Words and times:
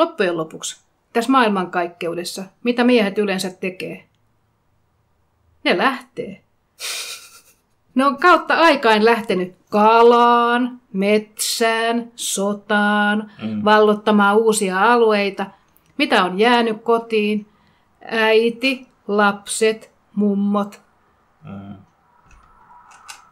loppujen 0.00 0.36
lopuksi 0.36 0.80
tässä 1.12 1.32
maailmankaikkeudessa, 1.32 2.44
mitä 2.64 2.84
miehet 2.84 3.18
yleensä 3.18 3.50
tekee? 3.50 4.04
Ne 5.64 5.78
lähtee. 5.78 6.40
Ne 7.94 8.04
on 8.04 8.16
kautta 8.16 8.54
aikain 8.54 9.04
lähtenyt 9.04 9.54
kalaan, 9.70 10.80
metsään, 10.92 12.12
sotaan, 12.16 13.32
mm. 13.42 13.64
vallottamaan 13.64 14.36
uusia 14.36 14.92
alueita. 14.92 15.46
Mitä 15.98 16.24
on 16.24 16.38
jäänyt 16.38 16.82
kotiin? 16.82 17.46
Äiti, 18.04 18.86
lapset, 19.08 19.92
mummot. 20.14 20.80
Mm. 21.44 21.76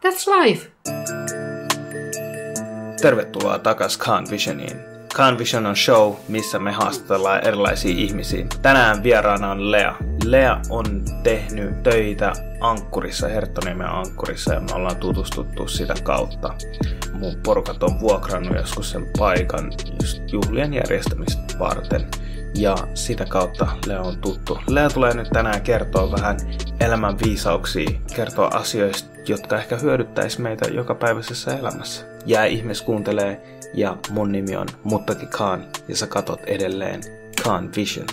That's 0.05 0.27
life. 0.27 0.71
Tervetuloa 3.01 3.59
takaisin 3.59 3.99
Khan 3.99 4.27
Visioniin. 4.31 4.88
Khan 5.13 5.37
Vision 5.37 5.65
on 5.65 5.75
show, 5.75 6.13
missä 6.27 6.59
me 6.59 6.71
haastatellaan 6.71 7.47
erilaisia 7.47 7.95
ihmisiä. 7.97 8.45
Tänään 8.61 9.03
vieraana 9.03 9.51
on 9.51 9.71
Lea. 9.71 9.95
Lea 10.25 10.61
on 10.69 11.03
tehnyt 11.23 11.83
töitä 11.83 12.33
Ankkurissa, 12.59 13.27
Herttoniemen 13.27 13.89
Ankkurissa, 13.89 14.53
ja 14.53 14.59
me 14.59 14.73
ollaan 14.73 14.95
tutustuttu 14.95 15.67
sitä 15.67 15.93
kautta. 16.03 16.53
Mun 17.13 17.35
porukat 17.43 17.83
on 17.83 17.99
vuokrannut 17.99 18.55
joskus 18.55 18.91
sen 18.91 19.05
paikan 19.17 19.71
just 20.03 20.21
juhlien 20.31 20.73
järjestämistä 20.73 21.59
varten. 21.59 22.07
Ja 22.55 22.75
sitä 22.93 23.25
kautta 23.25 23.67
Lea 23.85 24.01
on 24.01 24.17
tuttu. 24.17 24.59
Lea 24.67 24.89
tulee 24.89 25.13
nyt 25.13 25.29
tänään 25.29 25.61
kertoa 25.61 26.11
vähän 26.11 26.37
elämän 26.79 27.17
viisauksia, 27.25 27.89
kertoa 28.15 28.47
asioista, 28.47 29.09
jotka 29.27 29.57
ehkä 29.57 29.75
hyödyttäisi 29.75 30.41
meitä 30.41 30.69
jokapäiväisessä 30.69 31.57
elämässä. 31.57 32.05
Jää 32.25 32.45
ihmis 32.45 32.81
kuuntelee 32.81 33.58
ja 33.73 33.97
mun 34.09 34.31
nimi 34.31 34.55
on 34.55 34.67
Muttaki 34.83 35.25
Khan 35.25 35.65
ja 35.87 35.95
sä 35.95 36.07
katot 36.07 36.39
edelleen 36.47 37.01
Khan 37.41 37.69
Vision. 37.75 38.07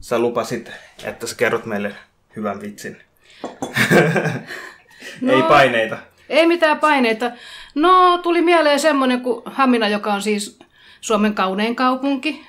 Sä 0.00 0.18
lupasit, 0.18 0.70
että 1.04 1.26
sä 1.26 1.36
kerrot 1.36 1.66
meille 1.66 1.94
hyvän 2.36 2.60
vitsin. 2.60 2.96
no, 5.20 5.32
ei 5.32 5.42
paineita. 5.42 5.98
Ei 6.28 6.46
mitään 6.46 6.78
paineita. 6.78 7.30
No, 7.74 8.18
tuli 8.18 8.42
mieleen 8.42 8.80
semmonen 8.80 9.20
kuin 9.20 9.42
Hamina, 9.44 9.88
joka 9.88 10.14
on 10.14 10.22
siis 10.22 10.58
Suomen 11.00 11.34
kaunein 11.34 11.76
kaupunki. 11.76 12.46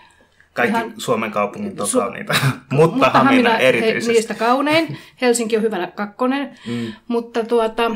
Kaikki 0.53 0.77
Ihan, 0.77 0.93
Suomen 0.97 1.31
kaupungit 1.31 1.79
on 1.79 1.87
su- 1.87 1.99
kauniita, 1.99 2.33
mutta, 2.71 2.95
mutta 2.95 3.09
Hamina, 3.09 3.49
Hamina 3.49 3.57
erityisesti. 3.57 4.11
He, 4.11 4.13
niistä 4.13 4.33
kaunein. 4.33 4.97
Helsinki 5.21 5.57
on 5.57 5.63
hyvänä 5.63 5.87
kakkonen. 5.87 6.57
Mm. 6.67 6.93
Mutta 7.07 7.43
tuota, 7.43 7.91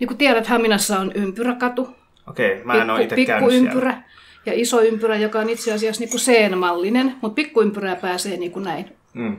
niin 0.00 0.08
kuin 0.08 0.18
tiedät, 0.18 0.46
Haminassa 0.46 0.98
on 0.98 1.12
ympyräkatu. 1.14 1.88
Okei, 2.26 2.52
okay, 2.52 2.64
mä 2.64 2.74
en 2.74 2.80
pikku, 3.14 3.44
ole 3.44 3.56
itse 3.56 3.70
siellä. 3.70 4.02
ja 4.46 4.52
iso 4.54 4.80
ympyrä, 4.80 5.16
joka 5.16 5.38
on 5.38 5.50
itse 5.50 5.72
asiassa 5.72 6.00
niin 6.00 6.10
kuin 6.10 6.20
C-mallinen, 6.20 7.16
mutta 7.22 7.34
pikkuympyrää 7.34 7.96
pääsee 7.96 8.36
niin 8.36 8.52
kuin 8.52 8.64
näin. 8.64 8.92
Mm. 9.14 9.36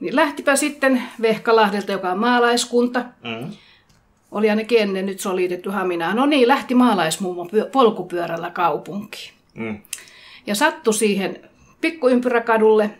Niin 0.00 0.16
lähtipä 0.16 0.56
sitten 0.56 1.02
Vehkalahdelta, 1.22 1.92
joka 1.92 2.10
on 2.10 2.18
maalaiskunta. 2.18 3.00
Mm. 3.00 3.50
Oli 4.30 4.50
ainakin 4.50 4.80
ennen, 4.80 5.06
nyt 5.06 5.20
se 5.20 5.28
on 5.28 5.36
liitetty 5.36 5.70
Haminaan. 5.70 6.16
No 6.16 6.26
niin, 6.26 6.48
lähti 6.48 6.74
maalaismummo 6.74 7.48
polkupyörällä 7.72 8.50
kaupunkiin. 8.50 9.34
Mm. 9.54 9.78
Ja 10.46 10.54
sattui 10.54 10.94
siihen 10.94 11.50
pikkuympyräkadulle 11.80 12.90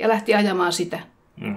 ja 0.00 0.08
lähti 0.08 0.34
ajamaan 0.34 0.72
sitä. 0.72 0.98
Mm. 1.36 1.56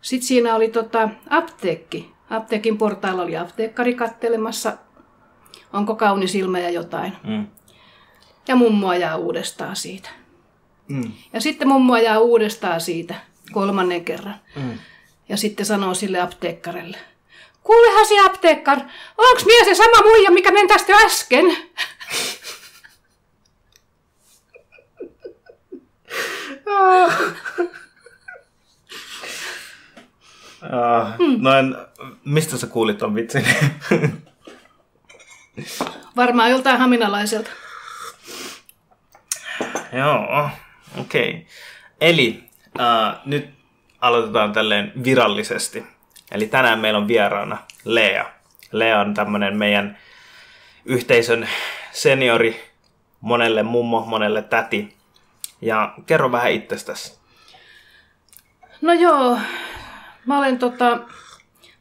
Sitten 0.00 0.26
siinä 0.26 0.54
oli 0.54 0.68
tota, 0.68 1.08
apteekki, 1.30 2.13
apteekin 2.30 2.78
portailla 2.78 3.22
oli 3.22 3.36
apteekkari 3.36 3.94
kattelemassa, 3.94 4.72
onko 5.72 5.94
kaunis 5.94 6.34
ilma 6.34 6.58
ja 6.58 6.70
jotain. 6.70 7.12
Mm. 7.24 7.46
Ja 8.48 8.56
mummo 8.56 8.88
ajaa 8.88 9.16
uudestaan 9.16 9.76
siitä. 9.76 10.10
Mm. 10.88 11.12
Ja 11.32 11.40
sitten 11.40 11.68
mummo 11.68 11.92
ajaa 11.92 12.18
uudestaan 12.18 12.80
siitä 12.80 13.14
kolmannen 13.52 14.04
kerran. 14.04 14.34
Mm. 14.56 14.78
Ja 15.28 15.36
sitten 15.36 15.66
sanoo 15.66 15.94
sille 15.94 16.20
apteekkarelle, 16.20 16.96
kuulehan 17.62 18.06
se 18.06 18.26
apteekkar, 18.26 18.80
onks 19.18 19.44
mies 19.44 19.66
se 19.66 19.74
sama 19.74 20.02
muija, 20.02 20.30
mikä 20.30 20.52
meni 20.52 20.68
tästä 20.68 20.96
äsken? 20.96 21.56
Uh, 30.64 31.06
hmm. 31.18 31.36
No 31.42 31.58
en, 31.58 31.76
mistä 32.24 32.56
sä 32.56 32.66
kuulit 32.66 32.98
ton 32.98 33.14
vitsin? 33.14 33.46
Varmaan 36.16 36.50
joltain 36.50 36.78
haminalaiselta. 36.78 37.50
Joo, 39.92 40.50
okei. 41.00 41.30
Okay. 41.30 41.42
Eli 42.00 42.44
uh, 42.78 43.18
nyt 43.24 43.50
aloitetaan 44.00 44.52
tälleen 44.52 44.92
virallisesti. 45.04 45.86
Eli 46.30 46.46
tänään 46.46 46.78
meillä 46.78 46.98
on 46.98 47.08
vieraana 47.08 47.58
Lea. 47.84 48.30
Lea 48.72 49.00
on 49.00 49.14
tämmönen 49.14 49.56
meidän 49.56 49.98
yhteisön 50.84 51.48
seniori, 51.92 52.70
monelle 53.20 53.62
mummo, 53.62 54.00
monelle 54.00 54.42
täti. 54.42 54.96
Ja 55.60 55.94
kerro 56.06 56.32
vähän 56.32 56.52
itsestäsi. 56.52 57.18
No 58.80 58.92
joo, 58.92 59.38
Mä 60.26 60.38
olen 60.38 60.58
tota, 60.58 60.98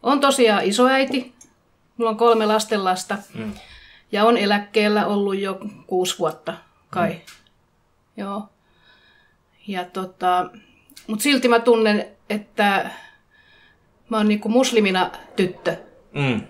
on 0.03 0.19
tosiaan 0.19 0.63
isoäiti. 0.63 1.33
Mulla 1.97 2.09
on 2.11 2.17
kolme 2.17 2.45
lastenlasta. 2.45 3.17
Mm. 3.33 3.53
Ja 4.11 4.25
on 4.25 4.37
eläkkeellä 4.37 5.07
ollut 5.07 5.37
jo 5.39 5.59
kuusi 5.87 6.19
vuotta 6.19 6.53
kai. 6.89 7.09
Mm. 7.09 7.19
Joo. 8.17 8.49
Ja 9.67 9.85
tota, 9.85 10.49
mut 11.07 11.21
silti 11.21 11.47
mä 11.47 11.59
tunnen, 11.59 12.07
että 12.29 12.89
mä 14.09 14.17
oon 14.17 14.27
niinku 14.27 14.49
muslimina 14.49 15.11
tyttö. 15.35 15.77
Mm. 16.13 16.41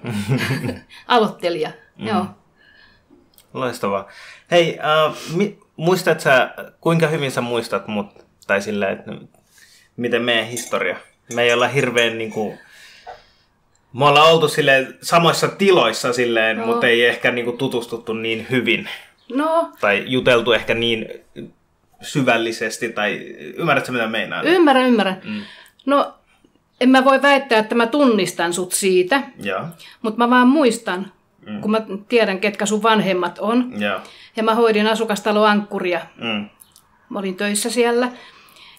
Aloittelija, 1.07 1.71
mm. 1.97 2.07
joo. 2.07 2.25
Loistavaa. 3.53 4.07
Hei, 4.51 4.79
uh, 5.07 5.17
mi- 5.35 5.59
muistat 5.75 6.19
sä, 6.19 6.53
kuinka 6.81 7.07
hyvin 7.07 7.31
sä 7.31 7.41
muistat 7.41 7.87
mut, 7.87 8.25
tai 8.47 8.61
sillä, 8.61 8.89
että 8.89 9.11
miten 9.97 10.21
meidän 10.21 10.45
historia 10.45 10.97
me 11.33 11.43
ei 11.43 11.53
olla 11.53 11.67
hirveän 11.67 12.17
niin 12.17 12.31
kuin, 12.31 12.59
me 13.93 14.05
ollaan 14.05 14.31
oltu 14.31 14.47
silleen 14.47 14.97
samoissa 15.01 15.47
tiloissa 15.47 16.13
silleen, 16.13 16.57
no. 16.57 16.65
mutta 16.65 16.87
ei 16.87 17.05
ehkä 17.05 17.31
niin 17.31 17.45
kuin, 17.45 17.57
tutustuttu 17.57 18.13
niin 18.13 18.47
hyvin. 18.49 18.89
No. 19.33 19.71
Tai 19.79 20.03
juteltu 20.07 20.51
ehkä 20.51 20.73
niin 20.73 21.09
syvällisesti, 22.01 22.89
tai 22.89 23.17
ymmärrätkö 23.57 23.91
mitä 23.91 24.07
meinaa? 24.07 24.41
Ymmärrän, 24.41 24.85
ymmärrän. 24.85 25.21
Mm. 25.23 25.41
No, 25.85 26.13
en 26.81 26.89
mä 26.89 27.05
voi 27.05 27.21
väittää, 27.21 27.59
että 27.59 27.75
mä 27.75 27.87
tunnistan 27.87 28.53
sut 28.53 28.71
siitä, 28.71 29.21
ja. 29.43 29.67
mutta 30.01 30.17
mä 30.17 30.29
vaan 30.29 30.47
muistan, 30.47 31.11
mm. 31.45 31.61
kun 31.61 31.71
mä 31.71 31.81
tiedän, 32.09 32.39
ketkä 32.39 32.65
sun 32.65 32.83
vanhemmat 32.83 33.39
on. 33.39 33.81
Ja, 33.81 34.01
ja 34.35 34.43
mä 34.43 34.55
hoidin 34.55 34.87
asukastalo 34.87 35.43
Ankkuria. 35.43 36.01
Mm. 36.17 36.49
Mä 37.09 37.19
olin 37.19 37.35
töissä 37.35 37.69
siellä 37.69 38.11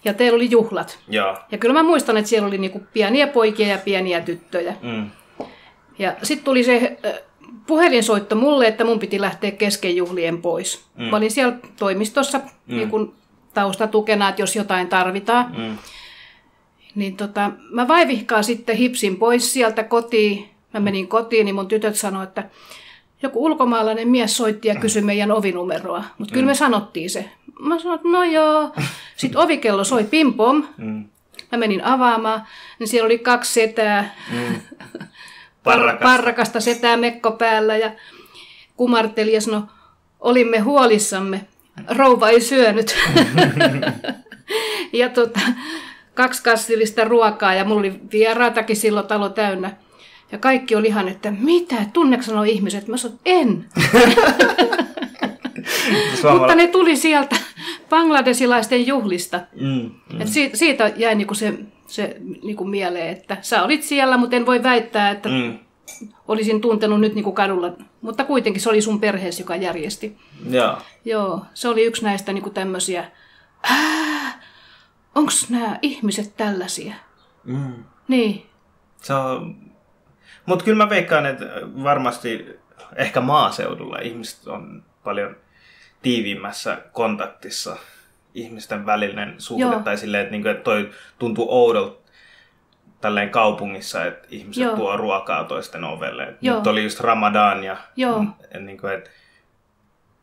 ja 0.04 0.14
teillä 0.14 0.36
oli 0.36 0.50
juhlat. 0.50 0.98
Joo. 1.08 1.36
Ja 1.50 1.58
kyllä 1.58 1.72
mä 1.72 1.82
muistan, 1.82 2.16
että 2.16 2.28
siellä 2.28 2.48
oli 2.48 2.58
niinku 2.58 2.82
pieniä 2.92 3.26
poikia 3.26 3.68
ja 3.68 3.78
pieniä 3.78 4.20
tyttöjä. 4.20 4.74
Mm. 4.82 5.10
Ja 5.98 6.16
sitten 6.22 6.44
tuli 6.44 6.64
se 6.64 6.98
äh, 7.06 7.12
puhelinsoitto 7.66 8.36
mulle, 8.36 8.66
että 8.66 8.84
mun 8.84 8.98
piti 8.98 9.20
lähteä 9.20 9.50
kesken 9.50 9.96
juhlien 9.96 10.42
pois. 10.42 10.84
Mm. 10.96 11.04
Mä 11.04 11.16
olin 11.16 11.30
siellä 11.30 11.56
toimistossa 11.78 12.38
mm. 12.38 12.76
niin 12.76 12.90
kun 12.90 13.14
taustatukena, 13.54 14.28
että 14.28 14.42
jos 14.42 14.56
jotain 14.56 14.88
tarvitaan. 14.88 15.54
Mm. 15.56 15.78
Niin 16.94 17.16
tota, 17.16 17.50
mä 17.70 17.88
vaivihkaan 17.88 18.44
sitten 18.44 18.76
hipsin 18.76 19.16
pois 19.16 19.52
sieltä 19.52 19.84
kotiin. 19.84 20.48
Mä 20.74 20.80
menin 20.80 21.08
kotiin, 21.08 21.44
niin 21.44 21.54
mun 21.54 21.68
tytöt 21.68 21.96
sanoi, 21.96 22.24
että 22.24 22.44
joku 23.22 23.44
ulkomaalainen 23.44 24.08
mies 24.08 24.36
soitti 24.36 24.68
ja 24.68 24.74
kysyi 24.74 25.02
meidän 25.02 25.30
ovinumeroa. 25.30 26.04
Mutta 26.18 26.32
kyllä 26.32 26.46
me 26.46 26.52
mm. 26.52 26.56
sanottiin 26.56 27.10
se. 27.10 27.30
Mä 27.60 27.78
sanoin, 27.78 27.96
että 27.96 28.08
no 28.08 28.24
joo. 28.24 28.70
Sitten 29.16 29.40
ovikello 29.40 29.84
soi 29.84 30.04
pimpom. 30.04 30.66
Mm. 30.76 31.04
Mä 31.52 31.58
menin 31.58 31.84
avaamaan, 31.84 32.46
niin 32.78 32.88
siellä 32.88 33.06
oli 33.06 33.18
kaksi 33.18 33.52
setää. 33.52 34.14
Mm. 34.32 34.60
Parrakasta. 35.64 36.02
Parrakasta 36.02 36.60
setää 36.60 36.96
mekko 36.96 37.32
päällä 37.32 37.76
ja 37.76 37.92
kumarteli 38.76 39.32
ja 39.32 39.40
sanoi, 39.40 39.62
olimme 40.20 40.58
huolissamme. 40.58 41.46
Rouva 41.88 42.28
ei 42.28 42.40
syönyt. 42.40 42.96
ja 44.92 45.08
tota, 45.08 45.40
kaksi 46.14 46.42
kassillista 46.42 47.04
ruokaa 47.04 47.54
ja 47.54 47.64
mulla 47.64 47.78
oli 47.78 48.00
vieraatakin 48.12 48.76
silloin 48.76 49.06
talo 49.06 49.28
täynnä. 49.28 49.76
Ja 50.32 50.38
kaikki 50.38 50.76
oli 50.76 50.86
ihan, 50.86 51.08
että 51.08 51.30
mitä, 51.30 51.76
tunneeko 51.92 52.24
sanoo 52.24 52.42
ihmiset? 52.42 52.88
Mä 52.88 52.96
sanoin, 52.96 53.20
en. 53.24 53.64
Mutta 56.38 56.54
ne 56.54 56.66
tuli 56.66 56.96
sieltä 56.96 57.36
bangladesilaisten 57.90 58.86
juhlista. 58.86 59.40
Mm, 59.60 59.90
mm. 60.12 60.20
Et 60.20 60.28
siitä, 60.28 60.56
siitä 60.56 60.92
jäi 60.96 61.14
niinku 61.14 61.34
se, 61.34 61.54
se 61.86 62.16
niinku 62.42 62.64
mieleen, 62.64 63.08
että 63.08 63.36
sä 63.40 63.62
olit 63.62 63.82
siellä, 63.82 64.16
mutta 64.16 64.36
en 64.36 64.46
voi 64.46 64.62
väittää, 64.62 65.10
että 65.10 65.28
mm. 65.28 65.58
olisin 66.28 66.60
tuntenut 66.60 67.00
nyt 67.00 67.14
niin 67.14 67.24
kuin 67.24 67.34
kadulla. 67.34 67.72
Mutta 68.00 68.24
kuitenkin 68.24 68.62
se 68.62 68.68
oli 68.68 68.80
sun 68.80 69.00
perheesi, 69.00 69.42
joka 69.42 69.56
järjesti. 69.56 70.16
Joo. 70.50 70.76
Joo, 71.04 71.44
se 71.54 71.68
oli 71.68 71.84
yksi 71.84 72.04
näistä 72.04 72.32
niin 72.32 72.42
kuin 72.42 72.54
tämmöisiä, 72.54 73.04
onko 75.14 75.32
nämä 75.48 75.78
ihmiset 75.82 76.36
tällaisia? 76.36 76.94
Mm. 77.44 77.84
Niin, 78.08 78.46
Se 79.00 79.14
on... 79.14 79.56
Mutta 80.46 80.64
kyllä 80.64 80.84
mä 80.84 80.90
veikkaan, 80.90 81.26
että 81.26 81.44
varmasti 81.82 82.46
ehkä 82.96 83.20
maaseudulla 83.20 83.98
ihmiset 83.98 84.46
on 84.46 84.82
paljon 85.04 85.36
tiiviimmässä 86.04 86.78
kontaktissa 86.92 87.76
ihmisten 88.34 88.86
välinen 88.86 89.34
suhde. 89.38 89.64
Joo. 89.64 89.80
Tai 89.80 89.98
silleen, 89.98 90.22
että, 90.22 90.32
niinku, 90.32 90.48
että 90.48 90.64
toi 90.64 90.90
tuntuu 91.18 91.46
oudolta 91.50 92.04
tälleen 93.00 93.30
kaupungissa, 93.30 94.04
että 94.04 94.28
ihmiset 94.30 94.64
Joo. 94.64 94.76
tuo 94.76 94.96
ruokaa 94.96 95.44
toisten 95.44 95.84
ovelle. 95.84 96.34
Joo. 96.40 96.56
Nyt 96.56 96.66
oli 96.66 96.82
just 96.82 97.00
Ramadan 97.00 97.64
ja 97.64 97.76
Joo. 97.96 98.24
et, 98.54 98.62
niinku, 98.62 98.86
että 98.86 99.10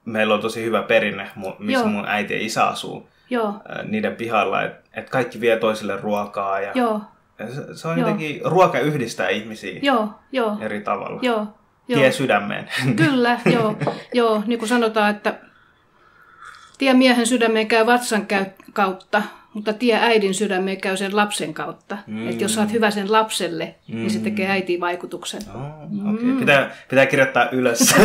meillä 0.05 0.33
on 0.33 0.41
tosi 0.41 0.63
hyvä 0.63 0.83
perinne, 0.83 1.29
missä 1.59 1.83
Joo. 1.83 1.87
mun 1.87 2.05
äiti 2.07 2.33
ja 2.33 2.39
isä 2.41 2.67
asuu 2.67 3.09
joo, 3.29 3.53
niiden 3.83 4.15
pihalla, 4.15 4.63
että 4.63 4.81
et 4.93 5.09
kaikki 5.09 5.41
vie 5.41 5.57
toisille 5.57 5.97
ruokaa 5.97 6.59
ja 6.59 6.71
joo, 6.75 7.01
se, 7.37 7.75
se 7.77 7.87
on 7.87 7.97
Joo. 7.97 8.07
jotenkin, 8.07 8.41
ruoka 8.45 8.79
yhdistää 8.79 9.29
ihmisiä 9.29 9.79
joo, 9.81 10.09
joo, 10.31 10.57
eri 10.61 10.81
tavalla. 10.81 11.19
joo, 11.21 11.47
joo. 11.87 11.99
Tie 11.99 12.11
sydämeen. 12.11 12.69
Kyllä, 12.95 13.39
joo, 13.55 13.75
joo, 14.13 14.43
niin 14.47 14.59
kuin 14.59 14.69
sanotaan, 14.69 15.09
että 15.09 15.33
tie 16.81 16.93
miehen 16.93 17.27
sydämeen 17.27 17.67
käy 17.67 17.85
vatsan 17.85 18.25
käy 18.25 18.45
kautta, 18.73 19.23
mutta 19.53 19.73
tie 19.73 19.99
äidin 19.99 20.33
sydämeen 20.33 20.81
käy 20.81 20.97
sen 20.97 21.15
lapsen 21.15 21.53
kautta. 21.53 21.97
Mm. 22.07 22.29
Että 22.29 22.43
jos 22.43 22.57
oot 22.57 22.71
hyvä 22.71 22.91
sen 22.91 23.11
lapselle, 23.11 23.75
mm. 23.87 23.95
niin 23.95 24.09
se 24.09 24.19
tekee 24.19 24.49
äitiin 24.49 24.79
vaikutuksen. 24.79 25.41
Oh, 25.55 26.13
okay. 26.13 26.39
pitää, 26.39 26.75
pitää 26.89 27.05
kirjoittaa 27.05 27.49
ylös. 27.51 27.95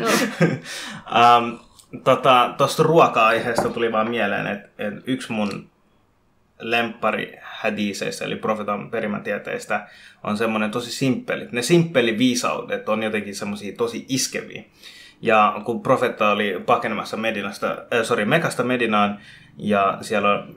Joo. 0.00 0.10
um, 1.38 1.58
tota, 2.04 2.54
Tuosta 2.58 2.82
ruoka-aiheesta 2.82 3.68
tuli 3.68 3.92
vaan 3.92 4.10
mieleen, 4.10 4.46
että 4.46 4.68
et 4.78 4.94
yksi 5.06 5.32
mun 5.32 5.66
lemppari 6.58 7.36
hadiseista, 7.42 8.24
eli 8.24 8.36
profetan 8.36 8.90
perimätieteistä, 8.90 9.88
on 10.24 10.36
semmoinen 10.36 10.70
tosi 10.70 10.92
simppeli. 10.92 11.48
Ne 11.52 11.62
simppeli 11.62 12.18
viisaudet 12.18 12.88
on 12.88 13.02
jotenkin 13.02 13.34
semmoisia 13.34 13.76
tosi 13.76 14.06
iskeviä. 14.08 14.62
Ja 15.24 15.60
kun 15.64 15.82
profetta 15.82 16.30
oli 16.30 16.62
pakenemassa 16.66 17.16
Medinasta, 17.16 17.70
äh, 17.70 18.02
sorry, 18.02 18.24
Mekasta 18.24 18.62
Medinaan, 18.62 19.18
ja 19.58 19.98
siellä 20.00 20.32
on, 20.32 20.56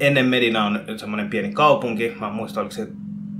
ennen 0.00 0.26
Medina 0.26 0.64
on 0.64 0.80
semmoinen 0.96 1.30
pieni 1.30 1.52
kaupunki, 1.52 2.16
mä 2.20 2.30
muistan, 2.30 2.60
oliko 2.60 2.74
se 2.74 2.88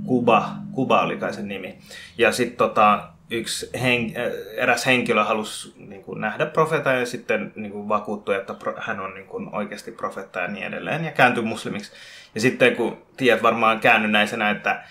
Kuba, 0.05 0.49
Kuba 0.71 1.01
oli 1.01 1.17
kai 1.17 1.33
sen 1.33 1.47
nimi. 1.47 1.77
Ja 2.17 2.31
sitten 2.31 2.57
tota, 2.57 3.09
yksi 3.31 3.69
hen, 3.81 4.13
äh, 4.17 4.31
eräs 4.55 4.85
henkilö 4.85 5.23
halusi 5.23 5.73
niin 5.77 6.03
kuin, 6.03 6.21
nähdä 6.21 6.45
profeetan 6.45 6.99
ja 6.99 7.05
sitten 7.05 7.51
niin 7.55 7.71
kuin, 7.71 7.89
vakuuttui, 7.89 8.35
että 8.35 8.53
pro, 8.53 8.73
hän 8.77 8.99
on 8.99 9.13
niin 9.13 9.27
kuin, 9.27 9.55
oikeasti 9.55 9.91
profeetta 9.91 10.39
ja 10.39 10.47
niin 10.47 10.65
edelleen, 10.65 11.05
ja 11.05 11.11
kääntyi 11.11 11.43
muslimiksi. 11.43 11.91
Ja 12.35 12.41
sitten 12.41 12.75
kun 12.75 12.97
tiedät 13.17 13.43
varmaan 13.43 13.79
käännynnäisenä, 13.79 14.49
että 14.49 14.83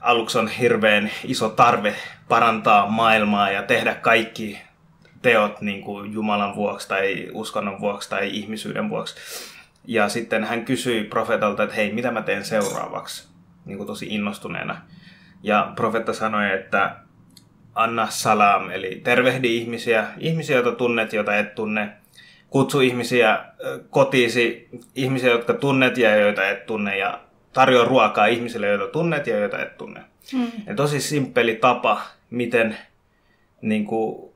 aluksi 0.00 0.38
on 0.38 0.48
hirveän 0.48 1.10
iso 1.24 1.48
tarve 1.48 1.94
parantaa 2.28 2.86
maailmaa 2.86 3.50
ja 3.50 3.62
tehdä 3.62 3.94
kaikki 3.94 4.58
teot 5.22 5.60
niin 5.60 5.82
kuin 5.82 6.12
Jumalan 6.12 6.56
vuoksi 6.56 6.88
tai 6.88 7.28
uskonnon 7.32 7.80
vuoksi 7.80 8.10
tai 8.10 8.30
ihmisyyden 8.32 8.90
vuoksi. 8.90 9.14
Ja 9.84 10.08
sitten 10.08 10.44
hän 10.44 10.64
kysyi 10.64 11.04
profeetalta, 11.04 11.62
että 11.62 11.76
hei, 11.76 11.92
mitä 11.92 12.10
mä 12.10 12.22
teen 12.22 12.44
seuraavaksi, 12.44 13.28
niin 13.64 13.76
kuin 13.76 13.86
tosi 13.86 14.06
innostuneena. 14.06 14.82
Ja 15.42 15.72
profetta 15.76 16.12
sanoi, 16.12 16.52
että 16.54 16.96
anna 17.74 18.06
salam, 18.10 18.70
eli 18.70 19.00
tervehdi 19.04 19.56
ihmisiä, 19.56 20.06
ihmisiä, 20.18 20.56
joita 20.56 20.72
tunnet, 20.72 21.12
joita 21.12 21.36
et 21.36 21.54
tunne. 21.54 21.88
Kutsu 22.50 22.80
ihmisiä 22.80 23.44
kotiisi, 23.90 24.68
ihmisiä, 24.94 25.30
jotka 25.30 25.54
tunnet 25.54 25.98
ja 25.98 26.16
joita 26.16 26.48
et 26.48 26.66
tunne, 26.66 26.98
ja 26.98 27.20
tarjoa 27.52 27.84
ruokaa 27.84 28.26
ihmisille, 28.26 28.66
joita 28.66 28.86
tunnet 28.86 29.26
ja 29.26 29.38
joita 29.38 29.62
et 29.62 29.76
tunne. 29.76 30.00
Mm. 30.32 30.50
Ja 30.66 30.74
tosi 30.74 31.00
simppeli 31.00 31.54
tapa, 31.54 32.00
miten 32.30 32.76
niin 33.60 33.84
kuin, 33.84 34.30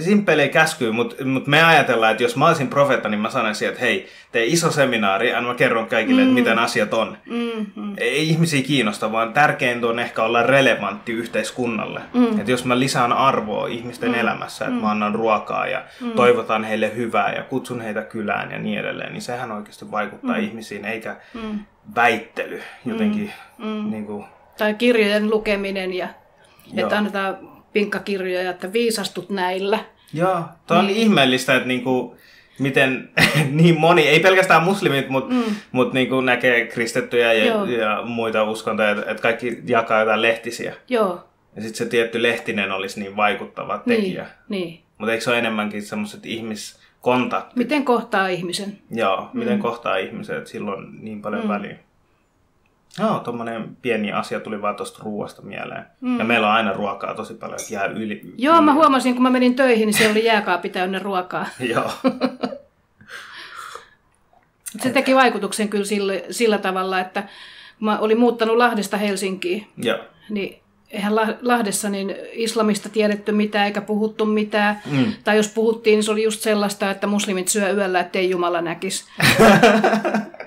simppeli 0.00 0.48
käskyy, 0.48 0.92
mutta 0.92 1.24
mut 1.24 1.46
me 1.46 1.62
ajatellaan, 1.62 2.12
että 2.12 2.22
jos 2.22 2.36
mä 2.36 2.46
olisin 2.46 2.68
profeetta, 2.68 3.08
niin 3.08 3.20
mä 3.20 3.30
sanoisin, 3.30 3.68
että 3.68 3.80
hei, 3.80 4.08
tee 4.32 4.44
iso 4.44 4.70
seminaari 4.70 5.30
ja 5.30 5.40
mä 5.40 5.54
kerron 5.54 5.86
kaikille, 5.86 6.20
mm. 6.20 6.28
että 6.28 6.34
miten 6.34 6.58
asiat 6.58 6.94
on. 6.94 7.18
Mm, 7.26 7.66
mm. 7.76 7.94
Ei 7.96 8.28
ihmisiä 8.28 8.62
kiinnosta, 8.62 9.12
vaan 9.12 9.32
tärkeintä 9.32 9.86
on 9.86 9.98
ehkä 9.98 10.22
olla 10.22 10.42
relevantti 10.42 11.12
yhteiskunnalle. 11.12 12.00
Mm. 12.14 12.38
Että 12.38 12.50
jos 12.50 12.64
mä 12.64 12.78
lisään 12.78 13.12
arvoa 13.12 13.66
ihmisten 13.66 14.08
mm. 14.08 14.18
elämässä, 14.18 14.64
että 14.64 14.76
mm. 14.76 14.82
mä 14.82 14.90
annan 14.90 15.14
ruokaa 15.14 15.66
ja 15.66 15.84
mm. 16.00 16.10
toivotan 16.10 16.64
heille 16.64 16.96
hyvää 16.96 17.32
ja 17.34 17.42
kutsun 17.42 17.80
heitä 17.80 18.02
kylään 18.02 18.50
ja 18.50 18.58
niin 18.58 18.78
edelleen, 18.78 19.12
niin 19.12 19.22
sehän 19.22 19.52
oikeasti 19.52 19.90
vaikuttaa 19.90 20.36
mm. 20.36 20.44
ihmisiin, 20.44 20.84
eikä 20.84 21.16
mm. 21.34 21.58
väittely 21.94 22.62
jotenkin 22.84 23.32
mm. 23.58 23.90
niin 23.90 24.06
kuin, 24.06 24.24
Tai 24.58 24.74
kirjojen 24.74 25.30
lukeminen 25.30 25.92
ja 25.92 26.08
Joo. 26.72 26.82
että 26.86 26.98
annetaan 26.98 27.38
pinkkakirjoja, 27.72 28.50
että 28.50 28.72
viisastut 28.72 29.30
näillä. 29.30 29.78
Joo, 30.12 30.42
toi 30.66 30.78
on 30.78 30.86
niin. 30.86 30.98
ihmeellistä, 30.98 31.54
että 31.54 31.68
niinku, 31.68 32.16
miten 32.58 33.08
niin 33.50 33.80
moni, 33.80 34.08
ei 34.08 34.20
pelkästään 34.20 34.62
muslimit, 34.62 35.08
mutta 35.08 35.34
mm. 35.34 35.42
mut 35.72 35.92
niinku 35.92 36.20
näkee 36.20 36.66
kristittyjä 36.66 37.32
ja, 37.32 37.44
Joo. 37.44 37.64
ja 37.64 38.02
muita 38.04 38.44
uskontoja, 38.44 38.90
että 38.90 39.10
et 39.10 39.20
kaikki 39.20 39.62
jakaa 39.66 40.00
jotain 40.00 40.22
lehtisiä. 40.22 40.74
Joo, 40.88 41.28
Ja 41.56 41.62
sitten 41.62 41.78
se 41.78 41.86
tietty 41.86 42.22
lehtinen 42.22 42.72
olisi 42.72 43.00
niin 43.00 43.16
vaikuttava 43.16 43.78
tekijä. 43.78 44.26
niin, 44.48 44.62
niin. 44.62 44.80
Mutta 44.98 45.12
eikö 45.12 45.24
se 45.24 45.30
ole 45.30 45.38
enemmänkin 45.38 45.82
semmoiset 45.82 46.26
ihmiskontaktit? 46.26 47.56
Miten 47.56 47.84
kohtaa 47.84 48.28
ihmisen? 48.28 48.78
Joo, 48.90 49.30
miten 49.32 49.58
kohtaa 49.58 49.96
ihmiset, 49.96 50.36
että 50.36 50.50
sillä 50.50 50.72
on 50.72 50.98
niin 51.00 51.22
paljon 51.22 51.42
mm. 51.42 51.48
väliä. 51.48 51.76
Joo, 52.98 53.18
tommonen 53.18 53.76
pieni 53.82 54.12
asia 54.12 54.40
tuli 54.40 54.62
vaan 54.62 54.76
tuosta 54.76 55.02
ruoasta 55.02 55.42
mieleen. 55.42 55.84
Mm. 56.00 56.18
Ja 56.18 56.24
meillä 56.24 56.46
on 56.46 56.52
aina 56.52 56.72
ruokaa 56.72 57.14
tosi 57.14 57.34
paljon, 57.34 57.60
että 57.60 57.74
jää 57.74 57.84
yli. 57.84 58.20
Joo, 58.38 58.60
mä 58.62 58.72
huomasin, 58.74 59.14
kun 59.14 59.22
mä 59.22 59.30
menin 59.30 59.54
töihin, 59.56 59.86
niin 59.86 59.94
siellä 59.94 60.12
oli 60.12 60.24
jääkaapi 60.24 60.68
täynnä 60.68 60.98
ruokaa. 60.98 61.46
Joo. 61.74 61.90
Se 64.82 64.90
teki 64.90 65.14
vaikutuksen 65.14 65.68
kyllä 65.68 65.84
sillä, 65.84 66.12
sillä 66.30 66.58
tavalla, 66.58 67.00
että 67.00 67.22
kun 67.78 67.84
mä 67.86 67.98
olin 67.98 68.18
muuttanut 68.18 68.56
Lahdesta 68.56 68.96
Helsinkiin, 68.96 69.66
Joo. 69.76 69.98
niin 70.30 70.60
eihän 70.90 71.16
La- 71.16 71.34
Lahdessa 71.42 71.88
niin 71.88 72.14
islamista 72.32 72.88
tiedetty 72.88 73.32
mitään 73.32 73.66
eikä 73.66 73.80
puhuttu 73.80 74.26
mitään. 74.26 74.80
Mm. 74.90 75.12
Tai 75.24 75.36
jos 75.36 75.48
puhuttiin, 75.48 75.96
niin 75.96 76.02
se 76.04 76.10
oli 76.10 76.22
just 76.22 76.40
sellaista, 76.40 76.90
että 76.90 77.06
muslimit 77.06 77.48
syö 77.48 77.70
yöllä, 77.72 78.00
ettei 78.00 78.30
Jumala 78.30 78.60
näkisi. 78.60 79.04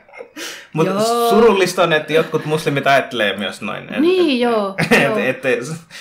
Mutta 0.78 1.30
surullista 1.30 1.84
on, 1.84 1.94
että 1.94 2.14
jotkut 2.14 2.46
muslimit 2.46 2.88
ajattelee 2.88 3.38
myös 3.38 3.62
noin. 3.62 3.94
Et, 3.94 4.00
Niin, 4.00 4.40
joo. 4.40 4.76
et, 4.92 5.04
joo. 5.04 5.18
et, 5.18 5.46
et, 5.46 5.60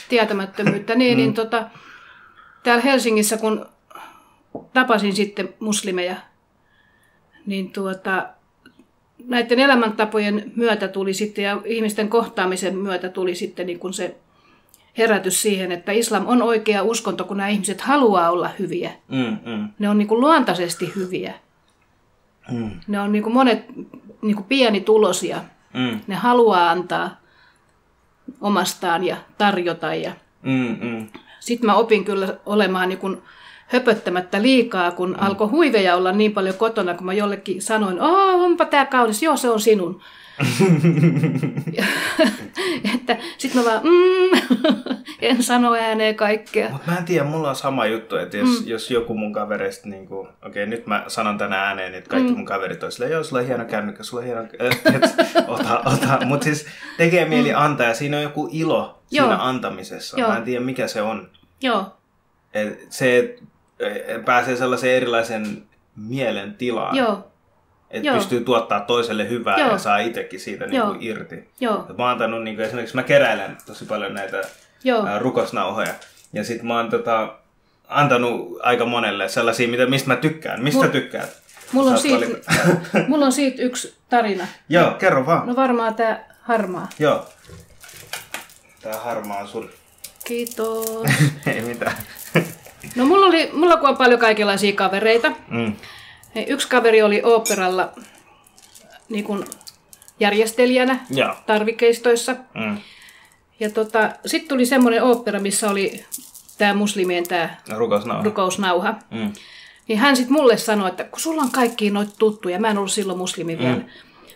tietämättömyyttä. 0.08 0.94
Niin, 0.94 1.12
mm. 1.18 1.22
niin 1.22 1.34
tota, 1.34 1.64
täällä 2.62 2.82
Helsingissä, 2.82 3.36
kun 3.36 3.66
tapasin 4.72 5.12
sitten 5.16 5.54
muslimeja, 5.60 6.16
niin 7.46 7.72
tuota, 7.72 8.26
näiden 9.26 9.58
elämäntapojen 9.58 10.52
myötä 10.56 10.88
tuli 10.88 11.14
sitten 11.14 11.44
ja 11.44 11.60
ihmisten 11.64 12.08
kohtaamisen 12.08 12.76
myötä 12.76 13.08
tuli 13.08 13.34
sitten 13.34 13.66
niin 13.66 13.78
kuin 13.78 13.92
se 13.94 14.16
herätys 14.98 15.42
siihen, 15.42 15.72
että 15.72 15.92
islam 15.92 16.26
on 16.26 16.42
oikea 16.42 16.82
uskonto, 16.82 17.24
kun 17.24 17.36
nämä 17.36 17.48
ihmiset 17.48 17.80
haluaa 17.80 18.30
olla 18.30 18.50
hyviä. 18.58 18.90
mm, 19.08 19.38
mm, 19.52 19.68
Ne 19.78 19.88
on 19.88 19.98
niin 19.98 20.08
kuin 20.08 20.20
luontaisesti 20.20 20.92
hyviä. 20.96 21.34
mm, 22.52 22.70
Ne 22.86 23.00
on 23.00 23.12
niin 23.12 23.22
kuin 23.22 23.34
monet 23.34 23.64
niin 24.26 24.36
kuin 24.36 24.46
pienituloisia. 24.46 25.40
mm, 25.74 26.00
Ne 26.06 26.14
haluaa 26.14 26.70
antaa 26.70 27.20
omastaan 28.40 29.04
ja 29.04 29.16
tarjota 29.38 29.94
ja 29.94 30.12
mm, 30.42 30.76
mm. 30.80 31.08
sitten 31.40 31.66
mä 31.66 31.74
opin 31.74 32.04
kyllä 32.04 32.28
olemaan 32.46 32.88
niin 32.88 32.98
kun 32.98 33.22
höpöttämättä 33.66 34.42
liikaa, 34.42 34.90
kun 34.90 35.10
mm. 35.10 35.16
alkoi 35.18 35.48
huiveja 35.48 35.96
olla 35.96 36.12
niin 36.12 36.32
paljon 36.32 36.54
kotona, 36.54 36.94
kun 36.94 37.06
mä 37.06 37.12
jollekin 37.12 37.62
sanoin, 37.62 38.00
oh, 38.00 38.42
onpa 38.42 38.64
tää 38.64 38.86
kaunis, 38.86 39.22
joo 39.22 39.36
se 39.36 39.50
on 39.50 39.60
sinun. 39.60 40.00
että 42.94 43.16
sitten 43.38 43.64
mä 43.64 43.70
vaan, 43.70 43.80
mm, 43.84 44.30
en 45.22 45.42
sano 45.42 45.74
ääneen 45.74 46.14
kaikkea. 46.14 46.70
Mut 46.70 46.86
mä 46.86 46.96
en 46.96 47.04
tiedä, 47.04 47.24
mulla 47.24 47.48
on 47.48 47.56
sama 47.56 47.86
juttu, 47.86 48.16
että 48.16 48.36
jos, 48.36 48.60
mm. 48.60 48.68
jos 48.68 48.90
joku 48.90 49.14
mun 49.14 49.32
kavereista, 49.32 49.88
niin 49.88 50.02
okei 50.02 50.32
okay, 50.46 50.66
nyt 50.66 50.86
mä 50.86 51.04
sanon 51.08 51.38
tänä 51.38 51.62
ääneen, 51.62 51.94
että 51.94 52.10
kaikki 52.10 52.30
mm. 52.30 52.36
mun 52.36 52.46
kaverit 52.46 52.82
on 52.82 52.92
silleen, 52.92 53.12
joo 53.12 53.24
sulla 53.24 53.42
on 53.42 53.48
hieno 53.48 53.64
kännykkä, 53.64 54.02
sulla 54.02 54.20
on 54.20 54.26
hieno, 54.26 54.42
et, 54.52 54.52
ota, 55.48 55.80
ota. 55.80 56.26
Mutta 56.26 56.44
siis 56.44 56.66
tekee 56.96 57.24
mieli 57.24 57.54
antaa 57.54 57.86
ja 57.86 57.94
siinä 57.94 58.16
on 58.16 58.22
joku 58.22 58.48
ilo 58.52 59.02
Joo. 59.10 59.26
siinä 59.26 59.42
antamisessa. 59.42 60.20
Joo. 60.20 60.30
Mä 60.30 60.36
en 60.36 60.42
tiedä 60.42 60.64
mikä 60.64 60.88
se 60.88 61.02
on. 61.02 61.30
Joo, 61.62 61.96
Et 62.54 62.86
se 62.92 63.18
et, 63.18 63.42
et 64.08 64.24
pääsee 64.24 64.56
sellaiseen 64.56 64.96
erilaisen 64.96 65.62
mielen 65.96 66.54
tilaan. 66.54 66.96
joo, 66.96 67.28
Että 67.90 68.12
pystyy 68.12 68.40
tuottaa 68.40 68.80
toiselle 68.80 69.28
hyvää 69.28 69.58
Joo. 69.58 69.70
ja 69.70 69.78
saa 69.78 69.98
itsekin 69.98 70.40
siitä 70.40 70.66
niin 70.66 70.82
kuin 70.82 70.98
irti. 71.00 71.48
Joo. 71.60 71.76
mä 71.76 72.04
oon 72.04 72.10
antanut, 72.10 72.42
niin 72.42 72.56
kuin, 72.56 72.66
esimerkiksi 72.66 72.96
mä 72.96 73.02
keräilen 73.02 73.56
tosi 73.66 73.84
paljon 73.84 74.14
näitä 74.14 74.42
Joo. 74.84 75.06
Ää, 75.06 75.18
rukosnauhoja. 75.18 75.94
Ja 76.32 76.44
sit 76.44 76.62
mä 76.62 76.76
oon 76.76 76.90
tota, 76.90 77.34
antanut 77.88 78.58
aika 78.62 78.84
monelle 78.84 79.28
sellaisia, 79.28 79.68
mitä, 79.68 79.86
mistä 79.86 80.08
mä 80.08 80.16
tykkään. 80.16 80.62
Mistä 80.62 80.82
Mul... 80.82 80.92
tykkäät? 80.92 81.42
Mulla 81.72 81.90
on, 81.90 81.98
siitä, 81.98 82.26
mulla 83.08 83.26
on 83.26 83.32
siitä 83.32 83.62
yksi 83.62 83.94
tarina. 84.08 84.46
Joo, 84.68 84.90
kerro 84.90 85.26
vaan. 85.26 85.46
No 85.46 85.56
varmaan 85.56 85.94
tää 85.94 86.36
harmaa. 86.42 86.88
Joo. 86.98 87.26
Tää 88.82 89.00
harmaa 89.00 89.38
on 89.38 89.48
sun. 89.48 89.70
Kiitos. 90.24 91.04
Ei 91.46 91.60
mitään. 91.60 91.96
no 92.96 93.04
mulla, 93.04 93.26
oli, 93.26 93.50
mulla 93.52 93.76
kun 93.76 93.88
on 93.88 93.96
paljon 93.96 94.20
kaikenlaisia 94.20 94.72
kavereita. 94.72 95.32
Mm. 95.48 95.72
Yksi 96.44 96.68
kaveri 96.68 97.02
oli 97.02 97.20
oopperalla 97.24 97.92
niin 99.08 99.24
kuin 99.24 99.44
järjestelijänä 100.20 100.98
Joo. 101.10 101.34
tarvikeistoissa. 101.46 102.36
Mm. 102.54 102.78
Ja 103.60 103.70
tota, 103.70 104.10
sitten 104.26 104.48
tuli 104.48 104.66
semmoinen 104.66 105.02
opera, 105.02 105.40
missä 105.40 105.70
oli 105.70 106.04
tämä 106.58 106.74
muslimien 106.74 107.28
tämä 107.28 107.56
rukousnauha. 107.76 108.24
rukousnauha. 108.24 108.94
Mm. 109.10 109.32
Niin 109.88 109.98
hän 109.98 110.16
sitten 110.16 110.32
mulle 110.32 110.56
sanoi, 110.56 110.88
että 110.88 111.04
kun 111.04 111.20
sulla 111.20 111.42
on 111.42 111.50
kaikki 111.50 111.90
noita 111.90 112.12
tuttuja, 112.18 112.60
mä 112.60 112.68
en 112.68 112.78
ollut 112.78 112.92
silloin 112.92 113.18
muslimi 113.18 113.58
vielä, 113.58 113.76
mm. 113.76 113.84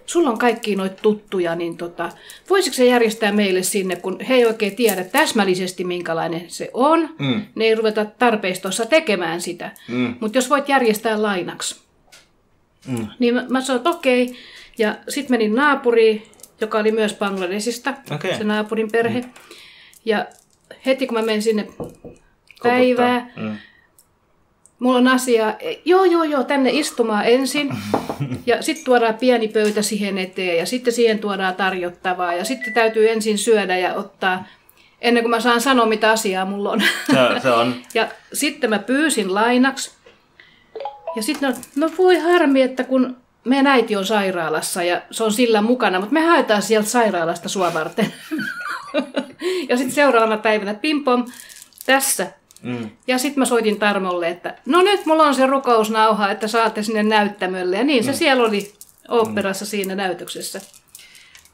sulla 0.07 0.31
on 0.31 0.39
kaikki 0.39 0.77
noita 0.77 1.03
tuttuja, 1.03 1.55
niin 1.55 1.77
tota, 1.77 2.09
voisiko 2.51 2.77
se 2.77 2.85
järjestää 2.85 3.33
meille 3.33 3.63
sinne, 3.63 3.97
kun 3.97 4.21
he 4.21 4.35
ei 4.35 4.47
oikein 4.47 4.77
tiedä 4.77 5.05
täsmällisesti, 5.05 5.85
minkälainen 5.85 6.45
se 6.49 6.71
on. 6.75 7.09
Mm. 7.19 7.43
Ne 7.55 7.65
ei 7.65 7.75
ruveta 7.75 8.05
tarpeistossa 8.05 8.87
tekemään 8.87 9.41
sitä. 9.41 9.71
Mm. 9.89 10.15
Mutta 10.21 10.39
jos 10.39 10.51
voit 10.51 10.69
järjestää 10.69 11.23
lainaksi. 11.23 11.90
Mm. 12.87 13.07
Niin 13.19 13.35
mä, 13.35 13.45
mä 13.49 13.61
sanoin, 13.61 13.79
että 13.79 13.91
okei. 13.91 14.37
Ja 14.79 14.95
sitten 15.09 15.35
menin 15.35 15.55
naapuriin, 15.55 16.23
joka 16.61 16.79
oli 16.79 16.93
myös 16.93 17.15
Bangladesista, 17.15 17.95
okay. 18.15 18.35
se 18.39 18.45
naapurin 18.45 18.91
perhe. 18.91 19.21
Mm. 19.21 19.31
Ja 20.05 20.27
heti 20.87 21.07
kun 21.07 21.19
mä 21.19 21.23
menin 21.23 21.43
sinne 21.43 21.69
päivää, 22.63 23.31
mm. 23.37 23.57
mulla 24.79 24.99
on 24.99 25.09
asia, 25.09 25.55
joo 25.85 26.05
joo 26.05 26.25
joo, 26.25 26.45
tänne 26.45 26.71
istumaan 26.73 27.27
ensin. 27.27 27.71
ja 28.47 28.63
sitten 28.63 28.85
tuodaan 28.85 29.15
pieni 29.15 29.49
pöytä 29.49 29.83
siihen 29.83 30.19
eteen 30.19 30.59
ja 30.59 30.67
sitten 30.67 30.93
siihen 30.93 31.19
tuodaan 31.19 31.55
tarjottavaa. 31.55 32.35
Ja 32.35 32.45
sitten 32.45 32.75
täytyy 32.75 33.11
ensin 33.11 33.39
syödä 33.39 33.79
ja 33.79 33.95
ottaa, 33.95 34.45
ennen 35.01 35.23
kuin 35.23 35.31
mä 35.31 35.41
saan 35.41 35.61
sanoa 35.61 35.87
mitä 35.87 36.11
asiaa 36.11 36.45
mulla 36.45 36.71
on. 36.71 36.83
Se, 37.07 37.41
se 37.43 37.51
on. 37.51 37.75
ja 37.95 38.09
sitten 38.33 38.71
mä 38.71 38.79
pyysin 38.79 39.35
lainaksi. 39.35 40.00
Ja 41.17 41.23
sitten 41.23 41.51
no, 41.51 41.57
no 41.77 41.93
voi 41.99 42.19
harmi, 42.19 42.63
että 42.63 42.85
kun 42.85 43.17
meidän 43.45 43.67
äiti 43.67 43.97
on 43.97 44.07
sairaalassa 44.07 44.83
ja 44.83 45.03
se 45.11 45.25
on 45.25 45.33
sillä 45.33 45.63
mukana, 45.63 45.99
mutta 45.99 46.15
me 46.15 46.21
haetaan 46.21 46.63
sieltä 46.63 46.89
sairaalasta 46.89 47.49
sua 47.49 47.75
varten. 47.75 48.15
ja 49.69 49.77
sitten 49.77 49.95
seuraavana 49.95 50.39
päivänä 50.39 50.75
pimpom, 50.75 51.27
tässä. 51.87 52.27
Mm. 52.63 52.91
Ja 53.07 53.19
sitten 53.19 53.39
mä 53.39 53.45
soitin 53.45 53.79
Tarmolle, 53.79 54.29
että 54.29 54.55
no 54.67 54.83
nyt 54.83 55.07
mulla 55.07 55.23
on 55.23 55.35
se 55.35 55.47
rukousnauha, 55.47 56.31
että 56.31 56.49
saatte 56.49 56.83
sinne 56.83 57.03
näyttämölle. 57.03 57.77
Ja 57.77 57.85
niin 57.85 58.05
mm. 58.05 58.07
se 58.07 58.13
siellä 58.13 58.45
oli 58.45 58.75
oopperassa 59.09 59.65
mm. 59.65 59.69
siinä 59.69 59.95
näytöksessä. 59.95 60.61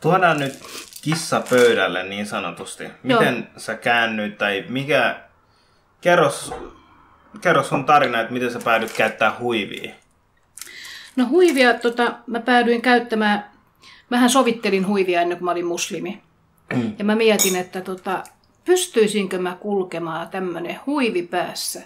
Tuodaan 0.00 0.40
nyt 0.40 0.54
kissa 1.02 1.42
pöydälle 1.50 2.02
niin 2.02 2.26
sanotusti. 2.26 2.84
Miten 3.02 3.34
Joo. 3.34 3.60
sä 3.60 3.75
käännyt 3.75 4.38
tai 4.38 4.64
mikä... 4.68 5.20
Kerros, 6.00 6.54
kerro 7.40 7.62
sun 7.62 7.85
tarina, 7.85 8.21
että 8.21 8.33
miten 8.33 8.52
sä 8.52 8.59
päädyt 8.64 8.93
käyttää 8.93 9.37
huivia. 9.38 9.95
No 11.16 11.28
huivia 11.28 11.75
tota, 11.75 12.14
mä 12.26 12.40
päädyin 12.40 12.83
käyttämään, 12.83 13.50
mähän 14.11 14.31
sovittelin 14.31 14.87
huivia 14.87 15.21
ennen 15.21 15.38
kuin 15.38 15.45
mä 15.45 15.50
olin 15.50 15.66
muslimi. 15.66 16.23
Mm. 16.75 16.95
Ja 16.99 17.05
mä 17.05 17.14
mietin, 17.14 17.57
että 17.57 17.81
tota, 17.81 18.25
pystyisinkö 18.64 19.38
mä 19.38 19.57
kulkemaan 19.61 20.28
tämmönen 20.28 20.81
huivi 20.87 21.23
päässä 21.23 21.83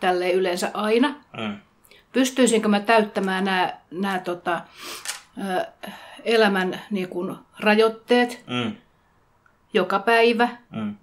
tälle 0.00 0.30
yleensä 0.30 0.70
aina. 0.74 1.14
Mm. 1.36 1.56
Pystyisinkö 2.12 2.68
mä 2.68 2.80
täyttämään 2.80 3.44
nämä, 3.44 3.72
nämä 3.90 4.18
tota, 4.18 4.60
elämän 6.24 6.80
niin 6.90 7.08
kuin, 7.08 7.36
rajoitteet 7.58 8.44
mm. 8.46 8.76
joka 9.72 9.98
päivä. 9.98 10.48
Mm. 10.70 10.96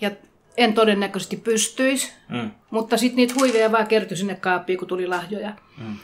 Ja 0.00 0.10
en 0.56 0.74
todennäköisesti 0.74 1.36
pystyisi, 1.36 2.12
mm. 2.28 2.50
mutta 2.70 2.96
sitten 2.96 3.16
niitä 3.16 3.34
huiveja 3.38 3.72
vaan 3.72 3.86
kertyi 3.86 4.16
sinne 4.16 4.34
kaappiin, 4.34 4.78
kun 4.78 4.88
tuli 4.88 5.06
lahjoja. 5.06 5.52
Mm. 5.78 5.96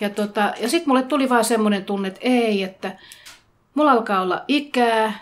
Ja, 0.00 0.10
tota, 0.10 0.52
ja 0.60 0.68
sitten 0.68 0.88
mulle 0.88 1.02
tuli 1.02 1.28
vaan 1.28 1.44
semmoinen 1.44 1.84
tunne, 1.84 2.08
että 2.08 2.20
ei, 2.22 2.62
että 2.62 2.96
mulla 3.74 3.92
alkaa 3.92 4.22
olla 4.22 4.44
ikää, 4.48 5.12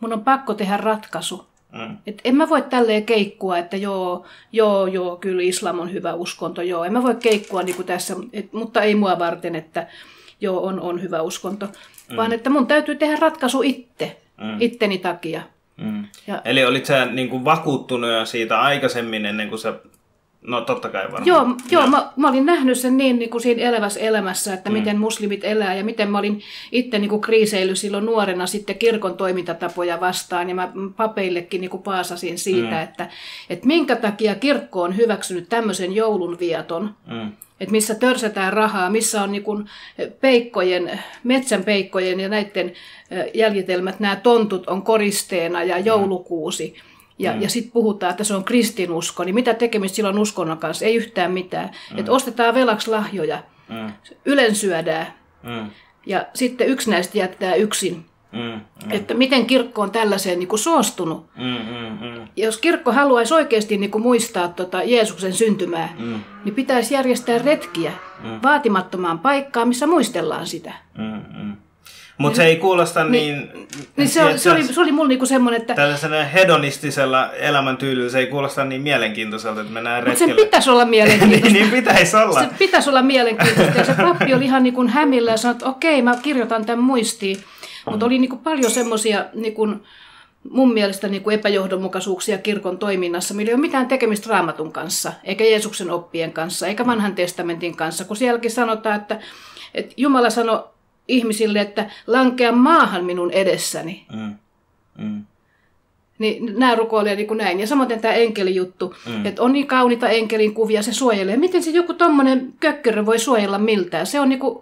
mun 0.00 0.12
on 0.12 0.24
pakko 0.24 0.54
tehdä 0.54 0.76
ratkaisu. 0.76 1.46
Mm. 1.72 1.96
Et 2.06 2.20
en 2.24 2.36
mä 2.36 2.48
voi 2.48 2.62
tälleen 2.62 3.06
keikkua, 3.06 3.58
että 3.58 3.76
joo, 3.76 4.26
joo, 4.52 4.86
joo, 4.86 5.16
kyllä 5.16 5.42
islam 5.42 5.78
on 5.78 5.92
hyvä 5.92 6.14
uskonto, 6.14 6.62
joo. 6.62 6.84
En 6.84 6.92
mä 6.92 7.02
voi 7.02 7.14
keikkua 7.14 7.62
niin 7.62 7.76
kuin 7.76 7.86
tässä, 7.86 8.16
et, 8.32 8.52
mutta 8.52 8.82
ei 8.82 8.94
mua 8.94 9.18
varten, 9.18 9.54
että 9.54 9.86
joo, 10.40 10.66
on, 10.66 10.80
on 10.80 11.02
hyvä 11.02 11.22
uskonto. 11.22 11.66
Mm. 11.66 12.16
Vaan 12.16 12.32
että 12.32 12.50
mun 12.50 12.66
täytyy 12.66 12.94
tehdä 12.94 13.16
ratkaisu 13.16 13.62
itse, 13.62 14.20
mm. 14.40 14.56
itteni 14.60 14.98
takia. 14.98 15.42
Mm. 15.80 16.04
Ja, 16.26 16.42
Eli 16.44 16.64
olit 16.64 16.86
sä 16.86 17.06
niin 17.06 17.28
kuin 17.28 17.44
vakuuttunut 17.44 18.10
jo 18.10 18.26
siitä 18.26 18.60
aikaisemmin 18.60 19.26
ennen 19.26 19.48
kuin 19.48 19.58
sä 19.58 19.74
No 20.42 20.60
totta 20.60 20.88
kai 20.88 21.02
varmaan. 21.02 21.26
Joo, 21.26 21.46
joo 21.70 21.86
mä, 21.86 22.12
mä 22.16 22.28
olin 22.28 22.46
nähnyt 22.46 22.78
sen 22.78 22.96
niin, 22.96 23.18
niin 23.18 23.30
kuin 23.30 23.40
siinä 23.40 23.62
elävässä 23.62 24.00
elämässä, 24.00 24.54
että 24.54 24.70
mm. 24.70 24.76
miten 24.76 24.98
muslimit 24.98 25.44
elää 25.44 25.74
ja 25.74 25.84
miten 25.84 26.10
mä 26.10 26.18
olin 26.18 26.42
itse 26.72 26.98
niin 26.98 27.08
kuin 27.08 27.20
kriiseily 27.20 27.76
silloin 27.76 28.06
nuorena 28.06 28.46
sitten 28.46 28.78
kirkon 28.78 29.16
toimintatapoja 29.16 30.00
vastaan. 30.00 30.48
Ja 30.48 30.54
mä 30.54 30.72
papeillekin 30.96 31.60
niin 31.60 31.70
kuin 31.70 31.82
paasasin 31.82 32.38
siitä, 32.38 32.70
mm. 32.70 32.82
että, 32.82 33.08
että 33.50 33.66
minkä 33.66 33.96
takia 33.96 34.34
kirkko 34.34 34.82
on 34.82 34.96
hyväksynyt 34.96 35.48
tämmöisen 35.48 35.94
joulunvieton. 35.94 36.94
Mm 37.06 37.32
että 37.60 37.72
missä 37.72 37.94
törsätään 37.94 38.52
rahaa, 38.52 38.90
missä 38.90 39.22
on 39.22 39.32
niin 39.32 39.42
kuin 39.42 39.70
peikkojen, 40.20 41.00
metsän 41.24 41.64
peikkojen 41.64 42.20
ja 42.20 42.28
näiden 42.28 42.72
jäljitelmät, 43.34 44.00
nämä 44.00 44.16
tontut 44.16 44.66
on 44.66 44.82
koristeena 44.82 45.64
ja 45.64 45.78
mm. 45.78 45.84
joulukuusi. 45.84 46.74
Ja, 47.18 47.32
mm. 47.32 47.42
ja 47.42 47.48
sitten 47.48 47.72
puhutaan, 47.72 48.10
että 48.10 48.24
se 48.24 48.34
on 48.34 48.44
kristinusko, 48.44 49.24
niin 49.24 49.34
mitä 49.34 49.54
tekemistä 49.54 49.96
sillä 49.96 50.08
on 50.08 50.18
uskonnon 50.18 50.58
kanssa? 50.58 50.84
Ei 50.84 50.94
yhtään 50.94 51.32
mitään. 51.32 51.70
Mm. 51.92 51.98
Että 51.98 52.12
ostetaan 52.12 52.54
velaksi 52.54 52.90
lahjoja, 52.90 53.42
mm. 53.68 53.92
ylen 54.24 54.54
syödään 54.54 55.06
mm. 55.42 55.70
ja 56.06 56.26
sitten 56.34 56.68
yksi 56.68 56.90
näistä 56.90 57.18
jättää 57.18 57.54
yksin. 57.54 58.04
Mm, 58.32 58.40
mm. 58.40 58.90
Että 58.90 59.14
miten 59.14 59.46
kirkko 59.46 59.82
on 59.82 59.90
tällaiseen 59.90 60.38
niin 60.38 60.48
kuin 60.48 60.60
suostunut. 60.60 61.26
Mm, 61.36 61.44
mm, 61.44 62.08
mm. 62.08 62.28
Ja 62.36 62.44
jos 62.44 62.58
kirkko 62.58 62.92
haluaisi 62.92 63.34
oikeasti 63.34 63.76
niin 63.76 63.90
kuin 63.90 64.02
muistaa 64.02 64.48
tota 64.48 64.82
Jeesuksen 64.82 65.32
syntymää, 65.32 65.94
mm. 65.98 66.20
niin 66.44 66.54
pitäisi 66.54 66.94
järjestää 66.94 67.38
retkiä 67.38 67.92
mm. 68.24 68.40
vaatimattomaan 68.42 69.18
paikkaan, 69.18 69.68
missä 69.68 69.86
muistellaan 69.86 70.46
sitä. 70.46 70.72
Mm, 70.98 71.42
mm. 71.42 71.56
Mutta 72.20 72.36
se 72.36 72.44
ei 72.44 72.56
kuulosta 72.56 73.04
niin... 73.04 73.36
Niin, 73.36 73.68
niin 73.96 74.08
se, 74.08 74.24
oli, 74.24 74.38
se, 74.38 74.50
oli, 74.50 74.64
se 74.64 74.80
oli 74.80 74.92
mulla 74.92 75.08
niinku 75.08 75.26
semmoinen, 75.26 75.60
että... 75.60 75.74
Tällaisella 75.74 76.24
hedonistisella 76.24 77.32
elämäntyylillä 77.32 78.10
se 78.10 78.18
ei 78.18 78.26
kuulosta 78.26 78.64
niin 78.64 78.82
mielenkiintoiselta, 78.82 79.60
että 79.60 79.72
mennään 79.72 80.02
retkelle. 80.02 80.26
Mutta 80.26 80.40
sen 80.40 80.46
pitäisi 80.46 80.70
olla 80.70 80.84
mielenkiintoista. 80.96 81.46
niin, 81.46 81.52
niin 81.52 81.70
pitäisi 81.70 82.16
olla. 82.16 82.40
Se 82.40 82.48
pitäisi 82.58 82.90
olla 82.90 83.02
mielenkiintoista. 83.02 83.78
Ja 83.78 83.84
se 83.84 83.94
pappi 83.94 84.34
oli 84.34 84.44
ihan 84.44 84.62
niin 84.62 84.74
kuin 84.74 84.88
hämillä 84.88 85.30
ja 85.30 85.36
sanoi, 85.36 85.52
että 85.52 85.66
okei, 85.66 86.02
mä 86.02 86.16
kirjoitan 86.22 86.66
tämän 86.66 86.84
muistiin. 86.84 87.36
Mutta 87.90 88.06
oli 88.06 88.18
niin 88.18 88.30
kuin 88.30 88.40
paljon 88.40 88.70
semmoisia 88.70 89.24
niin 89.34 89.54
kuin, 89.54 89.82
mun 90.50 90.72
mielestä 90.74 91.08
niin 91.08 91.22
kuin 91.22 91.34
epäjohdonmukaisuuksia 91.34 92.38
kirkon 92.38 92.78
toiminnassa, 92.78 93.34
millä 93.34 93.50
ei 93.50 93.54
ole 93.54 93.60
mitään 93.60 93.88
tekemistä 93.88 94.30
raamatun 94.30 94.72
kanssa, 94.72 95.12
eikä 95.24 95.44
Jeesuksen 95.44 95.90
oppien 95.90 96.32
kanssa, 96.32 96.66
eikä 96.66 96.86
vanhan 96.86 97.14
testamentin 97.14 97.76
kanssa, 97.76 98.04
kun 98.04 98.16
sielläkin 98.16 98.50
sanotaan, 98.50 98.96
että, 98.96 99.20
että 99.74 99.94
Jumala 99.96 100.30
sanoi 100.30 100.64
ihmisille, 101.08 101.60
että 101.60 101.90
lankea 102.06 102.52
maahan 102.52 103.04
minun 103.04 103.30
edessäni. 103.30 104.06
Mm. 104.12 104.34
Mm. 104.98 105.24
Niin 106.18 106.58
nämä 106.58 106.74
rukoilee 106.74 107.16
niin 107.16 107.26
kuin 107.26 107.38
näin. 107.38 107.60
Ja 107.60 107.66
samoin 107.66 108.00
tämä 108.00 108.14
enkelijuttu, 108.14 108.94
mm. 109.06 109.26
että 109.26 109.42
on 109.42 109.52
niin 109.52 109.66
kauniita 109.66 110.08
enkelin 110.08 110.54
kuvia, 110.54 110.82
se 110.82 110.92
suojelee. 110.92 111.36
Miten 111.36 111.62
se 111.62 111.70
joku 111.70 111.94
tommonen 111.94 112.54
kökkörö 112.60 113.06
voi 113.06 113.18
suojella 113.18 113.58
miltään? 113.58 114.06
Se 114.06 114.20
on 114.20 114.28
niin 114.28 114.38
kuin, 114.38 114.58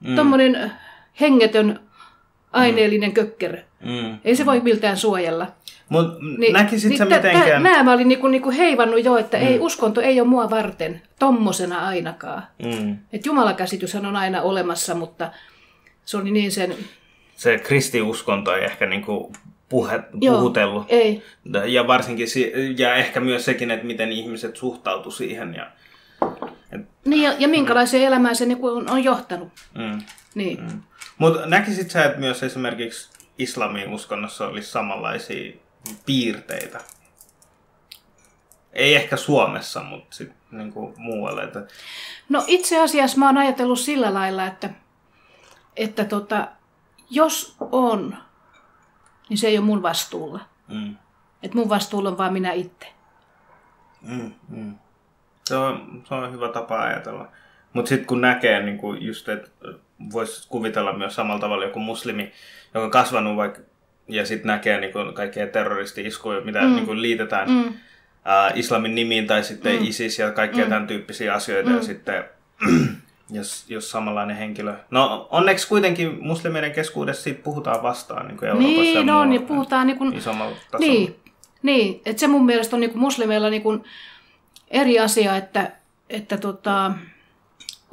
mm. 0.00 0.16
tommonen 0.16 0.72
hengetön 1.20 1.80
aineellinen 2.52 3.10
mm. 3.10 3.14
kökkerö. 3.14 3.62
Mm. 3.84 4.18
Ei 4.24 4.36
se 4.36 4.46
voi 4.46 4.60
miltään 4.60 4.96
suojella. 4.96 5.46
Mut 5.88 6.06
niin, 6.38 6.52
näkisit 6.52 6.88
niin, 6.88 6.98
sä 6.98 7.04
mitenkään... 7.04 7.62
Nämä 7.62 7.82
mä 7.82 7.92
olin 7.92 8.08
niinku, 8.08 8.28
niinku 8.28 8.50
heivannut 8.50 9.04
jo, 9.04 9.16
että 9.16 9.36
mm. 9.36 9.46
ei 9.46 9.58
uskonto 9.58 10.00
ei 10.00 10.20
ole 10.20 10.28
mua 10.28 10.50
varten, 10.50 11.02
tommosena 11.18 11.86
ainakaan. 11.86 12.42
Mm. 12.64 12.98
Et 13.12 13.26
Jumalakäsityshän 13.26 14.06
on 14.06 14.16
aina 14.16 14.42
olemassa, 14.42 14.94
mutta 14.94 15.30
se 16.04 16.16
oli 16.16 16.30
niin 16.30 16.52
sen... 16.52 16.74
Se 17.36 17.58
kristiuskonto 17.58 18.54
ei 18.56 18.64
ehkä 18.64 18.86
niinku 18.86 19.32
puhe, 19.68 20.02
Joo, 20.20 20.36
puhutellut. 20.36 20.86
ei. 20.88 21.22
Ja 21.66 21.86
varsinkin, 21.86 22.26
ja 22.78 22.94
ehkä 22.94 23.20
myös 23.20 23.44
sekin, 23.44 23.70
että 23.70 23.86
miten 23.86 24.12
ihmiset 24.12 24.56
suhtautu 24.56 25.10
siihen. 25.10 25.54
Ja 25.54 25.70
Et, 26.72 26.80
Niin, 27.04 27.22
ja, 27.22 27.34
ja 27.38 27.48
minkälaiseen 27.48 28.02
mm. 28.02 28.06
elämään 28.06 28.36
se 28.36 28.46
niin 28.46 28.58
on, 28.62 28.90
on 28.90 29.04
johtanut. 29.04 29.48
mm, 29.74 29.98
Niin. 30.34 30.60
mm. 30.60 30.82
Mutta 31.18 31.46
näkisit 31.46 31.90
sä, 31.90 32.04
että 32.04 32.18
myös 32.18 32.42
esimerkiksi 32.42 33.10
islamin 33.38 33.88
uskonnossa 33.88 34.46
olisi 34.46 34.70
samanlaisia 34.70 35.52
piirteitä? 36.06 36.80
Ei 38.72 38.94
ehkä 38.94 39.16
Suomessa, 39.16 39.82
mutta 39.82 40.16
sitten 40.16 40.38
niin 40.50 40.72
muualle. 40.96 41.42
Että... 41.42 41.66
No 42.28 42.44
itse 42.46 42.82
asiassa 42.82 43.18
mä 43.18 43.26
oon 43.26 43.38
ajatellut 43.38 43.78
sillä 43.78 44.14
lailla, 44.14 44.46
että, 44.46 44.70
että 45.76 46.04
tota, 46.04 46.48
jos 47.10 47.56
on, 47.60 48.16
niin 49.28 49.38
se 49.38 49.46
ei 49.46 49.58
ole 49.58 49.66
mun 49.66 49.82
vastuulla. 49.82 50.40
Mm. 50.68 50.96
Että 51.42 51.56
mun 51.58 51.68
vastuulla 51.68 52.08
on 52.08 52.18
vaan 52.18 52.32
minä 52.32 52.52
itse. 52.52 52.86
Mm, 54.02 54.32
mm. 54.48 54.78
Se, 55.44 55.56
on, 55.56 56.02
se 56.08 56.14
on 56.14 56.32
hyvä 56.32 56.48
tapa 56.48 56.80
ajatella. 56.80 57.28
Mutta 57.74 57.88
sitten 57.88 58.06
kun 58.06 58.20
näkee, 58.20 58.62
niin 58.62 58.78
kun 58.78 59.02
just, 59.02 59.28
että 59.28 59.50
voisi 60.12 60.48
kuvitella 60.48 60.92
myös 60.92 61.14
samalla 61.14 61.40
tavalla 61.40 61.64
joku 61.64 61.80
muslimi, 61.80 62.32
joka 62.74 62.84
on 62.84 62.90
kasvanut 62.90 63.36
vaikka, 63.36 63.60
ja 64.08 64.26
sitten 64.26 64.46
näkee 64.46 64.80
niin 64.80 64.92
kun 64.92 65.14
kaikkia 65.14 65.46
terroristi-iskuja, 65.46 66.40
mitä 66.40 66.62
mm. 66.62 66.74
niin 66.74 66.86
kun 66.86 67.02
liitetään 67.02 67.50
mm. 67.50 67.72
ää, 68.24 68.52
islamin 68.54 68.94
nimiin, 68.94 69.26
tai 69.26 69.44
sitten 69.44 69.76
mm. 69.76 69.84
ISIS 69.84 70.18
ja 70.18 70.30
kaikkia 70.30 70.64
mm. 70.64 70.70
tämän 70.70 70.86
tyyppisiä 70.86 71.34
asioita, 71.34 71.70
mm. 71.70 71.76
ja 71.76 71.82
sitten 71.82 72.24
jos, 73.30 73.64
jos 73.68 73.90
samanlainen 73.90 74.36
henkilö... 74.36 74.74
No 74.90 75.28
onneksi 75.30 75.68
kuitenkin 75.68 76.18
muslimeiden 76.20 76.72
keskuudessa 76.72 77.22
siitä 77.22 77.42
puhutaan 77.42 77.82
vastaan 77.82 78.28
niin 78.28 78.38
kuin 78.38 78.48
Euroopassa 78.48 78.80
Niin, 78.82 78.94
ja 78.94 79.00
no, 79.00 79.12
muualla, 79.12 79.26
niin 79.26 79.42
puhutaan 79.42 79.86
niin 79.86 79.98
kuin, 79.98 80.14
isommalla 80.14 80.56
tasolla. 80.70 80.92
niin, 80.92 81.16
niin, 81.62 82.00
että 82.06 82.20
se 82.20 82.26
mun 82.26 82.46
mielestä 82.46 82.76
on 82.76 82.80
niin 82.80 82.90
kuin 82.90 83.00
muslimeilla 83.00 83.50
niin 83.50 83.62
kuin 83.62 83.84
eri 84.70 85.00
asia, 85.00 85.36
että, 85.36 85.72
että 86.10 86.36
tota, 86.36 86.92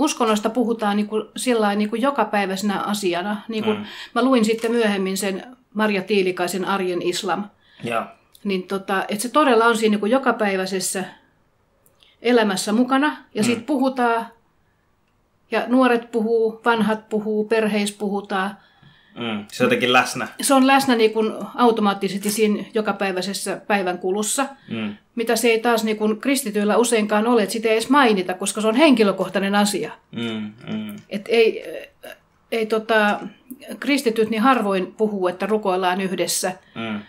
uskonnosta 0.01 0.50
puhutaan 0.50 0.98
niin 0.98 1.08
kuin, 1.08 1.24
sillä 1.36 1.75
niin 1.75 1.89
kuin 1.89 2.01
jokapäiväisenä 2.01 2.79
asiana. 2.79 3.41
Niin 3.48 3.63
kuin, 3.63 3.77
mm. 3.77 3.86
Mä 4.15 4.24
luin 4.24 4.46
sitten 4.46 4.72
myöhemmin 4.72 5.17
sen 5.17 5.58
Marja 5.74 6.01
Tiilikaisen 6.01 6.65
Arjen 6.65 7.01
Islam. 7.01 7.43
Ja. 7.84 8.08
Niin 8.43 8.63
tota, 8.63 9.05
että 9.08 9.22
se 9.22 9.29
todella 9.29 9.65
on 9.65 9.77
siinä 9.77 9.91
niin 9.91 10.00
kuin 10.00 10.12
jokapäiväisessä 10.12 11.03
elämässä 12.22 12.72
mukana. 12.72 13.17
Ja 13.34 13.41
mm. 13.41 13.46
siitä 13.46 13.62
puhutaan, 13.62 14.25
ja 15.51 15.63
nuoret 15.67 16.12
puhuu, 16.12 16.62
vanhat 16.65 17.10
puhuu, 17.10 17.43
perheis 17.43 17.91
puhutaan. 17.91 18.58
Mm. 19.15 19.46
Se 19.51 19.63
on 19.63 19.65
jotenkin 19.65 19.94
läsnä. 19.94 20.27
Se 20.41 20.53
on 20.53 20.68
läsnä 20.68 20.96
niin 20.96 21.13
kuin 21.13 21.34
automaattisesti 21.56 22.30
siinä 22.32 22.63
jokapäiväisessä 22.74 23.62
päivän 23.68 23.98
kulussa, 24.00 24.46
Mm. 24.70 24.96
mitä 25.15 25.36
se 25.36 25.48
ei 25.48 25.60
taas 25.60 25.84
niin 25.84 25.98
kuin 25.98 26.22
kristityillä 26.22 26.77
useinkaan 26.77 27.27
ole, 27.27 27.44
että 27.44 27.53
sitä 27.53 27.68
ei 27.68 27.74
edes 27.74 27.89
mainita, 27.89 28.34
koska 28.34 28.62
se 28.62 28.68
on 28.68 28.75
henkilökohtainen 28.75 29.56
asia. 29.56 29.91
Mm. 30.12 30.51
Mm. 30.74 30.96
Et 31.10 31.25
ei, 31.27 31.63
ei 32.51 32.65
tota, 32.65 33.20
kristityt 33.80 34.30
niin 34.30 34.41
harvoin 34.41 34.94
puhuu, 34.98 35.27
että 35.27 35.46
rukoillaan 35.46 36.01
yhdessä. 36.01 36.51
Mm. 36.75 37.00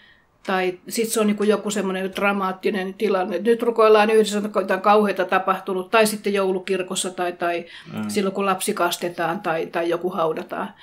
Tai 0.47 0.78
sitten 0.88 1.14
se 1.14 1.21
on 1.21 1.26
niin 1.26 1.49
joku 1.49 1.71
semmoinen 1.71 2.12
dramaattinen 2.16 2.94
tilanne. 2.94 3.37
että 3.37 3.50
Nyt 3.50 3.62
rukoillaan 3.62 4.11
yhdessä, 4.11 4.38
on 4.38 4.50
jotain 4.54 4.80
kauheita 4.80 5.25
tapahtunut. 5.25 5.90
Tai 5.90 6.06
sitten 6.06 6.35
joulukirkossa 6.35 7.11
tai, 7.11 7.32
tai 7.32 7.64
mm. 7.92 8.09
silloin, 8.09 8.35
kun 8.35 8.47
lapsi 8.47 8.75
kastetaan 8.75 9.40
tai, 9.40 9.66
tai 9.66 9.88
joku 9.88 10.11
haudataan. 10.11 10.75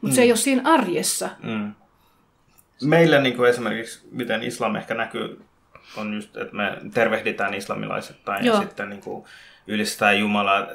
Mutta 0.00 0.12
mm. 0.12 0.16
se 0.16 0.22
ei 0.22 0.30
ole 0.30 0.36
siinä 0.36 0.62
arjessa. 0.64 1.28
Mm. 1.42 1.72
Meillä 2.82 3.20
niin 3.20 3.36
kuin 3.36 3.50
esimerkiksi, 3.50 4.08
miten 4.10 4.42
islam 4.42 4.76
ehkä 4.76 4.94
näkyy, 4.94 5.40
on 5.96 6.14
just, 6.14 6.36
että 6.36 6.56
me 6.56 6.78
tervehditään 6.94 7.54
islamilaiset 7.54 8.24
tai 8.24 8.38
ja 8.38 8.46
Joo. 8.46 8.60
sitten 8.60 8.88
niin 8.88 9.00
kuin 9.00 9.24
ylistää 9.66 10.12
Jumalaa. 10.12 10.66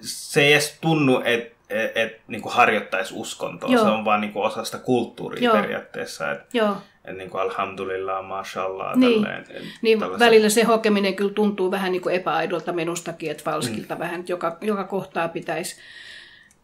Se 0.00 0.40
ei 0.42 0.52
edes 0.52 0.78
tunnu, 0.80 1.22
että 1.24 1.56
et, 1.70 1.96
et, 1.96 2.20
niin 2.28 2.42
harjoittaisi 2.46 3.14
uskontoa. 3.16 3.70
Joo. 3.70 3.84
Se 3.84 3.90
on 3.90 4.04
vaan 4.04 4.20
niin 4.20 4.32
kuin 4.32 4.44
osa 4.46 4.64
sitä 4.64 4.78
kulttuuria 4.78 5.42
Joo. 5.44 5.54
periaatteessa. 5.56 6.32
Että 6.32 6.46
Joo. 6.52 6.76
et, 7.04 7.16
niin 7.16 7.30
kuin 7.30 7.40
alhamdulillah, 7.40 8.24
mashallah, 8.24 8.96
Niin. 8.96 9.22
tälleen. 9.22 9.44
et- 9.50 9.62
Niin 9.82 10.00
välillä 10.00 10.48
se 10.48 10.62
hokeminen 10.62 11.14
kyllä 11.14 11.32
tuntuu 11.32 11.70
vähän 11.70 11.92
niin 11.92 12.02
kuin 12.02 12.14
epäaidolta 12.14 12.72
minustakin, 12.72 13.30
että 13.30 13.44
falskilta 13.44 13.94
mm. 13.94 13.98
vähän, 13.98 14.20
että 14.20 14.32
joka, 14.32 14.56
joka 14.60 14.84
kohtaa 14.84 15.28
pitäisi, 15.28 15.76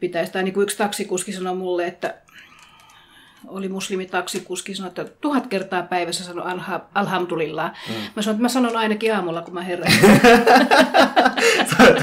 pitäisi. 0.02 0.32
Tai 0.32 0.42
niin 0.42 0.54
kuin 0.54 0.64
yksi 0.64 0.78
taksikuski 0.78 1.32
sanoi 1.32 1.54
mulle, 1.54 1.86
että 1.86 2.14
oli 3.48 3.68
muslimi 3.68 4.06
taksikuski, 4.06 4.74
sanoi, 4.74 4.88
että 4.88 5.04
tuhat 5.20 5.46
kertaa 5.46 5.82
päivässä 5.82 6.24
sanoi 6.24 6.44
alha, 6.52 6.80
alhamdulillah. 6.94 7.72
Mm. 7.88 7.94
Mä 8.16 8.22
sanoin, 8.22 8.34
että 8.34 8.42
mä 8.42 8.48
sanon 8.48 8.76
ainakin 8.76 9.14
aamulla, 9.14 9.42
kun 9.42 9.54
mä 9.54 9.62
herään. 9.62 9.92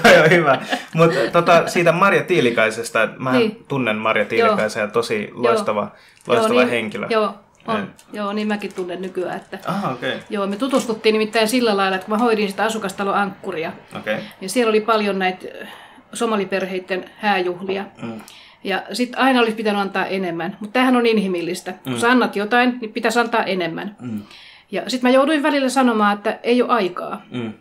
toi, 0.03 0.17
on 0.23 0.29
hyvä. 0.29 0.61
Mutta 0.93 1.19
tota, 1.31 1.67
siitä 1.67 1.91
Marja 1.91 2.23
Tiilikaisesta, 2.23 3.09
mä 3.17 3.31
Niin. 3.31 3.65
tunnen 3.67 3.95
Marja 3.97 4.25
Tiilikaisen 4.25 4.81
ja 4.81 4.87
tosi 4.87 5.29
loistava, 5.33 5.91
loistava 6.27 6.53
joo, 6.53 6.63
niin, 6.63 6.69
henkilö. 6.69 7.07
Joo, 7.09 7.33
on. 7.67 7.79
En. 7.79 7.87
joo, 8.13 8.33
niin 8.33 8.47
mäkin 8.47 8.73
tunnen 8.73 9.01
nykyään. 9.01 9.37
Että, 9.37 9.59
Ah, 9.67 9.91
okei. 9.91 10.09
Okay. 10.09 10.21
joo, 10.29 10.47
me 10.47 10.55
tutustuttiin 10.55 11.13
nimittäin 11.13 11.47
sillä 11.47 11.77
lailla, 11.77 11.95
että 11.95 12.05
kun 12.05 12.15
mä 12.17 12.23
hoidin 12.23 12.49
sitä 12.49 12.63
asukastalo 12.63 13.13
Ankkuria, 13.13 13.71
Okay. 13.99 14.17
Ja 14.41 14.49
siellä 14.49 14.69
oli 14.69 14.81
paljon 14.81 15.19
näitä 15.19 15.47
somaliperheiden 16.13 17.09
hääjuhlia. 17.17 17.85
Mm. 18.01 18.21
Ja 18.63 18.83
sitten 18.93 19.19
aina 19.19 19.39
olisi 19.39 19.55
pitänyt 19.55 19.81
antaa 19.81 20.05
enemmän. 20.05 20.57
Mutta 20.59 20.73
tämähän 20.73 20.95
on 20.95 21.05
inhimillistä. 21.05 21.71
Mm. 21.71 21.91
Kun 21.91 21.99
sä 21.99 22.11
annat 22.11 22.35
jotain, 22.35 22.77
niin 22.81 22.93
pitäisi 22.93 23.19
antaa 23.19 23.43
enemmän. 23.43 23.95
Mm. 23.99 24.21
Ja 24.71 24.89
sitten 24.89 25.09
mä 25.09 25.15
jouduin 25.15 25.43
välillä 25.43 25.69
sanomaan, 25.69 26.17
että 26.17 26.39
ei 26.43 26.61
ole 26.61 26.71
aikaa. 26.71 27.21
Mm. 27.31 27.53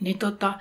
Niin 0.00 0.18
tota, 0.18 0.52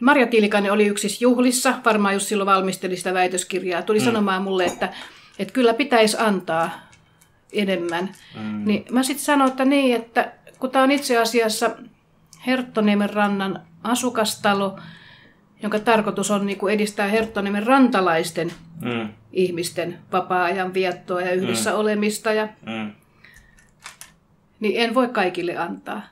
Marja 0.00 0.26
Tiilikainen 0.26 0.72
oli 0.72 0.86
yksissä 0.86 1.18
juhlissa, 1.20 1.74
varmaan 1.84 2.14
just 2.14 2.26
silloin 2.26 2.46
valmisteli 2.46 2.96
sitä 2.96 3.14
väitöskirjaa. 3.14 3.82
Tuli 3.82 3.98
mm. 3.98 4.04
sanomaan 4.04 4.42
mulle, 4.42 4.64
että, 4.64 4.92
että 5.38 5.54
kyllä 5.54 5.74
pitäisi 5.74 6.16
antaa 6.20 6.70
enemmän. 7.52 8.10
Mm. 8.34 8.64
Niin 8.64 8.84
mä 8.90 9.02
sitten 9.02 9.24
sanoin, 9.24 9.50
että 9.50 9.64
niin, 9.64 9.96
että 9.96 10.32
kun 10.58 10.70
tämä 10.70 10.82
on 10.82 10.90
itse 10.90 11.18
asiassa 11.18 11.70
Herttoniemen 12.46 13.10
rannan 13.10 13.62
asukastalo, 13.82 14.78
jonka 15.66 15.78
tarkoitus 15.78 16.30
on 16.30 16.46
niin 16.46 16.58
kuin 16.58 16.74
edistää 16.74 17.08
Herttoniemen 17.08 17.66
rantalaisten 17.66 18.52
Mm. 18.80 19.08
ihmisten 19.32 19.98
vapaa-ajan 20.12 20.74
viettoa 20.74 21.20
ja 21.20 21.32
yhdessä 21.32 21.70
mm. 21.70 21.76
olemista, 21.76 22.32
ja, 22.32 22.48
Mm. 22.66 22.92
niin 24.60 24.80
en 24.80 24.94
voi 24.94 25.08
kaikille 25.08 25.56
antaa. 25.56 26.02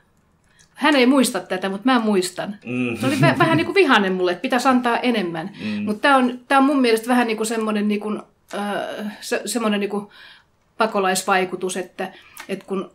Hän 0.74 0.96
ei 0.96 1.06
muista 1.06 1.40
tätä, 1.40 1.68
mutta 1.68 1.84
mä 1.92 1.98
muistan. 1.98 2.56
Mm. 2.66 2.96
Se 2.96 3.06
oli 3.06 3.14
vä- 3.14 3.38
vähän 3.42 3.56
niin 3.56 3.64
kuin 3.64 3.74
vihainen 3.74 4.12
mulle, 4.12 4.32
että 4.32 4.42
pitäisi 4.42 4.68
antaa 4.68 4.98
enemmän. 4.98 5.50
Mm. 5.64 5.82
Mutta 5.84 6.00
tämä 6.02 6.16
on, 6.16 6.40
tää 6.48 6.58
on 6.58 6.64
mun 6.64 6.80
mielestä 6.80 7.08
vähän 7.08 7.26
niin 7.26 7.36
kuin 7.36 7.46
semmoinen 7.46 7.88
niin 7.88 8.00
kuin, 8.00 8.22
äh, 8.54 9.12
se, 9.20 9.42
semmoinen 9.46 9.80
niin 9.80 9.90
kuin 9.90 10.06
pakolaisvaikutus, 10.78 11.76
että, 11.76 12.12
että 12.48 12.64
kun 12.66 12.90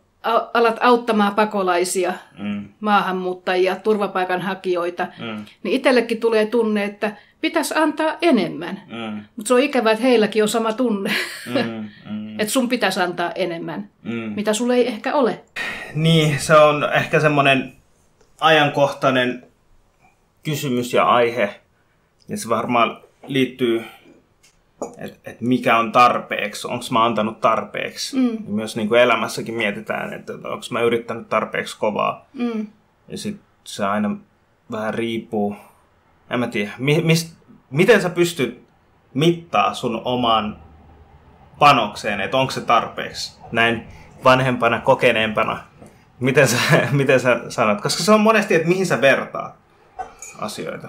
alat 0.54 0.76
auttamaan 0.80 1.34
pakolaisia, 1.34 2.12
Mm. 2.38 2.68
maahanmuuttajia, 2.80 3.76
turvapaikanhakijoita, 3.76 5.06
Mm. 5.18 5.44
niin 5.62 5.74
itsellekin 5.76 6.20
tulee 6.20 6.46
tunne, 6.46 6.84
että 6.84 7.12
pitäisi 7.40 7.74
antaa 7.76 8.16
enemmän. 8.22 8.80
Mm. 8.88 9.22
Mutta 9.36 9.48
se 9.48 9.54
on 9.54 9.60
ikävää, 9.60 9.92
että 9.92 10.04
heilläkin 10.04 10.42
on 10.42 10.48
sama 10.48 10.72
tunne, 10.72 11.10
Mm. 11.46 11.54
Mm. 12.10 12.40
että 12.40 12.52
sun 12.52 12.68
pitäisi 12.68 13.00
antaa 13.00 13.32
enemmän, 13.34 13.88
Mm. 14.02 14.12
mitä 14.36 14.52
sulle 14.54 14.74
ei 14.74 14.86
ehkä 14.86 15.14
ole. 15.14 15.40
Niin, 15.94 16.38
se 16.40 16.54
on 16.56 16.88
ehkä 16.94 17.20
semmoinen 17.20 17.72
ajankohtainen 18.40 19.42
kysymys 20.42 20.92
ja 20.92 21.04
aihe. 21.04 21.60
Ja 22.28 22.36
se 22.36 22.48
varmaan 22.48 22.98
liittyy, 23.26 23.84
että 24.98 25.30
et 25.30 25.40
mikä 25.40 25.78
on 25.78 25.92
tarpeeksi, 25.92 26.68
onko 26.68 26.84
mä 26.90 27.04
antanut 27.04 27.40
tarpeeksi. 27.40 28.16
Mm. 28.16 28.28
Ja 28.28 28.40
myös 28.46 28.76
niin 28.76 28.88
kuin 28.88 29.00
elämässäkin 29.00 29.54
mietitään, 29.54 30.12
että 30.12 30.32
onko 30.32 30.64
mä 30.70 30.80
yrittänyt 30.80 31.28
tarpeeksi 31.28 31.78
kovaa. 31.78 32.26
Mm. 32.32 32.66
Ja 33.08 33.18
sitten 33.18 33.46
se 33.64 33.86
aina 33.86 34.16
vähän 34.70 34.94
riippuu, 34.94 35.56
en 36.30 36.40
mä 36.40 36.46
tiedä, 36.46 36.72
mi, 36.78 37.02
mis, 37.02 37.36
miten 37.70 38.02
sä 38.02 38.10
pystyt 38.10 38.62
mittaa 39.14 39.74
sun 39.74 40.02
oman 40.04 40.58
panokseen, 41.58 42.20
että 42.20 42.36
onko 42.36 42.50
se 42.50 42.60
tarpeeksi 42.60 43.38
näin 43.52 43.86
vanhempana, 44.24 44.80
kokeneempana. 44.80 45.58
Miten 46.20 46.48
sä, 46.48 46.56
miten 46.92 47.20
sä 47.20 47.40
sanot? 47.48 47.80
Koska 47.80 48.02
se 48.02 48.12
on 48.12 48.20
monesti, 48.20 48.54
että 48.54 48.68
mihin 48.68 48.86
sä 48.86 49.00
vertaat 49.00 49.54
asioita. 50.38 50.88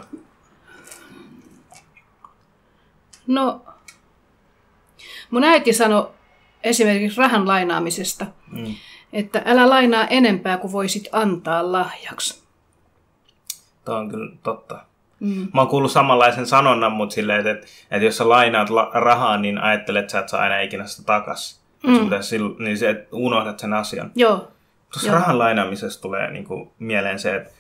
No, 3.28 3.66
mun 5.32 5.44
äiti 5.44 5.74
sanoi 5.74 6.10
esimerkiksi 6.64 7.22
rahan 7.22 7.48
lainaamisesta, 7.48 8.26
Mm. 8.52 8.76
että 9.14 9.42
älä 9.46 9.70
lainaa 9.70 10.08
enempää 10.08 10.58
kuin 10.58 10.72
voisit 10.74 11.08
antaa 11.12 11.72
lahjaksi. 11.72 12.44
Tuo 13.86 13.96
on 13.96 14.10
kyllä 14.10 14.32
totta. 14.44 14.80
Mm. 15.20 15.48
Mä 15.54 15.62
oon 15.62 15.68
kuullut 15.68 15.92
samanlaisen 15.92 16.46
sanonnan, 16.48 16.92
mutta 16.92 17.14
silleen, 17.14 17.40
että, 17.40 17.52
että, 17.52 17.68
että 17.92 18.06
jos 18.06 18.18
sä 18.18 18.30
lainaat 18.30 18.70
la- 18.70 18.92
rahaa, 18.94 19.38
niin 19.38 19.58
ajattelet, 19.58 20.02
että 20.02 20.12
sä 20.12 20.20
et 20.20 20.30
saa 20.30 20.42
aina 20.42 20.60
ikinä 20.60 20.88
sitä 20.88 21.06
takas. 21.06 21.62
Mm. 21.84 22.10
Silloin, 22.22 22.56
niin 22.60 22.78
se, 22.78 22.90
että 22.90 23.08
unohdat 23.12 23.60
sen 23.60 23.74
asian. 23.74 24.12
Joo, 24.16 24.52
Tuossa 24.94 25.08
Joo. 25.10 25.16
rahan 25.20 25.40
lainaamisesta 25.40 26.02
tulee 26.02 26.32
niin 26.32 26.46
kuin 26.46 26.72
mieleen 26.80 27.20
se, 27.20 27.36
että 27.36 27.52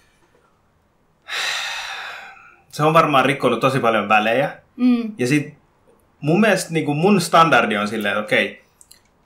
se 2.72 2.84
on 2.84 2.94
varmaan 2.94 3.26
rikkonut 3.26 3.60
tosi 3.60 3.80
paljon 3.80 4.10
välejä. 4.10 4.52
Mm. 4.76 5.12
Ja 5.18 5.28
sit 5.28 5.54
mun 6.22 6.40
mielestä 6.40 6.74
niin 6.74 6.86
kuin 6.86 6.98
mun 6.98 7.22
standardi 7.22 7.78
on 7.78 7.88
silleen, 7.88 8.12
että 8.12 8.24
okei, 8.24 8.62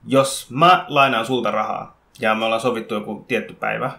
jos 0.07 0.47
mä 0.49 0.85
lainaan 0.87 1.25
sulta 1.25 1.51
rahaa 1.51 1.97
ja 2.19 2.35
me 2.35 2.45
ollaan 2.45 2.61
sovittu 2.61 2.93
joku 2.93 3.25
tietty 3.27 3.53
päivä, 3.53 3.91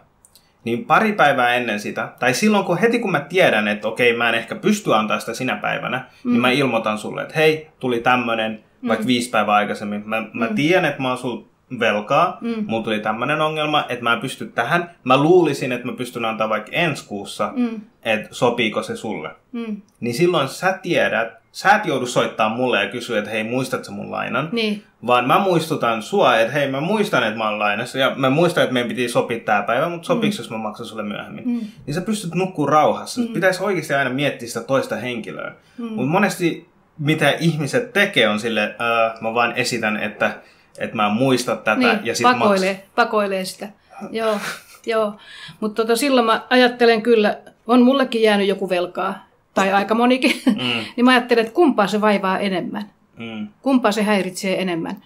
niin 0.64 0.84
pari 0.84 1.12
päivää 1.12 1.54
ennen 1.54 1.80
sitä, 1.80 2.12
tai 2.18 2.34
silloin 2.34 2.64
kun 2.64 2.78
heti 2.78 2.98
kun 2.98 3.12
mä 3.12 3.20
tiedän, 3.20 3.68
että 3.68 3.88
okei, 3.88 4.16
mä 4.16 4.28
en 4.28 4.34
ehkä 4.34 4.54
pysty 4.54 4.94
antaa 4.94 5.18
sitä 5.18 5.34
sinä 5.34 5.56
päivänä, 5.56 6.04
mm. 6.24 6.30
niin 6.30 6.40
mä 6.40 6.50
ilmoitan 6.50 6.98
sulle, 6.98 7.22
että 7.22 7.34
hei, 7.34 7.70
tuli 7.80 8.00
tämmönen, 8.00 8.64
mm. 8.82 8.88
vaikka 8.88 9.06
viisi 9.06 9.30
päivää 9.30 9.54
aikaisemmin. 9.54 10.02
Mä, 10.08 10.24
mä 10.32 10.46
mm. 10.46 10.54
tiedän, 10.54 10.84
että 10.84 11.02
mä 11.02 11.08
oon 11.08 11.18
sul 11.18 11.42
velkaa, 11.80 12.38
mm. 12.40 12.64
mulla 12.66 12.84
tuli 12.84 13.00
tämmönen 13.00 13.40
ongelma, 13.40 13.86
että 13.88 14.04
mä 14.04 14.12
en 14.12 14.20
pysty 14.20 14.46
tähän. 14.46 14.90
Mä 15.04 15.16
luulisin, 15.16 15.72
että 15.72 15.86
mä 15.86 15.92
pystyn 15.92 16.24
antaa 16.24 16.48
vaikka 16.48 16.72
ensi 16.72 17.06
kuussa, 17.06 17.52
mm. 17.56 17.80
että 18.02 18.28
sopiiko 18.30 18.82
se 18.82 18.96
sulle. 18.96 19.30
Mm. 19.52 19.82
Niin 20.00 20.14
silloin 20.14 20.48
sä 20.48 20.78
tiedät, 20.82 21.45
sä 21.56 21.74
et 21.74 21.86
joudu 21.86 22.06
soittaa 22.06 22.48
mulle 22.48 22.82
ja 22.84 22.90
kysyä, 22.90 23.18
että 23.18 23.30
hei, 23.30 23.44
muistatko 23.44 23.92
mun 23.92 24.10
lainan? 24.10 24.48
Niin. 24.52 24.82
Vaan 25.06 25.26
mä 25.26 25.38
muistutan 25.38 26.02
sua, 26.02 26.36
että 26.36 26.52
hei, 26.52 26.70
mä 26.70 26.80
muistan, 26.80 27.24
että 27.24 27.38
mä 27.38 27.48
oon 27.48 27.58
lainassa. 27.58 27.98
Ja 27.98 28.12
mä 28.16 28.30
muistan, 28.30 28.62
että 28.62 28.72
meidän 28.72 28.88
piti 28.88 29.08
sopia 29.08 29.40
tää 29.40 29.62
päivä, 29.62 29.88
mutta 29.88 30.06
sopiks, 30.06 30.38
mm. 30.38 30.42
jos 30.42 30.50
mä 30.50 30.58
maksan 30.58 30.86
sulle 30.86 31.02
myöhemmin? 31.02 31.44
Mm. 31.48 31.60
Niin 31.86 31.94
sä 31.94 32.00
pystyt 32.00 32.34
nukkuu 32.34 32.66
rauhassa. 32.66 33.20
Mm. 33.20 33.28
Pitäisi 33.28 33.62
oikeasti 33.62 33.94
aina 33.94 34.10
miettiä 34.10 34.48
sitä 34.48 34.60
toista 34.60 34.96
henkilöä. 34.96 35.52
Mm. 35.78 35.84
Mutta 35.84 36.10
monesti 36.10 36.68
mitä 36.98 37.30
ihmiset 37.30 37.92
tekee 37.92 38.28
on 38.28 38.40
sille, 38.40 38.74
uh, 39.14 39.22
mä 39.22 39.34
vaan 39.34 39.52
esitän, 39.56 39.96
että, 39.96 40.30
että 40.78 40.96
mä 40.96 41.08
muistan 41.08 41.58
tätä 41.58 41.76
niin, 41.76 42.00
ja 42.04 42.14
sitten 42.14 42.38
pakoilee, 42.38 42.72
maks... 42.72 42.86
pakoilee 42.94 43.44
sitä. 43.44 43.68
Joo, 44.10 44.38
joo. 44.86 45.16
Mutta 45.60 45.82
tota, 45.82 45.96
silloin 45.96 46.26
mä 46.26 46.46
ajattelen 46.50 47.02
kyllä, 47.02 47.38
on 47.66 47.82
mullekin 47.82 48.22
jäänyt 48.22 48.48
joku 48.48 48.68
velkaa, 48.68 49.25
tai 49.56 49.72
aika 49.72 49.94
monikin, 49.94 50.42
mm. 50.46 50.84
niin 50.96 51.04
mä 51.04 51.10
ajattelen, 51.10 51.42
että 51.42 51.54
kumpaa 51.54 51.86
se 51.86 52.00
vaivaa 52.00 52.38
enemmän. 52.38 52.90
Mm. 53.18 53.48
Kumpaa 53.62 53.92
se 53.92 54.02
häiritsee 54.02 54.62
enemmän. 54.62 54.96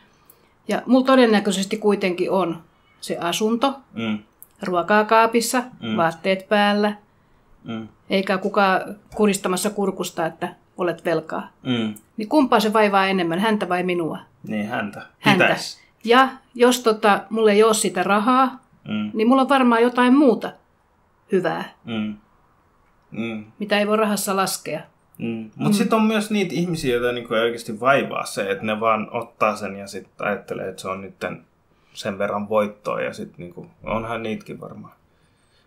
Ja 0.69 0.83
mulla 0.87 1.07
todennäköisesti 1.07 1.77
kuitenkin 1.77 2.31
on 2.31 2.63
se 3.01 3.19
asunto, 3.21 3.75
mm. 3.95 4.19
ruokaa 4.63 5.05
kaapissa, 5.05 5.63
mm. 5.81 5.97
vaatteet 5.97 6.49
päällä, 6.49 6.93
mm. 7.65 7.89
eikä 8.11 8.39
kukaan 8.39 8.97
kuristamassa 9.15 9.71
kurkusta, 9.71 10.27
että 10.27 10.55
olet 10.79 11.05
velkaa. 11.05 11.49
Mm. 11.63 11.95
Niin 12.17 12.29
kumpaa 12.29 12.61
se 12.61 12.73
vaivaa 12.73 13.07
enemmän, 13.07 13.39
häntä 13.39 13.69
vai 13.69 13.83
minua? 13.83 14.19
Niin, 14.49 14.69
häntä. 14.69 15.03
häntä. 15.19 15.45
Pitäis. 15.45 15.81
Ja 16.05 16.29
jos 16.55 16.81
tota, 16.81 17.21
mulla 17.31 17.51
ei 17.51 17.63
ole 17.63 17.75
sitä 17.75 18.03
rahaa, 18.03 18.59
mm. 18.89 19.11
niin 19.15 19.29
mulla 19.29 19.43
on 19.43 19.49
varmaan 19.49 19.83
jotain 19.83 20.15
muuta 20.15 20.53
hyvää, 21.33 21.65
mm. 21.85 22.17
Mm. 23.11 23.44
mitä 23.59 23.79
ei 23.79 23.87
voi 23.87 23.96
rahassa 23.96 24.37
laskea. 24.37 24.81
Mm. 25.18 25.51
Mutta 25.57 25.68
mm. 25.68 25.73
sitten 25.73 25.99
on 25.99 26.05
myös 26.05 26.31
niitä 26.31 26.55
ihmisiä, 26.55 26.94
joita 26.94 27.12
niinku 27.12 27.35
oikeasti 27.35 27.81
vaivaa 27.81 28.27
se, 28.27 28.51
että 28.51 28.64
ne 28.64 28.81
vaan 28.81 29.09
ottaa 29.11 29.57
sen 29.57 29.77
ja 29.77 29.87
sitten 29.87 30.27
ajattelee, 30.27 30.68
että 30.68 30.83
se 30.83 30.88
on 30.88 31.01
nyt 31.01 31.14
sen 31.94 32.18
verran 32.18 32.49
voittoa 32.49 33.01
ja 33.01 33.12
sitten 33.12 33.37
niinku, 33.38 33.66
onhan 33.85 34.23
niitäkin 34.23 34.61
varmaan. 34.61 34.94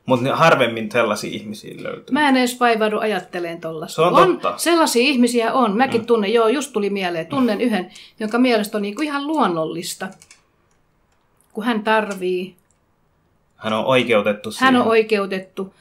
Mutta 0.05 0.35
harvemmin 0.35 0.89
tällaisia 0.89 1.31
ihmisiä 1.33 1.83
löytyy. 1.83 2.13
Mä 2.13 2.29
en 2.29 2.37
edes 2.37 2.59
vaivaudu 2.59 2.99
ajatteleen 2.99 3.61
tollasta. 3.61 3.95
Se 3.95 4.01
on, 4.01 4.13
on 4.13 4.37
totta. 4.37 4.57
Sellaisia 4.57 5.01
ihmisiä 5.01 5.53
on. 5.53 5.77
Mäkin 5.77 6.01
mm. 6.01 6.07
tunnen, 6.07 6.33
joo, 6.33 6.47
just 6.47 6.73
tuli 6.73 6.89
mieleen. 6.89 7.27
Tunnen 7.27 7.57
mm. 7.57 7.63
yhden, 7.63 7.91
jonka 8.19 8.39
mielestä 8.39 8.77
on 8.77 8.81
niinku 8.81 9.01
ihan 9.01 9.27
luonnollista, 9.27 10.07
kun 11.53 11.63
hän 11.63 11.83
tarvii. 11.83 12.55
Hän 13.55 13.73
on 13.73 13.85
oikeutettu 13.85 14.51
siihen. 14.51 14.73
Hän 14.73 14.81
on 14.81 14.87
oikeutettu. 14.87 15.73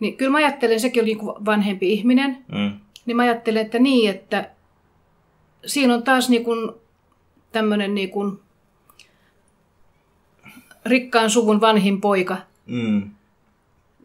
Niin 0.00 0.16
kyllä 0.16 0.30
mä 0.30 0.38
ajattelen, 0.38 0.80
sekin 0.80 1.02
oli 1.02 1.10
niinku 1.10 1.26
vanhempi 1.44 1.92
ihminen. 1.92 2.44
Mm. 2.52 2.72
Niin 3.06 3.16
mä 3.16 3.22
ajattelen, 3.22 3.66
että 3.66 3.78
niin, 3.78 4.10
että 4.10 4.50
siinä 5.66 5.94
on 5.94 6.02
taas 6.02 6.28
niinku 6.28 6.52
tämmöinen 7.52 7.94
niinku 7.94 8.40
rikkaan 10.84 11.30
suvun 11.30 11.60
vanhin 11.60 12.00
poika. 12.00 12.36
Mm 12.66 13.10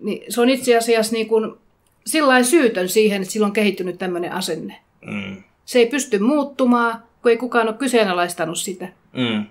niin 0.01 0.23
se 0.29 0.41
on 0.41 0.49
itse 0.49 0.77
asiassa 0.77 1.13
niin 1.13 1.27
kuin 1.27 1.53
sillä 2.05 2.43
syytön 2.43 2.89
siihen, 2.89 3.21
että 3.21 3.33
sillä 3.33 3.47
on 3.47 3.53
kehittynyt 3.53 3.97
tämmöinen 3.97 4.31
asenne. 4.31 4.75
Mm. 5.05 5.43
Se 5.65 5.79
ei 5.79 5.85
pysty 5.85 6.19
muuttumaan, 6.19 7.03
kun 7.21 7.31
ei 7.31 7.37
kukaan 7.37 7.67
ole 7.67 7.77
kyseenalaistanut 7.77 8.57
sitä. 8.57 8.87
Mm. 9.13 9.45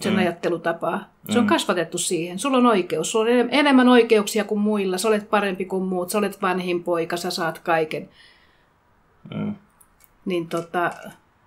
Sen 0.00 0.12
mm. 0.12 0.18
ajattelutapaa. 0.18 1.04
Se 1.30 1.38
on 1.38 1.44
mm. 1.44 1.48
kasvatettu 1.48 1.98
siihen. 1.98 2.38
Sulla 2.38 2.56
on 2.56 2.66
oikeus. 2.66 3.10
Sulla 3.10 3.30
on 3.30 3.48
enemmän 3.50 3.88
oikeuksia 3.88 4.44
kuin 4.44 4.60
muilla. 4.60 4.98
Sä 4.98 5.08
olet 5.08 5.30
parempi 5.30 5.64
kuin 5.64 5.84
muut. 5.84 6.10
Sä 6.10 6.18
olet 6.18 6.42
vanhin 6.42 6.84
poika. 6.84 7.16
Sä 7.16 7.30
saat 7.30 7.58
kaiken. 7.58 8.08
Mm. 9.34 9.54
Niin 10.24 10.48
tota, 10.48 10.90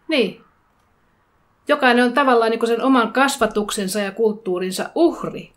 niin. 0.07 0.41
Jokainen 1.67 2.05
on 2.05 2.13
tavallaan 2.13 2.51
niin 2.51 2.67
sen 2.67 2.81
oman 2.81 3.13
kasvatuksensa 3.13 3.99
ja 3.99 4.11
kulttuurinsa 4.11 4.89
uhri. 4.95 5.51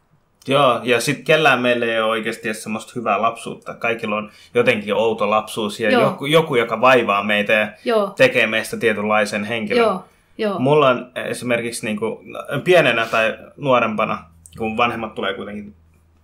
Joo, 0.48 0.80
ja 0.82 1.00
sitten 1.00 1.24
kellään 1.24 1.62
meillä 1.62 1.86
ei 1.86 2.00
ole 2.00 2.10
oikeasti 2.10 2.54
semmoista 2.54 2.92
hyvää 2.96 3.22
lapsuutta. 3.22 3.74
Kaikilla 3.74 4.16
on 4.16 4.30
jotenkin 4.54 4.94
outo 4.94 5.30
lapsuus 5.30 5.80
ja 5.80 5.90
joku, 5.90 6.26
joku, 6.26 6.54
joka 6.54 6.80
vaivaa 6.80 7.22
meitä 7.22 7.52
ja 7.52 7.68
Joo. 7.84 8.12
tekee 8.16 8.46
meistä 8.46 8.76
tietynlaisen 8.76 9.44
henkilön. 9.44 9.84
Joo. 9.84 10.04
Joo. 10.38 10.58
Mulla 10.58 10.88
on 10.88 11.12
esimerkiksi 11.14 11.86
niin 11.86 11.96
kuin, 11.96 12.18
pienenä 12.64 13.06
tai 13.06 13.38
nuorempana, 13.56 14.24
kun 14.58 14.76
vanhemmat 14.76 15.14
tulee 15.14 15.34
kuitenkin 15.34 15.74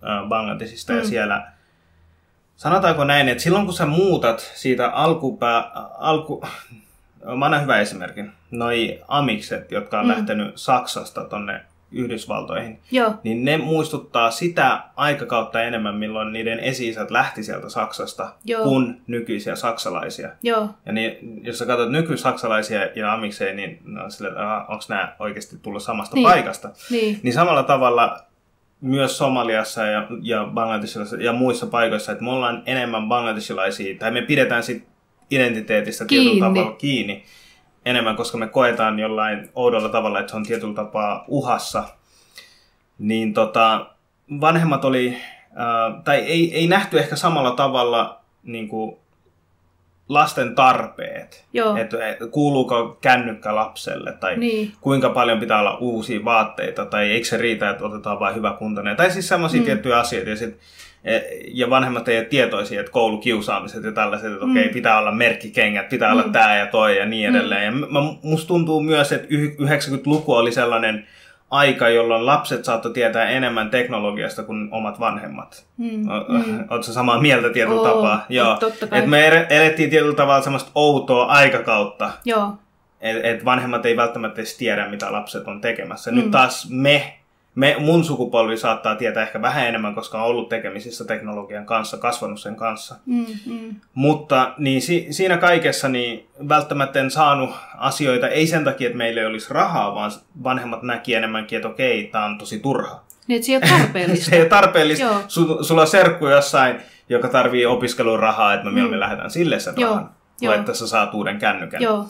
äh, 0.03 0.29
Bangladesista 0.29 0.93
mm. 0.93 0.99
ja 0.99 1.05
siellä 1.05 1.51
sanotaanko 2.55 3.03
näin, 3.03 3.29
että 3.29 3.43
silloin 3.43 3.65
kun 3.65 3.73
sä 3.73 3.85
muutat 3.85 4.51
siitä 4.55 4.89
alkupää, 4.89 5.71
alku, 5.97 6.43
mä 7.37 7.45
annan 7.45 7.61
hyvä 7.61 7.79
esimerkin, 7.79 8.31
noi 8.51 9.01
amikset, 9.07 9.71
jotka 9.71 9.99
on 9.99 10.05
mm. 10.05 10.11
lähtenyt 10.11 10.51
Saksasta 10.55 11.23
tonne 11.23 11.61
Yhdysvaltoihin, 11.93 12.79
Joo. 12.91 13.13
niin 13.23 13.45
ne 13.45 13.57
muistuttaa 13.57 14.31
sitä 14.31 14.83
aikakautta 14.95 15.63
enemmän, 15.63 15.95
milloin 15.95 16.33
niiden 16.33 16.59
esi 16.59 16.95
lähti 17.09 17.43
sieltä 17.43 17.69
Saksasta, 17.69 18.33
Joo. 18.45 18.63
kuin 18.63 19.01
nykyisiä 19.07 19.55
saksalaisia. 19.55 20.29
Joo. 20.43 20.69
Ja 20.85 20.91
niin, 20.91 21.41
jos 21.43 21.57
sä 21.59 21.65
katsot 21.65 21.91
nykysaksalaisia 21.91 22.79
ja 22.95 23.13
amikseja, 23.13 23.53
niin 23.55 23.79
no, 23.85 24.03
onko 24.67 24.83
nämä 24.89 25.15
oikeasti 25.19 25.57
tullut 25.61 25.83
samasta 25.83 26.15
niin. 26.15 26.29
paikasta. 26.29 26.69
Niin. 26.89 27.19
niin 27.23 27.33
samalla 27.33 27.63
tavalla 27.63 28.19
myös 28.81 29.17
Somaliassa 29.17 29.85
ja, 29.85 30.07
ja 30.21 30.49
Bangladesissa 30.53 31.15
ja 31.15 31.33
muissa 31.33 31.65
paikoissa, 31.65 32.11
että 32.11 32.23
me 32.23 32.31
ollaan 32.31 32.63
enemmän 32.65 33.07
bangladesilaisia, 33.07 33.97
tai 33.99 34.11
me 34.11 34.21
pidetään 34.21 34.63
sit 34.63 34.83
identiteetistä 35.31 36.05
kiinni. 36.05 36.25
tietyllä 36.25 36.47
tavalla 36.47 36.75
kiinni 36.75 37.23
enemmän, 37.85 38.15
koska 38.15 38.37
me 38.37 38.47
koetaan 38.47 38.99
jollain 38.99 39.49
oudolla 39.55 39.89
tavalla, 39.89 40.19
että 40.19 40.29
se 40.29 40.35
on 40.35 40.43
tietyllä 40.43 40.73
tapaa 40.73 41.25
uhassa, 41.27 41.83
niin 42.99 43.33
tota, 43.33 43.85
vanhemmat 44.41 44.85
oli, 44.85 45.17
äh, 45.45 46.03
tai 46.03 46.17
ei, 46.17 46.55
ei 46.55 46.67
nähty 46.67 46.99
ehkä 46.99 47.15
samalla 47.15 47.51
tavalla 47.51 48.21
niin 48.43 48.67
kuin 48.67 48.97
lasten 50.09 50.55
tarpeet. 50.55 51.45
Joo. 51.53 51.75
Että 51.75 51.97
kuuluuko 52.31 52.97
kännykkä 53.01 53.55
lapselle, 53.55 54.11
tai 54.11 54.37
niin. 54.37 54.71
kuinka 54.81 55.09
paljon 55.09 55.39
pitää 55.39 55.59
olla 55.59 55.77
uusia 55.77 56.25
vaatteita, 56.25 56.85
tai 56.85 57.11
eikö 57.11 57.27
se 57.27 57.37
riitä, 57.37 57.69
että 57.69 57.85
otetaan 57.85 58.19
vain 58.19 58.35
hyvä 58.35 58.55
kuntoinen. 58.59 58.95
Tai 58.95 59.11
siis 59.11 59.27
sellaisia 59.27 59.59
mm. 59.59 59.65
tiettyjä 59.65 59.99
asioita. 59.99 60.29
Ja 60.29 60.35
sit 60.35 60.59
E, 60.59 60.92
ja 61.47 61.69
vanhemmat 61.69 62.07
ei 62.07 62.17
ole 62.17 62.25
tietoisia, 62.25 62.79
että 62.79 62.91
koulukiusaamiset 62.91 63.83
ja 63.83 63.91
tällaiset, 63.91 64.33
että 64.33 64.45
mm. 64.45 64.51
okei, 64.51 64.63
okay, 64.63 64.73
pitää 64.73 64.99
olla 64.99 65.11
merkkikengät, 65.11 65.89
pitää 65.89 66.13
mm. 66.13 66.19
olla 66.19 66.29
tämä 66.29 66.57
ja 66.57 66.67
toi 66.67 66.97
ja 66.97 67.05
niin 67.05 67.29
edelleen. 67.29 67.73
Mm. 67.73 67.81
Ja 67.81 68.01
musta 68.21 68.47
tuntuu 68.47 68.81
myös, 68.81 69.11
että 69.11 69.27
90-luku 69.27 70.33
oli 70.33 70.51
sellainen 70.51 71.07
aika, 71.49 71.89
jolloin 71.89 72.25
lapset 72.25 72.65
saattoi 72.65 72.93
tietää 72.93 73.29
enemmän 73.29 73.69
teknologiasta 73.69 74.43
kuin 74.43 74.67
omat 74.71 74.99
vanhemmat. 74.99 75.65
Mm. 75.77 75.89
Mm. 75.89 76.05
Oletko 76.69 76.91
samaa 76.91 77.21
mieltä 77.21 77.49
tietyllä 77.49 77.81
Oo, 77.81 77.93
tapaa? 77.93 78.25
Joo. 78.29 78.59
Et 78.91 79.07
me 79.07 79.47
elettiin 79.49 79.89
tietyllä 79.89 80.15
tavalla 80.15 80.41
semmoista 80.41 80.71
outoa 80.75 81.25
aikakautta. 81.25 82.09
Joo. 82.25 82.53
Et, 83.01 83.25
et 83.25 83.45
vanhemmat 83.45 83.85
ei 83.85 83.97
välttämättä 83.97 84.41
edes 84.41 84.57
tiedä, 84.57 84.89
mitä 84.89 85.11
lapset 85.11 85.47
on 85.47 85.61
tekemässä. 85.61 86.11
Mm. 86.11 86.17
Nyt 86.17 86.31
taas 86.31 86.69
me 86.69 87.13
me, 87.55 87.75
mun 87.79 88.03
sukupolvi 88.03 88.57
saattaa 88.57 88.95
tietää 88.95 89.23
ehkä 89.23 89.41
vähän 89.41 89.67
enemmän, 89.67 89.95
koska 89.95 90.17
on 90.17 90.29
ollut 90.29 90.49
tekemisissä 90.49 91.05
teknologian 91.05 91.65
kanssa, 91.65 91.97
kasvanut 91.97 92.39
sen 92.39 92.55
kanssa. 92.55 92.95
Mm, 93.05 93.25
mm. 93.45 93.75
Mutta 93.93 94.53
niin 94.57 94.81
si, 94.81 95.07
siinä 95.09 95.37
kaikessa 95.37 95.89
niin 95.89 96.27
välttämättä 96.49 96.99
en 96.99 97.11
saanut 97.11 97.49
asioita, 97.77 98.27
ei 98.27 98.47
sen 98.47 98.63
takia, 98.63 98.87
että 98.87 98.97
meillä 98.97 99.21
ei 99.21 99.27
olisi 99.27 99.53
rahaa, 99.53 99.95
vaan 99.95 100.11
vanhemmat 100.43 100.83
näki 100.83 101.13
enemmänkin, 101.13 101.55
että 101.55 101.69
okei, 101.69 102.03
tämä 102.03 102.25
on 102.25 102.37
tosi 102.37 102.59
turha. 102.59 103.03
Niin, 103.27 103.43
se 103.43 103.51
ei 103.51 103.57
ole 103.57 103.67
tarpeellista. 103.67 104.25
se 104.29 104.35
ei 104.35 104.41
ole 104.41 104.49
tarpeellista. 104.49 105.21
Su, 105.27 105.63
sulla 105.63 105.81
on 105.81 105.87
serkku 105.87 106.27
jossain, 106.27 106.75
joka 107.09 107.27
tarvii 107.27 107.65
opiskelun 107.65 108.19
rahaa, 108.19 108.53
että 108.53 108.65
me 108.65 108.71
mieluummin 108.71 108.97
mm. 108.97 109.01
lähdetään 109.01 109.31
sille 109.31 109.59
sen 109.59 109.73
Joo. 109.77 109.89
rahan. 109.89 110.09
Joo. 110.41 110.53
että 110.53 110.73
sä 110.73 110.87
saat 110.87 111.13
uuden 111.13 111.39
kännykän. 111.39 111.81
Joo. 111.81 112.05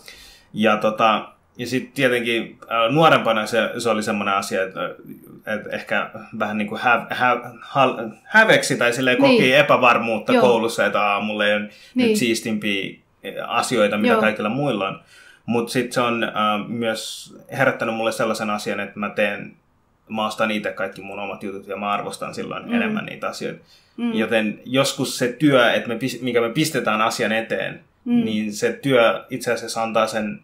Ja 0.53 0.77
tota, 0.77 1.33
ja 1.57 1.67
sitten 1.67 1.93
tietenkin 1.93 2.59
äh, 2.61 2.93
nuorempana 2.93 3.45
se, 3.45 3.71
se 3.77 3.89
oli 3.89 4.03
semmoinen 4.03 4.35
asia, 4.35 4.63
että 4.63 4.95
et 5.47 5.73
ehkä 5.73 6.09
vähän 6.39 6.57
niin 6.57 6.67
kuin 6.67 6.81
hä, 6.81 7.05
hä, 7.09 7.37
hä, 7.61 7.81
häveksi 8.23 8.77
tai 8.77 8.93
silleen 8.93 9.17
koki 9.17 9.39
Niin. 9.39 9.55
epävarmuutta 9.55 10.33
Joo. 10.33 10.41
koulussa, 10.41 10.85
että 10.85 11.01
Aa, 11.01 11.19
mulla 11.21 11.45
ei 11.45 11.53
ole 11.53 11.69
niin. 11.95 12.09
Nyt 12.09 12.17
siistimpiä 12.17 12.95
asioita, 13.47 13.97
mitä 13.97 14.13
Joo. 14.13 14.21
kaikilla 14.21 14.49
muilla 14.49 14.87
on. 14.87 14.99
Mutta 15.45 15.71
sitten 15.71 15.93
se 15.93 16.01
on 16.01 16.23
äh, 16.23 16.31
myös 16.67 17.33
herättänyt 17.51 17.95
mulle 17.95 18.11
sellaisen 18.11 18.49
asian, 18.49 18.79
että 18.79 18.99
mä 18.99 19.09
teen, 19.09 19.53
mä 20.09 20.25
ostan 20.25 20.51
itse 20.51 20.71
kaikki 20.71 21.01
mun 21.01 21.19
omat 21.19 21.43
jutut 21.43 21.67
ja 21.67 21.77
mä 21.77 21.91
arvostan 21.91 22.33
silloin 22.35 22.65
mm. 22.67 22.73
enemmän 22.73 23.05
niitä 23.05 23.27
asioita. 23.27 23.59
Mm. 23.97 24.13
Joten 24.13 24.59
joskus 24.65 25.17
se 25.17 25.27
työ, 25.27 25.73
että 25.73 25.87
me, 25.87 25.99
mikä 26.21 26.41
me 26.41 26.49
pistetään 26.49 27.01
asian 27.01 27.31
eteen, 27.31 27.79
mm. 28.05 28.25
niin 28.25 28.53
se 28.53 28.73
työ 28.73 29.25
itse 29.29 29.53
asiassa 29.53 29.83
antaa 29.83 30.07
sen 30.07 30.39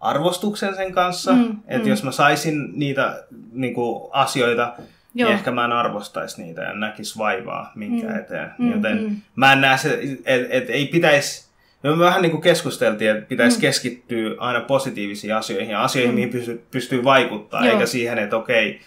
arvostuksen 0.00 0.74
sen 0.74 0.92
kanssa. 0.92 1.32
Mm, 1.32 1.56
Että 1.68 1.84
mm. 1.84 1.90
jos 1.90 2.02
mä 2.04 2.10
saisin 2.10 2.68
niitä 2.72 3.24
niin 3.52 3.74
kuin, 3.74 4.10
asioita, 4.12 4.72
Joo. 5.14 5.28
Niin 5.28 5.34
ehkä 5.38 5.50
mä 5.50 5.64
en 5.64 5.72
arvostaisi 5.72 6.42
niitä 6.42 6.62
ja 6.62 6.72
näkisi 6.74 7.18
vaivaa 7.18 7.72
minkä 7.74 8.06
mm. 8.06 8.16
eteen. 8.16 8.50
Mm, 8.58 8.72
Joten 8.72 9.02
mm. 9.02 9.16
mä 9.36 9.52
en 9.52 9.60
näe 9.60 9.78
se, 9.78 10.00
että 10.24 10.46
et 10.50 10.70
ei 10.70 10.86
pitäisi 10.86 11.46
me 11.82 11.98
vähän 11.98 12.22
niin 12.22 12.30
kuin 12.30 12.42
keskusteltiin, 12.42 13.10
että 13.10 13.28
pitäisi 13.28 13.56
mm. 13.56 13.60
keskittyä 13.60 14.34
aina 14.38 14.60
positiivisiin 14.60 15.34
asioihin 15.34 15.70
ja 15.70 15.82
asioihin, 15.84 16.10
mm. 16.10 16.14
mihin 16.14 16.30
pystyy, 16.30 16.66
pystyy 16.70 17.04
vaikuttaa, 17.04 17.64
Joo. 17.64 17.72
eikä 17.74 17.86
siihen, 17.86 18.18
että 18.18 18.36
okei, 18.36 18.80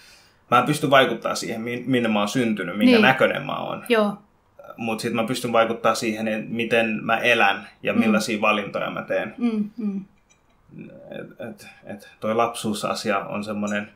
mä 0.52 0.60
en 0.60 0.66
pysty 0.66 0.90
vaikuttaa 0.90 1.36
siihen, 1.36 1.62
min- 1.62 1.84
minne 1.88 2.10
mä 2.10 2.20
oon 2.20 2.28
syntynyt, 2.28 2.78
minkä 2.78 2.86
niin. 2.86 2.94
Niin. 2.94 3.02
näköinen 3.02 3.46
mä 3.46 3.58
oon. 3.58 3.84
Joo, 3.90 4.14
Mutta 4.78 5.02
sitten 5.02 5.16
mä 5.16 5.28
pystyn 5.28 5.52
vaikuttaa 5.52 5.96
siihen, 5.96 6.28
että 6.28 6.46
miten 6.50 7.00
mä 7.04 7.18
elän 7.18 7.68
ja 7.84 7.94
millaisia 7.94 8.38
mm. 8.38 8.42
valintoja 8.42 8.92
mä 8.92 9.02
teen. 9.02 9.34
mm, 9.38 9.70
mm. 9.78 10.06
Et, 11.12 11.50
et, 11.50 11.68
et 11.86 12.10
toi 12.20 12.36
lapsuusasia 12.36 13.20
on 13.20 13.44
semmoinen, 13.44 13.92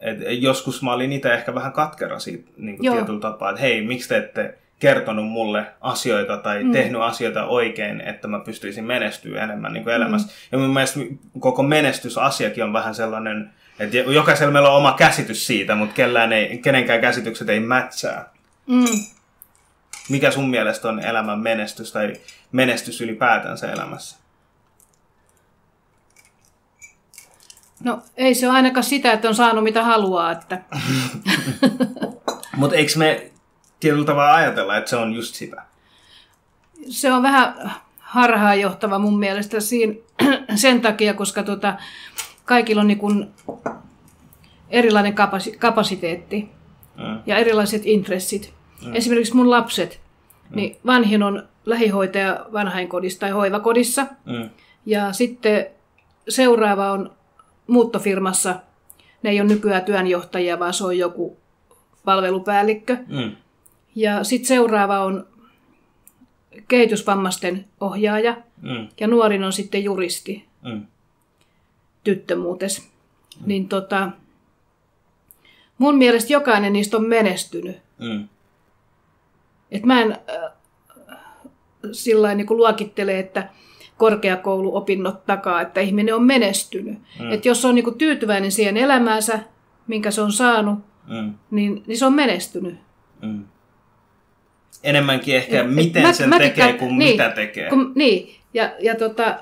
että 0.00 0.24
joskus 0.30 0.82
mä 0.82 0.92
olin 0.92 1.12
itse 1.12 1.34
ehkä 1.34 1.54
vähän 1.54 1.72
katkera 1.72 2.18
siitä 2.18 2.50
niin 2.56 2.76
kuin 2.76 2.86
Joo. 2.86 2.94
tietyllä 2.94 3.20
tapaa, 3.20 3.50
että 3.50 3.60
hei, 3.60 3.86
miksi 3.86 4.08
te 4.08 4.16
ette 4.16 4.58
kertonut 4.78 5.28
mulle 5.28 5.66
asioita 5.80 6.36
tai 6.36 6.64
mm. 6.64 6.72
tehnyt 6.72 7.00
asioita 7.00 7.44
oikein, 7.44 8.00
että 8.00 8.28
mä 8.28 8.40
pystyisin 8.40 8.84
menestyä 8.84 9.44
enemmän 9.44 9.72
niin 9.72 9.84
kuin 9.84 9.94
elämässä. 9.94 10.28
Mm. 10.28 10.32
Ja 10.52 10.58
mun 10.58 10.74
mielestä 10.74 11.00
koko 11.40 11.62
menestysasiakin 11.62 12.64
on 12.64 12.72
vähän 12.72 12.94
sellainen, 12.94 13.50
että 13.78 13.96
jokaisella 13.96 14.52
meillä 14.52 14.70
on 14.70 14.76
oma 14.76 14.92
käsitys 14.92 15.46
siitä, 15.46 15.74
mutta 15.74 15.94
kellään 15.94 16.32
ei, 16.32 16.58
kenenkään 16.58 17.00
käsitykset 17.00 17.48
ei 17.48 17.60
mätsää. 17.60 18.30
Mm. 18.66 19.04
Mikä 20.08 20.30
sun 20.30 20.50
mielestä 20.50 20.88
on 20.88 21.00
elämän 21.00 21.38
menestys 21.38 21.92
tai 21.92 22.12
menestys 22.52 23.00
ylipäätänsä 23.00 23.72
elämässä? 23.72 24.17
No 27.84 28.02
ei 28.16 28.34
se 28.34 28.48
ole 28.48 28.56
ainakaan 28.56 28.84
sitä, 28.84 29.12
että 29.12 29.28
on 29.28 29.34
saanut 29.34 29.64
mitä 29.64 29.84
haluaa. 29.84 30.32
Että... 30.32 30.62
Mutta 32.56 32.76
eikö 32.76 32.92
me 32.96 33.30
tietyllä 33.80 34.04
tavalla 34.06 34.34
ajatella, 34.34 34.76
että 34.76 34.90
se 34.90 34.96
on 34.96 35.12
just 35.14 35.34
sitä? 35.34 35.62
Se 36.88 37.12
on 37.12 37.22
vähän 37.22 37.72
harhaanjohtava 37.98 38.98
mun 38.98 39.18
mielestä 39.18 39.60
siinä, 39.60 39.94
sen 40.54 40.80
takia, 40.80 41.14
koska 41.14 41.42
tota, 41.42 41.74
kaikilla 42.44 42.80
on 42.80 42.88
niin 42.88 42.98
kuin 42.98 43.30
erilainen 44.70 45.14
kapasi- 45.14 45.56
kapasiteetti 45.58 46.58
Mm. 46.98 47.18
ja 47.26 47.36
erilaiset 47.36 47.82
intressit. 47.86 48.54
Mm. 48.86 48.94
Esimerkiksi 48.94 49.36
mun 49.36 49.50
lapset, 49.50 50.00
niin 50.54 50.76
vanhin 50.86 51.22
on 51.22 51.48
lähihoitaja 51.66 52.46
vanhainkodissa 52.52 53.20
tai 53.20 53.30
hoivakodissa. 53.30 54.06
Mm. 54.24 54.50
Ja 54.86 55.12
sitten 55.12 55.66
seuraava 56.28 56.92
on 56.92 57.10
muuttofirmassa. 57.68 58.60
Ne 59.22 59.30
ei 59.30 59.40
ole 59.40 59.48
nykyään 59.48 59.84
työnjohtajia, 59.84 60.58
vaan 60.58 60.74
se 60.74 60.84
on 60.84 60.98
joku 60.98 61.36
palvelupäällikkö. 62.04 62.96
Mm. 63.06 63.36
Ja 63.94 64.24
sitten 64.24 64.48
seuraava 64.48 65.00
on 65.00 65.26
kehitysvammaisten 66.68 67.64
ohjaaja. 67.80 68.36
Mm. 68.62 68.88
Ja 69.00 69.06
nuorin 69.06 69.44
on 69.44 69.52
sitten 69.52 69.84
juristi, 69.84 70.48
Mm. 70.62 70.86
tyttö 72.04 72.36
muutes. 72.36 72.80
Mm. 72.82 73.42
Niin 73.46 73.68
tota, 73.68 74.10
mun 75.78 75.94
mielestä 75.98 76.32
jokainen 76.32 76.72
niistä 76.72 76.96
on 76.96 77.08
menestynyt. 77.08 77.76
Mm. 77.98 78.28
Et 79.70 79.84
mä 79.84 80.00
en 80.00 80.12
äh, 80.12 80.52
sillä 81.92 82.34
niin 82.34 82.46
luokittele, 82.50 83.18
että 83.18 83.48
korkeakouluopinnot 83.98 85.26
takaa, 85.26 85.60
että 85.60 85.80
ihminen 85.80 86.14
on 86.14 86.22
menestynyt. 86.22 86.98
Mm. 87.20 87.32
Et 87.32 87.44
jos 87.44 87.64
on 87.64 87.74
niin 87.74 87.84
kuin 87.84 87.98
tyytyväinen 87.98 88.52
siihen 88.52 88.76
elämäänsä, 88.76 89.40
minkä 89.86 90.10
se 90.10 90.20
on 90.20 90.32
saanut, 90.32 90.78
Mm. 91.08 91.34
niin, 91.50 91.82
niin 91.86 91.98
se 91.98 92.06
on 92.06 92.12
menestynyt. 92.14 92.74
Mm. 93.22 93.44
Enemmänkin 94.84 95.36
ehkä 95.36 95.60
Et- 95.60 95.74
miten 95.74 96.02
mä- 96.02 96.12
sen 96.12 96.28
mä 96.28 96.38
tekee 96.38 96.48
tykkään- 96.50 96.78
kuin 96.78 96.98
niin, 96.98 97.10
mitä 97.10 97.30
tekee. 97.30 97.68
Kun, 97.70 97.92
niin, 97.94 98.34
ja, 98.54 98.70
ja 98.80 98.94
tota, 98.94 99.38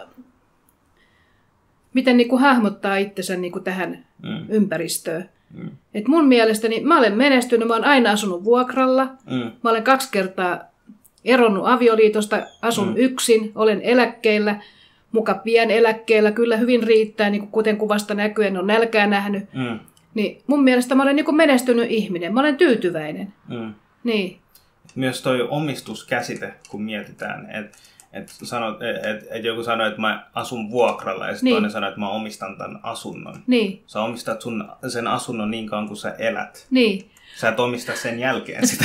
miten 1.94 2.16
niin 2.16 2.28
kuin 2.28 2.42
hahmottaa 2.42 2.96
itsensä 2.96 3.36
niin 3.36 3.52
kuin 3.52 3.64
tähän 3.64 4.06
Mm. 4.22 4.46
ympäristöön. 4.48 5.28
Mm. 5.54 5.70
Et 5.94 6.08
mun 6.08 6.24
mielestäni 6.28 6.80
mä 6.80 6.98
olen 6.98 7.16
menestynyt, 7.16 7.68
mä 7.68 7.74
olen 7.74 7.84
aina 7.88 8.10
asunut 8.10 8.44
vuokralla, 8.44 9.04
Mm. 9.30 9.50
mä 9.64 9.70
olen 9.70 9.82
kaksi 9.84 10.08
kertaa 10.12 10.60
eronnut 11.26 11.66
avioliitosta, 11.66 12.42
asun 12.62 12.88
mm. 12.88 12.94
yksin, 12.96 13.52
olen 13.54 13.80
eläkkeellä, 13.82 14.60
muka 15.12 15.34
pien 15.34 15.70
eläkkeellä, 15.70 16.32
kyllä 16.32 16.56
hyvin 16.56 16.82
riittää, 16.82 17.30
niin 17.30 17.48
kuten 17.48 17.76
kuvasta 17.76 18.14
näkyy, 18.14 18.46
en 18.46 18.56
ole 18.56 18.66
nälkää 18.66 19.06
nähnyt. 19.06 19.52
Mm. 19.52 19.78
Niin 20.14 20.42
mun 20.46 20.64
mielestä 20.64 20.94
mä 20.94 21.02
olen 21.02 21.16
niin 21.16 21.24
kuin 21.26 21.36
menestynyt 21.36 21.90
ihminen, 21.90 22.34
mä 22.34 22.40
olen 22.40 22.56
tyytyväinen. 22.56 23.32
Mm. 23.48 23.74
Niin, 24.04 24.38
Myös 24.94 25.22
toi 25.22 25.46
omistuskäsite, 25.50 26.54
kun 26.68 26.82
mietitään, 26.82 27.50
että 27.50 27.78
et 28.12 28.28
sanot, 28.42 28.82
et, 28.82 29.24
et 29.30 29.44
joku 29.44 29.62
sanoo, 29.62 29.86
että 29.86 30.00
mä 30.00 30.26
asun 30.34 30.70
vuokralla 30.70 31.26
ja 31.26 31.32
sitten 31.32 31.44
Niin. 31.44 31.54
toinen 31.54 31.70
sanoo, 31.70 31.88
että 31.88 32.00
mä 32.00 32.08
omistan 32.08 32.58
tämän 32.58 32.80
asunnon. 32.82 33.34
niin, 33.46 33.82
Sä 33.86 34.00
omistat 34.02 34.42
sun, 34.42 34.68
sen 34.88 35.06
asunnon 35.06 35.50
niin 35.50 35.66
kauan 35.66 35.86
kuin 35.86 35.96
sä 35.96 36.14
elät. 36.18 36.66
niin. 36.70 37.10
Sä 37.36 37.48
et 37.48 37.60
omista 37.60 37.92
sen 37.96 38.18
jälkeen 38.18 38.66
sitä. 38.68 38.84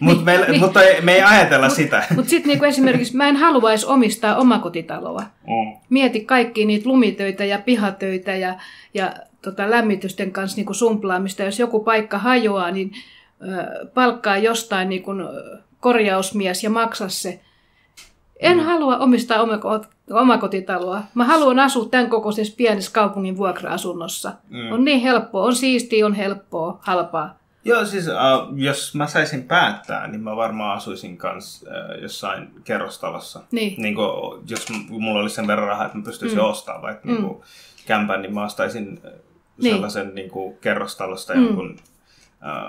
Mutta 0.00 0.24
me, 0.24 0.38
mut 0.58 0.76
ei- 0.76 1.00
me 1.00 1.12
ei 1.12 1.22
ajatella 1.22 1.68
sitä. 1.68 2.04
Mutta 2.16 2.30
sitten 2.30 2.48
niinku 2.48 2.64
esimerkiksi 2.64 3.16
mä 3.16 3.28
en 3.28 3.36
haluaisi 3.36 3.86
omistaa 3.86 4.36
omakotitaloa. 4.36 5.22
Mm. 5.22 5.76
Mieti 5.90 6.20
kaikki 6.20 6.64
niitä 6.64 6.88
lumitöitä 6.88 7.44
ja 7.44 7.58
pihatöitä 7.58 8.36
ja, 8.36 8.54
ja 8.94 9.12
tota, 9.42 9.70
lämmitysten 9.70 10.32
kanssa 10.32 10.56
niinku 10.56 10.74
sumplaamista. 10.74 11.42
Jos 11.42 11.58
joku 11.58 11.80
paikka 11.80 12.18
hajoaa, 12.18 12.70
niin 12.70 12.92
ö, 13.42 13.86
palkkaa 13.94 14.36
jostain 14.36 14.88
niinku, 14.88 15.10
korjausmies 15.80 16.64
ja 16.64 16.70
maksa 16.70 17.08
se. 17.08 17.40
En 18.40 18.56
mm. 18.58 18.64
halua 18.64 18.98
omistaa 18.98 19.44
omako- 19.44 19.86
omakotitaloa. 20.10 21.02
Mä 21.14 21.24
haluan 21.24 21.58
asua 21.58 21.88
tämän 21.90 22.10
kokoisessa 22.10 22.54
pienessä 22.56 22.92
kaupungin 22.92 23.36
vuokra-asunnossa. 23.36 24.32
Mm. 24.48 24.72
On 24.72 24.84
niin 24.84 25.00
helppoa, 25.00 25.42
on 25.44 25.54
siistiä, 25.54 26.06
on 26.06 26.14
helppoa, 26.14 26.78
halpaa. 26.82 27.39
Joo, 27.64 27.84
siis 27.84 28.06
uh, 28.06 28.58
jos 28.58 28.94
mä 28.94 29.06
saisin 29.06 29.42
päättää, 29.44 30.06
niin 30.06 30.20
mä 30.20 30.36
varmaan 30.36 30.76
asuisin 30.76 31.16
kans 31.18 31.62
uh, 31.62 32.02
jossain 32.02 32.48
kerrostalossa. 32.64 33.40
Niin. 33.52 33.82
niin 33.82 33.94
kuin, 33.94 34.42
jos 34.48 34.66
mulla 34.88 35.20
olisi 35.20 35.34
sen 35.34 35.46
verran 35.46 35.68
rahaa, 35.68 35.86
että 35.86 35.98
mä 35.98 36.04
pystyisin 36.04 36.38
mm. 36.38 36.44
ostamaan 36.44 36.82
vaikka 36.82 37.08
mm. 37.08 37.14
niin 37.14 37.36
kämpän, 37.86 38.22
niin 38.22 38.34
mä 38.34 38.44
ostaisin 38.44 39.00
äh, 39.06 39.12
Niin. 39.62 39.74
sellaisen 39.74 40.14
niin 40.14 40.30
kuin, 40.30 40.56
kerrostalosta 40.58 41.34
Mm. 41.34 41.44
jonkun 41.44 41.70
uh, 41.70 41.78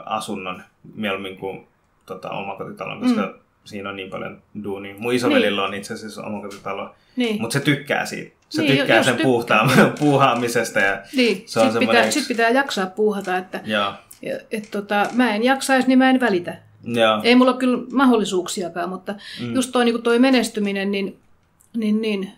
asunnon 0.06 0.63
mieluummin 0.95 1.38
kuin 1.38 1.67
tota, 2.06 2.30
omakotitalon, 2.30 3.01
koska 3.01 3.21
mm. 3.21 3.34
siinä 3.63 3.89
on 3.89 3.95
niin 3.95 4.10
paljon 4.10 4.41
duunia. 4.63 4.95
Mun 4.97 5.13
isovelillä 5.13 5.63
on 5.63 5.73
itse 5.73 5.93
asiassa 5.93 6.23
omakotitalo, 6.23 6.95
Niin. 7.15 7.41
mutta 7.41 7.54
se 7.54 7.60
tykkää 7.60 8.06
siitä. 8.06 8.36
Se 8.49 8.62
Niin, 8.62 8.77
tykkää 8.77 9.04
sen 9.04 9.15
tykkää. 9.15 9.32
puhtaam- 9.32 9.91
puuhaamisesta. 9.99 10.80
Ja 10.80 11.01
Niin, 11.15 11.43
se 11.45 11.60
on 11.60 11.71
sitten 11.71 11.88
pitää, 11.88 12.12
sit 12.12 12.27
pitää 12.27 12.49
jaksaa 12.49 12.86
puuhata, 12.86 13.38
että 13.38 13.60
Joo. 13.65 13.93
Ja, 14.21 14.39
et 14.51 14.67
tota, 14.71 15.07
mä 15.13 15.36
en 15.36 15.43
jaksaisi, 15.43 15.88
niin 15.88 15.99
mä 15.99 16.10
en 16.10 16.19
välitä. 16.19 16.57
Joo. 16.84 17.21
Ei 17.23 17.36
mulla 17.36 17.51
ole 17.51 17.60
kyllä 17.60 17.84
mahdollisuuksiakaan, 17.91 18.89
mutta 18.89 19.15
mm. 19.41 19.55
just 19.55 19.71
toi, 19.71 19.86
niin 19.86 20.03
toi 20.03 20.19
menestyminen, 20.19 20.91
niin, 20.91 21.19
niin, 21.77 22.01
niin 22.01 22.31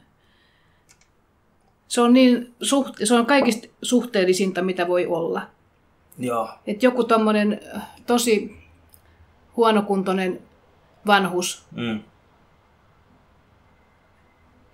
se 1.87 2.01
on, 2.01 2.13
niin 2.13 2.53
suht, 2.61 2.95
se 3.03 3.13
on 3.13 3.25
kaikista 3.25 3.67
suhteellisinta, 3.81 4.61
mitä 4.61 4.87
voi 4.87 5.05
olla. 5.05 5.41
Joo. 6.19 6.49
Et 6.67 6.83
joku 6.83 7.03
tommonen 7.03 7.61
äh, 7.75 7.81
tosi 8.07 8.57
huonokuntoinen 9.57 10.39
vanhus 11.07 11.63
Mm. 11.71 11.99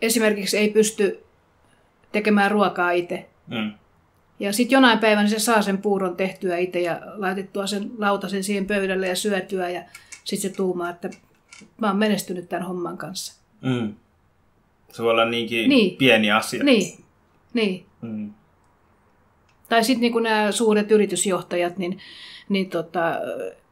esimerkiksi 0.01 0.57
ei 0.57 0.69
pysty 0.69 1.23
tekemään 2.11 2.51
ruokaa 2.51 2.91
itse. 2.91 3.29
Mm. 3.47 3.73
Ja 4.39 4.53
sitten 4.53 4.75
jonain 4.75 4.99
päivänä 4.99 5.27
se 5.27 5.39
saa 5.39 5.61
sen 5.61 5.77
puuron 5.77 6.15
tehtyä 6.15 6.57
itse 6.57 6.79
ja 6.81 6.99
laitettua 7.15 7.67
sen 7.67 7.91
lautasen 7.97 8.43
siihen 8.43 8.65
pöydälle 8.65 9.07
ja 9.07 9.15
syötyä. 9.15 9.69
Ja 9.69 9.83
sitten 10.23 10.51
se 10.51 10.57
tuumaa, 10.57 10.89
että 10.89 11.09
mä 11.77 11.87
oon 11.87 11.97
menestynyt 11.97 12.49
tämän 12.49 12.65
homman 12.67 12.97
kanssa. 12.97 13.41
Mm. 13.61 13.93
Se 14.91 15.03
voi 15.03 15.11
olla 15.11 15.25
niinkin 15.25 15.69
Niin. 15.69 15.97
pieni 15.97 16.31
asia. 16.31 16.63
Niin, 16.63 17.03
niin. 17.53 17.85
Mm. 18.01 18.33
Tai 19.69 19.83
sitten 19.83 20.11
niin 20.11 20.23
nämä 20.23 20.51
suuret 20.51 20.91
yritysjohtajat, 20.91 21.77
niin, 21.77 21.99
niin 22.49 22.69
tota, 22.69 23.15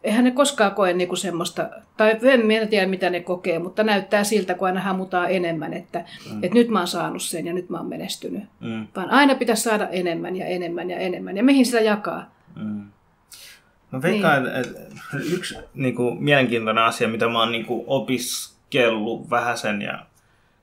eihän 0.08 0.24
ne 0.24 0.32
koskaan 0.32 0.76
koe 0.76 0.94
niin 0.94 1.08
kuin 1.08 1.18
semmoista, 1.18 1.70
tai 1.98 2.20
en 2.22 2.68
tiedä 2.70 2.88
mitä 2.88 3.10
ne 3.10 3.20
kokee, 3.20 3.60
mutta 3.60 3.84
näyttää 3.84 4.24
siltä, 4.24 4.54
kun 4.54 4.68
aina 4.68 4.82
hamutaan 4.82 5.32
enemmän, 5.32 5.74
että, 5.74 6.06
mm. 6.32 6.44
että 6.44 6.54
nyt 6.54 6.68
mä 6.68 6.80
oon 6.80 6.88
saanut 6.88 7.22
sen 7.22 7.48
ja 7.48 7.54
nyt 7.54 7.70
mä 7.70 7.78
oon 7.78 7.90
menestynyt. 7.90 8.44
Mm. 8.60 8.88
Vaan 8.96 9.10
aina 9.10 9.36
pitäisi 9.36 9.64
saada 9.64 9.88
enemmän 9.88 10.36
ja 10.36 10.46
enemmän 10.46 10.90
ja 10.90 10.98
enemmän. 10.98 11.38
Ja 11.38 11.44
mihin 11.44 11.66
sitä 11.66 11.80
jakaa? 11.80 12.32
Mm. 12.56 12.84
Mä 13.92 14.02
veikkaan, 14.02 14.44
niin. 14.44 14.56
että 14.56 14.80
yksi 15.34 15.56
niin 15.74 15.96
kuin, 15.96 16.24
mielenkiintoinen 16.24 16.84
asia, 16.84 17.08
mitä 17.08 17.28
mä 17.28 17.40
oon 17.40 17.52
niin 17.52 17.66
kuin, 17.66 17.84
opiskellut 17.88 19.30
vähäsen 19.30 19.82
ja 19.82 20.06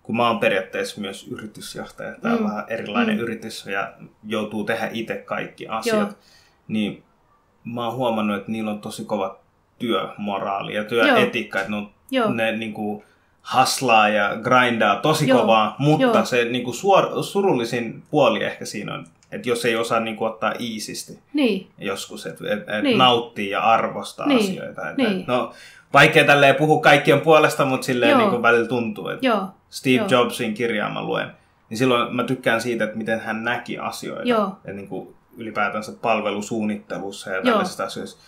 kun 0.02 0.16
mä 0.16 0.28
oon 0.28 0.40
periaatteessa 0.40 1.00
myös 1.00 1.28
yritysjohtaja, 1.28 2.14
tämä 2.22 2.34
mm. 2.34 2.44
on 2.44 2.50
vähän 2.50 2.64
erilainen 2.68 3.16
mm. 3.16 3.22
yritys 3.22 3.66
ja 3.66 3.92
joutuu 4.26 4.64
tehdä 4.64 4.90
itse 4.92 5.16
kaikki 5.16 5.66
asiat, 5.66 6.08
Joo. 6.08 6.18
niin 6.68 7.02
mä 7.64 7.86
oon 7.86 7.94
huomannut, 7.94 8.36
että 8.36 8.52
niillä 8.52 8.70
on 8.70 8.80
tosi 8.80 9.04
kova 9.04 9.38
työmoraali 9.78 10.74
ja 10.74 10.84
työetiikka, 10.84 11.58
että 11.58 11.70
ne, 11.70 11.76
on, 11.76 11.90
Joo. 12.10 12.30
ne 12.30 12.56
niin 12.56 12.72
kuin, 12.72 13.04
haslaa 13.44 14.08
ja 14.08 14.36
grindaa 14.42 14.96
tosi 14.96 15.28
Joo. 15.28 15.40
kovaa, 15.40 15.76
mutta 15.78 16.06
Joo. 16.06 16.24
se 16.24 16.44
niin 16.44 16.64
kuin, 16.64 16.74
suor, 16.74 17.24
surullisin 17.24 18.02
puoli 18.10 18.44
ehkä 18.44 18.64
siinä 18.64 18.94
on, 18.94 19.06
että 19.32 19.48
jos 19.48 19.64
ei 19.64 19.76
osaa 19.76 20.00
niin 20.00 20.16
kuin, 20.16 20.30
ottaa 20.30 20.54
iisisti 20.60 21.18
niin. 21.32 21.66
joskus, 21.78 22.26
että 22.26 22.44
et, 22.52 22.68
et 22.68 22.82
niin. 22.82 22.98
nauttii 22.98 23.50
ja 23.50 23.60
arvostaa 23.60 24.26
niin. 24.26 24.40
asioita. 24.40 24.90
Et, 24.90 24.96
niin. 24.96 25.20
et, 25.20 25.26
no, 25.26 25.52
vaikea 25.92 26.24
tälleen 26.24 26.54
puhua 26.54 26.80
kaikkien 26.80 27.20
puolesta, 27.20 27.64
mutta 27.64 27.84
silleen 27.84 28.18
niin 28.18 28.30
kuin 28.30 28.42
välillä 28.42 28.68
tuntuu, 28.68 29.08
että 29.08 29.26
Joo. 29.26 29.46
Steve 29.70 29.96
Joo. 29.96 30.08
Jobsin 30.08 30.54
kirjaa 30.54 30.90
mä 30.90 31.02
luen, 31.02 31.30
niin 31.70 31.78
silloin 31.78 32.16
mä 32.16 32.24
tykkään 32.24 32.60
siitä, 32.60 32.84
että 32.84 32.96
miten 32.96 33.20
hän 33.20 33.44
näki 33.44 33.78
asioita. 33.78 34.28
Joo. 34.28 34.56
Ja 34.66 34.72
niin 34.72 34.88
kuin 34.88 35.14
ylipäätänsä 35.36 35.92
palvelusuunnittelussa 36.02 37.30
ja 37.30 37.42
tällaisissa 37.42 37.84
asioissa. 37.84 38.18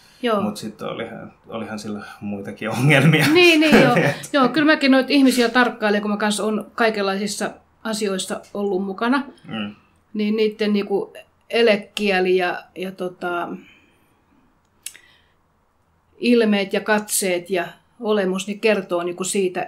Mutta 0.43 0.61
sitten 0.61 0.89
olihan, 0.89 1.33
olihan 1.49 1.79
sillä 1.79 2.05
muitakin 2.21 2.71
ongelmia. 2.71 3.27
Niin, 3.35 3.61
niin 3.61 3.83
joo. 3.83 3.97
joo. 4.33 4.49
Kyllä 4.49 4.67
mäkin 4.67 4.91
noita 4.91 5.13
ihmisiä 5.13 5.49
tarkkailen, 5.49 6.03
kun 6.03 6.11
mä 6.11 6.17
kanssa 6.17 6.45
on 6.45 6.71
kaikenlaisissa 6.75 7.51
asioissa 7.85 8.41
ollut 8.55 8.85
mukana. 8.85 9.25
Mm. 9.49 9.75
Niin 10.15 10.37
niiden 10.37 10.73
niinku 10.73 11.13
elekieli 11.51 12.37
ja, 12.37 12.63
ja 12.77 12.93
tota, 12.93 13.49
ilmeet 16.19 16.73
ja 16.73 16.81
katseet 16.81 17.51
ja 17.51 17.67
olemus 18.01 18.47
niin 18.47 18.61
kertoo 18.61 19.03
niinku 19.03 19.25
siitä, 19.25 19.67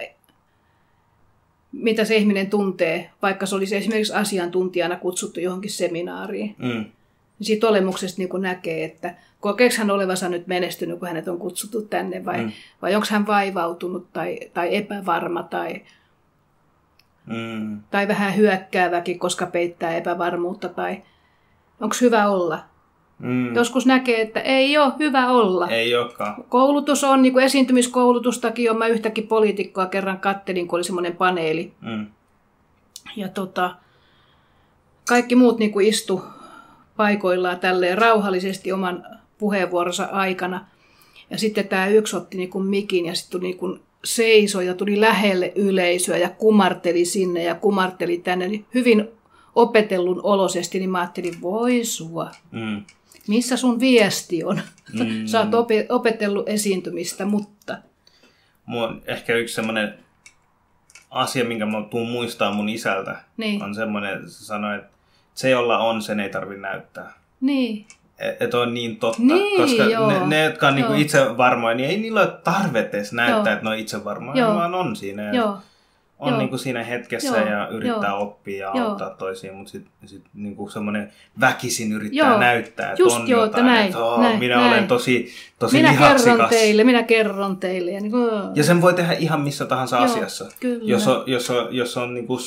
mitä 1.71 2.05
se 2.05 2.15
ihminen 2.15 2.49
tuntee, 2.49 3.09
vaikka 3.21 3.45
se 3.45 3.55
olisi 3.55 3.75
esimerkiksi 3.75 4.13
asiantuntijana 4.13 4.95
kutsuttu 4.95 5.39
johonkin 5.39 5.71
seminaariin. 5.71 6.55
Mm 6.57 6.85
siitä 7.41 7.67
olemuksesta 7.67 8.17
niin 8.17 8.29
kuin 8.29 8.41
näkee, 8.41 8.83
että 8.83 9.15
kokeeko 9.39 9.75
hän 9.77 9.91
olevansa 9.91 10.29
nyt 10.29 10.47
menestynyt, 10.47 10.99
kun 10.99 11.07
hänet 11.07 11.27
on 11.27 11.37
kutsuttu 11.37 11.81
tänne, 11.81 12.25
vai, 12.25 12.43
mm. 12.43 12.51
vai 12.81 12.95
onko 12.95 13.07
hän 13.09 13.27
vaivautunut 13.27 14.13
tai, 14.13 14.39
tai 14.53 14.75
epävarma 14.75 15.43
tai, 15.43 15.81
mm. 17.25 17.79
tai 17.91 18.07
vähän 18.07 18.35
hyökkääväkin, 18.35 19.19
koska 19.19 19.45
peittää 19.45 19.95
epävarmuutta, 19.95 20.69
tai 20.69 21.01
onko 21.81 21.95
hyvä 22.01 22.29
olla. 22.29 22.59
Mm. 23.19 23.55
Joskus 23.55 23.85
näkee, 23.85 24.21
että 24.21 24.39
ei 24.39 24.77
ole 24.77 24.93
hyvä 24.99 25.31
olla. 25.31 25.67
Ei 25.67 25.95
olekaan. 25.95 26.43
Koulutus 26.49 27.03
on, 27.03 27.21
niin 27.21 27.33
kuin 27.33 27.45
esiintymiskoulutustakin 27.45 28.71
on. 28.71 28.77
Mä 28.77 28.87
yhtäkin 28.87 29.27
poliitikkoa 29.27 29.85
kerran 29.85 30.19
kattelin, 30.19 30.67
kun 30.67 30.77
oli 30.77 30.83
semmoinen 30.83 31.15
paneeli. 31.15 31.73
Mm. 31.81 32.07
Ja 33.15 33.27
tota, 33.27 33.75
kaikki 35.07 35.35
muut 35.35 35.59
niin 35.59 35.71
kuin 35.71 35.87
istu 35.87 36.23
paikoillaan 36.99 37.59
tälleen 37.59 37.97
rauhallisesti 37.97 38.71
oman 38.71 39.05
puheenvuoronsa 39.37 40.05
aikana. 40.05 40.65
Ja 41.29 41.37
sitten 41.37 41.67
tämä 41.67 41.87
yksi 41.87 42.15
otti 42.15 42.37
niin 42.37 42.49
kuin 42.49 42.65
mikin 42.65 43.05
ja 43.05 43.15
sitten 43.15 43.41
niin 43.41 43.57
kuin 43.57 43.79
seisoi 44.03 44.65
ja 44.65 44.73
tuli 44.73 45.01
lähelle 45.01 45.51
yleisöä 45.55 46.17
ja 46.17 46.29
kumarteli 46.29 47.05
sinne 47.05 47.43
ja 47.43 47.55
kumarteli 47.55 48.17
tänne. 48.17 48.47
Niin 48.47 48.65
hyvin 48.73 49.07
opetellun 49.55 50.21
olosesti, 50.23 50.79
niin 50.79 50.89
mä 50.89 50.99
ajattelin, 50.99 51.41
voi 51.41 51.85
sua. 51.85 52.31
Mm. 52.51 52.83
Missä 53.27 53.57
sun 53.57 53.79
viesti 53.79 54.43
on? 54.43 54.61
Mm. 54.93 55.25
Sä 55.25 55.39
oot 55.39 55.69
opetellut 55.89 56.49
esiintymistä, 56.49 57.25
mutta... 57.25 57.77
Mun 58.65 59.01
ehkä 59.05 59.35
yksi 59.35 59.55
semmoinen 59.55 59.93
asia, 61.09 61.45
minkä 61.45 61.65
mä 61.65 61.83
tuun 61.89 62.09
muistaa 62.09 62.53
mun 62.53 62.69
isältä, 62.69 63.23
niin. 63.37 63.63
on 63.63 63.75
semmoinen, 63.75 64.17
että 64.17 64.29
se 64.29 64.45
sanoi, 64.45 64.77
että 64.77 64.98
se, 65.39 65.49
jolla 65.49 65.77
on, 65.77 66.01
sen 66.01 66.19
ei 66.19 66.29
tarvitse 66.29 66.61
näyttää. 66.61 67.13
Niin. 67.41 67.85
Että 68.19 68.45
et 68.45 68.53
on 68.53 68.73
niin 68.73 68.99
totta, 68.99 69.21
niin, 69.21 69.61
koska 69.61 69.83
ne, 70.07 70.27
ne, 70.27 70.43
jotka 70.43 70.67
on 70.67 70.75
niinku 70.75 70.93
itse 70.93 71.37
varmoja, 71.37 71.75
niin 71.75 71.89
ei 71.89 71.97
niillä 71.97 72.21
ole 72.21 72.33
tarvetta 72.43 72.97
edes 72.97 73.13
näyttää, 73.13 73.39
joo. 73.39 73.53
että 73.53 73.63
ne 73.63 73.69
on 73.69 73.77
itse 73.77 74.03
varmoja, 74.03 74.39
joo. 74.39 74.55
vaan 74.55 74.75
on 74.75 74.95
siinä. 74.95 75.33
Joo. 75.33 75.57
On 76.19 76.37
niinku 76.37 76.57
siinä 76.57 76.83
hetkessä 76.83 77.37
joo. 77.37 77.47
ja 77.47 77.67
yrittää 77.67 78.09
joo. 78.09 78.21
oppia 78.21 78.67
ja 78.67 78.71
joo. 78.75 78.89
auttaa 78.89 79.09
toisiin, 79.09 79.53
mutta 79.53 79.71
sitten 79.71 79.91
sit 80.05 80.23
niinku 80.33 80.69
semmoinen 80.69 81.11
väkisin 81.39 81.91
yrittää 81.91 82.29
joo. 82.29 82.39
näyttää, 82.39 82.91
että 82.91 83.03
Just 83.03 83.15
on 83.15 83.27
joo, 83.27 83.43
jotain, 83.43 83.65
näin, 83.65 83.85
että 83.85 83.99
oh, 83.99 84.21
näin, 84.21 84.39
minä 84.39 84.55
näin. 84.55 84.73
olen 84.73 84.87
tosi, 84.87 85.33
tosi 85.59 85.77
minä 85.77 85.91
lihaksikas. 85.91 86.23
kerron 86.23 86.49
teille, 86.49 86.83
minä 86.83 87.03
kerron 87.03 87.57
teille. 87.57 87.91
Ja, 87.91 88.01
niin 88.01 88.11
kuin... 88.11 88.31
ja 88.55 88.63
sen 88.63 88.81
voi 88.81 88.93
tehdä 88.93 89.13
ihan 89.13 89.41
missä 89.41 89.65
tahansa 89.65 89.95
joo, 89.95 90.05
asiassa. 90.05 90.45
Kyllä. 90.59 90.83
Jos 90.83 91.07
on, 91.07 91.23
jos 91.27 91.49
on, 91.49 91.67
jos 91.71 91.97
on 91.97 92.13
niinku 92.13 92.39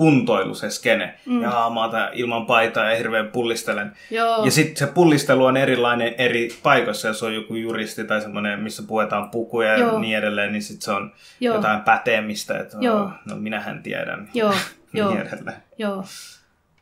kuntoilu 0.00 0.54
se 0.54 0.70
skene. 0.70 1.14
Mm. 1.26 1.42
Ja 1.42 1.70
mä 1.74 1.84
otan 1.84 2.08
ilman 2.12 2.46
paitaa 2.46 2.90
ja 2.90 2.96
hirveän 2.96 3.28
pullistelen. 3.28 3.92
Joo. 4.10 4.44
Ja 4.44 4.50
sitten 4.50 4.76
se 4.76 4.86
pullistelu 4.86 5.44
on 5.44 5.56
erilainen 5.56 6.14
eri 6.18 6.48
paikoissa. 6.62 7.08
Jos 7.08 7.22
on 7.22 7.34
joku 7.34 7.54
juristi 7.54 8.04
tai 8.04 8.20
semmoinen, 8.20 8.60
missä 8.60 8.82
puetaan 8.82 9.30
pukuja 9.30 9.76
Joo. 9.76 9.92
ja 9.92 9.98
niin 9.98 10.18
edelleen, 10.18 10.52
niin 10.52 10.62
sitten 10.62 10.84
se 10.84 10.92
on 10.92 11.12
Joo. 11.40 11.54
jotain 11.54 11.80
päteemistä. 11.80 12.58
Että 12.58 12.76
Joo. 12.80 13.00
Oh, 13.00 13.10
no 13.24 13.36
minähän 13.36 13.82
tiedän. 13.82 14.30
Joo. 14.34 14.50
niin 14.92 15.04
Joo. 15.04 15.12
edelleen. 15.12 15.62
Joo. 15.78 16.04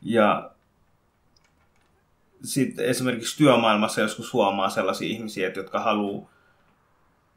Ja 0.02 0.50
sitten 2.44 2.84
esimerkiksi 2.84 3.38
työmaailmassa 3.38 4.00
joskus 4.00 4.32
huomaa 4.32 4.70
sellaisia 4.70 5.08
ihmisiä, 5.08 5.52
jotka 5.56 5.80
haluaa 5.80 6.30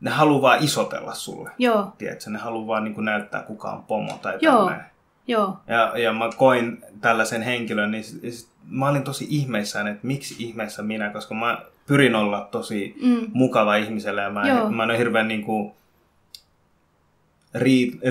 ne 0.01 0.11
haluaa 0.11 0.41
vaan 0.41 0.63
isotella 0.63 1.13
sulle. 1.13 1.49
Joo. 1.57 1.93
Tiedätkö? 1.97 2.29
Ne 2.29 2.39
haluaa 2.39 2.67
vaan 2.67 2.83
niin 2.83 3.05
näyttää 3.05 3.41
kukaan 3.43 3.83
pomo 3.83 4.19
tai 4.21 4.37
Joo. 4.41 4.55
tämmöinen. 4.55 4.90
Joo. 5.31 5.57
Ja, 5.67 5.97
ja 5.97 6.13
mä 6.13 6.29
koin 6.37 6.83
tällaisen 7.01 7.41
henkilön, 7.41 7.91
niin 7.91 8.03
sit, 8.03 8.33
sit, 8.33 8.49
mä 8.69 8.89
olin 8.89 9.03
tosi 9.03 9.27
ihmeissään, 9.29 9.87
että 9.87 10.07
miksi 10.07 10.35
ihmeessä 10.39 10.83
minä, 10.83 11.09
koska 11.09 11.35
mä 11.35 11.61
pyrin 11.87 12.15
olla 12.15 12.47
tosi 12.51 12.95
mm. 13.01 13.27
mukava 13.33 13.75
ihmiselle 13.75 14.21
ja 14.21 14.29
mä, 14.29 14.41
mä 14.69 14.83
en 14.83 14.89
ole 14.89 14.97
hirveän 14.97 15.27
niin 15.27 15.43
kuin, 15.43 15.73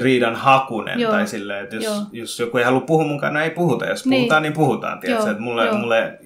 riidan 0.03 0.35
hakunen 0.35 1.01
Joo. 1.01 1.13
tai 1.13 1.27
silleen, 1.27 1.65
että 1.65 1.77
jos, 1.77 2.03
jos 2.13 2.41
joku 2.41 2.59
ei 2.59 2.65
halua 2.65 2.81
puhua 2.81 3.05
mun 3.05 3.21
kanssa, 3.21 3.39
no 3.39 3.45
ei 3.45 3.51
puhuta. 3.51 3.87
Jos 3.87 4.07
niin. 4.07 4.21
puhutaan, 4.21 4.43
niin 4.43 4.53
puhutaan. 4.53 5.01
Tiedätkö? 5.01 5.31
Että 5.31 5.43
mulle, 5.43 5.73
mulle 5.73 6.19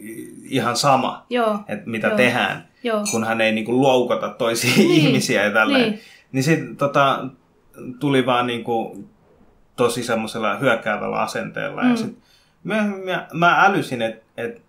ihan 0.48 0.76
sama, 0.76 1.26
Joo. 1.30 1.58
että 1.68 1.90
mitä 1.90 2.06
Joo. 2.06 2.16
tehdään, 2.16 2.68
Joo. 2.82 3.04
kun 3.10 3.24
hän 3.24 3.40
ei 3.40 3.52
niin 3.52 3.64
kuin, 3.64 3.82
loukata 3.82 4.28
toisia 4.28 4.76
niin. 4.76 4.90
ihmisiä 4.90 5.44
ja 5.44 5.50
tälleen. 5.50 5.90
Niin, 5.90 6.00
niin 6.32 6.42
sitten 6.42 6.76
tota, 6.76 7.26
tuli 8.00 8.26
vaan 8.26 8.46
niin 8.46 8.64
kuin, 8.64 9.08
tosi 9.76 10.02
semmoisella 10.02 10.56
hyökkäävällä 10.56 11.16
asenteella. 11.16 11.82
Mm. 11.82 11.90
Ja 11.90 11.96
sit 11.96 12.18
mä, 12.64 12.82
mä, 13.04 13.26
mä 13.32 13.64
älysin, 13.64 14.02
että 14.02 14.24
et 14.36 14.62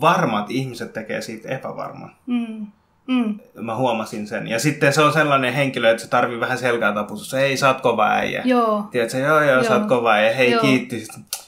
varmat 0.00 0.50
ihmiset 0.50 0.92
tekee 0.92 1.20
siitä 1.20 1.48
epävarman. 1.48 2.10
Mm. 2.26 2.66
Mm. 3.06 3.38
Mä 3.60 3.76
huomasin 3.76 4.26
sen. 4.26 4.48
Ja 4.48 4.58
sitten 4.58 4.92
se 4.92 5.02
on 5.02 5.12
sellainen 5.12 5.54
henkilö, 5.54 5.90
että 5.90 6.02
se 6.02 6.08
tarvii 6.08 6.40
vähän 6.40 6.58
selkää 6.58 6.92
taputusta. 6.92 7.36
Hei, 7.36 7.56
sä 7.56 7.68
oot 7.68 7.80
kova 7.80 8.10
äijä. 8.10 8.42
Joo. 8.44 8.88
Tiedätkö, 8.90 9.18
joo, 9.18 9.40
joo, 9.40 9.54
joo. 9.54 9.64
sä 9.64 9.74
oot 9.76 9.86
kova 9.86 10.12
äijä. 10.12 10.34
Hei, 10.34 10.50
joo. 10.50 10.60
kiitti. 10.60 11.06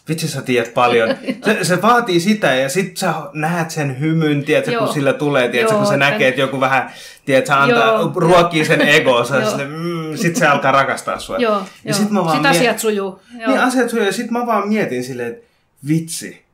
Vitsi, 0.09 0.29
sä 0.29 0.43
tiedät 0.43 0.75
paljon. 0.75 1.17
se, 1.45 1.59
se, 1.65 1.83
vaatii 1.83 2.21
sitä 2.21 2.55
ja 2.55 2.69
sit 2.69 2.97
sä 2.97 3.15
näet 3.33 3.71
sen 3.71 4.01
hymyn, 4.01 4.45
tiedätkö, 4.45 4.71
joo. 4.71 4.85
kun 4.85 4.95
sillä 4.95 5.13
tulee. 5.13 5.49
Tiedätkö, 5.49 5.75
joo, 5.75 5.79
kun 5.79 5.89
se 5.93 5.97
näkee, 5.97 6.29
että 6.29 6.41
joku 6.41 6.61
vähän, 6.61 6.91
tiedätkö, 7.25 7.55
antaa, 7.55 7.87
joo. 7.87 8.13
ruokkii 8.17 8.65
sen 8.65 8.81
egoa. 8.81 9.25
Sille, 9.25 9.65
mm, 9.65 10.17
sit 10.17 10.37
se 10.37 10.47
alkaa 10.47 10.73
rakastaa 10.73 11.19
sua. 11.19 11.37
Joo, 11.37 11.53
ja 11.55 11.65
joo. 11.85 11.95
sit 11.95 12.11
mä 12.11 12.25
vaan 12.25 12.37
sit 12.37 12.47
asiat 12.47 12.79
sujuu. 12.79 13.21
Joo. 13.39 13.51
Niin, 13.51 13.61
asiat 13.61 13.91
sujuu. 13.91 14.07
Ja 14.07 14.13
sit 14.13 14.31
mä 14.31 14.47
vaan 14.47 14.69
mietin 14.69 15.05
silleen, 15.05 15.29
että 15.33 15.47
vitsi, 15.89 16.45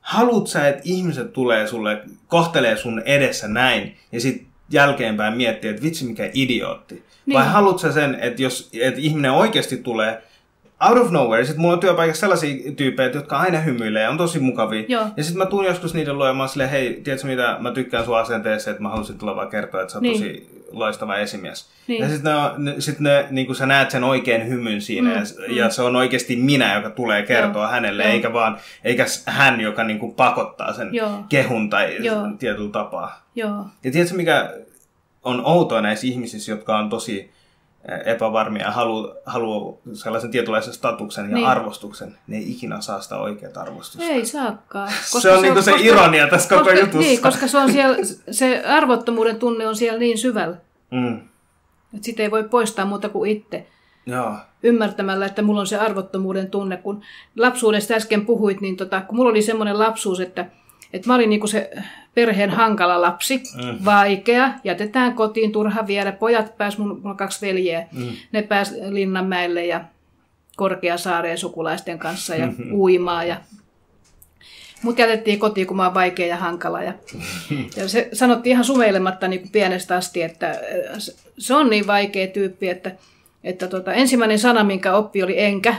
haluut 0.00 0.48
sä, 0.48 0.68
että 0.68 0.82
ihmiset 0.84 1.32
tulee 1.32 1.66
sulle, 1.66 2.02
kohtelee 2.28 2.76
sun 2.76 3.02
edessä 3.04 3.48
näin, 3.48 3.96
ja 4.12 4.20
sitten 4.20 4.46
jälkeenpäin 4.70 5.36
miettii, 5.36 5.70
että 5.70 5.82
vitsi 5.82 6.04
mikä 6.04 6.30
idiootti. 6.32 7.04
Niin. 7.26 7.38
Vai 7.38 7.46
haluat 7.46 7.78
sä 7.78 7.92
sen, 7.92 8.14
että 8.20 8.42
jos 8.42 8.70
että 8.80 9.00
ihminen 9.00 9.32
oikeasti 9.32 9.76
tulee 9.76 10.22
out 10.80 10.98
of 10.98 11.10
nowhere, 11.10 11.44
sitten 11.44 11.60
mulla 11.60 11.74
on 11.74 11.80
työpaikassa 11.80 12.20
sellaisia 12.20 12.72
tyyppejä, 12.72 13.10
jotka 13.10 13.38
aina 13.38 13.60
hymyilee 13.60 14.02
ja 14.02 14.10
on 14.10 14.18
tosi 14.18 14.38
mukavia. 14.38 14.84
Joo. 14.88 15.06
Ja 15.16 15.24
sitten 15.24 15.38
mä 15.38 15.46
tuun 15.46 15.64
joskus 15.64 15.94
niiden 15.94 16.18
luomaan 16.18 16.48
silleen, 16.48 16.70
hei, 16.70 17.00
tiedätkö 17.04 17.26
mitä, 17.26 17.56
mä 17.60 17.70
tykkään 17.70 18.04
sun 18.04 18.18
asenteessa, 18.18 18.70
että 18.70 18.82
mä 18.82 18.88
haluaisin 18.88 19.18
tulla 19.18 19.36
vaan 19.36 19.48
kertoa, 19.48 19.80
että 19.80 19.92
sä 19.92 19.98
oot 19.98 20.02
niin. 20.02 20.12
tosi 20.12 20.58
loistava 20.72 21.16
esimies. 21.16 21.68
Niin. 21.86 22.02
Ja 22.02 22.08
sitten 22.08 22.32
ne, 22.56 22.74
sit 22.78 23.00
ne, 23.00 23.26
niin 23.30 23.54
sä 23.54 23.66
näet 23.66 23.90
sen 23.90 24.04
oikein 24.04 24.48
hymyn 24.48 24.80
siinä, 24.80 25.10
mm, 25.10 25.16
ja, 25.16 25.22
mm. 25.48 25.56
ja 25.56 25.70
se 25.70 25.82
on 25.82 25.96
oikeasti 25.96 26.36
minä, 26.36 26.74
joka 26.74 26.90
tulee 26.90 27.22
kertoa 27.22 27.62
Joo. 27.62 27.72
hänelle, 27.72 28.02
Joo. 28.02 28.12
eikä 28.12 28.32
vaan 28.32 28.58
eikä 28.84 29.06
hän, 29.26 29.60
joka 29.60 29.84
niin 29.84 29.98
kuin 29.98 30.14
pakottaa 30.14 30.72
sen 30.72 30.94
Joo. 30.94 31.24
kehun 31.28 31.70
tai 31.70 31.96
Joo. 32.04 32.26
tietyllä 32.38 32.70
tapaa. 32.70 33.22
Joo. 33.34 33.66
Ja 33.84 33.90
tiedätkö, 33.90 34.16
mikä 34.16 34.54
on 35.22 35.42
outoa 35.44 35.80
näissä 35.80 36.06
ihmisissä, 36.06 36.52
jotka 36.52 36.78
on 36.78 36.90
tosi 36.90 37.30
epävarmia 38.04 38.62
ja 38.62 38.70
haluaa 38.70 39.14
halu 39.26 39.80
sellaisen 39.92 40.30
tietynlaisen 40.30 40.74
statuksen 40.74 41.30
ja 41.30 41.34
niin. 41.34 41.46
arvostuksen, 41.46 42.16
ne 42.26 42.36
ei 42.36 42.50
ikinä 42.50 42.80
saa 42.80 43.00
sitä 43.00 43.16
oikeaa 43.16 43.52
arvostusta. 43.56 44.06
Ei 44.06 44.26
saakaan. 44.26 44.88
Koska 45.12 45.20
se 45.20 45.32
on, 45.32 45.40
se 45.40 45.50
niin 45.50 45.62
se 45.62 45.70
koska, 45.70 45.86
ironia 45.86 46.28
tässä 46.28 46.48
koska, 46.48 46.64
koko 46.64 46.80
jutussa. 46.80 46.98
Niin, 46.98 47.22
koska 47.22 47.46
se, 47.46 47.58
on 47.58 47.72
siellä, 47.72 47.96
se 48.30 48.64
arvottomuuden 48.66 49.36
tunne 49.36 49.68
on 49.68 49.76
siellä 49.76 49.98
niin 49.98 50.18
syvällä. 50.18 50.56
Mm. 50.90 51.16
Että 51.94 52.04
sitä 52.04 52.22
ei 52.22 52.30
voi 52.30 52.44
poistaa 52.44 52.84
muuta 52.84 53.08
kuin 53.08 53.30
itse. 53.30 53.66
Joo. 54.06 54.34
Ymmärtämällä, 54.62 55.26
että 55.26 55.42
mulla 55.42 55.60
on 55.60 55.66
se 55.66 55.78
arvottomuuden 55.78 56.50
tunne. 56.50 56.76
Kun 56.76 57.02
lapsuudesta 57.36 57.94
äsken 57.94 58.26
puhuit, 58.26 58.60
niin 58.60 58.76
tota, 58.76 59.00
kun 59.00 59.16
mulla 59.16 59.30
oli 59.30 59.42
semmoinen 59.42 59.78
lapsuus, 59.78 60.20
että, 60.20 60.46
että 60.92 61.08
mä 61.08 61.14
olin 61.14 61.30
niinku 61.30 61.46
se 61.46 61.70
perheen 62.18 62.50
hankala 62.50 63.00
lapsi, 63.00 63.42
mm. 63.56 63.84
vaikea, 63.84 64.52
jätetään 64.64 65.14
kotiin, 65.14 65.52
turha 65.52 65.86
viedä. 65.86 66.12
Pojat 66.12 66.56
pääs, 66.56 66.78
mulla 66.78 67.10
on 67.10 67.16
kaksi 67.16 67.46
veljeä, 67.46 67.86
mm. 67.92 68.08
ne 68.32 68.42
pääs 68.42 68.74
Linnanmäelle 68.88 69.66
ja 69.66 69.84
Korkeasaareen 70.56 71.38
sukulaisten 71.38 71.98
kanssa 71.98 72.34
ja 72.34 72.46
mm-hmm. 72.46 72.72
uimaa 72.72 73.24
ja 73.24 73.36
Mut 74.82 74.98
jätettiin 74.98 75.38
kotiin, 75.38 75.66
kun 75.66 75.76
mä 75.76 75.84
oon 75.84 75.94
vaikea 75.94 76.26
ja 76.26 76.36
hankala. 76.36 76.82
Ja, 76.82 76.92
ja 77.76 77.88
se 77.88 78.08
sanottiin 78.12 78.52
ihan 78.52 78.64
sumeilematta 78.64 79.28
niin 79.28 79.40
kuin 79.40 79.52
pienestä 79.52 79.96
asti, 79.96 80.22
että 80.22 80.50
äh, 80.50 80.56
se 81.38 81.54
on 81.54 81.70
niin 81.70 81.86
vaikea 81.86 82.26
tyyppi, 82.26 82.68
että, 82.68 82.90
että 83.44 83.68
tota, 83.68 83.92
ensimmäinen 83.92 84.38
sana, 84.38 84.64
minkä 84.64 84.94
oppi 84.94 85.22
oli 85.22 85.40
enkä. 85.40 85.74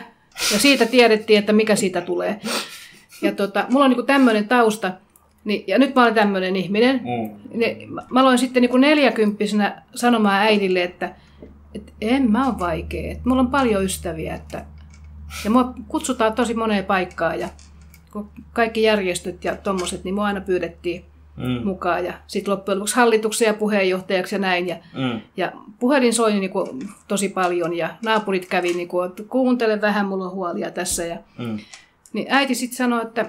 Ja 0.54 0.60
siitä 0.60 0.86
tiedettiin, 0.86 1.40
että 1.40 1.54
mikä 1.54 1.76
siitä 1.76 2.02
tulee. 2.02 2.40
Ja 3.22 3.32
tota, 3.32 3.66
mulla 3.70 3.86
on 3.86 3.92
niin 3.92 4.06
tämmöinen 4.06 4.48
tausta, 4.48 4.92
niin, 5.44 5.64
ja 5.68 5.80
nyt 5.80 5.96
mä 5.96 6.02
olen 6.02 6.16
tämmöinen 6.16 6.56
ihminen. 6.56 6.96
Mm. 6.96 7.60
Niin, 7.60 7.94
mä 7.94 8.22
aloin 8.22 8.38
sitten 8.38 8.62
niin 8.62 8.82
neljäkymppisenä 8.82 9.82
sanomaan 9.96 10.42
äidille, 10.42 10.84
että, 10.84 11.16
että 11.76 11.92
en 12.02 12.32
mä 12.32 12.48
ole 12.48 12.60
vaikea. 12.60 13.12
Että 13.12 13.30
mulla 13.30 13.42
on 13.42 13.52
paljon 13.52 13.84
ystäviä. 13.84 14.36
Että, 14.36 14.66
ja 15.44 15.52
mua 15.52 15.74
kutsutaan 15.88 16.34
tosi 16.34 16.54
moneen 16.54 16.86
paikkaan. 16.86 17.40
Ja 17.40 17.50
kaikki 18.54 18.82
järjestöt 18.82 19.44
ja 19.44 19.56
tommoset, 19.56 20.04
niin 20.04 20.16
mua 20.16 20.26
aina 20.26 20.42
pyydettiin 20.42 21.06
mm. 21.38 21.68
mukaan. 21.68 22.06
Ja 22.06 22.14
sitten 22.28 22.52
loppujen 22.52 22.80
lopuksi 22.80 22.96
hallituksen 22.96 23.46
ja 23.46 23.54
puheenjohtajaksi 23.54 24.36
ja 24.36 24.40
näin. 24.40 24.68
Ja, 24.68 24.76
mm. 24.98 25.22
ja 25.38 25.52
puhelin 25.80 26.14
soi 26.14 26.34
niin 26.34 26.52
kuin, 26.52 26.90
tosi 27.08 27.30
paljon 27.30 27.78
ja 27.78 27.90
naapurit 28.04 28.46
kävi, 28.46 28.74
niin 28.74 28.88
kuin, 28.88 29.10
että 29.10 29.24
kuuntele 29.24 29.82
vähän, 29.82 30.06
mulla 30.06 30.26
on 30.26 30.32
huolia 30.32 30.72
tässä. 30.72 31.06
Ja, 31.06 31.18
mm. 31.38 31.58
Niin 32.14 32.28
äiti 32.30 32.56
sitten 32.56 32.78
sanoi, 32.78 33.02
että 33.02 33.26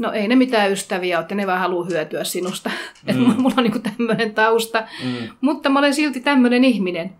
no 0.00 0.12
ei 0.12 0.28
ne 0.28 0.36
mitään 0.36 0.72
ystäviä 0.72 1.18
ole, 1.18 1.22
että 1.22 1.34
ne 1.34 1.46
vaan 1.46 1.60
haluaa 1.60 1.86
hyötyä 1.86 2.24
sinusta. 2.24 2.70
Mm. 3.14 3.42
mulla 3.42 3.54
on 3.58 3.64
niin 3.64 3.82
tämmöinen 3.82 4.34
tausta. 4.34 4.82
Mm. 5.04 5.28
Mutta 5.40 5.68
mä 5.68 5.78
olen 5.78 5.94
silti 5.94 6.20
tämmöinen 6.20 6.64
ihminen. 6.64 7.12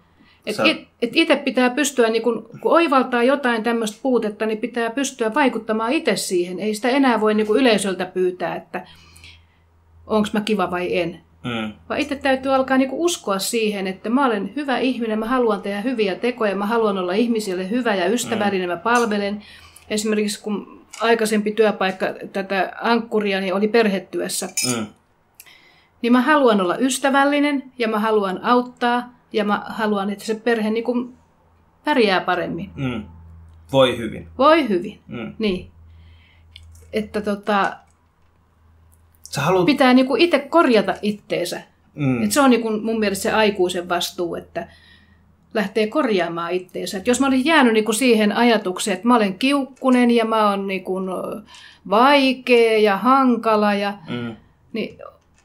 Että 0.46 0.64
it, 0.64 0.88
et 1.02 1.10
itse 1.14 1.36
pitää 1.36 1.70
pystyä, 1.70 2.08
niin 2.08 2.22
kun, 2.22 2.48
kun 2.60 2.72
oivaltaa 2.72 3.22
jotain 3.22 3.62
tämmöistä 3.62 3.98
puutetta, 4.02 4.46
niin 4.46 4.58
pitää 4.58 4.90
pystyä 4.90 5.34
vaikuttamaan 5.34 5.92
itse 5.92 6.16
siihen. 6.16 6.58
Ei 6.58 6.74
sitä 6.74 6.88
enää 6.88 7.20
voi 7.20 7.34
niin 7.34 7.46
yleisöltä 7.56 8.06
pyytää, 8.06 8.56
että 8.56 8.86
onko 10.06 10.28
mä 10.32 10.40
kiva 10.40 10.70
vai 10.70 10.98
en. 10.98 11.20
Mm. 11.44 11.72
Vaan 11.88 12.00
itse 12.00 12.16
täytyy 12.16 12.54
alkaa 12.54 12.78
niin 12.78 12.90
uskoa 12.92 13.38
siihen, 13.38 13.86
että 13.86 14.10
mä 14.10 14.26
olen 14.26 14.52
hyvä 14.56 14.78
ihminen, 14.78 15.18
mä 15.18 15.26
haluan 15.26 15.62
tehdä 15.62 15.80
hyviä 15.80 16.14
tekoja, 16.14 16.56
mä 16.56 16.66
haluan 16.66 16.98
olla 16.98 17.12
ihmisille 17.12 17.70
hyvä 17.70 17.94
ja 17.94 18.08
ystävällinen, 18.08 18.68
mm. 18.68 18.72
mä 18.72 18.76
palvelen. 18.76 19.42
Esimerkiksi 19.90 20.42
kun 20.42 20.79
aikaisempi 21.00 21.52
työpaikka 21.52 22.06
tätä 22.32 22.72
ankkuria 22.80 23.40
niin 23.40 23.54
oli 23.54 23.68
perhetyössä, 23.68 24.46
mm. 24.46 24.86
niin 26.02 26.12
mä 26.12 26.20
haluan 26.20 26.60
olla 26.60 26.76
ystävällinen 26.76 27.72
ja 27.78 27.88
mä 27.88 27.98
haluan 27.98 28.44
auttaa 28.44 29.14
ja 29.32 29.44
mä 29.44 29.62
haluan, 29.68 30.10
että 30.10 30.24
se 30.24 30.34
perhe 30.34 30.70
niin 30.70 30.84
kuin 30.84 31.14
pärjää 31.84 32.20
paremmin. 32.20 32.70
Mm. 32.76 33.02
Voi 33.72 33.98
hyvin. 33.98 34.28
Voi 34.38 34.68
hyvin, 34.68 35.00
mm. 35.06 35.34
niin. 35.38 35.70
Että 36.92 37.20
tota, 37.20 37.76
Sä 39.22 39.40
haluat... 39.40 39.66
pitää 39.66 39.94
niin 39.94 40.16
itse 40.18 40.38
korjata 40.38 40.94
itteensä. 41.02 41.62
Mm. 41.94 42.24
Et 42.24 42.32
se 42.32 42.40
on 42.40 42.50
niin 42.50 42.62
kuin 42.62 42.84
mun 42.84 42.98
mielestä 43.00 43.22
se 43.22 43.32
aikuisen 43.32 43.88
vastuu, 43.88 44.34
että 44.34 44.68
lähtee 45.54 45.86
korjaamaan 45.86 46.52
itteensä. 46.52 46.98
Et 46.98 47.06
jos 47.06 47.20
mä 47.20 47.26
olisin 47.26 47.44
jäänyt 47.44 47.72
niin 47.72 47.84
kuin 47.84 47.94
siihen 47.94 48.32
ajatukseen, 48.32 48.94
että 48.94 49.08
mä 49.08 49.16
olen 49.16 49.38
kiukkunen 49.38 50.10
ja 50.10 50.24
mä 50.24 50.50
oon 50.50 50.66
niin 50.66 50.84
kuin 50.84 51.10
vaikea 51.90 52.78
ja 52.78 52.96
hankala, 52.96 53.74
ja, 53.74 53.94
mm. 54.08 54.36
niin 54.72 54.98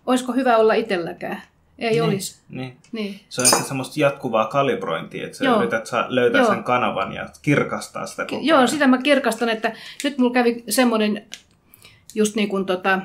olisiko 0.06 0.34
hyvä 0.34 0.58
olla 0.58 0.74
itselläkään? 0.74 1.42
Ei 1.80 1.92
niin, 1.92 2.04
olisi. 2.04 2.42
Niin. 2.50 2.78
niin. 2.92 3.20
Se 3.30 3.42
on 3.42 3.48
semmoista 3.48 4.00
jatkuvaa 4.00 4.46
kalibrointia, 4.46 5.26
että 5.26 5.38
sä 5.38 5.46
Joo. 5.46 5.60
yrität 5.60 5.90
löytää 6.08 6.42
Joo. 6.42 6.54
sen 6.54 6.64
kanavan 6.64 7.14
ja 7.14 7.30
kirkastaa 7.42 8.06
sitä 8.06 8.26
koko 8.26 8.42
Joo, 8.46 8.58
ajan. 8.58 8.68
sitä 8.68 8.88
mä 8.88 8.98
kirkastan, 8.98 9.50
että 9.50 9.74
nyt 10.04 10.18
mulla 10.18 10.34
kävi 10.34 10.64
semmoinen 10.70 11.26
just 12.16 12.36
niin 12.36 12.50
kuin 12.50 12.66
tota, 12.66 13.00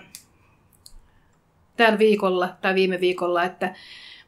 tällä 1.77 1.99
viikolla 1.99 2.49
tai 2.61 2.75
viime 2.75 3.01
viikolla, 3.01 3.45
että 3.45 3.75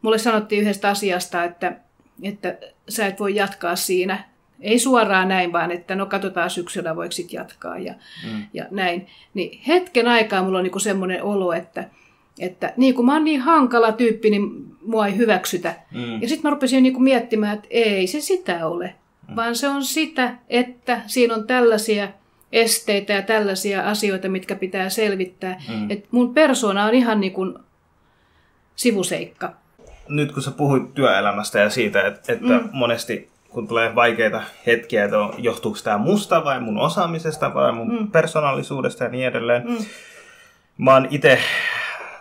mulle 0.03 0.19
sanottiin 0.19 0.63
yhdestä 0.63 0.89
asiasta, 0.89 1.45
että, 1.45 1.73
että 2.23 2.59
sä 2.89 3.07
et 3.07 3.21
voi 3.21 3.35
jatkaa 3.35 3.77
siinä. 3.77 4.25
Ei 4.61 4.79
suoraan 4.79 5.29
näin, 5.29 5.53
vaan 5.53 5.71
että 5.71 5.95
no 5.95 6.07
katsotaan 6.07 6.51
syksyllä 6.51 6.97
voiko 6.97 7.13
sit 7.13 7.33
jatkaa 7.33 7.79
ja, 7.79 7.95
mm. 8.33 8.47
ja 8.55 8.67
näin. 8.71 9.07
Niin 9.35 9.61
hetken 9.67 10.09
aikaa 10.09 10.43
mulla 10.43 10.59
on 10.59 10.65
niin 10.65 10.81
semmoinen 10.81 11.23
olo, 11.23 11.53
että, 11.53 11.85
että 12.39 12.73
niin 12.77 12.95
kuin 12.95 13.07
mä 13.07 13.13
oon 13.13 13.25
niin 13.25 13.41
hankala 13.41 13.93
tyyppi, 13.93 14.31
niin 14.31 14.43
mua 14.87 15.07
ei 15.07 15.17
hyväksytä. 15.17 15.75
Mm. 15.91 16.23
Ja 16.23 16.29
sitten 16.29 16.41
mä 16.43 16.55
rupesin 16.55 16.83
niin 16.83 16.93
kuin 16.93 17.03
miettimään, 17.03 17.55
että 17.55 17.69
ei 17.71 18.07
se 18.07 18.21
sitä 18.21 18.67
ole, 18.67 18.95
mm. 19.29 19.37
vaan 19.37 19.57
se 19.57 19.69
on 19.69 19.85
sitä, 19.85 20.35
että 20.49 21.01
siinä 21.07 21.35
on 21.35 21.47
tällaisia 21.47 22.09
esteitä 22.53 23.13
ja 23.13 23.23
tällaisia 23.23 23.91
asioita, 23.91 24.29
mitkä 24.29 24.55
pitää 24.55 24.89
selvittää. 24.89 25.63
Mm. 25.69 25.91
Että 25.91 26.09
mun 26.11 26.35
persona 26.35 26.85
on 26.85 26.95
ihan 26.95 27.21
niin 27.21 27.33
kuin 27.33 27.55
sivuseikka. 28.77 29.62
Nyt 30.09 30.33
kun 30.33 30.43
sä 30.43 30.51
puhuit 30.51 30.95
työelämästä 30.95 31.59
ja 31.59 31.71
siitä, 31.71 32.07
että, 32.07 32.33
että 32.33 32.59
mm. 32.59 32.69
monesti 32.73 33.29
kun 33.49 33.69
tulee 33.69 33.95
vaikeita 33.95 34.43
hetkiä, 34.67 35.05
että 35.05 35.17
johtuuko 35.39 35.79
tämä 35.85 35.99
musta 35.99 36.45
vai 36.45 36.61
mun 36.61 36.79
osaamisesta 36.79 37.55
vai 37.55 37.73
mun 37.73 37.99
mm. 38.01 38.11
persoonallisuudesta 38.11 39.05
ja 39.05 39.11
niin 39.11 39.27
edelleen. 39.27 39.63
Mm. 39.69 39.77
Mä 40.79 40.93
oon 40.93 41.09
itse 41.11 41.39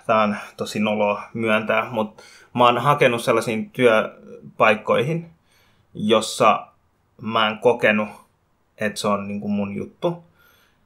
tämä 0.07 0.23
on 0.23 0.36
tosi 0.57 0.79
nolo 0.79 1.19
myöntää, 1.34 1.89
mutta 1.91 2.23
mä 2.53 2.65
oon 2.65 2.77
hakenut 2.77 3.23
sellaisiin 3.23 3.69
työpaikkoihin, 3.69 5.29
jossa 5.93 6.67
mä 7.21 7.47
en 7.47 7.57
kokenut, 7.57 8.09
että 8.77 8.99
se 8.99 9.07
on 9.07 9.27
niin 9.27 9.41
kuin 9.41 9.51
mun 9.51 9.75
juttu. 9.75 10.23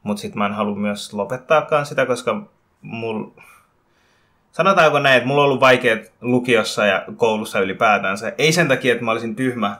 Mutta 0.03 0.21
sitten 0.21 0.37
mä 0.37 0.45
en 0.45 0.53
halua 0.53 0.75
myös 0.75 1.13
lopettaakaan 1.13 1.85
sitä, 1.85 2.05
koska 2.05 2.41
mul... 2.81 3.23
Sanotaanko 4.55 4.99
näin, 4.99 5.17
että 5.17 5.27
mulla 5.27 5.41
on 5.41 5.45
ollut 5.45 5.59
vaikeat 5.59 5.99
lukiossa 6.21 6.85
ja 6.85 7.05
koulussa 7.17 7.59
ylipäätänsä. 7.59 8.33
Ei 8.37 8.51
sen 8.51 8.67
takia, 8.67 8.93
että 8.93 9.05
mä 9.05 9.11
olisin 9.11 9.35
tyhmä 9.35 9.77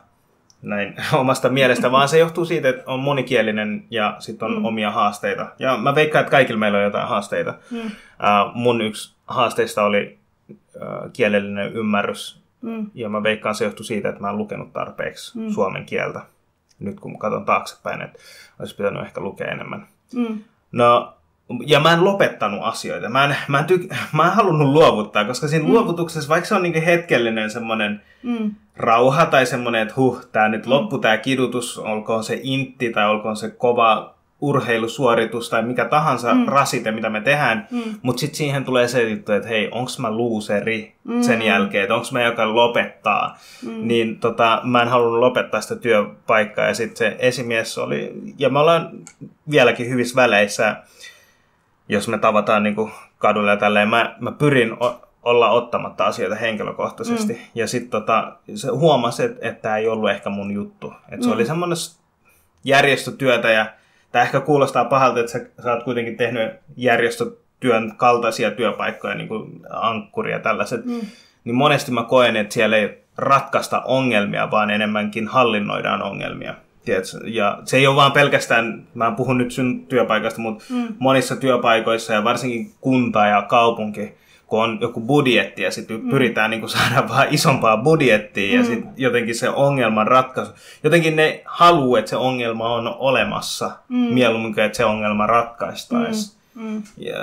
näin 0.61 0.95
omasta 1.13 1.49
mielestä, 1.49 1.91
vaan 1.91 2.09
se 2.09 2.19
johtuu 2.19 2.45
siitä, 2.45 2.69
että 2.69 2.83
on 2.85 2.99
monikielinen 2.99 3.83
ja 3.91 4.15
sitten 4.19 4.45
on 4.45 4.57
mm. 4.57 4.65
omia 4.65 4.91
haasteita. 4.91 5.47
Ja 5.59 5.77
mä 5.77 5.95
veikkaan, 5.95 6.21
että 6.21 6.31
kaikilla 6.31 6.59
meillä 6.59 6.77
on 6.77 6.83
jotain 6.83 7.07
haasteita. 7.07 7.53
Mm. 7.71 7.79
Uh, 7.79 7.91
mun 8.53 8.81
yksi 8.81 9.15
haasteista 9.27 9.83
oli 9.83 10.17
uh, 10.49 11.11
kielellinen 11.13 11.73
ymmärrys. 11.73 12.41
Mm. 12.61 12.91
Ja 12.93 13.09
mä 13.09 13.23
veikkaan, 13.23 13.55
se 13.55 13.65
johtui 13.65 13.85
siitä, 13.85 14.09
että 14.09 14.21
mä 14.21 14.29
en 14.29 14.37
lukenut 14.37 14.73
tarpeeksi 14.73 15.39
mm. 15.39 15.49
suomen 15.49 15.85
kieltä. 15.85 16.21
Nyt 16.79 16.99
kun 16.99 17.19
katson 17.19 17.45
taaksepäin, 17.45 18.01
että 18.01 18.19
olisi 18.59 18.75
pitänyt 18.75 19.03
ehkä 19.03 19.21
lukea 19.21 19.47
enemmän. 19.47 19.87
Mm. 20.13 20.39
No, 20.71 21.13
ja 21.65 21.79
mä 21.79 21.93
en 21.93 22.05
lopettanut 22.05 22.59
asioita. 22.63 23.09
Mä 23.09 23.25
en, 23.25 23.35
mä 23.47 23.59
en, 23.59 23.65
tyk- 23.65 23.95
mä 24.17 24.25
en 24.25 24.31
halunnut 24.31 24.67
luovuttaa, 24.67 25.25
koska 25.25 25.47
siinä 25.47 25.65
mm. 25.65 25.71
luovutuksessa, 25.71 26.29
vaikka 26.29 26.47
se 26.47 26.55
on 26.55 26.63
niin 26.63 26.83
hetkellinen 26.83 27.51
semmoinen 27.51 28.01
mm. 28.23 28.51
rauha 28.75 29.25
tai 29.25 29.45
semmoinen, 29.45 29.81
että 29.81 29.93
huh, 29.97 30.25
tää 30.31 30.49
nyt 30.49 30.65
mm. 30.65 30.71
loppu 30.71 30.97
tää 30.97 31.17
kidutus, 31.17 31.77
olkoon 31.77 32.23
se 32.23 32.39
intti 32.43 32.89
tai 32.89 33.09
olkoon 33.09 33.37
se 33.37 33.49
kova 33.49 34.15
urheilusuoritus 34.41 35.49
tai 35.49 35.63
mikä 35.63 35.85
tahansa 35.85 36.33
mm. 36.33 36.45
rasite, 36.45 36.91
mitä 36.91 37.09
me 37.09 37.21
tehdään, 37.21 37.67
mm. 37.71 37.81
mutta 38.01 38.19
sitten 38.19 38.37
siihen 38.37 38.65
tulee 38.65 38.87
se 38.87 39.09
juttu, 39.09 39.31
että 39.31 39.49
hei, 39.49 39.69
onks 39.71 39.99
mä 39.99 40.11
luuseri 40.11 40.95
mm. 41.03 41.21
sen 41.21 41.41
jälkeen, 41.41 41.83
että 41.83 41.95
onks 41.95 42.11
mä 42.11 42.23
joka 42.23 42.55
lopettaa, 42.55 43.37
mm. 43.63 43.87
niin 43.87 44.19
tota, 44.19 44.61
mä 44.63 44.81
en 44.81 44.87
halunnut 44.87 45.19
lopettaa 45.19 45.61
sitä 45.61 45.75
työpaikkaa 45.75 46.65
ja 46.65 46.73
sitten 46.73 46.97
se 46.97 47.15
esimies 47.19 47.77
oli, 47.77 48.13
ja 48.37 48.49
me 48.49 48.59
ollaan 48.59 48.89
vieläkin 49.51 49.89
hyvissä 49.89 50.15
väleissä, 50.15 50.75
jos 51.89 52.07
me 52.07 52.17
tavataan 52.17 52.63
niin 52.63 52.75
kuin 52.75 52.91
kadulla 53.17 53.51
ja 53.51 53.57
tälleen, 53.57 53.89
mä, 53.89 54.15
mä 54.19 54.31
pyrin 54.31 54.77
olla 55.23 55.49
ottamatta 55.49 56.05
asioita 56.05 56.35
henkilökohtaisesti. 56.35 57.33
Mm. 57.33 57.39
Ja 57.55 57.67
sitten 57.67 57.91
tota, 57.91 58.35
se 58.55 58.67
huomasi, 58.67 59.23
että 59.23 59.49
et 59.49 59.61
tämä 59.61 59.77
ei 59.77 59.87
ollut 59.87 60.09
ehkä 60.09 60.29
mun 60.29 60.51
juttu. 60.51 60.93
Että 61.09 61.23
se 61.23 61.29
mm. 61.29 61.33
oli 61.33 61.45
semmoinen 61.45 61.77
järjestötyötä 62.63 63.51
ja 63.51 63.65
tämä 64.11 64.23
ehkä 64.23 64.39
kuulostaa 64.39 64.85
pahalta, 64.85 65.19
että 65.19 65.31
sä, 65.31 65.39
sä 65.63 65.73
oot 65.73 65.83
kuitenkin 65.83 66.17
tehnyt 66.17 66.51
järjestötyön 66.77 67.93
kaltaisia 67.97 68.51
työpaikkoja, 68.51 69.15
niin 69.15 69.27
kuin 69.27 69.61
ankkuri 69.69 70.31
ja 70.31 70.39
tällaiset. 70.39 70.85
Mm. 70.85 71.01
Niin 71.43 71.55
monesti 71.55 71.91
mä 71.91 72.03
koen, 72.03 72.35
että 72.35 72.53
siellä 72.53 72.77
ei 72.77 73.03
ratkaista 73.17 73.81
ongelmia, 73.81 74.51
vaan 74.51 74.71
enemmänkin 74.71 75.27
hallinnoidaan 75.27 76.01
ongelmia. 76.01 76.55
Tiedätkö? 76.85 77.17
Ja 77.25 77.59
se 77.65 77.77
ei 77.77 77.87
ole 77.87 77.95
vaan 77.95 78.11
pelkästään, 78.11 78.87
mä 78.93 79.11
puhun 79.11 79.37
nyt 79.37 79.51
sun 79.51 79.85
työpaikasta, 79.87 80.41
mutta 80.41 80.63
mm. 80.69 80.87
monissa 80.99 81.35
työpaikoissa 81.35 82.13
ja 82.13 82.23
varsinkin 82.23 82.71
kunta 82.81 83.27
ja 83.27 83.41
kaupunki, 83.41 84.13
kun 84.47 84.63
on 84.63 84.77
joku 84.81 85.01
budjetti 85.01 85.61
ja 85.61 85.71
sitten 85.71 86.01
mm. 86.01 86.09
pyritään 86.09 86.51
niin 86.51 86.69
saada 86.69 87.07
vaan 87.09 87.27
isompaa 87.31 87.77
budjettia 87.77 88.51
mm. 88.51 88.57
ja 88.57 88.63
sitten 88.63 88.91
jotenkin 88.97 89.35
se 89.35 89.49
ongelman 89.49 90.07
ratkaisu. 90.07 90.51
Jotenkin 90.83 91.15
ne 91.15 91.41
haluaa, 91.45 91.99
että 91.99 92.09
se 92.09 92.15
ongelma 92.15 92.73
on 92.73 92.95
olemassa 92.99 93.71
mm. 93.89 93.97
mieluummin 93.97 94.53
kuin 94.53 94.63
että 94.63 94.77
se 94.77 94.85
ongelma 94.85 95.27
ratkaistaisi. 95.27 96.31
Mm. 96.31 96.35
Mm. 96.55 96.83
Ja, 96.97 97.15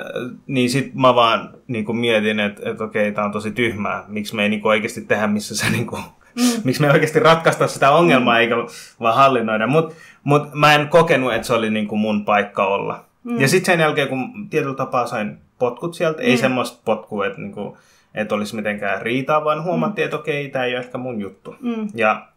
niin 0.47 0.69
sitten 0.69 1.01
mä 1.01 1.15
vaan 1.15 1.49
niin 1.67 1.97
mietin, 1.97 2.39
että, 2.39 2.69
että 2.69 2.83
okei, 2.83 3.11
tämä 3.11 3.25
on 3.25 3.31
tosi 3.31 3.51
tyhmää. 3.51 4.03
Miksi 4.07 4.35
me 4.35 4.43
ei 4.43 4.49
niin 4.49 4.67
oikeasti 4.67 5.01
tehdä, 5.01 5.27
missä 5.27 5.55
se 5.55 5.69
niin 5.69 5.87
mm. 6.35 6.61
miksi 6.63 6.81
me 6.81 6.87
ei 6.87 6.93
oikeasti 6.93 7.19
ratkaista 7.19 7.67
sitä 7.67 7.91
ongelmaa, 7.91 8.33
mm. 8.33 8.39
eikä 8.39 8.55
vaan 8.99 9.15
hallinnoida. 9.15 9.67
Mutta 9.67 9.95
mut 10.23 10.53
mä 10.53 10.75
en 10.75 10.87
kokenut, 10.87 11.33
että 11.33 11.47
se 11.47 11.53
oli 11.53 11.69
niin 11.69 11.87
kuin 11.87 11.99
mun 11.99 12.25
paikka 12.25 12.65
olla. 12.65 13.05
Mm. 13.23 13.41
Ja 13.41 13.47
sitten 13.47 13.73
sen 13.73 13.79
jälkeen, 13.79 14.07
kun 14.07 14.49
tietyllä 14.49 14.75
tapaa 14.75 15.07
sain 15.07 15.37
potkut 15.59 15.93
sieltä, 15.93 16.21
mm. 16.21 16.27
ei 16.27 16.37
semmoista 16.37 16.81
potkua, 16.85 17.25
että, 17.25 17.41
niin 17.41 17.51
kuin, 17.51 17.77
että 18.15 18.35
olisi 18.35 18.55
mitenkään 18.55 19.01
riitaa, 19.01 19.43
vaan 19.43 19.63
huomattiin, 19.63 20.03
mm. 20.03 20.05
että 20.05 20.17
okei, 20.17 20.49
tämä 20.49 20.65
ei 20.65 20.75
ole 20.75 20.83
ehkä 20.83 20.97
mun 20.97 21.21
juttu. 21.21 21.55
Mm. 21.59 21.87
Ja 21.93 22.27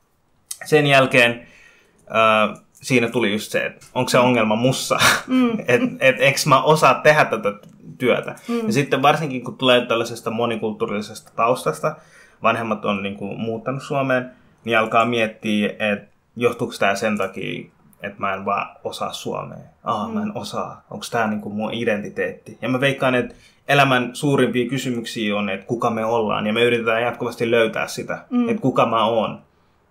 sen 0.65 0.87
jälkeen 0.87 1.47
äh, 2.01 2.61
siinä 2.73 3.09
tuli 3.09 3.33
just 3.33 3.53
se, 3.53 3.67
että 3.67 3.87
onko 3.95 4.09
se 4.09 4.19
ongelma 4.19 4.57
mussa, 4.57 4.99
mm. 5.27 5.51
että 5.59 5.87
et, 6.07 6.21
eikö 6.21 6.39
mä 6.47 6.63
osaa 6.63 6.95
tehdä 6.95 7.25
tätä 7.25 7.53
työtä. 7.99 8.35
Mm. 8.49 8.67
Ja 8.67 8.73
sitten 8.73 9.03
varsinkin 9.03 9.45
kun 9.45 9.59
tulee 9.59 9.87
tällaisesta 9.87 10.31
monikulttuurisesta 10.31 11.33
taustasta, 11.37 11.97
vanhemmat 12.43 12.85
on 12.85 13.03
niin 13.03 13.17
kuin, 13.17 13.41
muuttanut 13.41 13.83
Suomeen, 13.83 14.31
niin 14.65 14.79
alkaa 14.79 15.05
miettiä, 15.05 15.69
että 15.69 16.09
johtuuko 16.37 16.75
tämä 16.79 16.95
sen 16.95 17.19
takia, 17.19 17.71
että 18.03 18.21
mä 18.21 18.35
en 18.35 18.45
vaan 18.45 18.77
osaa 18.85 19.13
suomea. 19.13 19.59
Ah, 19.85 20.09
mm. 20.09 20.15
mä 20.15 20.23
en 20.23 20.29
mm. 20.29 20.37
osaa. 20.37 20.85
Onko 20.91 21.05
tämä 21.11 21.27
niin 21.27 21.53
mun 21.53 21.75
identiteetti? 21.75 22.59
Ja 22.63 22.69
mä 22.69 22.81
veikkaan, 22.81 23.15
että 23.15 23.35
elämän 23.69 24.11
suurimpia 24.13 24.69
kysymyksiä 24.69 25.37
on, 25.37 25.49
että 25.49 25.67
kuka 25.67 25.91
me 25.91 26.05
ollaan. 26.05 26.47
Ja 26.47 26.53
me 26.53 26.63
yritetään 26.63 27.03
jatkuvasti 27.03 27.51
löytää 27.51 27.87
sitä, 27.87 28.19
mm. 28.31 28.49
että 28.49 28.63
kuka 28.63 28.87
mä 28.87 29.05
oon 29.05 29.43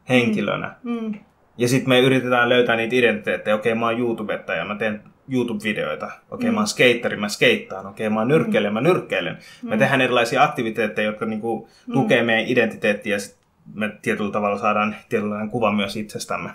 henkilönä. 0.10 0.76
Mm. 0.84 0.92
Mm. 1.02 1.14
Ja 1.58 1.68
sitten 1.68 1.90
me 1.90 2.00
yritetään 2.00 2.50
löytää 2.50 2.76
niitä 2.76 2.96
identiteettejä. 2.96 3.56
Okei, 3.56 3.76
mä 3.76 3.86
oon 3.86 4.00
YouTubettaja, 4.00 4.66
mä 4.66 4.76
teen 4.76 5.04
YouTube-videoita. 5.30 6.12
Okei, 6.32 6.50
mm. 6.50 6.54
mä 6.54 6.60
oon 6.60 6.68
skeitteri, 6.68 7.18
mä 7.18 7.30
skeittaan. 7.30 7.86
Okei, 7.86 8.10
mä 8.10 8.20
oon 8.20 8.28
nyrkkeilijä, 8.28 8.72
mä 8.72 8.82
nyrkkeilen. 8.82 9.38
Mm. 9.64 9.70
Me 9.70 9.78
tehdään 9.78 10.02
erilaisia 10.02 10.44
aktiviteetteja, 10.44 11.06
jotka 11.06 11.26
niinku 11.26 11.70
mm. 11.88 11.94
tukee 11.94 12.24
meidän 12.24 12.48
identiteettiä 12.48 13.16
ja 13.16 13.20
sit 13.20 13.38
me 13.74 13.98
tietyllä 14.02 14.32
tavalla 14.32 14.58
saadaan 14.58 14.96
tietynlainen 15.10 15.50
kuva 15.50 15.72
myös 15.72 15.96
itsestämme. 15.96 16.50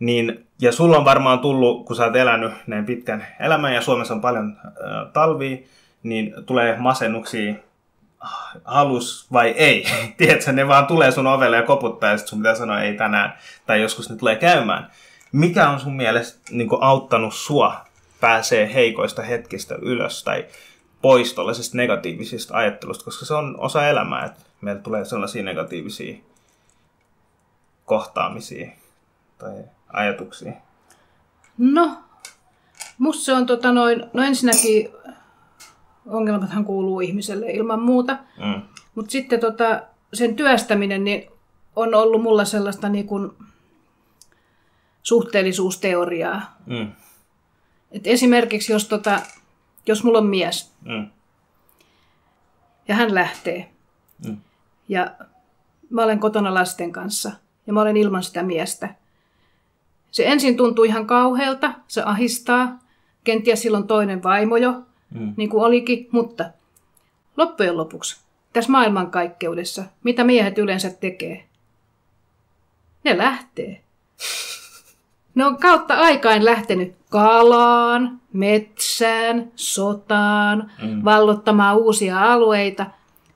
Niin, 0.00 0.46
ja 0.60 0.72
sulla 0.72 0.96
on 0.96 1.04
varmaan 1.04 1.38
tullut, 1.38 1.86
kun 1.86 1.96
sä 1.96 2.04
oot 2.04 2.16
elänyt 2.16 2.52
näin 2.66 2.86
pitkän 2.86 3.26
elämän 3.40 3.74
ja 3.74 3.80
Suomessa 3.80 4.14
on 4.14 4.20
paljon 4.20 4.56
äh, 4.66 5.12
talvia, 5.12 5.56
niin 6.02 6.34
tulee 6.46 6.76
masennuksia 6.76 7.54
halus 8.64 9.26
vai 9.32 9.48
ei. 9.48 9.84
Tiedätkö, 10.16 10.52
ne 10.52 10.68
vaan 10.68 10.86
tulee 10.86 11.10
sun 11.10 11.26
ovelle 11.26 11.56
ja 11.56 11.62
koputtaa 11.62 12.10
ja 12.10 12.16
sitten 12.16 12.30
sun 12.30 12.38
pitää 12.38 12.54
sanoa 12.54 12.80
ei 12.80 12.94
tänään. 12.94 13.32
Tai 13.66 13.82
joskus 13.82 14.10
ne 14.10 14.16
tulee 14.16 14.36
käymään. 14.36 14.90
Mikä 15.32 15.70
on 15.70 15.80
sun 15.80 15.96
mielestä 15.96 16.38
niin 16.50 16.68
auttanut 16.80 17.34
sua 17.34 17.84
pääsee 18.20 18.74
heikoista 18.74 19.22
hetkistä 19.22 19.74
ylös 19.74 20.24
tai 20.24 20.46
pois 21.02 21.34
tuollaisista 21.34 21.76
negatiivisista 21.76 22.56
ajattelusta, 22.56 23.04
koska 23.04 23.26
se 23.26 23.34
on 23.34 23.60
osa 23.60 23.88
elämää, 23.88 24.24
että 24.24 24.40
meillä 24.60 24.82
tulee 24.82 25.04
sellaisia 25.04 25.42
negatiivisia 25.42 26.18
kohtaamisia 27.84 28.70
tai 29.38 29.64
ajatuksia? 29.88 30.52
No, 31.58 31.98
musta 32.98 33.24
se 33.24 33.32
on 33.32 33.46
tota 33.46 33.72
noin, 33.72 34.04
no 34.12 34.22
ensinnäkin 34.22 34.88
ongelmathan 36.06 36.64
kuuluu 36.64 37.00
ihmiselle 37.00 37.50
ilman 37.50 37.80
muuta. 37.80 38.18
Mm. 38.38 38.62
Mutta 38.94 39.10
sitten 39.10 39.40
tota, 39.40 39.82
sen 40.12 40.36
työstäminen 40.36 41.04
niin 41.04 41.30
on 41.76 41.94
ollut 41.94 42.22
mulla 42.22 42.44
sellaista 42.44 42.88
niin 42.88 43.06
kuin 43.06 43.30
suhteellisuusteoriaa. 45.08 46.56
Mm. 46.66 46.92
Et 47.92 48.06
esimerkiksi 48.06 48.72
jos, 48.72 48.88
tota, 48.88 49.20
jos 49.86 50.04
mulla 50.04 50.18
on 50.18 50.26
mies 50.26 50.72
mm. 50.84 51.10
ja 52.88 52.94
hän 52.94 53.14
lähtee 53.14 53.70
mm. 54.26 54.36
ja 54.88 55.10
mä 55.90 56.04
olen 56.04 56.20
kotona 56.20 56.54
lasten 56.54 56.92
kanssa 56.92 57.32
ja 57.66 57.72
mä 57.72 57.80
olen 57.80 57.96
ilman 57.96 58.22
sitä 58.22 58.42
miestä. 58.42 58.94
Se 60.10 60.26
ensin 60.26 60.56
tuntuu 60.56 60.84
ihan 60.84 61.06
kauhealta, 61.06 61.74
se 61.88 62.02
ahistaa, 62.02 62.78
kenties 63.24 63.62
silloin 63.62 63.86
toinen 63.86 64.22
vaimo 64.22 64.56
jo, 64.56 64.72
mm. 65.14 65.34
niin 65.36 65.50
kuin 65.50 65.64
olikin, 65.64 66.08
mutta 66.12 66.44
loppujen 67.36 67.76
lopuksi 67.76 68.20
tässä 68.52 68.72
maailmankaikkeudessa, 68.72 69.84
mitä 70.04 70.24
miehet 70.24 70.58
yleensä 70.58 70.90
tekee? 70.90 71.44
Ne 73.04 73.18
lähtee. 73.18 73.82
Ne 75.38 75.44
on 75.44 75.58
kautta 75.58 75.94
aikain 75.94 76.44
lähtenyt 76.44 76.96
kalaan, 77.10 78.20
metsään, 78.32 79.52
sotaan, 79.54 80.70
mm. 80.82 81.04
vallottamaan 81.04 81.76
uusia 81.76 82.32
alueita. 82.32 82.86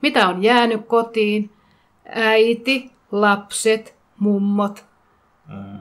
Mitä 0.01 0.29
on 0.29 0.43
jäänyt 0.43 0.87
kotiin? 0.87 1.51
Äiti, 2.15 2.91
lapset, 3.13 3.97
mummot. 4.19 4.85
Mm. 5.49 5.79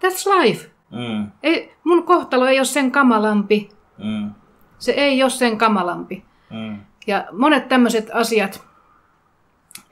That's 0.00 0.36
life. 0.36 0.70
Mm. 0.90 1.30
Ei, 1.42 1.74
mun 1.84 2.02
kohtalo 2.02 2.46
ei 2.46 2.58
ole 2.58 2.64
sen 2.64 2.92
kamalampi 2.92 3.68
Mm. 3.98 4.30
Se 4.78 4.92
ei 4.92 5.22
ole 5.22 5.30
sen 5.30 5.58
kamalampi. 5.58 6.24
Mm. 6.50 6.80
Ja 7.06 7.24
monet 7.32 7.68
tämmöiset 7.68 8.10
asiat, 8.12 8.64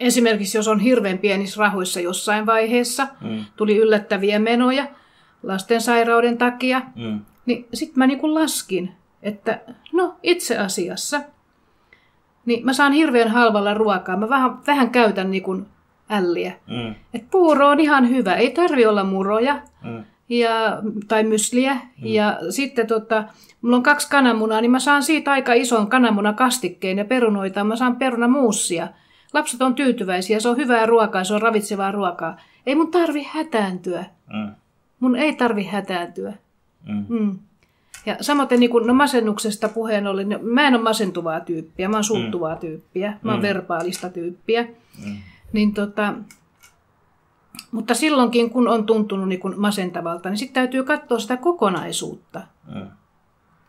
esimerkiksi 0.00 0.58
jos 0.58 0.68
on 0.68 0.80
hirveän 0.80 1.18
pienissä 1.18 1.60
rahoissa 1.60 2.00
jossain 2.00 2.46
vaiheessa, 2.46 3.06
mm. 3.20 3.44
tuli 3.56 3.76
yllättäviä 3.76 4.38
menoja 4.38 4.86
lastensairauden 5.42 6.38
takia, 6.38 6.82
mm. 6.96 7.20
niin 7.46 7.66
sitten 7.74 7.98
mä 7.98 8.06
niinku 8.06 8.34
laskin, 8.34 8.92
että 9.22 9.60
no 9.92 10.16
itse 10.22 10.58
asiassa, 10.58 11.20
niin 12.46 12.64
mä 12.64 12.72
saan 12.72 12.92
hirveän 12.92 13.28
halvalla 13.28 13.74
ruokaa. 13.74 14.16
Mä 14.16 14.28
vähän, 14.28 14.58
vähän 14.66 14.90
käytän 14.90 15.30
niinku 15.30 15.62
älliä. 16.10 16.52
Mm. 16.66 16.94
Et 17.14 17.30
puuro 17.30 17.68
on 17.68 17.80
ihan 17.80 18.08
hyvä, 18.08 18.34
ei 18.34 18.50
tarvi 18.50 18.86
olla 18.86 19.04
muroja. 19.04 19.62
Mm 19.82 20.04
ja, 20.28 20.82
tai 21.08 21.24
mysliä. 21.24 21.74
Mm. 21.74 22.06
Ja 22.06 22.38
sitten 22.50 22.86
tota, 22.86 23.24
mulla 23.62 23.76
on 23.76 23.82
kaksi 23.82 24.10
kananmunaa, 24.10 24.60
niin 24.60 24.70
mä 24.70 24.78
saan 24.78 25.02
siitä 25.02 25.32
aika 25.32 25.52
ison 25.52 25.86
kananmunakastikkeen 25.86 26.98
ja 26.98 27.04
perunoita. 27.04 27.64
Mä 27.64 27.76
saan 27.76 27.96
perunamuussia. 27.96 28.88
Lapset 29.34 29.62
on 29.62 29.74
tyytyväisiä, 29.74 30.40
se 30.40 30.48
on 30.48 30.56
hyvää 30.56 30.86
ruokaa, 30.86 31.24
se 31.24 31.34
on 31.34 31.42
ravitsevaa 31.42 31.92
ruokaa. 31.92 32.36
Ei 32.66 32.74
mun 32.74 32.90
tarvi 32.90 33.28
hätääntyä. 33.30 34.04
Mm. 34.32 34.54
Mun 35.00 35.16
ei 35.16 35.34
tarvi 35.34 35.64
hätääntyä. 35.64 36.32
Mm. 36.86 37.06
Mm. 37.08 37.38
Ja 38.06 38.16
samoin 38.20 38.48
niin 38.56 38.70
kun, 38.70 38.86
no 38.86 38.94
masennuksesta 38.94 39.68
puheen 39.68 40.06
ollen, 40.06 40.28
niin 40.28 40.46
mä 40.46 40.66
en 40.66 40.74
ole 40.74 40.82
masentuvaa 40.82 41.40
tyyppiä, 41.40 41.88
mä 41.88 41.96
oon 41.96 42.04
suuttuvaa 42.04 42.54
mm. 42.54 42.60
tyyppiä, 42.60 43.18
mä 43.22 43.30
oon 43.30 43.40
mm. 43.40 43.42
verbaalista 43.42 44.08
tyyppiä. 44.08 44.62
Mm. 45.04 45.16
Niin 45.52 45.74
tota, 45.74 46.14
mutta 47.72 47.94
silloinkin, 47.94 48.50
kun 48.50 48.68
on 48.68 48.86
tuntunut 48.86 49.28
niin 49.28 49.40
kuin 49.40 49.60
masentavalta, 49.60 50.28
niin 50.30 50.38
sitten 50.38 50.54
täytyy 50.54 50.84
katsoa 50.84 51.18
sitä 51.18 51.36
kokonaisuutta. 51.36 52.42
Mm. 52.74 52.86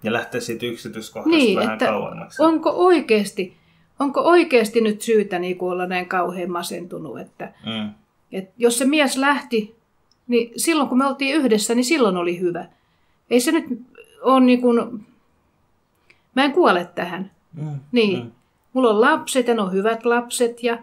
Ja 0.03 0.13
lähteä 0.13 0.41
siitä 0.41 0.65
yksityiskohdasta 0.65 1.37
niin, 1.37 1.59
vähän 1.59 1.73
että 1.73 1.85
kauemmaksi. 1.85 2.43
Onko 2.43 2.69
oikeasti, 2.69 3.57
onko 3.99 4.21
oikeasti 4.21 4.81
nyt 4.81 5.01
syytä 5.01 5.39
niin 5.39 5.57
kuin 5.57 5.71
olla 5.71 5.87
näin 5.87 6.05
kauhean 6.05 6.51
masentunut? 6.51 7.19
Että, 7.19 7.53
mm. 7.65 7.89
että 8.31 8.53
jos 8.57 8.77
se 8.77 8.85
mies 8.85 9.17
lähti, 9.17 9.75
niin 10.27 10.51
silloin 10.57 10.89
kun 10.89 10.97
me 10.97 11.05
oltiin 11.05 11.35
yhdessä, 11.35 11.75
niin 11.75 11.85
silloin 11.85 12.17
oli 12.17 12.39
hyvä. 12.39 12.65
Ei 13.29 13.39
se 13.39 13.51
nyt 13.51 13.65
ole 14.21 14.39
niin 14.39 14.61
kuin, 14.61 15.05
mä 16.35 16.43
en 16.43 16.53
kuole 16.53 16.89
tähän. 16.95 17.31
Mm. 17.53 17.79
Niin. 17.91 18.23
Mm. 18.23 18.31
Mulla 18.73 18.89
on 18.89 19.01
lapset 19.01 19.47
ja 19.47 19.53
ne 19.53 19.61
on 19.61 19.73
hyvät 19.73 20.05
lapset 20.05 20.63
ja 20.63 20.77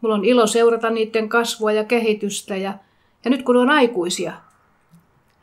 Mulla 0.00 0.14
on 0.14 0.24
ilo 0.24 0.46
seurata 0.46 0.90
niiden 0.90 1.28
kasvua 1.28 1.72
ja 1.72 1.84
kehitystä 1.84 2.56
ja, 2.56 2.74
ja 3.24 3.30
nyt 3.30 3.42
kun 3.42 3.54
ne 3.54 3.60
on 3.60 3.70
aikuisia, 3.70 4.32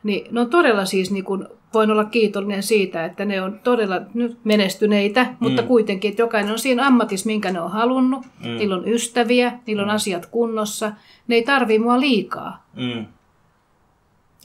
niin 0.02 0.34
ne 0.34 0.40
on 0.40 0.50
todella 0.50 0.84
siis 0.84 1.10
niin 1.10 1.24
kuin 1.24 1.46
voin 1.74 1.90
olla 1.90 2.04
kiitollinen 2.04 2.62
siitä, 2.62 3.04
että 3.04 3.24
ne 3.24 3.42
on 3.42 3.60
todella 3.64 4.00
nyt 4.14 4.38
menestyneitä, 4.44 5.26
mutta 5.40 5.62
mm. 5.62 5.68
kuitenkin, 5.68 6.08
että 6.08 6.22
jokainen 6.22 6.52
on 6.52 6.58
siinä 6.58 6.86
ammatissa, 6.86 7.26
minkä 7.26 7.52
ne 7.52 7.60
on 7.60 7.70
halunnut. 7.70 8.26
Mm. 8.44 8.56
Niillä 8.56 8.76
on 8.76 8.88
ystäviä, 8.88 9.52
niillä 9.66 9.82
on 9.82 9.88
mm. 9.88 9.94
asiat 9.94 10.26
kunnossa. 10.26 10.92
Ne 11.28 11.34
ei 11.34 11.42
tarvii 11.42 11.78
mua 11.78 12.00
liikaa. 12.00 12.66
Mm. 12.76 13.06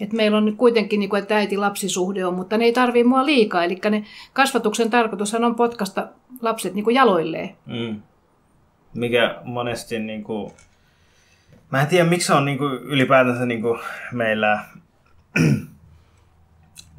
Et 0.01 0.13
meillä 0.13 0.37
on 0.37 0.45
nyt 0.45 0.55
kuitenkin, 0.55 0.99
niin 0.99 1.09
kuin, 1.09 1.21
että 1.21 1.37
äiti-lapsisuhde 1.37 2.25
on, 2.25 2.33
mutta 2.33 2.57
ne 2.57 2.65
ei 2.65 2.73
tarvii 2.73 3.03
mua 3.03 3.25
liikaa. 3.25 3.63
Eli 3.63 3.79
ne 3.89 4.03
kasvatuksen 4.33 4.89
tarkoitushan 4.89 5.43
on 5.43 5.55
potkasta 5.55 6.07
lapset 6.41 6.73
niin 6.73 6.83
kuin 6.83 6.95
jaloilleen. 6.95 7.49
Mm. 7.65 8.01
Mikä 8.93 9.41
monesti, 9.43 9.99
niin 9.99 10.23
kuin... 10.23 10.51
mä 11.71 11.81
en 11.81 11.87
tiedä 11.87 12.09
miksi 12.09 12.27
se 12.27 12.33
on 12.33 12.45
niin 12.45 12.57
kuin, 12.57 12.73
ylipäätänsä 12.73 13.45
niin 13.45 13.61
kuin 13.61 13.79
meillä 14.11 14.59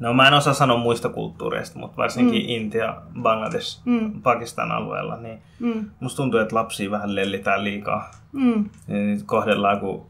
No 0.01 0.13
mä 0.13 0.27
en 0.27 0.33
osaa 0.33 0.53
sanoa 0.53 0.77
muista 0.77 1.09
kulttuureista, 1.09 1.79
mutta 1.79 1.97
varsinkin 1.97 2.41
mm. 2.41 2.49
Intia, 2.49 2.95
Bangladesh, 3.21 3.81
mm. 3.85 4.21
Pakistan 4.21 4.71
alueella, 4.71 5.17
niin 5.17 5.39
mm. 5.59 5.89
musta 5.99 6.17
tuntuu, 6.17 6.39
että 6.39 6.55
lapsia 6.55 6.91
vähän 6.91 7.15
lellitään 7.15 7.63
liikaa. 7.63 8.11
Mm. 8.31 8.69
Ja 8.87 8.95
niitä 8.95 9.23
kohdellaan 9.25 9.79
kuin, 9.79 10.01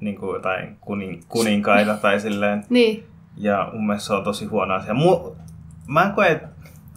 niin 0.00 0.16
kuin 0.16 0.34
jotain 0.34 0.76
kunin, 0.80 1.20
kuninkaita 1.28 1.96
tai 1.96 2.20
silleen. 2.20 2.64
niin. 2.70 3.06
Ja 3.36 3.70
mun 3.72 3.86
mielestä 3.86 4.06
se 4.06 4.14
on 4.14 4.24
tosi 4.24 4.44
huono 4.44 4.74
asia. 4.74 4.94
Mu, 4.94 5.36
mä 5.86 6.02
en 6.02 6.12
koe, 6.12 6.40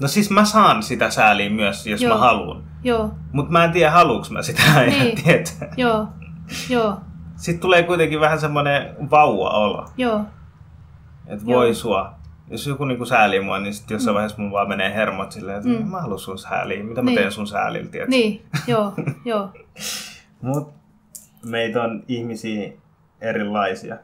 no 0.01 0.07
siis 0.07 0.29
mä 0.29 0.45
saan 0.45 0.83
sitä 0.83 1.09
sääliä 1.09 1.49
myös, 1.49 1.87
jos 1.87 2.01
Joo. 2.01 2.13
mä 2.13 2.19
haluan. 2.19 2.63
Joo. 2.83 3.11
Mutta 3.31 3.51
mä 3.51 3.63
en 3.63 3.71
tiedä, 3.71 3.91
haluuks 3.91 4.31
mä 4.31 4.41
sitä 4.41 4.61
niin. 4.85 5.23
tietää. 5.23 5.73
Joo. 5.77 6.07
Joo. 6.69 6.97
Sitten 7.35 7.61
tulee 7.61 7.83
kuitenkin 7.83 8.19
vähän 8.19 8.39
semmoinen 8.39 8.95
vauva-olo. 9.11 9.85
Joo. 9.97 10.21
Että 11.27 11.45
voi 11.45 11.75
sua. 11.75 12.13
Jos 12.51 12.67
joku 12.67 12.85
niinku 12.85 13.05
säälii 13.05 13.39
mua, 13.39 13.59
niin 13.59 13.73
sitten 13.73 13.95
jossain 13.95 14.13
mm. 14.13 14.15
vaiheessa 14.15 14.41
mun 14.41 14.51
vaan 14.51 14.69
menee 14.69 14.93
hermot 14.93 15.31
silleen, 15.31 15.57
että 15.57 15.69
mm. 15.69 15.87
mä 15.87 16.01
haluan 16.01 16.19
sun 16.19 16.39
sääliä. 16.39 16.83
Mitä 16.83 17.01
niin. 17.01 17.15
mä 17.15 17.21
teen 17.21 17.31
sun 17.31 17.47
säälillä, 17.47 17.89
tiedätkö? 17.89 18.15
Niin, 18.15 18.45
joo, 18.67 18.93
joo. 19.25 19.49
Mut 20.41 20.73
meitä 21.45 21.83
on 21.83 22.03
ihmisiä 22.07 22.71
erilaisia. 23.21 23.97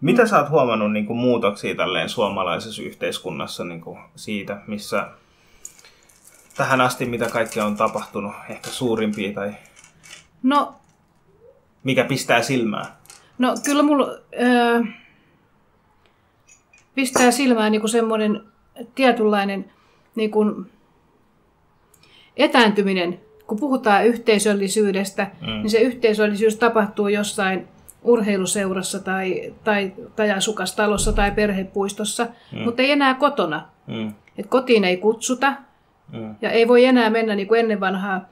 Mitä 0.00 0.22
mm. 0.22 0.28
sä 0.28 0.38
oot 0.38 0.50
huomannut 0.50 0.92
niin 0.92 1.06
kuin 1.06 1.18
muutoksia 1.18 1.74
tälleen 1.74 2.08
suomalaisessa 2.08 2.82
yhteiskunnassa 2.82 3.64
niin 3.64 3.80
kuin 3.80 3.98
siitä, 4.16 4.62
missä 4.66 5.08
tähän 6.56 6.80
asti 6.80 7.04
mitä 7.04 7.28
kaikkea 7.28 7.64
on 7.64 7.76
tapahtunut, 7.76 8.32
ehkä 8.48 8.70
suurimpia 8.70 9.32
tai 9.32 9.54
no, 10.42 10.74
mikä 11.84 12.04
pistää 12.04 12.42
silmään? 12.42 12.86
No 13.38 13.54
kyllä 13.64 13.82
mulla... 13.82 14.06
Äh 14.42 15.07
pistää 16.98 17.30
silmään 17.30 17.72
niin 17.72 17.80
kuin 17.80 17.90
semmoinen 17.90 18.40
tietynlainen 18.94 19.70
niin 20.14 20.30
kuin 20.30 20.70
etääntyminen. 22.36 23.20
Kun 23.46 23.60
puhutaan 23.60 24.06
yhteisöllisyydestä, 24.06 25.30
mm. 25.40 25.46
niin 25.46 25.70
se 25.70 25.78
yhteisöllisyys 25.78 26.56
tapahtuu 26.56 27.08
jossain 27.08 27.68
urheiluseurassa 28.02 28.98
tai, 28.98 29.54
tai, 29.64 29.92
tai 30.16 30.30
asukastalossa 30.30 31.12
tai 31.12 31.30
perhepuistossa, 31.30 32.26
mm. 32.52 32.58
mutta 32.58 32.82
ei 32.82 32.90
enää 32.90 33.14
kotona. 33.14 33.68
Mm. 33.86 34.12
Et 34.38 34.46
kotiin 34.46 34.84
ei 34.84 34.96
kutsuta 34.96 35.54
mm. 36.12 36.34
ja 36.42 36.50
ei 36.50 36.68
voi 36.68 36.84
enää 36.84 37.10
mennä 37.10 37.34
niin 37.34 37.48
kuin 37.48 37.60
ennen 37.60 37.80
vanhaa, 37.80 38.28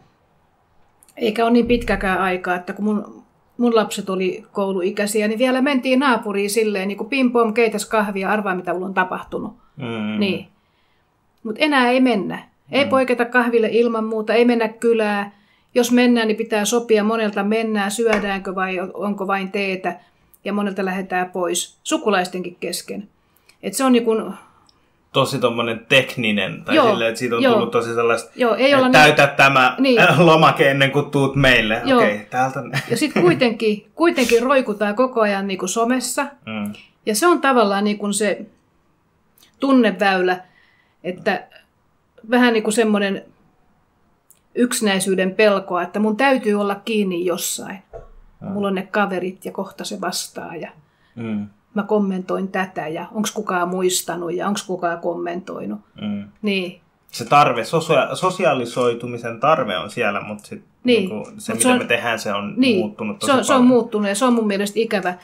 eikä 1.17 1.45
ole 1.45 1.53
niin 1.53 1.67
pitkäkään 1.67 2.19
aikaa, 2.19 2.55
että 2.55 2.73
kun 2.73 2.85
mun 2.85 3.26
mun 3.59 3.75
lapset 3.75 4.11
oli 4.11 4.45
kouluikäisiä, 4.53 5.29
niin 5.29 5.39
vielä 5.39 5.61
mentiin 5.61 5.99
naapuriin 5.99 6.51
silleen, 6.51 6.89
niin 6.89 6.99
kuin 6.99 7.09
pim-pom, 7.09 7.55
keitäs 7.55 7.87
kahvia, 7.87 8.31
arvaa 8.31 8.55
mitä 8.55 8.73
mulla 8.73 8.87
on 8.87 8.95
tapahtunut. 8.95 9.57
Mm. 9.77 10.21
Niin. 10.21 10.47
Mutta 11.43 11.65
enää 11.65 11.91
ei 11.91 12.01
mennä. 12.01 12.49
Ei 12.73 12.85
mm. 12.85 12.91
poiketa 12.91 13.25
kahville 13.25 13.69
ilman 13.73 14.05
muuta, 14.05 14.35
ei 14.35 14.45
mennä 14.45 14.69
kylää. 14.69 15.31
Jos 15.75 15.93
mennään, 15.93 16.29
niin 16.29 16.37
pitää 16.37 16.65
sopia 16.65 17.05
monelta 17.05 17.43
mennään, 17.43 17.91
syödäänkö 17.91 18.55
vai 18.55 18.79
onko 18.95 19.27
vain 19.27 19.53
teetä. 19.53 20.01
Ja 20.45 20.53
monelta 20.53 20.85
lähdetään 20.85 21.31
pois, 21.31 21.79
sukulaistenkin 21.83 22.57
kesken. 22.61 23.09
Et 23.63 23.75
se 23.75 23.85
on 23.85 23.93
niin 23.93 24.05
kuin 24.05 24.33
tosi 25.13 25.39
tommonen 25.39 25.87
tekninen, 25.89 26.65
tai 26.65 26.75
joo, 26.75 26.91
silleen, 26.91 27.09
että 27.09 27.19
siitä 27.19 27.37
on 27.37 27.43
joo, 27.43 27.55
tullut 27.55 27.71
tosi 27.71 27.95
sellaista, 27.95 28.31
joo, 28.35 28.55
ei 28.55 28.75
olla 28.75 28.91
täytä 28.91 29.27
niin, 29.27 29.37
tämä 29.37 29.77
niin, 29.79 30.03
lomake 30.19 30.71
ennen 30.71 30.91
kuin 30.91 31.11
tuut 31.11 31.37
meille. 31.37 31.83
Joo. 31.85 31.99
Okay, 31.99 32.19
täältä. 32.31 32.63
Ja 32.91 32.97
sitten 32.97 33.23
kuitenkin, 33.23 33.87
kuitenkin 33.95 34.43
roikutaan 34.43 34.95
koko 34.95 35.21
ajan 35.21 35.47
niin 35.47 35.59
kuin 35.59 35.69
somessa, 35.69 36.27
mm. 36.47 36.73
ja 37.07 37.15
se 37.15 37.27
on 37.27 37.41
tavallaan 37.41 37.85
niin 37.85 37.99
kuin 37.99 38.15
se 38.15 38.47
tunneväylä, 39.61 40.41
että 41.05 41.47
vähän 42.31 42.53
niin 42.53 42.63
kuin 42.63 42.75
semmoinen 42.75 43.25
yksinäisyyden 44.55 45.35
pelkoa, 45.35 45.83
että 45.83 45.99
mun 45.99 46.17
täytyy 46.17 46.55
olla 46.55 46.75
kiinni 46.75 47.25
jossain. 47.25 47.79
Mm. 48.41 48.49
Mulla 48.49 48.69
on 48.69 48.75
ne 48.75 48.89
kaverit 48.91 49.45
ja 49.45 49.53
kohta 49.53 49.85
se 49.85 50.01
vastaa 50.01 50.57
ja 50.57 50.71
mm 51.15 51.47
mä 51.77 51.83
kommentoin 51.83 52.49
tätä 52.49 52.89
ja 52.89 53.07
onko 53.15 53.29
kukaan 53.35 53.69
muistanut 53.69 54.35
ja 54.35 54.47
onko 54.47 54.61
kukaan 54.67 54.99
kommentoinut. 54.99 55.81
Mm. 56.01 56.29
Niin. 56.43 56.81
Se 57.13 57.25
tarve, 57.25 57.65
sosia- 57.65 58.15
sosiaalisoitumisen 58.17 59.41
tarve 59.41 59.79
on 59.79 59.91
siellä, 59.91 60.21
mutta 60.21 60.47
sit, 60.47 60.65
niin. 60.85 61.09
niin 61.09 61.41
se, 61.41 61.53
Mut 61.53 61.59
mitä 61.59 61.73
on, 61.73 61.79
me 61.79 61.85
tehdään, 61.85 62.19
se 62.19 62.33
on 62.33 62.55
niin. 62.57 62.79
muuttunut 62.79 63.19
tosi 63.19 63.33
se 63.33 63.39
on, 63.39 63.45
se 63.45 63.55
on 63.55 63.65
muuttunut 63.65 64.09
ja 64.09 64.15
se 64.15 64.25
on 64.25 64.33
mun 64.33 64.47
mielestä 64.47 64.81
ikävä, 64.81 65.15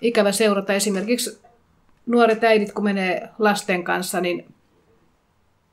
ikävä 0.00 0.32
seurata. 0.32 0.72
Esimerkiksi 0.72 1.42
nuoret 2.06 2.44
äidit, 2.44 2.72
kun 2.72 2.84
menee 2.84 3.28
lasten 3.38 3.84
kanssa, 3.84 4.20
niin 4.20 4.44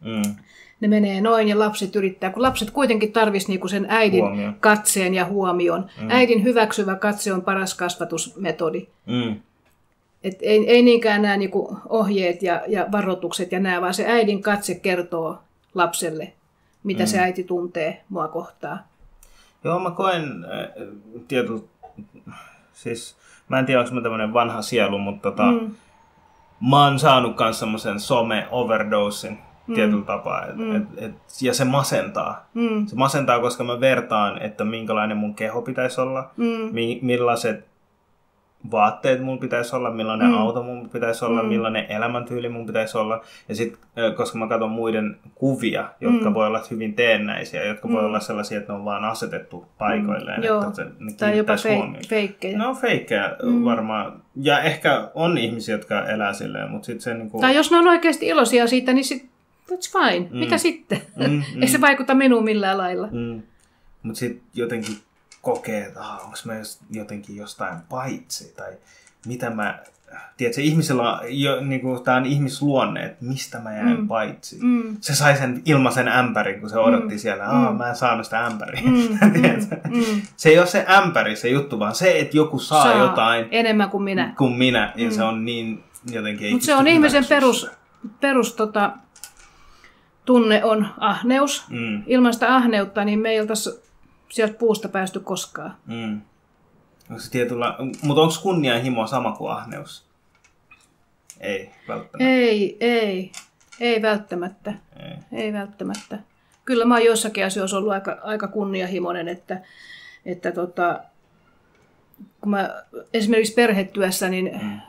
mm. 0.02 0.36
ne 0.80 0.88
menee 0.88 1.22
noin 1.22 1.48
ja 1.48 1.60
lapset 1.60 1.96
yrittää, 1.96 2.30
kun 2.30 2.42
lapset 2.42 2.72
kuitenkin 2.72 3.12
tarvitsisi 3.12 3.52
niinku 3.52 3.68
sen 3.68 3.86
äidin 3.90 4.24
Huomio. 4.24 4.52
katseen 4.60 5.14
ja 5.14 5.26
huomion. 5.26 5.86
Mm. 6.02 6.08
Äidin 6.10 6.44
hyväksyvä 6.44 6.96
katse 6.96 7.34
on 7.34 7.42
paras 7.42 7.74
kasvatusmetodi. 7.74 8.88
Mm. 9.06 9.36
Et 10.24 10.38
ei, 10.42 10.70
ei 10.70 10.82
niinkään 10.82 11.22
nämä 11.22 11.38
niinku 11.38 11.78
ohjeet 11.90 12.44
ja, 12.44 12.62
ja 12.68 12.88
varoitukset 12.92 13.52
ja 13.52 13.60
nämä, 13.60 13.82
vaan 13.82 13.94
se 13.94 14.06
äidin 14.08 14.42
katse 14.42 14.76
kertoo 14.76 15.40
lapselle, 15.74 16.34
mitä 16.84 17.04
mm. 17.04 17.08
se 17.08 17.20
äiti 17.20 17.44
tuntee 17.44 18.04
mua 18.10 18.28
kohtaa. 18.28 18.80
Joo, 19.64 19.80
mä 19.80 19.92
koen 19.92 20.46
äh, 20.46 20.88
tietyllä, 21.28 21.62
siis 22.74 23.16
mä 23.50 23.60
en 23.60 23.66
tiedä, 23.66 23.82
onko 23.82 23.96
mä 23.96 24.02
tämmöinen 24.02 24.34
vanha 24.34 24.62
sielu, 24.62 24.98
mutta 24.98 25.32
tota, 25.32 25.44
mm. 25.44 25.76
mä 26.70 26.84
oon 26.84 27.00
saanut 27.00 27.36
myös 27.40 27.60
semmoisen 27.60 28.00
some-overdosin 28.00 29.38
mm. 29.68 29.76
tietyllä 29.76 30.06
tapaa. 30.06 30.46
Et, 30.46 30.56
mm. 30.56 30.76
et, 30.76 30.84
et, 30.98 31.12
ja 31.42 31.54
se 31.54 31.66
masentaa. 31.66 32.50
Mm. 32.54 32.88
Se 32.88 32.96
masentaa, 32.96 33.40
koska 33.40 33.64
mä 33.64 33.80
vertaan, 33.80 34.42
että 34.42 34.64
minkälainen 34.64 35.18
mun 35.18 35.36
keho 35.36 35.62
pitäisi 35.62 36.02
olla, 36.02 36.32
mm. 36.38 36.70
mi, 36.72 37.00
millaiset 37.02 37.71
vaatteet 38.72 39.22
mun 39.22 39.39
pitäisi 39.39 39.76
olla, 39.76 39.91
millainen 39.91 40.28
mm. 40.28 40.38
auto 40.38 40.64
mun 40.64 40.89
pitäisi 40.89 41.26
olla, 41.26 41.43
mm. 41.43 41.49
millainen 41.49 41.86
elämäntyyli 41.91 42.49
mun 42.49 42.66
pitäisi 42.66 42.97
olla. 42.97 43.22
Ja 43.49 43.55
sitten, 43.55 43.80
koska 44.16 44.38
mä 44.38 44.47
katson 44.47 44.72
muiden 44.72 45.18
kuvia, 45.36 45.89
jotka 46.01 46.30
mm. 46.30 46.34
voi 46.34 46.47
olla 46.47 46.62
hyvin 46.72 46.93
teennäisiä, 46.93 47.66
jotka 47.66 47.88
mm. 47.88 47.93
voi 47.93 48.05
olla 48.05 48.20
sellaisia, 48.20 48.57
että 48.57 48.74
ne 48.74 48.80
on 48.80 48.86
vaan 48.86 49.05
asetettu 49.05 49.66
paikoilleen. 49.78 50.39
Mm. 50.39 50.45
Joo. 50.45 50.68
Että 50.68 50.84
ne 50.99 51.14
tai 51.18 51.38
jopa 51.38 51.55
fe- 51.55 52.07
feikkejä. 52.07 52.57
No 52.57 52.74
feikkejä 52.74 53.36
mm. 53.43 53.64
varmaan. 53.64 54.22
Ja 54.36 54.62
ehkä 54.62 55.09
on 55.14 55.38
ihmisiä, 55.38 55.76
jotka 55.76 56.05
elää 56.05 56.34
silleen, 56.34 56.72
mutta 56.72 56.86
sitten 56.86 57.01
se 57.01 57.14
niin 57.14 57.30
kuin... 57.30 57.41
Tai 57.41 57.55
jos 57.55 57.72
ne 57.72 57.78
on 57.78 57.88
oikeasti 57.88 58.28
iloisia 58.28 58.68
siitä, 58.68 58.93
niin 58.93 59.05
sit, 59.05 59.30
that's 59.72 59.91
fine. 59.91 60.28
Mm. 60.32 60.38
Mitä 60.38 60.57
sitten? 60.57 61.01
Mm, 61.16 61.26
mm. 61.26 61.41
Ei 61.62 61.68
se 61.68 61.82
vaikuta 61.82 62.14
minuun 62.14 62.43
millään 62.43 62.78
lailla. 62.78 63.07
Mm. 63.12 63.41
Mutta 64.03 64.20
sitten 64.20 64.43
jotenkin 64.53 64.95
kokee, 65.42 65.86
että 65.86 66.00
ah, 66.00 66.26
onko 66.26 66.38
mä 66.46 66.54
jotenkin 66.92 67.36
jostain 67.36 67.78
paitsi 67.89 68.54
tai 68.58 68.72
mitä 69.26 69.50
mä, 69.50 69.80
tiedätkö, 70.38 70.62
ihmisellä 70.62 71.14
on, 71.14 71.20
jo, 71.30 71.62
niin 71.62 71.82
kuin, 71.82 72.04
tämä 72.04 72.18
on 72.18 72.26
ihmisluonne, 72.26 73.06
että 73.06 73.26
mistä 73.26 73.60
mä 73.60 73.74
jäin 73.74 74.00
mm. 74.00 74.08
paitsi. 74.08 74.58
Mm. 74.62 74.98
Se 75.02 75.16
sai 75.16 75.38
sen 75.38 75.62
ilmaisen 75.66 76.08
ämpärin, 76.08 76.60
kun 76.60 76.70
se 76.70 76.78
odotti 76.78 77.14
mm. 77.14 77.20
siellä, 77.20 77.50
ah, 77.50 77.72
mm. 77.72 77.78
mä 77.78 77.89
en 77.89 77.96
saanut 77.96 78.26
sitä 78.26 78.46
ämpäriä. 78.46 78.82
Mm. 78.82 78.92
mm. 79.89 79.98
mm. 79.98 80.22
Se 80.38 80.50
ei 80.50 80.60
ole 80.60 80.68
se 80.68 80.86
ämpäri 80.89 81.36
se 81.36 81.50
juttu, 81.50 81.80
vaan 81.80 81.96
se, 81.96 82.20
että 82.20 82.38
joku 82.38 82.60
saa, 82.60 82.84
saa 82.84 82.98
jotain. 82.98 83.48
Enemmän 83.52 83.89
kuin 83.89 84.04
minä. 84.04 84.34
Kuin 84.38 84.54
minä, 84.54 84.94
ja 84.96 85.10
mm. 85.10 85.12
se 85.12 85.24
on 85.24 85.46
niin 85.46 85.84
jotenkin... 86.12 86.52
Mutta 86.52 86.66
se 86.66 86.76
on 86.76 86.88
ihmisen 86.88 87.26
perus, 87.26 87.70
perus 88.20 88.54
tota, 88.54 88.92
tunne 90.26 90.64
on 90.64 90.88
ahneus. 90.98 91.66
Mm. 91.70 92.04
Ilman 92.08 92.34
sitä 92.34 92.56
ahneutta, 92.56 93.06
niin 93.06 93.20
me 93.20 93.30
ei 93.30 93.39
oltaisi 93.39 93.91
sieltä 94.32 94.54
puusta 94.54 94.90
päästy 94.90 95.20
koskaan. 95.20 95.76
Mm. 95.86 96.22
Onko 97.10 97.22
se 97.22 97.32
tietyllä, 97.32 97.76
mutta 98.02 98.22
onko 98.22 98.34
kunnianhimo 98.44 99.08
sama 99.08 99.32
kuin 99.32 99.52
ahneus? 99.52 100.06
Ei 101.40 101.72
välttämättä. 101.88 102.18
Ei, 102.20 102.78
ei. 102.80 103.32
Ei 103.80 104.02
välttämättä. 104.02 104.74
Ei, 105.00 105.44
ei 105.44 105.54
välttämättä. 105.54 106.20
Kyllä 106.66 106.86
mä 106.86 106.94
oon 106.96 107.06
joissakin 107.06 107.46
asioissa 107.46 107.78
ollut 107.78 107.92
aika, 107.92 108.18
aika 108.24 108.48
kunnianhimoinen, 108.48 109.28
että, 109.28 109.62
että 110.26 110.52
tota, 110.52 111.00
kun 112.42 112.52
mä 112.52 112.84
esimerkiksi 113.14 113.54
perhetyössä, 113.54 114.30
niin 114.30 114.60
mm. 114.62 114.80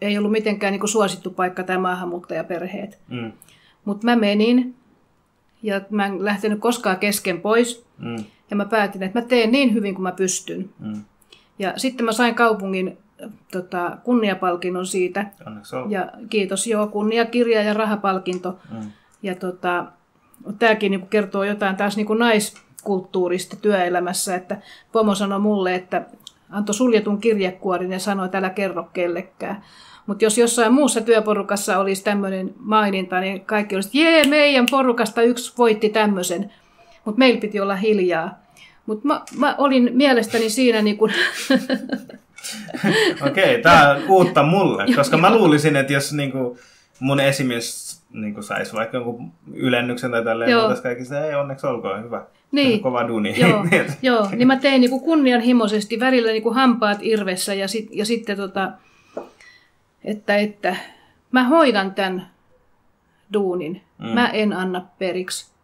ei 0.00 0.18
ollut 0.18 0.32
mitenkään 0.32 0.72
niin 0.72 0.88
suosittu 0.88 1.30
paikka 1.30 1.62
tämä 1.62 1.78
maahanmuuttajaperheet. 1.78 2.98
Mm. 3.08 3.32
Mutta 3.84 4.06
mä 4.06 4.16
menin 4.16 4.76
ja 5.64 5.80
mä 5.90 6.06
en 6.06 6.24
lähtenyt 6.24 6.60
koskaan 6.60 6.96
kesken 6.96 7.40
pois. 7.40 7.84
Mm. 7.98 8.24
Ja 8.50 8.56
mä 8.56 8.64
päätin, 8.64 9.02
että 9.02 9.20
mä 9.20 9.26
teen 9.26 9.52
niin 9.52 9.74
hyvin 9.74 9.94
kuin 9.94 10.02
mä 10.02 10.12
pystyn. 10.12 10.70
Mm. 10.78 11.04
Ja 11.58 11.72
sitten 11.76 12.06
mä 12.06 12.12
sain 12.12 12.34
kaupungin 12.34 12.98
tota, 13.52 13.98
kunniapalkinnon 14.04 14.86
siitä. 14.86 15.26
Ja 15.88 16.12
kiitos, 16.30 16.66
joo, 16.66 16.86
kunniakirja 16.86 17.62
ja 17.62 17.74
rahapalkinto. 17.74 18.58
Mm. 18.70 18.90
Ja 19.22 19.34
tota, 19.34 19.86
tämäkin 20.58 20.90
niin 20.90 21.06
kertoo 21.06 21.44
jotain 21.44 21.76
taas 21.76 21.96
niin 21.96 22.06
kuin 22.06 22.18
naiskulttuurista 22.18 23.56
työelämässä, 23.56 24.34
että 24.34 24.60
pomo 24.92 25.14
sanoi 25.14 25.38
mulle, 25.38 25.74
että 25.74 26.04
antoi 26.50 26.74
suljetun 26.74 27.20
kirjekuorin 27.20 27.92
ja 27.92 27.98
sanoi, 27.98 28.24
että 28.26 28.38
älä 28.38 28.50
kerro 28.50 28.88
kellekään. 28.92 29.62
Mutta 30.06 30.24
jos 30.24 30.38
jossain 30.38 30.72
muussa 30.72 31.00
työporukassa 31.00 31.78
olisi 31.78 32.04
tämmöinen 32.04 32.54
maininta, 32.58 33.20
niin 33.20 33.40
kaikki 33.40 33.74
olisi, 33.74 33.90
jee, 33.92 34.24
meidän 34.24 34.66
porukasta 34.70 35.22
yksi 35.22 35.52
voitti 35.58 35.88
tämmöisen. 35.88 36.52
Mutta 37.04 37.18
meillä 37.18 37.40
piti 37.40 37.60
olla 37.60 37.76
hiljaa. 37.76 38.38
Mutta 38.86 39.06
mä, 39.08 39.20
mä, 39.36 39.54
olin 39.58 39.90
mielestäni 39.92 40.50
siinä 40.50 40.82
niin 40.82 40.98
kuin... 40.98 41.12
Okei, 43.26 43.50
okay, 43.50 43.62
tämä 43.62 43.90
on 43.90 44.02
uutta 44.08 44.42
mulle, 44.42 44.84
koska 44.96 45.16
mä 45.16 45.34
luulisin, 45.36 45.76
että 45.76 45.92
jos 45.92 46.12
niin 46.12 46.32
kuin 46.32 46.58
mun 47.00 47.20
esimies 47.20 48.02
niin 48.12 48.34
kuin 48.34 48.44
saisi 48.44 48.72
vaikka 48.72 48.96
jonkun 48.96 49.32
ylennyksen 49.54 50.10
tai 50.10 50.24
tälleen, 50.24 50.50
Joo. 50.50 50.68
mutta 50.68 50.82
kaikista 50.82 51.26
ei 51.26 51.34
onneksi 51.34 51.66
olkoon 51.66 52.04
hyvä. 52.04 52.22
Niin. 52.52 52.80
Kova 52.80 53.08
duuni. 53.08 53.40
Joo, 53.40 53.66
Joo. 54.02 54.28
niin 54.36 54.46
mä 54.46 54.56
tein 54.56 54.80
niin 54.80 54.90
kuin 54.90 55.02
kunnianhimoisesti, 55.02 56.00
välillä 56.00 56.30
niin 56.32 56.42
kuin 56.42 56.54
hampaat 56.54 56.98
irvessä 57.02 57.54
ja, 57.54 57.68
sit, 57.68 57.88
ja 57.92 58.06
sitten 58.06 58.36
tota, 58.36 58.72
että, 60.04 60.36
että 60.36 60.76
mä 61.32 61.44
hoidan 61.44 61.94
tämän 61.94 62.30
duunin. 63.32 63.82
Mm. 63.98 64.06
Mä 64.06 64.28
en 64.28 64.52
anna 64.52 64.86
periksi. 64.98 65.54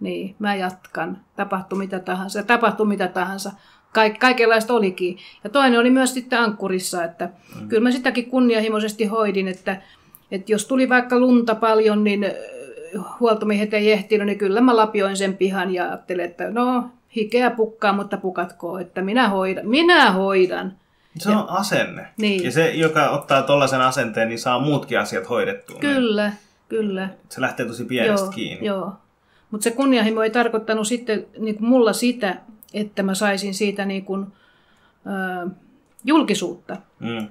Niin, 0.00 0.34
mä 0.38 0.54
jatkan. 0.54 1.20
Tapahtuu 1.36 1.78
mitä 1.78 1.98
tahansa. 1.98 2.42
Tapahtuu 2.42 2.86
mitä 2.86 3.08
tahansa. 3.08 3.52
Kaik, 3.92 4.18
kaikenlaista 4.18 4.74
olikin. 4.74 5.18
Ja 5.44 5.50
toinen 5.50 5.80
oli 5.80 5.90
myös 5.90 6.14
sitten 6.14 6.38
ankkurissa, 6.38 7.04
että 7.04 7.28
mm. 7.60 7.68
kyllä 7.68 7.82
mä 7.82 7.90
sitäkin 7.90 8.30
kunnianhimoisesti 8.30 9.04
hoidin, 9.04 9.48
että, 9.48 9.82
että 10.30 10.52
jos 10.52 10.66
tuli 10.66 10.88
vaikka 10.88 11.18
lunta 11.18 11.54
paljon, 11.54 12.04
niin 12.04 12.26
huoltomiehet 13.20 13.74
ei 13.74 13.92
ehtinyt, 13.92 14.26
niin 14.26 14.38
kyllä 14.38 14.60
mä 14.60 14.76
lapioin 14.76 15.16
sen 15.16 15.36
pihan 15.36 15.74
ja 15.74 15.84
ajattelin, 15.84 16.24
että 16.24 16.50
no, 16.50 16.90
hikeä 17.16 17.50
pukkaa, 17.50 17.92
mutta 17.92 18.16
pukatko, 18.16 18.78
että 18.78 19.02
minä 19.02 19.28
hoidan. 19.28 19.68
Minä 19.68 20.12
hoidan. 20.12 20.72
Se 21.18 21.28
on 21.28 21.36
ja, 21.36 21.44
asenne. 21.44 22.08
Niin. 22.16 22.44
Ja 22.44 22.50
se, 22.50 22.70
joka 22.70 23.10
ottaa 23.10 23.42
tuollaisen 23.42 23.80
asenteen, 23.80 24.28
niin 24.28 24.38
saa 24.38 24.58
muutkin 24.58 25.00
asiat 25.00 25.28
hoidettua. 25.28 25.78
Kyllä, 25.80 26.28
niin. 26.28 26.38
kyllä. 26.68 27.08
Se 27.28 27.40
lähtee 27.40 27.66
tosi 27.66 27.84
pienestä 27.84 28.24
joo, 28.26 28.32
kiinni. 28.32 28.66
Joo. 28.66 28.92
Mutta 29.50 29.64
se 29.64 29.70
kunnianhimo 29.70 30.22
ei 30.22 30.30
tarkoittanut 30.30 30.86
sitten 30.86 31.26
niin 31.38 31.54
kuin 31.58 31.68
mulla 31.68 31.92
sitä, 31.92 32.36
että 32.74 33.02
mä 33.02 33.14
saisin 33.14 33.54
siitä 33.54 33.84
niin 33.84 34.04
kuin, 34.04 34.26
äh, 35.06 35.52
julkisuutta. 36.04 36.76
Mm. 37.00 37.28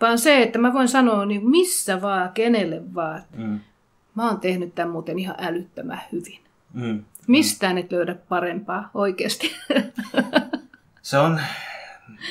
Vaan 0.00 0.18
se, 0.18 0.42
että 0.42 0.58
mä 0.58 0.72
voin 0.72 0.88
sanoa 0.88 1.26
niin 1.26 1.50
missä 1.50 2.02
vaan, 2.02 2.32
kenelle 2.32 2.82
vaan. 2.94 3.22
Mm. 3.36 3.60
Mä 4.14 4.28
oon 4.28 4.40
tehnyt 4.40 4.74
tämän 4.74 4.92
muuten 4.92 5.18
ihan 5.18 5.36
älyttömän 5.38 6.00
hyvin. 6.12 6.40
Mm. 6.72 7.04
Mistään 7.26 7.78
et 7.78 7.92
löydä 7.92 8.14
parempaa 8.28 8.90
oikeasti. 8.94 9.56
Se 11.02 11.18
on, 11.18 11.40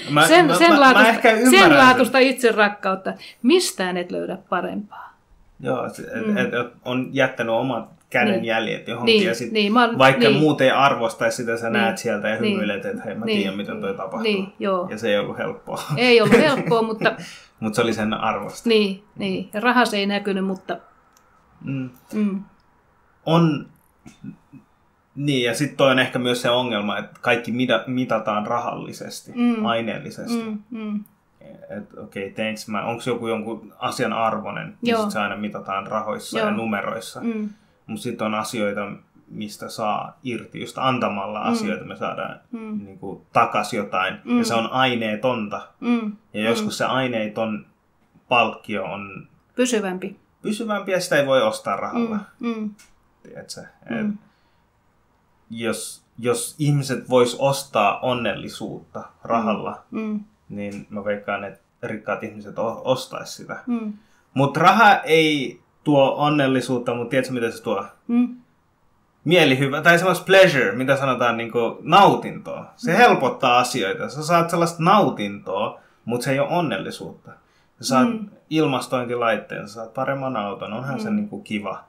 Mä, 0.10 0.28
sen, 0.28 0.46
mä, 0.46 0.58
sen, 0.58 0.74
mä, 0.74 0.80
laatusta, 0.80 1.04
mä 1.04 1.10
ehkä 1.10 1.38
sen 1.50 1.78
laatusta 1.78 2.20
itserakkautta. 2.20 3.14
Mistään 3.44 3.98
et 3.98 4.12
löydä 4.12 4.38
parempaa. 4.50 5.14
Joo, 5.60 5.86
et, 5.86 6.26
mm. 6.26 6.38
et, 6.38 6.54
et 6.54 6.74
on 6.86 7.10
jättänyt 7.12 7.56
omat 7.56 7.90
käden 8.10 8.34
niin. 8.34 8.46
jäljet 8.46 8.88
johonkin. 8.88 9.14
Niin, 9.16 9.28
ja 9.28 9.36
sit, 9.36 9.52
niin, 9.52 9.74
mä, 9.74 9.98
vaikka 9.98 10.30
niin. 10.30 10.40
muut 10.40 10.62
ei 10.62 10.72
arvostaisi 10.72 11.38
sitä, 11.38 11.58
sä 11.58 11.70
niin, 11.70 11.74
näet 11.74 11.98
sieltä 11.98 12.30
ja 12.30 12.42
niin, 12.42 12.54
hymyilet, 12.54 12.86
että 12.86 13.04
hei 13.04 13.16
mä 13.16 13.26
niin, 13.26 13.40
tiedän 13.40 13.58
miten 13.58 13.82
toi 13.82 13.94
tapahtuu. 13.94 14.22
Niin, 14.22 14.54
joo. 14.60 14.88
Ja 14.90 14.98
se 14.98 15.10
ei 15.10 15.20
ollut 15.20 15.38
helppoa. 15.38 15.82
Ei 15.98 16.22
ollut 16.22 16.38
helppoa, 16.48 16.82
mutta... 16.82 17.16
mutta 17.60 17.76
se 17.76 17.82
oli 17.82 17.94
sen 17.94 18.14
arvosta. 18.14 18.70
Niin, 18.70 19.04
niin. 19.18 19.50
ja 19.54 19.60
rahas 19.60 19.94
ei 19.94 20.06
näkynyt, 20.06 20.46
mutta... 20.46 20.78
Mm. 21.62 21.90
Mm. 22.14 22.44
On 23.26 23.68
niin, 25.16 25.46
ja 25.46 25.56
sitten 25.56 25.78
toi 25.78 25.92
on 25.92 26.00
ehkä 26.00 26.20
myös 26.20 26.42
se 26.42 26.50
ongelma, 26.50 26.98
että 26.98 27.20
kaikki 27.22 27.54
mitataan 27.88 28.48
rahallisesti, 28.48 29.32
mm. 29.36 29.66
aineellisesti. 29.66 30.44
Mm, 30.44 30.64
mm. 30.70 31.04
Että 31.70 32.02
okei, 32.02 32.32
okay, 32.32 32.54
mä, 32.68 32.86
onko 32.86 33.04
joku 33.06 33.28
jonkun 33.28 33.74
asian 33.80 34.14
arvoinen, 34.14 34.78
niin 34.82 34.98
sit 34.98 35.12
se 35.12 35.20
aina 35.20 35.36
mitataan 35.36 35.88
rahoissa 35.88 36.40
Joo. 36.40 36.48
ja 36.48 36.54
numeroissa. 36.54 37.22
Mm. 37.22 37.50
Mutta 37.88 38.04
sitten 38.04 38.28
on 38.28 38.34
asioita, 38.34 38.92
mistä 39.28 39.70
saa 39.70 40.20
irti, 40.24 40.62
just 40.62 40.78
antamalla 40.78 41.44
mm. 41.44 41.52
asioita 41.52 41.86
me 41.86 41.96
saadaan 41.96 42.40
mm. 42.52 42.86
niin 42.86 43.00
kuin, 43.00 43.22
takas 43.34 43.74
jotain. 43.74 44.18
Mm. 44.24 44.38
Ja 44.38 44.46
se 44.46 44.54
on 44.54 44.72
aineetonta. 44.72 45.68
Mm. 45.80 46.16
Ja 46.34 46.42
joskus 46.42 46.74
mm. 46.74 46.78
se 46.78 46.86
aineeton 46.86 47.66
palkkio 48.30 48.84
on... 48.84 49.28
Pysyvämpi. 49.56 50.20
Pysyvämpi 50.42 50.92
ja 50.92 51.02
sitä 51.02 51.16
ei 51.16 51.26
voi 51.26 51.42
ostaa 51.42 51.76
rahalla. 51.76 52.20
Mm. 52.40 52.48
Mm. 52.48 52.70
Tiedätkö? 53.24 53.62
Mm. 53.90 54.18
Jos, 55.50 56.04
jos 56.20 56.56
ihmiset 56.60 57.10
vois 57.10 57.36
ostaa 57.40 58.00
onnellisuutta 58.00 59.04
rahalla, 59.24 59.84
mm. 59.92 60.00
mm. 60.00 60.20
niin 60.50 60.88
mä 60.90 61.06
veikkaan, 61.06 61.44
että 61.44 61.64
rikkaat 61.84 62.24
ihmiset 62.24 62.56
ostaisi 62.84 63.34
sitä. 63.34 63.64
Mm. 63.68 63.94
Mutta 64.34 64.60
raha 64.60 64.96
ei 64.96 65.62
tuo 65.84 66.16
onnellisuutta, 66.18 66.94
mutta 66.96 67.10
tiedätkö 67.10 67.34
mitä 67.34 67.52
se 67.52 67.64
tuo? 67.64 67.86
Mm. 68.08 68.36
Mielihyvä, 69.26 69.82
tai 69.82 70.00
sellaista 70.00 70.26
pleasure, 70.26 70.72
mitä 70.72 70.98
sanotaan 70.98 71.38
niin 71.38 71.52
nautintoa. 71.82 72.66
Se 72.76 72.92
mm. 72.92 72.98
helpottaa 72.98 73.60
asioita. 73.60 74.10
Sä 74.10 74.24
saat 74.24 74.50
sellaista 74.50 74.84
nautintoa, 74.84 75.80
mutta 76.06 76.24
se 76.24 76.32
ei 76.32 76.40
ole 76.40 76.50
onnellisuutta. 76.50 77.32
Sä 77.82 77.88
saat 77.88 78.10
mm. 78.10 78.30
ilmastointilaitteen, 78.50 79.68
sä 79.68 79.74
saat 79.74 79.94
paremman 79.94 80.38
auton, 80.38 80.74
onhan 80.74 80.96
mm. 80.96 81.02
se 81.02 81.10
niin 81.10 81.30
kuin 81.30 81.44
kiva 81.44 81.84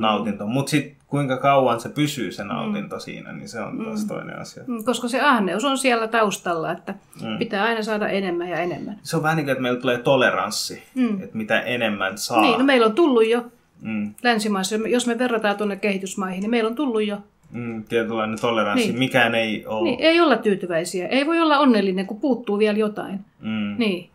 nautinto. 0.00 0.46
Mutta 0.46 0.70
sitten 0.70 0.96
kuinka 1.06 1.36
kauan 1.36 1.80
se 1.80 1.88
pysyy 1.88 2.32
se 2.32 2.44
nautinto 2.44 2.96
mm. 2.96 3.00
siinä, 3.00 3.32
niin 3.32 3.48
se 3.48 3.60
on 3.60 3.78
taas 3.84 4.02
mm. 4.02 4.08
toinen 4.08 4.38
asia. 4.38 4.62
Mm, 4.66 4.84
koska 4.84 5.08
se 5.08 5.20
ahneus 5.20 5.64
on 5.64 5.78
siellä 5.78 6.08
taustalla, 6.08 6.72
että 6.72 6.94
mm. 7.22 7.38
pitää 7.38 7.64
aina 7.64 7.82
saada 7.82 8.08
enemmän 8.08 8.48
ja 8.48 8.58
enemmän. 8.58 8.98
Se 9.02 9.16
on 9.16 9.22
vähän 9.22 9.36
niin 9.36 9.44
kuin, 9.44 9.52
että 9.52 9.62
meillä 9.62 9.80
tulee 9.80 9.98
toleranssi, 9.98 10.82
mm. 10.94 11.22
että 11.22 11.36
mitä 11.36 11.60
enemmän 11.60 12.18
saa. 12.18 12.40
Niin, 12.40 12.58
no 12.58 12.64
meillä 12.64 12.86
on 12.86 12.94
tullut 12.94 13.28
jo 13.28 13.44
mm. 13.82 14.14
länsimaissa, 14.22 14.76
jos 14.76 15.06
me 15.06 15.18
verrataan 15.18 15.56
tuonne 15.56 15.76
kehitysmaihin, 15.76 16.40
niin 16.40 16.50
meillä 16.50 16.68
on 16.68 16.76
tullut 16.76 17.06
jo 17.06 17.18
Mm, 17.50 17.84
tietynlainen 17.84 18.40
toleranssi. 18.40 18.88
Niin. 18.88 18.98
Mikään 18.98 19.34
ei 19.34 19.66
ole... 19.66 19.90
Niin, 19.90 20.00
ei 20.00 20.20
olla 20.20 20.36
tyytyväisiä. 20.36 21.06
Ei 21.06 21.26
voi 21.26 21.40
olla 21.40 21.58
onnellinen, 21.58 22.06
kun 22.06 22.20
puuttuu 22.20 22.58
vielä 22.58 22.78
jotain. 22.78 23.20
Mm. 23.40 23.74
Niin. 23.78 24.10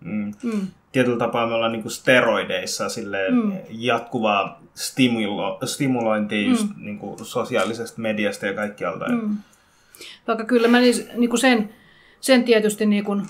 Mm. 0.00 0.32
Mm 0.42 0.66
tietyllä 0.92 1.18
tapaa 1.18 1.46
me 1.46 1.54
ollaan 1.54 1.72
niin 1.72 1.90
steroideissa 1.90 2.84
mm. 3.30 3.52
jatkuvaa 3.70 4.60
stimulo, 4.74 5.58
stimulointia 5.64 6.46
mm. 6.46 6.50
just 6.50 6.66
niin 6.76 6.98
kuin 6.98 7.24
sosiaalisesta 7.24 8.00
mediasta 8.00 8.46
ja 8.46 8.54
kaikkialta. 8.54 9.08
Mm. 9.08 9.36
Vaikka 10.26 10.44
kyllä 10.44 10.68
mä 10.68 10.80
niin, 10.80 10.94
niin 11.16 11.30
kuin 11.30 11.40
sen, 11.40 11.74
sen 12.20 12.44
tietysti, 12.44 12.86
niin 12.86 13.04
kuin, 13.04 13.22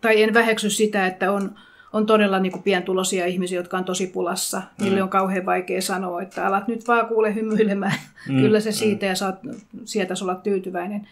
tai 0.00 0.22
en 0.22 0.34
väheksy 0.34 0.70
sitä, 0.70 1.06
että 1.06 1.32
on, 1.32 1.54
on 1.92 2.06
todella 2.06 2.38
niin 2.38 2.52
kuin 2.52 2.62
pientuloisia 2.62 3.26
ihmisiä, 3.26 3.58
jotka 3.58 3.78
on 3.78 3.84
tosi 3.84 4.06
pulassa. 4.06 4.58
Mm. 4.58 4.84
Niille 4.84 5.02
on 5.02 5.08
kauhean 5.08 5.46
vaikea 5.46 5.82
sanoa, 5.82 6.22
että 6.22 6.46
alat 6.46 6.68
nyt 6.68 6.88
vaan 6.88 7.06
kuule 7.06 7.34
hymyilemään. 7.34 7.98
Mm. 8.28 8.40
kyllä 8.42 8.60
se 8.60 8.72
siitä 8.72 9.06
mm. 9.06 9.08
ja 9.10 9.14
saat 9.14 9.38
sieltä 9.84 10.14
olla 10.22 10.34
tyytyväinen. 10.34 11.08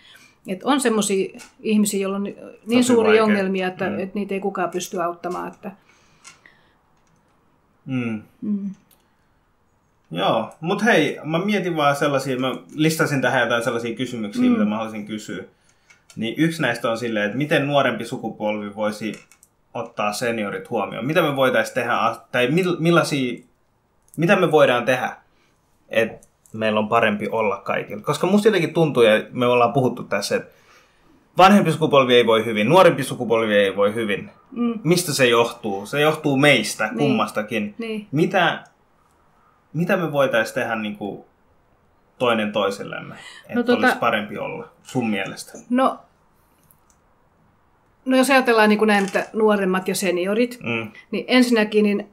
Et 0.49 0.61
on 0.65 0.81
semmoisia 0.81 1.39
ihmisiä, 1.61 2.01
joilla 2.01 2.17
on 2.17 2.25
niin 2.25 2.37
Tosi 2.69 2.83
suuria 2.83 3.09
vaikea. 3.09 3.25
ongelmia, 3.25 3.69
että, 3.69 3.91
mm. 3.91 3.99
että 3.99 4.15
niitä 4.15 4.35
ei 4.35 4.41
kukaan 4.41 4.71
pysty 4.71 5.03
auttamaan. 5.03 5.53
Että... 5.53 5.71
Mm. 7.87 8.23
Mm. 8.43 8.71
Joo, 10.11 10.55
mutta 10.61 10.85
hei, 10.85 11.19
mä 11.25 11.39
mietin 11.39 11.77
vaan 11.77 11.97
sellaisia, 11.97 12.39
mä 12.39 12.55
listasin 12.75 13.21
tähän 13.21 13.43
jotain 13.43 13.65
sellaisia 13.65 13.97
kysymyksiä, 13.97 14.45
mm. 14.45 14.51
mitä 14.51 14.65
mä 14.65 14.77
haluaisin 14.77 15.07
kysyä. 15.07 15.45
Niin 16.17 16.35
yksi 16.37 16.63
näistä 16.63 16.91
on 16.91 16.99
silleen, 16.99 17.27
että 17.27 17.39
miten 17.39 17.67
nuorempi 17.67 18.05
sukupolvi 18.05 18.75
voisi 18.75 19.13
ottaa 19.75 20.13
seniorit 20.13 20.71
huomioon? 20.71 21.07
Mitä 21.07 21.23
me 21.23 21.37
voitaisiin 21.37 21.75
tehdä, 21.75 21.93
tai 22.33 22.49
millaisia, 22.79 23.43
mitä 24.17 24.37
me 24.37 24.51
voidaan 24.53 24.85
tehdä, 24.85 25.17
että 25.89 26.26
meillä 26.57 26.81
on 26.81 26.89
parempi 26.89 27.29
olla 27.29 27.57
kaikilla. 27.57 28.03
Koska 28.03 28.27
musta 28.27 28.49
jotenkin 28.49 28.75
tuntuu, 28.75 29.03
ja 29.03 29.23
me 29.33 29.47
ollaan 29.47 29.73
puhuttu 29.73 30.03
tässä, 30.03 30.37
että 30.37 30.57
vanhempi 31.39 31.73
sukupolvi 31.73 32.15
ei 32.15 32.27
voi 32.27 32.45
hyvin, 32.45 32.69
nuorempi 32.69 33.05
sukupolvi 33.05 33.57
ei 33.57 33.77
voi 33.77 33.95
hyvin. 33.95 34.31
Mm. 34.53 34.81
Mistä 34.85 35.13
se 35.13 35.27
johtuu? 35.27 35.87
Se 35.87 36.01
johtuu 36.01 36.37
meistä 36.37 36.87
niin. 36.87 36.99
kummastakin. 36.99 37.75
Niin. 37.79 38.07
Mitä, 38.13 38.65
mitä 39.73 39.97
me 39.97 40.13
voitaisiin 40.13 40.55
tehdä 40.55 40.75
niin 40.75 40.97
kuin 40.97 41.25
toinen 42.19 42.53
toisellemme, 42.53 43.15
että 43.43 43.55
no, 43.55 43.63
tota, 43.63 43.87
olisi 43.87 43.99
parempi 43.99 44.39
olla 44.39 44.69
sun 44.83 45.11
mielestä? 45.11 45.59
No, 45.71 45.99
no 48.05 48.17
jos 48.17 48.31
ajatellaan 48.31 48.69
niin 48.69 48.79
kuin 48.79 48.89
näin, 48.89 49.05
että 49.05 49.27
nuoremmat 49.33 49.89
ja 49.89 49.95
seniorit, 49.95 50.59
mm. 50.63 50.93
niin 51.11 51.25
ensinnäkin 51.29 51.85
niin, 51.85 52.09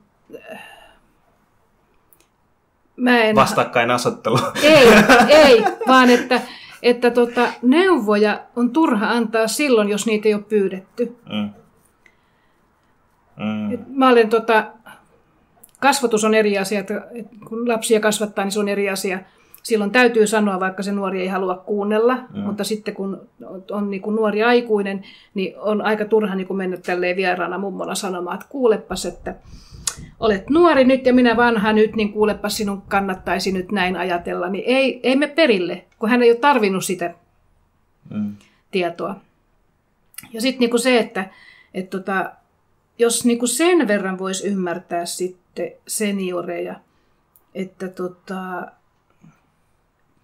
mä 2.96 3.24
en... 3.24 3.36
Vastakkainasettelu. 3.36 4.40
Ei, 4.64 4.88
ei, 5.46 5.64
vaan 5.88 6.10
että, 6.10 6.42
että 6.82 7.12
tota, 7.12 7.48
neuvoja 7.62 8.40
on 8.56 8.70
turha 8.70 9.10
antaa 9.10 9.48
silloin, 9.48 9.90
jos 9.90 10.06
niitä 10.06 10.28
ei 10.28 10.34
ole 10.34 10.44
pyydetty. 10.50 11.16
Mm. 11.30 11.50
Mm. 13.38 13.86
Mä 13.88 14.10
olen 14.10 14.30
tota, 14.30 14.66
kasvatus 15.80 16.24
on 16.24 16.34
eri 16.34 16.58
asia, 16.58 16.80
että 16.80 17.08
kun 17.50 17.68
lapsia 17.68 18.00
kasvattaa, 18.00 18.46
niin 18.46 18.52
se 18.52 18.60
on 18.60 18.70
eri 18.70 18.90
asia. 18.90 19.20
Silloin 19.64 19.92
täytyy 19.92 20.28
sanoa, 20.28 20.60
vaikka 20.60 20.84
se 20.84 20.92
nuori 20.92 21.22
ei 21.22 21.28
halua 21.28 21.56
kuunnella, 21.56 22.18
mm. 22.34 22.40
mutta 22.40 22.64
sitten 22.64 22.94
kun 22.94 23.28
on 23.72 23.92
niin 23.92 24.02
kuin 24.02 24.16
nuori 24.16 24.44
aikuinen, 24.44 25.04
niin 25.34 25.60
on 25.60 25.82
aika 25.82 26.06
turha 26.06 26.36
niin 26.36 26.48
kuin 26.48 26.58
mennä 26.58 26.78
tälleen 26.78 27.16
vieraana 27.16 27.58
mummona 27.58 27.96
sanomaan, 27.96 28.36
että 28.36 28.48
kuulepas, 28.50 29.06
että 29.06 29.36
olet 30.20 30.50
nuori 30.50 30.86
nyt 30.86 31.06
ja 31.06 31.14
minä 31.14 31.38
vanha 31.38 31.74
nyt, 31.74 31.96
niin 31.96 32.14
kuulepa 32.14 32.50
sinun 32.50 32.82
kannattaisi 32.82 33.52
nyt 33.52 33.72
näin 33.72 33.96
ajatella. 33.96 34.50
Niin 34.50 34.64
ei, 34.68 35.00
ei 35.04 35.16
me 35.16 35.28
perille, 35.28 35.86
kun 36.00 36.10
hän 36.10 36.24
ei 36.24 36.32
ole 36.32 36.40
tarvinnut 36.40 36.86
sitä 36.86 37.14
mm. 38.10 38.36
tietoa. 38.72 39.16
Ja 40.34 40.42
sitten 40.42 40.70
niin 40.70 40.80
se, 40.80 41.00
että 41.00 41.30
et 41.74 41.90
tota, 41.90 42.32
jos 43.00 43.26
niin 43.26 43.40
kuin 43.40 43.50
sen 43.50 43.88
verran 43.88 44.20
voisi 44.20 44.48
ymmärtää 44.48 45.06
sitten 45.06 45.72
senioreja, 45.88 46.80
että 47.56 47.88
tota, 47.88 48.68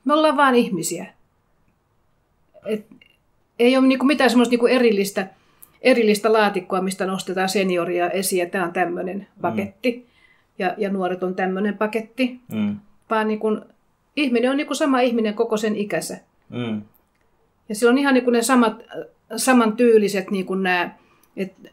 me 0.06 0.14
ollaan 0.14 0.38
vain 0.38 0.56
ihmisiä. 0.56 1.14
Et 2.66 2.86
ei 3.60 3.78
ole 3.78 3.88
niin 3.88 4.00
kuin 4.00 4.08
mitään 4.08 4.30
semmoista 4.30 4.52
niin 4.52 4.60
kuin 4.60 4.74
erillistä, 4.74 5.28
erillistä 5.82 6.34
laatikkoa, 6.34 6.82
mistä 6.82 7.06
nostetaan 7.06 7.50
senioria 7.50 8.10
esiin, 8.10 8.50
tämä 8.50 8.64
on 8.64 8.74
tämmöinen 8.74 9.28
paketti, 9.42 9.92
mm. 9.92 10.04
ja, 10.60 10.74
ja 10.78 10.90
nuoret 10.90 11.24
on 11.24 11.36
tämmöinen 11.36 11.78
paketti, 11.78 12.40
mm. 12.54 12.76
vaan 13.10 13.28
niin 13.28 13.40
kuin, 13.40 13.62
ihminen 14.16 14.52
on 14.52 14.58
niin 14.58 14.68
kuin 14.68 14.78
sama 14.78 15.00
ihminen 15.00 15.34
koko 15.34 15.58
sen 15.58 15.76
ikänsä. 15.76 16.18
Mm. 16.50 16.82
Ja 17.70 17.76
sillä 17.76 17.90
on 17.90 17.98
ihan 17.98 18.14
niin 18.14 18.24
kuin 18.24 18.34
ne 18.34 18.42
samat, 18.42 18.84
samantyyliset 19.36 20.32
niin 20.32 20.46
kuin 20.46 20.64
nämä 20.64 21.00
että 21.40 21.70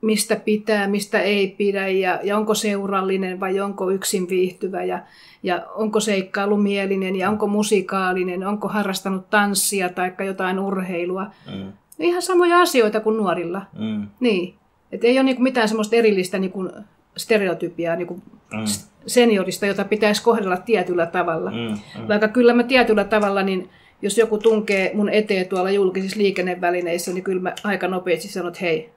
mistä 0.00 0.36
pitää, 0.36 0.88
mistä 0.88 1.20
ei 1.20 1.48
pidä 1.48 1.88
ja, 1.88 2.20
ja 2.22 2.36
onko 2.36 2.54
seurallinen 2.54 3.40
vai 3.40 3.60
onko 3.60 3.90
yksin 3.90 4.28
viihtyvä 4.28 4.84
ja, 4.84 5.02
ja 5.42 5.66
onko 5.74 6.00
seikkailumielinen 6.00 7.16
ja 7.16 7.30
onko 7.30 7.46
musikaalinen, 7.46 8.46
onko 8.46 8.68
harrastanut 8.68 9.30
tanssia 9.30 9.88
tai 9.88 10.12
jotain 10.26 10.58
urheilua. 10.58 11.26
Mm. 11.54 11.72
Ihan 11.98 12.22
samoja 12.22 12.60
asioita 12.60 13.00
kuin 13.00 13.16
nuorilla. 13.16 13.62
Mm. 13.78 14.06
Niin. 14.20 14.54
Et 14.92 15.04
ei 15.04 15.18
ole 15.18 15.22
niinku 15.22 15.42
mitään 15.42 15.68
semmoista 15.68 15.96
erillistä 15.96 16.38
niinku 16.38 16.70
stereotypiaa 17.16 17.96
niinku 17.96 18.22
mm. 18.52 18.64
seniorista, 19.06 19.66
jota 19.66 19.84
pitäisi 19.84 20.22
kohdella 20.22 20.56
tietyllä 20.56 21.06
tavalla. 21.06 21.50
Mm. 21.50 21.78
Mm. 22.00 22.08
Vaikka 22.08 22.28
kyllä 22.28 22.54
mä 22.54 22.62
tietyllä 22.62 23.04
tavalla, 23.04 23.42
niin 23.42 23.70
jos 24.02 24.18
joku 24.18 24.38
tunkee 24.38 24.90
mun 24.94 25.08
eteen 25.08 25.48
tuolla 25.48 25.70
julkisissa 25.70 26.18
liikennevälineissä, 26.18 27.12
niin 27.12 27.24
kyllä 27.24 27.42
mä 27.42 27.54
aika 27.64 27.88
nopeasti 27.88 28.28
sanon, 28.28 28.48
että 28.48 28.60
hei, 28.60 28.92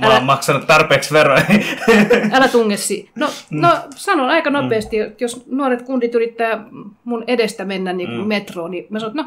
Mä 0.00 0.14
oon 0.14 0.24
maksanut 0.24 0.66
tarpeeksi 0.66 1.14
veroja. 1.14 1.44
älä 2.32 2.48
tungessi. 2.48 3.10
No, 3.14 3.26
mm. 3.50 3.60
no 3.60 3.68
sanon 3.96 4.28
aika 4.28 4.50
nopeasti, 4.50 4.96
mm. 5.06 5.12
jos 5.20 5.46
nuoret 5.46 5.82
kundit 5.82 6.14
yrittää 6.14 6.64
mun 7.04 7.24
edestä 7.26 7.64
mennä 7.64 7.92
niin 7.92 8.10
mm. 8.10 8.26
metroon, 8.26 8.70
niin 8.70 8.86
mä 8.90 9.00
sanon, 9.00 9.16
no. 9.16 9.24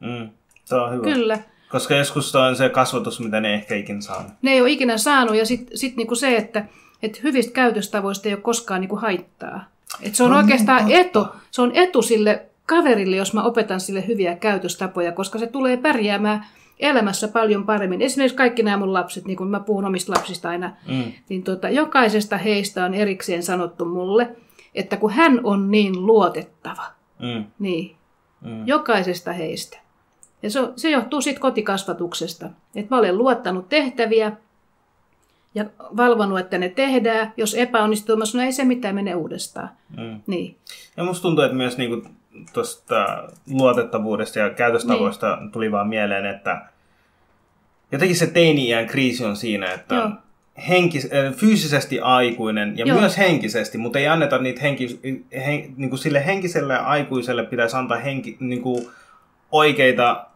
Mm. 0.00 0.30
Se 0.68 0.74
on 0.74 0.92
hyvä. 0.92 1.04
Kyllä. 1.04 1.38
Koska 1.68 1.94
joskus 1.94 2.36
on 2.36 2.56
se 2.56 2.68
kasvatus, 2.68 3.20
mitä 3.20 3.40
ne 3.40 3.54
ehkä 3.54 3.74
ikinä 3.74 4.00
saanut. 4.00 4.32
Ne 4.42 4.50
ei 4.50 4.60
ole 4.60 4.70
ikinä 4.70 4.98
saanut 4.98 5.36
ja 5.36 5.46
sitten 5.46 5.78
sit 5.78 5.96
niinku 5.96 6.14
se, 6.14 6.36
että 6.36 6.64
et 7.02 7.22
hyvistä 7.22 7.52
käytöstavoista 7.52 8.28
ei 8.28 8.34
ole 8.34 8.42
koskaan 8.42 8.80
niinku 8.80 8.96
haittaa. 8.96 9.64
Et 10.02 10.14
se 10.14 10.24
on 10.24 10.30
no, 10.30 10.36
oikeastaan 10.36 10.86
niin, 10.86 11.00
etu, 11.00 11.26
se 11.50 11.62
on 11.62 11.70
etu 11.74 12.02
sille 12.02 12.46
kaverille, 12.66 13.16
jos 13.16 13.34
mä 13.34 13.42
opetan 13.42 13.80
sille 13.80 14.06
hyviä 14.06 14.36
käytöstapoja, 14.36 15.12
koska 15.12 15.38
se 15.38 15.46
tulee 15.46 15.76
pärjäämään 15.76 16.46
elämässä 16.80 17.28
paljon 17.28 17.66
paremmin. 17.66 18.02
Esimerkiksi 18.02 18.36
kaikki 18.36 18.62
nämä 18.62 18.76
mun 18.76 18.92
lapset, 18.92 19.24
niin 19.24 19.36
kuin 19.36 19.50
mä 19.50 19.60
puhun 19.60 19.84
omista 19.84 20.12
lapsista 20.12 20.48
aina, 20.48 20.72
mm. 20.88 21.12
niin 21.28 21.42
tota, 21.42 21.70
jokaisesta 21.70 22.38
heistä 22.38 22.84
on 22.84 22.94
erikseen 22.94 23.42
sanottu 23.42 23.84
mulle, 23.84 24.36
että 24.74 24.96
kun 24.96 25.12
hän 25.12 25.40
on 25.44 25.70
niin 25.70 26.06
luotettava, 26.06 26.84
mm. 27.18 27.44
niin 27.58 27.96
mm. 28.40 28.66
jokaisesta 28.66 29.32
heistä. 29.32 29.87
Ja 30.42 30.50
se, 30.50 30.60
se 30.76 30.90
johtuu 30.90 31.20
sitten 31.20 31.40
kotikasvatuksesta, 31.40 32.46
että 32.74 32.94
mä 32.94 32.98
olen 32.98 33.18
luottanut 33.18 33.68
tehtäviä 33.68 34.32
ja 35.54 35.64
valvonut, 35.80 36.38
että 36.38 36.58
ne 36.58 36.68
tehdään. 36.68 37.32
Jos 37.36 37.54
epäonnistuu, 37.54 38.16
mä 38.16 38.24
sanon, 38.24 38.46
ei 38.46 38.52
se 38.52 38.64
mitään 38.64 38.94
mene 38.94 39.14
uudestaan. 39.14 39.70
Mm. 39.96 40.20
Niin. 40.26 40.56
Ja 40.96 41.04
musta 41.04 41.22
tuntuu, 41.22 41.44
että 41.44 41.56
myös 41.56 41.78
niin 41.78 41.90
kuin 41.90 42.02
tuosta 42.52 43.28
luotettavuudesta 43.50 44.38
ja 44.38 44.50
käytöstavoista 44.50 45.36
niin. 45.36 45.50
tuli 45.50 45.72
vaan 45.72 45.88
mieleen, 45.88 46.26
että 46.26 46.62
jotenkin 47.92 48.16
se 48.16 48.26
teini-iän 48.26 48.86
kriisi 48.86 49.24
on 49.24 49.36
siinä, 49.36 49.72
että 49.72 49.94
Joo. 49.94 50.10
henkis, 50.68 51.08
äh, 51.12 51.34
fyysisesti 51.34 52.00
aikuinen 52.00 52.78
ja 52.78 52.86
Joo. 52.86 53.00
myös 53.00 53.18
henkisesti, 53.18 53.78
mutta 53.78 53.98
ei 53.98 54.08
anneta 54.08 54.38
niitä 54.38 54.60
henki, 54.60 55.00
hen, 55.46 55.74
niin 55.76 55.90
kuin 55.90 55.98
sille 55.98 56.26
henkiselle 56.26 56.78
aikuiselle 56.78 57.44
pitäisi 57.44 57.76
antaa 57.76 57.98
henki, 57.98 58.36
niin 58.40 58.62
kuin 58.62 58.88
oikeita 59.52 60.27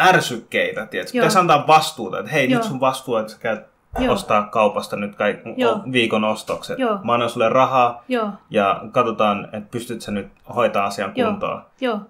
ärsykkeitä, 0.00 0.86
tiedätkö? 0.86 1.12
Pitäisi 1.12 1.38
antaa 1.38 1.66
vastuuta, 1.66 2.18
että 2.18 2.30
hei, 2.32 2.50
Joo. 2.50 2.58
nyt 2.58 2.68
sun 2.68 2.80
vastuu, 2.80 3.16
että 3.16 3.32
sä 3.32 3.38
käyt 3.38 3.60
Joo. 3.98 4.14
ostaa 4.14 4.42
kaupasta 4.42 4.96
nyt 4.96 5.14
kaikki 5.14 5.54
Joo. 5.56 5.80
viikon 5.92 6.24
ostokset. 6.24 6.78
Joo. 6.78 6.98
Mä 7.04 7.14
annan 7.14 7.30
sulle 7.30 7.48
rahaa 7.48 8.04
Joo. 8.08 8.30
ja 8.50 8.82
katsotaan, 8.92 9.44
että 9.44 9.70
pystyt 9.70 10.00
sä 10.00 10.10
nyt 10.10 10.28
hoitaa 10.54 10.86
asian 10.86 11.12
kuntoon. 11.14 11.62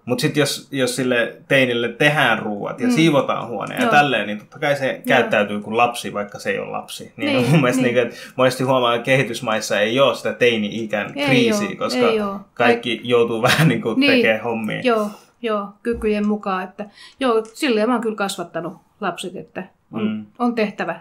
Mutta 0.05 0.23
sitten 0.23 0.41
jos, 0.41 0.69
jos 0.71 0.97
sille 0.97 1.37
teinille 1.49 1.89
tehdään 1.89 2.39
ruuat 2.39 2.81
ja 2.81 2.87
mm. 2.87 2.93
siivotaan 2.93 3.49
huoneen 3.49 3.81
Joo. 3.81 3.91
ja 3.91 3.99
tälleen, 3.99 4.27
niin 4.27 4.39
totta 4.39 4.59
kai 4.59 4.77
se 4.77 4.93
Joo. 4.93 5.03
käyttäytyy 5.07 5.61
kuin 5.61 5.77
lapsi, 5.77 6.13
vaikka 6.15 6.39
se 6.39 6.51
ei 6.51 6.59
ole 6.59 6.71
lapsi. 6.71 7.13
Niin, 7.17 7.37
niin 7.37 7.51
mun 7.51 7.61
mielestä 7.61 7.83
niin. 7.83 7.95
Niin, 7.95 8.07
että 8.07 8.17
monesti 8.37 8.65
huomaa, 8.65 8.95
että 8.95 9.05
kehitysmaissa 9.05 9.81
ei 9.81 10.01
ole 10.01 10.15
sitä 10.15 10.33
teini-ikän 10.33 11.13
ei 11.17 11.27
kriisiä, 11.27 11.69
ole. 11.69 11.77
koska 11.77 12.09
ei 12.09 12.19
kaikki 12.55 12.97
Kaik... 12.97 13.09
joutuu 13.09 13.43
vähän 13.49 13.69
niin 13.69 13.83
kuin 13.83 14.01
niin. 14.01 14.13
tekemään 14.13 14.43
hommia. 14.43 14.81
Joo. 14.85 15.11
Joo, 15.43 15.69
kykyjen 15.83 16.27
mukaan. 16.27 16.65
Että, 16.65 16.85
joo, 17.21 17.45
silleen 17.45 17.89
mä 17.89 17.95
oon 17.95 18.03
kyllä 18.03 18.17
kasvattanut 18.17 18.77
lapset, 19.01 19.37
että 19.37 19.65
on, 19.93 20.09
mm. 20.09 20.27
on 20.39 20.55
tehtävä 20.55 21.01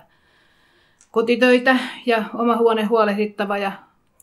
kotitöitä 1.11 1.77
ja 2.05 2.23
oma 2.33 2.57
huone 2.57 2.83
huolehdittava 2.83 3.57
ja 3.57 3.71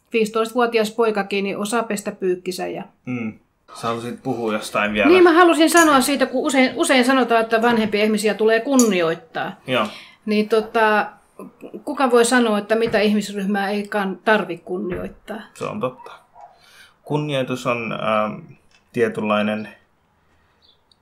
15-vuotias 0.07 0.91
poikakin 0.91 1.45
niin 1.45 1.59
osaa 1.59 1.83
pestä 1.83 2.13
pyykkisä. 2.13 2.67
Ja... 2.67 2.85
Mm. 3.07 3.39
Sä 3.75 3.87
haluaisit 3.87 4.23
puhua 4.23 4.53
jostain 4.53 4.93
vielä. 4.93 5.09
Niin, 5.09 5.23
mä 5.23 5.33
halusin 5.33 5.71
sanoa 5.71 6.01
siitä, 6.01 6.27
kun 6.27 6.47
usein, 6.47 6.73
usein 6.77 7.05
sanotaan, 7.05 7.41
että 7.41 7.63
vanhempia 7.63 8.05
ihmisiä 8.05 8.35
tulee 8.35 8.61
kunnioittaa. 8.61 9.53
Joo. 9.67 9.87
Niin 10.27 10.49
tota, 10.49 11.07
kuka 11.85 12.11
voi 12.11 12.25
sanoa, 12.25 12.59
että 12.59 12.75
mitä 12.75 13.01
ihmisryhmää 13.01 13.71
ei 13.71 13.91
tarvi 14.25 14.59
kunnioittaa? 14.59 15.41
Se 15.55 15.65
on 15.65 15.81
totta. 15.81 16.13
Kunnioitus 17.03 17.67
on 17.67 17.93
ähm, 17.93 18.41
tietynlainen 18.93 19.69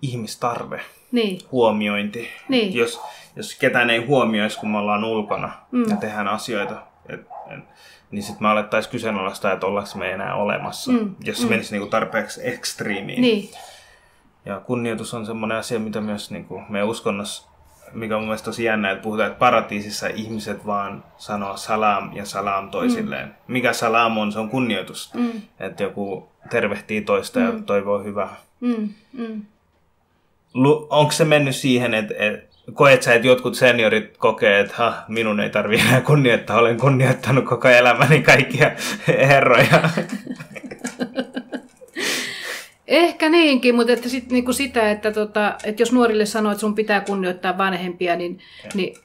ihmistarve, 0.02 0.80
niin. 1.12 1.40
huomiointi. 1.52 2.30
Niin. 2.48 2.74
Jos, 2.74 3.00
jos 3.36 3.54
ketään 3.54 3.90
ei 3.90 4.06
huomioisi, 4.06 4.58
kun 4.58 4.70
me 4.70 4.78
ollaan 4.78 5.04
ulkona 5.04 5.52
mm. 5.70 5.90
ja 5.90 5.96
tehdään 5.96 6.28
asioita, 6.28 6.82
et, 7.08 7.20
et, 7.50 7.64
niin 8.10 8.22
sitten 8.22 8.42
me 8.42 8.48
alettaisiin 8.48 8.92
kyseenalaistaa, 8.92 9.52
että 9.52 9.66
ollaanko 9.66 9.98
me 9.98 10.10
enää 10.10 10.34
olemassa, 10.34 10.92
mm. 10.92 11.14
jos 11.24 11.38
se 11.38 11.44
mm. 11.44 11.50
menisi 11.50 11.74
niinku 11.74 11.90
tarpeeksi 11.90 12.40
ekstriimiin. 12.48 13.20
Niin. 13.20 13.50
Ja 14.44 14.60
kunnioitus 14.60 15.14
on 15.14 15.26
semmoinen 15.26 15.58
asia, 15.58 15.78
mitä 15.78 16.00
myös 16.00 16.30
niinku 16.30 16.62
meidän 16.68 16.88
uskonnossa, 16.88 17.52
mikä 17.92 18.16
on 18.16 18.20
mun 18.22 18.28
mielestä 18.28 18.44
tosi 18.44 18.64
jännä, 18.64 18.90
että 18.90 19.02
puhutaan, 19.02 19.26
että 19.26 19.38
paratiisissa 19.38 20.06
ihmiset 20.06 20.66
vaan 20.66 21.04
sanoo 21.16 21.56
salam 21.56 22.16
ja 22.16 22.24
salam 22.24 22.70
toisilleen. 22.70 23.26
Mm. 23.26 23.34
Mikä 23.46 23.72
salam 23.72 24.18
on? 24.18 24.32
Se 24.32 24.38
on 24.38 24.50
kunnioitus. 24.50 25.14
Mm. 25.14 25.42
Että 25.60 25.82
joku 25.82 26.28
tervehtii 26.50 27.02
toista 27.02 27.40
mm. 27.40 27.46
ja 27.46 27.52
toivoo 27.66 27.98
hyvää. 27.98 28.36
Mm. 28.60 28.88
Mm. 29.12 29.42
Onko 30.90 31.12
se 31.12 31.24
mennyt 31.24 31.56
siihen, 31.56 31.94
että, 31.94 32.14
että 32.18 32.52
koet 32.74 33.02
sä, 33.02 33.14
että 33.14 33.26
jotkut 33.26 33.54
seniorit 33.54 34.16
kokee, 34.16 34.60
että 34.60 34.74
ha, 34.76 35.04
minun 35.08 35.40
ei 35.40 35.50
tarvi 35.50 35.80
enää 35.80 36.00
kunnioittaa, 36.00 36.58
olen 36.58 36.80
kunnioittanut 36.80 37.44
koko 37.44 37.68
elämäni 37.68 38.22
kaikkia 38.22 38.70
herroja. 39.08 39.90
Ehkä 42.86 43.28
niinkin, 43.28 43.74
mutta 43.74 43.92
että 43.92 44.08
sit, 44.08 44.30
niinku 44.30 44.52
sitä, 44.52 44.90
että, 44.90 45.12
tota, 45.12 45.54
että 45.64 45.82
jos 45.82 45.92
nuorille 45.92 46.26
sanoo, 46.26 46.52
että 46.52 46.60
sun 46.60 46.74
pitää 46.74 47.00
kunnioittaa 47.00 47.58
vanhempia, 47.58 48.16
niin, 48.16 48.38
niin, 48.74 48.96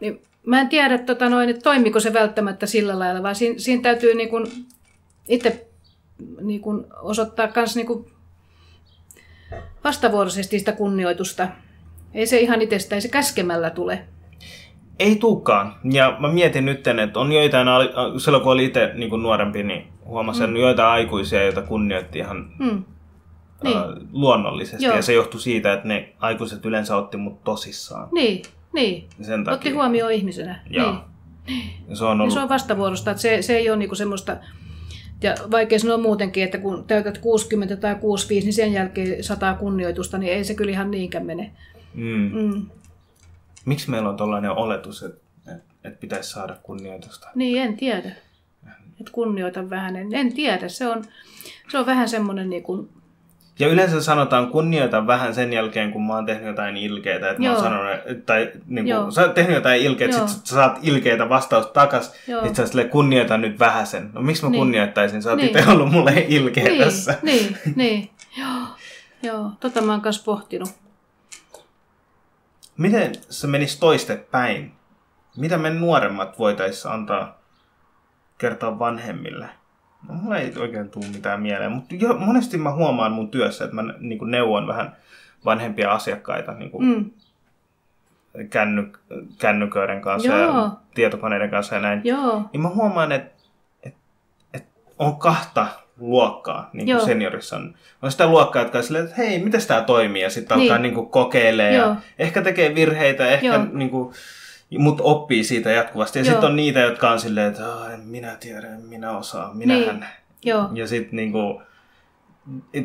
niin 0.00 0.20
mä 0.46 0.60
en 0.60 0.68
tiedä, 0.68 0.98
tota 0.98 1.28
noin, 1.28 1.48
että 1.48 1.62
toimiko 1.62 2.00
se 2.00 2.12
välttämättä 2.12 2.66
sillä 2.66 2.98
lailla, 2.98 3.22
vaan 3.22 3.34
siinä, 3.34 3.58
siinä 3.58 3.82
täytyy 3.82 4.14
niinku 4.14 4.36
itse 5.28 5.66
niinku 6.40 6.86
osoittaa 7.02 7.48
myös 7.56 7.76
niinku 7.76 8.06
vastavuoroisesti 9.84 10.58
sitä 10.58 10.72
kunnioitusta 10.72 11.48
Ei 12.14 12.26
se 12.26 12.40
ihan 12.40 12.62
itsestä, 12.62 12.94
ei 12.94 13.00
se 13.00 13.08
käskemällä 13.08 13.70
tule. 13.70 14.04
Ei 14.98 15.16
tuukaan. 15.16 15.74
Ja 15.92 16.16
mä 16.18 16.28
mietin 16.28 16.64
nyt, 16.64 16.86
että 16.86 17.20
on 17.20 17.32
joitain, 17.32 17.68
silloin 18.18 18.42
kun 18.42 18.52
oli 18.52 18.64
itse 18.64 18.92
niin 18.94 19.22
nuorempi, 19.22 19.62
niin 19.62 19.86
huomasin 20.04 20.50
mm. 20.50 20.56
joitain 20.56 20.88
aikuisia, 20.88 21.44
joita 21.44 21.62
kunnioitti 21.62 22.18
ihan 22.18 22.50
mm. 22.58 22.84
niin. 23.62 23.76
luonnollisesti. 24.12 24.84
Joo. 24.84 24.96
Ja 24.96 25.02
se 25.02 25.12
johtui 25.12 25.40
siitä, 25.40 25.72
että 25.72 25.88
ne 25.88 26.12
aikuiset 26.18 26.64
yleensä 26.64 26.96
otti 26.96 27.16
mut 27.16 27.44
tosissaan. 27.44 28.08
Niin, 28.12 28.42
niin. 28.72 29.08
Sen 29.22 29.44
takia. 29.44 29.54
Otti 29.54 29.70
huomioon 29.70 30.12
ihmisenä. 30.12 30.60
Joo. 30.70 30.92
Niin. 30.92 31.06
Ja 31.88 31.96
se 31.96 32.04
on, 32.04 32.20
ollut... 32.20 32.34
ja 32.34 32.34
se 32.34 32.40
on 32.40 32.48
vastavuorosta, 32.48 33.10
että 33.10 33.20
se, 33.20 33.42
se 33.42 33.56
ei 33.56 33.70
ole 33.70 33.76
niinku 33.76 33.94
semmoista, 33.94 34.36
ja 35.22 35.34
vaikea 35.50 35.78
sanoa 35.78 35.98
muutenkin, 35.98 36.44
että 36.44 36.58
kun 36.58 36.84
täytät 36.84 37.18
60 37.18 37.76
tai 37.76 37.94
65, 37.94 38.46
niin 38.46 38.54
sen 38.54 38.72
jälkeen 38.72 39.24
sataa 39.24 39.54
kunnioitusta, 39.54 40.18
niin 40.18 40.32
ei 40.32 40.44
se 40.44 40.54
kyllä 40.54 40.72
ihan 40.72 40.90
niinkään 40.90 41.26
mene. 41.26 41.52
Mm. 41.94 42.30
Mm. 42.32 42.66
Miksi 43.64 43.90
meillä 43.90 44.08
on 44.08 44.16
tällainen 44.16 44.50
oletus, 44.50 45.02
että, 45.02 45.20
että 45.84 46.00
pitäisi 46.00 46.30
saada 46.30 46.56
kunnioitusta? 46.62 47.28
Niin, 47.34 47.62
en 47.62 47.76
tiedä. 47.76 48.12
Että 49.00 49.12
kunnioita 49.12 49.70
vähän, 49.70 49.96
en, 49.96 50.14
en 50.14 50.34
tiedä. 50.34 50.68
Se 50.68 50.86
on, 50.86 51.04
se 51.70 51.78
on 51.78 51.86
vähän 51.86 52.08
semmoinen 52.08 52.50
niin 52.50 52.62
kuin 52.62 52.88
ja 53.58 53.68
yleensä 53.68 54.02
sanotaan 54.02 54.50
kunnioita 54.50 55.06
vähän 55.06 55.34
sen 55.34 55.52
jälkeen, 55.52 55.92
kun 55.92 56.06
mä 56.06 56.14
oon 56.14 56.26
tehnyt 56.26 56.46
jotain 56.46 56.76
ilkeitä. 56.76 57.30
Että 57.30 57.42
mä 57.42 57.52
oon 57.52 57.60
sanonut, 57.60 58.26
tai 58.26 58.52
niin 58.66 58.86
kuin, 58.86 59.12
sä 59.12 59.22
oot 59.22 59.34
tehnyt 59.34 59.54
jotain 59.54 59.82
ilkeitä, 59.82 60.26
sit 60.26 60.46
sä 60.46 60.54
saat 60.54 60.78
ilkeitä 60.82 61.28
vastausta 61.28 61.72
takas. 61.72 62.14
Joo. 62.28 62.46
Sit 62.46 62.56
sä 62.56 62.84
kunnioita 62.90 63.38
nyt 63.38 63.58
vähän 63.58 63.86
sen. 63.86 64.10
No 64.12 64.22
miksi 64.22 64.44
mä 64.44 64.50
niin. 64.50 64.60
kunnioittaisin? 64.60 65.22
Sä 65.22 65.30
oot 65.30 65.36
niin. 65.36 65.56
itse 65.56 65.70
ollut 65.70 65.92
mulle 65.92 66.26
ilkeä 66.28 66.64
niin. 66.64 66.84
tässä. 66.84 67.14
Niin, 67.22 67.58
niin. 67.76 68.10
Joo, 68.38 68.66
Joo. 69.22 69.50
tota 69.60 69.80
mä 69.80 69.92
oon 69.92 70.00
kanssa 70.00 70.24
pohtinut. 70.24 70.68
Miten 72.76 73.12
se 73.30 73.46
menisi 73.46 73.80
toistepäin? 73.80 74.72
Mitä 75.36 75.58
me 75.58 75.70
nuoremmat 75.70 76.38
voitaisiin 76.38 76.92
antaa 76.92 77.38
kertoa 78.38 78.78
vanhemmille? 78.78 79.48
Mulla 80.08 80.38
ei 80.38 80.52
oikein 80.56 80.90
tule 80.90 81.06
mitään 81.12 81.42
mieleen, 81.42 81.72
mutta 81.72 81.94
jo, 81.94 82.14
monesti 82.14 82.58
mä 82.58 82.72
huomaan 82.72 83.12
mun 83.12 83.28
työssä, 83.28 83.64
että 83.64 83.74
mä 83.76 83.94
niin 83.98 84.18
kuin 84.18 84.30
neuvon 84.30 84.66
vähän 84.66 84.96
vanhempia 85.44 85.92
asiakkaita 85.92 86.52
niin 86.52 86.70
kuin 86.70 86.86
mm. 86.86 87.10
känny, 88.50 88.92
kännyköiden 89.38 90.00
kanssa 90.00 90.32
Joo. 90.32 90.56
ja 90.56 90.70
tietokoneiden 90.94 91.50
kanssa 91.50 91.74
ja 91.74 91.80
näin. 91.80 92.00
Joo. 92.04 92.42
Niin 92.52 92.60
mä 92.60 92.68
huomaan, 92.68 93.12
että, 93.12 93.42
että, 93.82 93.98
että 94.54 94.68
on 94.98 95.16
kahta 95.16 95.66
luokkaa 95.98 96.70
niin 96.72 96.86
kuin 96.86 97.00
seniorissa. 97.00 97.56
On, 97.56 97.74
on 98.02 98.10
sitä 98.10 98.26
luokkaa, 98.26 98.62
jotka 98.62 98.78
on 98.78 98.84
silleen, 98.84 99.04
että 99.04 99.16
hei, 99.16 99.38
miten 99.38 99.66
tämä 99.66 99.80
toimii? 99.80 100.22
Ja 100.22 100.30
sitten 100.30 100.58
niin. 100.58 100.70
alkaa 100.72 100.82
niin 100.82 100.94
kuin 100.94 101.08
kokeilemaan 101.08 101.74
ja 101.74 101.96
ehkä 102.18 102.42
tekee 102.42 102.74
virheitä, 102.74 103.26
ehkä 103.26 103.66
niin 103.72 103.90
kuin, 103.90 104.14
mutta 104.78 105.02
oppii 105.02 105.44
siitä 105.44 105.70
jatkuvasti. 105.70 106.18
Ja 106.18 106.24
sitten 106.24 106.44
on 106.44 106.56
niitä, 106.56 106.80
jotka 106.80 107.10
on 107.10 107.20
silleen, 107.20 107.50
että 107.50 107.64
en 107.94 108.00
minä 108.00 108.36
tiedä, 108.40 108.74
en 108.74 108.82
minä 108.82 109.16
osaa, 109.16 109.54
minähän. 109.54 110.00
Niin. 110.00 110.10
Joo. 110.44 110.68
Ja 110.74 110.86
sitten 110.86 111.16
niinku, 111.16 111.62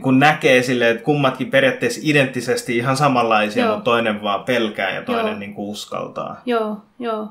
kun 0.02 0.20
näkee 0.20 0.64
silleen, 0.64 0.92
että 0.92 1.04
kummatkin 1.04 1.52
periaatteessa 1.52 2.02
identtisesti 2.04 2.78
ihan 2.78 2.98
samanlaisia, 2.98 3.66
Joo. 3.66 3.76
mutta 3.76 3.84
toinen 3.84 4.24
vaan 4.24 4.44
pelkää 4.44 4.92
ja 4.92 5.02
toinen 5.02 5.40
niinku 5.40 5.72
uskaltaa. 5.72 6.42
Joo, 6.46 6.78
joo. 7.00 7.28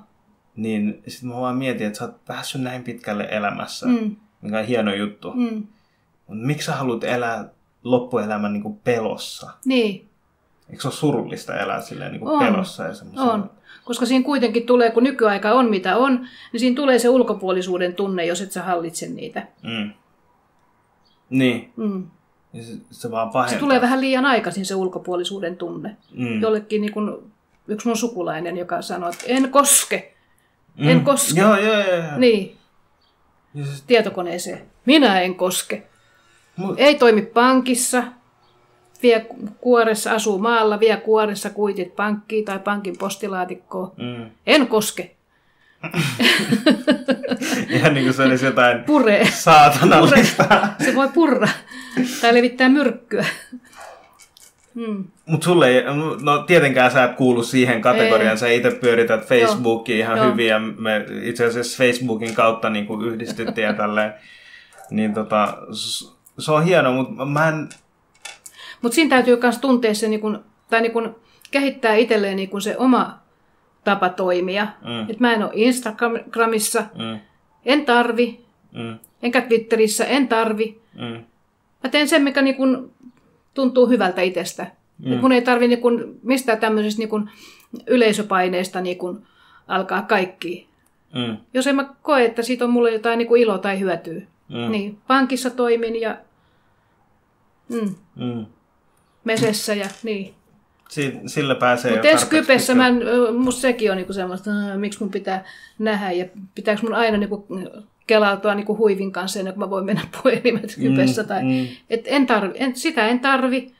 Niin 0.56 1.02
sitten 1.08 1.28
mä 1.28 1.36
vaan 1.40 1.56
mietin, 1.56 1.86
että 1.86 1.98
sä 1.98 2.04
oot 2.04 2.24
päässyt 2.24 2.60
näin 2.60 2.82
pitkälle 2.82 3.28
elämässä, 3.30 3.86
mm. 3.86 4.16
mikä 4.40 4.58
on 4.58 4.64
hieno 4.64 4.94
juttu. 4.94 5.32
Mm. 5.32 5.66
Miksi 6.28 6.66
sä 6.66 6.76
haluat 6.76 7.04
elää 7.04 7.48
loppuelämän 7.84 8.52
niinku 8.52 8.80
pelossa? 8.84 9.50
Niin. 9.64 10.08
Eikö 10.70 10.82
se 10.82 10.88
ole 10.88 10.94
surullista 10.94 11.58
elää 11.58 11.80
silleen 11.80 12.12
niinku 12.12 12.38
pelossa 12.38 12.84
ja 12.84 12.94
semmoisella? 12.94 13.32
On. 13.32 13.50
Koska 13.90 14.06
siinä 14.06 14.24
kuitenkin 14.24 14.66
tulee, 14.66 14.90
kun 14.90 15.04
nykyaika 15.04 15.52
on 15.52 15.70
mitä 15.70 15.96
on, 15.96 16.26
niin 16.52 16.60
siinä 16.60 16.76
tulee 16.76 16.98
se 16.98 17.08
ulkopuolisuuden 17.08 17.94
tunne, 17.94 18.26
jos 18.26 18.40
et 18.40 18.52
sä 18.52 18.62
hallitse 18.62 19.08
niitä. 19.08 19.46
Mm. 19.62 19.90
Niin. 21.30 21.72
Mm. 21.76 22.06
Ja 22.52 22.62
se, 22.62 22.72
se 22.90 23.10
vaan 23.10 23.30
pahentaa. 23.30 23.54
Se 23.54 23.60
tulee 23.60 23.80
vähän 23.80 24.00
liian 24.00 24.26
aikaisin 24.26 24.66
se 24.66 24.74
ulkopuolisuuden 24.74 25.56
tunne. 25.56 25.96
Mm. 26.14 26.40
Jollekin 26.40 26.80
niin 26.80 26.92
kun, 26.92 27.32
yksi 27.68 27.88
mun 27.88 27.96
sukulainen, 27.96 28.56
joka 28.56 28.82
sanoi, 28.82 29.10
että 29.10 29.24
en 29.26 29.50
koske. 29.50 30.14
Mm. 30.76 30.88
En 30.88 31.00
koske. 31.00 31.40
Joo, 31.40 31.56
joo, 31.56 31.74
joo. 31.74 31.96
joo. 31.96 32.18
Niin. 32.18 32.56
Ja 33.54 33.64
se... 33.66 33.82
Tietokoneeseen. 33.86 34.62
Minä 34.86 35.20
en 35.20 35.34
koske. 35.34 35.86
Mut... 36.56 36.74
Ei 36.78 36.94
toimi 36.94 37.22
pankissa, 37.22 38.04
vie 39.02 39.26
kuoressa, 39.60 40.12
asuu 40.12 40.38
maalla, 40.38 40.80
vie 40.80 40.96
kuoressa 40.96 41.50
kuitit 41.50 41.96
pankkiin 41.96 42.44
tai 42.44 42.58
pankin 42.58 42.98
postilaatikkoon. 42.98 43.92
Mm. 43.96 44.30
En 44.46 44.66
koske. 44.66 45.10
Ihan 47.68 47.94
niin 47.94 48.04
kuin 48.04 48.14
se 48.14 48.22
olisi 48.22 48.46
jotain 48.46 48.84
Puree. 48.84 49.30
saatanallista. 49.30 50.44
Pure. 50.44 50.68
Se 50.84 50.94
voi 50.94 51.08
purra 51.08 51.48
tai 52.20 52.34
levittää 52.34 52.68
myrkkyä. 52.68 53.26
Hmm. 54.74 55.04
Mutta 55.26 55.44
sulle 55.44 55.68
ei, 55.68 55.84
no 56.22 56.38
tietenkään 56.38 56.90
sä 56.90 57.04
et 57.04 57.16
kuulu 57.16 57.42
siihen 57.42 57.80
kategoriaan, 57.80 58.32
ei. 58.32 58.38
sä 58.38 58.48
itse 58.48 58.70
pyörität 58.70 59.26
Facebookia 59.26 59.96
Joo. 59.96 60.04
ihan 60.04 60.18
Joo. 60.18 60.32
hyvin 60.32 60.46
ja 60.46 60.58
me 60.58 61.06
itse 61.22 61.44
asiassa 61.44 61.84
Facebookin 61.84 62.34
kautta 62.34 62.70
niin 62.70 62.86
kuin 62.86 63.08
yhdistyttiin 63.08 63.64
ja 63.64 63.72
tälleen. 63.72 64.14
Niin 64.90 65.14
tota, 65.14 65.58
se 66.38 66.52
on 66.52 66.64
hieno, 66.64 66.92
mutta 66.92 67.24
mä 67.24 67.48
en 67.48 67.68
mutta 68.82 68.94
siinä 68.94 69.10
täytyy 69.10 69.38
myös 69.42 69.58
tuntea 69.58 69.94
se, 69.94 70.08
niin 70.08 70.20
kun, 70.20 70.44
tai 70.70 70.80
niin 70.80 70.92
kun, 70.92 71.16
kehittää 71.50 71.94
itselleen 71.94 72.36
niin 72.36 72.48
kun 72.48 72.62
se 72.62 72.76
oma 72.76 73.18
tapa 73.84 74.08
toimia. 74.08 74.66
Mm. 74.84 75.10
Et 75.10 75.20
mä 75.20 75.32
en 75.32 75.42
ole 75.42 75.50
Instagramissa, 75.54 76.80
mm. 76.80 77.18
en 77.64 77.84
tarvi, 77.84 78.40
mm. 78.72 78.98
enkä 79.22 79.40
Twitterissä, 79.40 80.04
en 80.04 80.28
tarvi. 80.28 80.80
Mm. 80.94 81.24
Mä 81.84 81.90
teen 81.90 82.08
sen, 82.08 82.22
mikä 82.22 82.42
niin 82.42 82.56
kun, 82.56 82.92
tuntuu 83.54 83.88
hyvältä 83.88 84.22
itsestä. 84.22 84.66
Mm. 84.98 85.12
Et 85.12 85.20
mun 85.20 85.32
ei 85.32 85.42
tarvi 85.42 85.68
niin 85.68 85.80
kun, 85.80 86.20
mistään 86.22 86.58
tämmöisestä 86.58 86.98
niin 86.98 87.08
kun, 87.08 87.30
yleisöpaineesta 87.86 88.80
niin 88.80 88.98
kun, 88.98 89.26
alkaa 89.68 90.02
kaikki. 90.02 90.68
Mm. 91.14 91.36
Jos 91.54 91.66
en 91.66 91.76
mä 91.76 91.94
koe, 92.02 92.24
että 92.24 92.42
siitä 92.42 92.64
on 92.64 92.70
mulle 92.70 92.92
jotain 92.92 93.18
niin 93.18 93.28
kuin 93.28 93.42
ilo 93.42 93.58
tai 93.58 93.80
hyötyä. 93.80 94.20
Mm. 94.48 94.70
Niin, 94.70 94.98
pankissa 95.06 95.50
toimin 95.50 96.00
ja... 96.00 96.16
Mm. 97.68 97.94
Mm 98.16 98.46
mesessä 99.24 99.74
ja 99.74 99.86
niin. 100.02 100.34
sillä 101.26 101.54
pääsee 101.54 101.92
Mutta 101.92 102.18
Skypessä, 102.18 102.74
mä, 102.74 102.86
musta 103.38 103.60
sekin 103.60 103.90
on 103.90 103.96
niinku 103.96 104.12
semmoista, 104.12 104.50
että 104.50 104.78
miksi 104.78 105.00
mun 105.00 105.10
pitää 105.10 105.44
nähdä 105.78 106.12
ja 106.12 106.24
pitääkö 106.54 106.82
mun 106.82 106.94
aina 106.94 107.16
niinku 107.16 107.46
kelautua 108.06 108.54
niinku 108.54 108.76
huivin 108.76 109.12
kanssa 109.12 109.38
ennen 109.38 109.54
kuin 109.54 109.64
mä 109.64 109.70
voin 109.70 109.84
mennä 109.84 110.02
puhelimet 110.22 110.70
Skypessä. 110.70 111.22
Mm, 111.22 111.28
tai, 111.28 111.42
mm. 111.42 111.66
Et 111.90 112.02
en 112.04 112.26
tarvi, 112.26 112.52
en, 112.54 112.76
sitä 112.76 113.08
en 113.08 113.20
tarvi, 113.20 113.72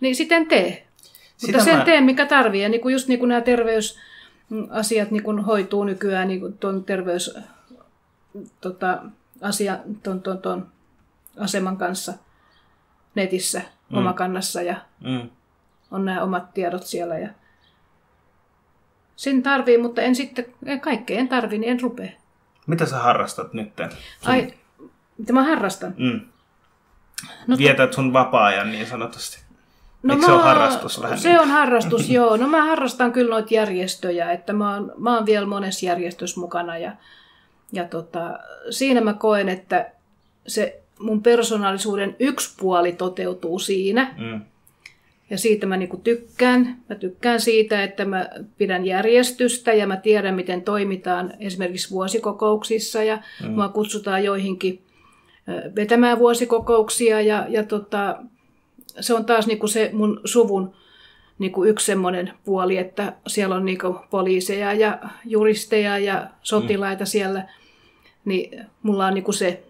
niin 0.00 0.16
sitten 0.16 0.46
tee. 0.46 0.86
Sitä 1.36 1.52
Mutta 1.52 1.64
sen 1.64 1.76
mä... 1.76 1.84
teen, 1.84 2.04
mikä 2.04 2.26
tarvii. 2.26 2.62
Ja 2.62 2.68
niinku 2.68 2.88
just 2.88 3.08
niinku 3.08 3.26
nämä 3.26 3.40
terveysasiat 3.40 5.10
niinku 5.10 5.42
hoituu 5.42 5.84
nykyään 5.84 6.28
niinku 6.28 6.48
tuon 6.60 6.84
terveys 6.84 7.38
tota, 8.60 9.02
asia, 9.40 9.78
ton, 10.02 10.22
ton, 10.22 10.38
ton 10.38 10.68
aseman 11.36 11.76
kanssa 11.76 12.14
netissä 13.14 13.62
mm. 13.88 13.98
omakannassa 13.98 14.62
ja 14.62 14.76
mm. 15.00 15.30
on 15.90 16.04
nämä 16.04 16.22
omat 16.22 16.54
tiedot 16.54 16.82
siellä. 16.82 17.18
Ja 17.18 17.28
sen 19.16 19.42
tarvii, 19.42 19.78
mutta 19.78 20.02
en 20.02 20.14
sitten, 20.14 20.46
kaikkea 20.80 21.18
en 21.18 21.28
tarvii, 21.28 21.58
niin 21.58 21.70
en 21.70 21.80
rupea. 21.80 22.10
Mitä 22.66 22.86
sä 22.86 22.98
harrastat 22.98 23.52
nyt? 23.52 23.72
Ai, 24.26 24.54
mitä 25.18 25.32
mä 25.32 25.42
harrastan? 25.42 25.94
Mm. 25.98 26.20
No, 27.46 27.58
Vietät 27.58 27.92
sun 27.92 28.12
vapaa-ajan 28.12 28.72
niin 28.72 28.86
sanotusti. 28.86 29.46
No 30.02 30.14
Eikö 30.14 30.26
mä, 30.26 30.26
se 30.26 30.32
ole 30.32 30.42
harrastus 30.42 31.02
vähän? 31.02 31.18
Se 31.18 31.28
niin? 31.28 31.40
on 31.40 31.48
harrastus, 31.48 32.10
joo. 32.18 32.36
No 32.36 32.48
mä 32.48 32.64
harrastan 32.64 33.12
kyllä 33.12 33.30
noita 33.30 33.54
järjestöjä, 33.54 34.32
että 34.32 34.52
mä 34.52 34.74
oon, 34.74 34.92
mä 34.96 35.14
oon 35.14 35.26
vielä 35.26 35.46
monessa 35.46 35.86
järjestössä 35.86 36.40
mukana 36.40 36.78
ja, 36.78 36.92
ja 37.72 37.84
tota, 37.84 38.38
siinä 38.70 39.00
mä 39.00 39.14
koen, 39.14 39.48
että 39.48 39.90
se 40.46 40.82
mun 41.00 41.22
persoonallisuuden 41.22 42.16
yksi 42.18 42.54
puoli 42.60 42.92
toteutuu 42.92 43.58
siinä. 43.58 44.14
Mm. 44.18 44.40
Ja 45.30 45.38
siitä 45.38 45.66
mä 45.66 45.76
niinku 45.76 45.96
tykkään. 45.96 46.76
Mä 46.88 46.96
tykkään 46.96 47.40
siitä, 47.40 47.82
että 47.82 48.04
mä 48.04 48.28
pidän 48.58 48.86
järjestystä 48.86 49.72
ja 49.72 49.86
mä 49.86 49.96
tiedän, 49.96 50.34
miten 50.34 50.62
toimitaan 50.62 51.32
esimerkiksi 51.40 51.90
vuosikokouksissa 51.90 53.02
ja 53.02 53.18
mm. 53.42 53.50
mua 53.50 53.68
kutsutaan 53.68 54.24
joihinkin 54.24 54.82
vetämään 55.76 56.18
vuosikokouksia 56.18 57.20
ja, 57.20 57.46
ja 57.48 57.64
tota, 57.64 58.18
se 59.00 59.14
on 59.14 59.24
taas 59.24 59.46
niinku 59.46 59.68
se 59.68 59.90
mun 59.92 60.20
suvun 60.24 60.74
niinku 61.38 61.64
yksi 61.64 61.86
semmoinen 61.86 62.32
puoli, 62.44 62.78
että 62.78 63.12
siellä 63.26 63.54
on 63.54 63.64
niinku 63.64 63.96
poliiseja 64.10 64.72
ja 64.72 64.98
juristeja 65.24 65.98
ja 65.98 66.26
sotilaita 66.42 67.04
mm. 67.04 67.06
siellä, 67.06 67.48
niin 68.24 68.66
mulla 68.82 69.06
on 69.06 69.14
niinku 69.14 69.32
se 69.32 69.65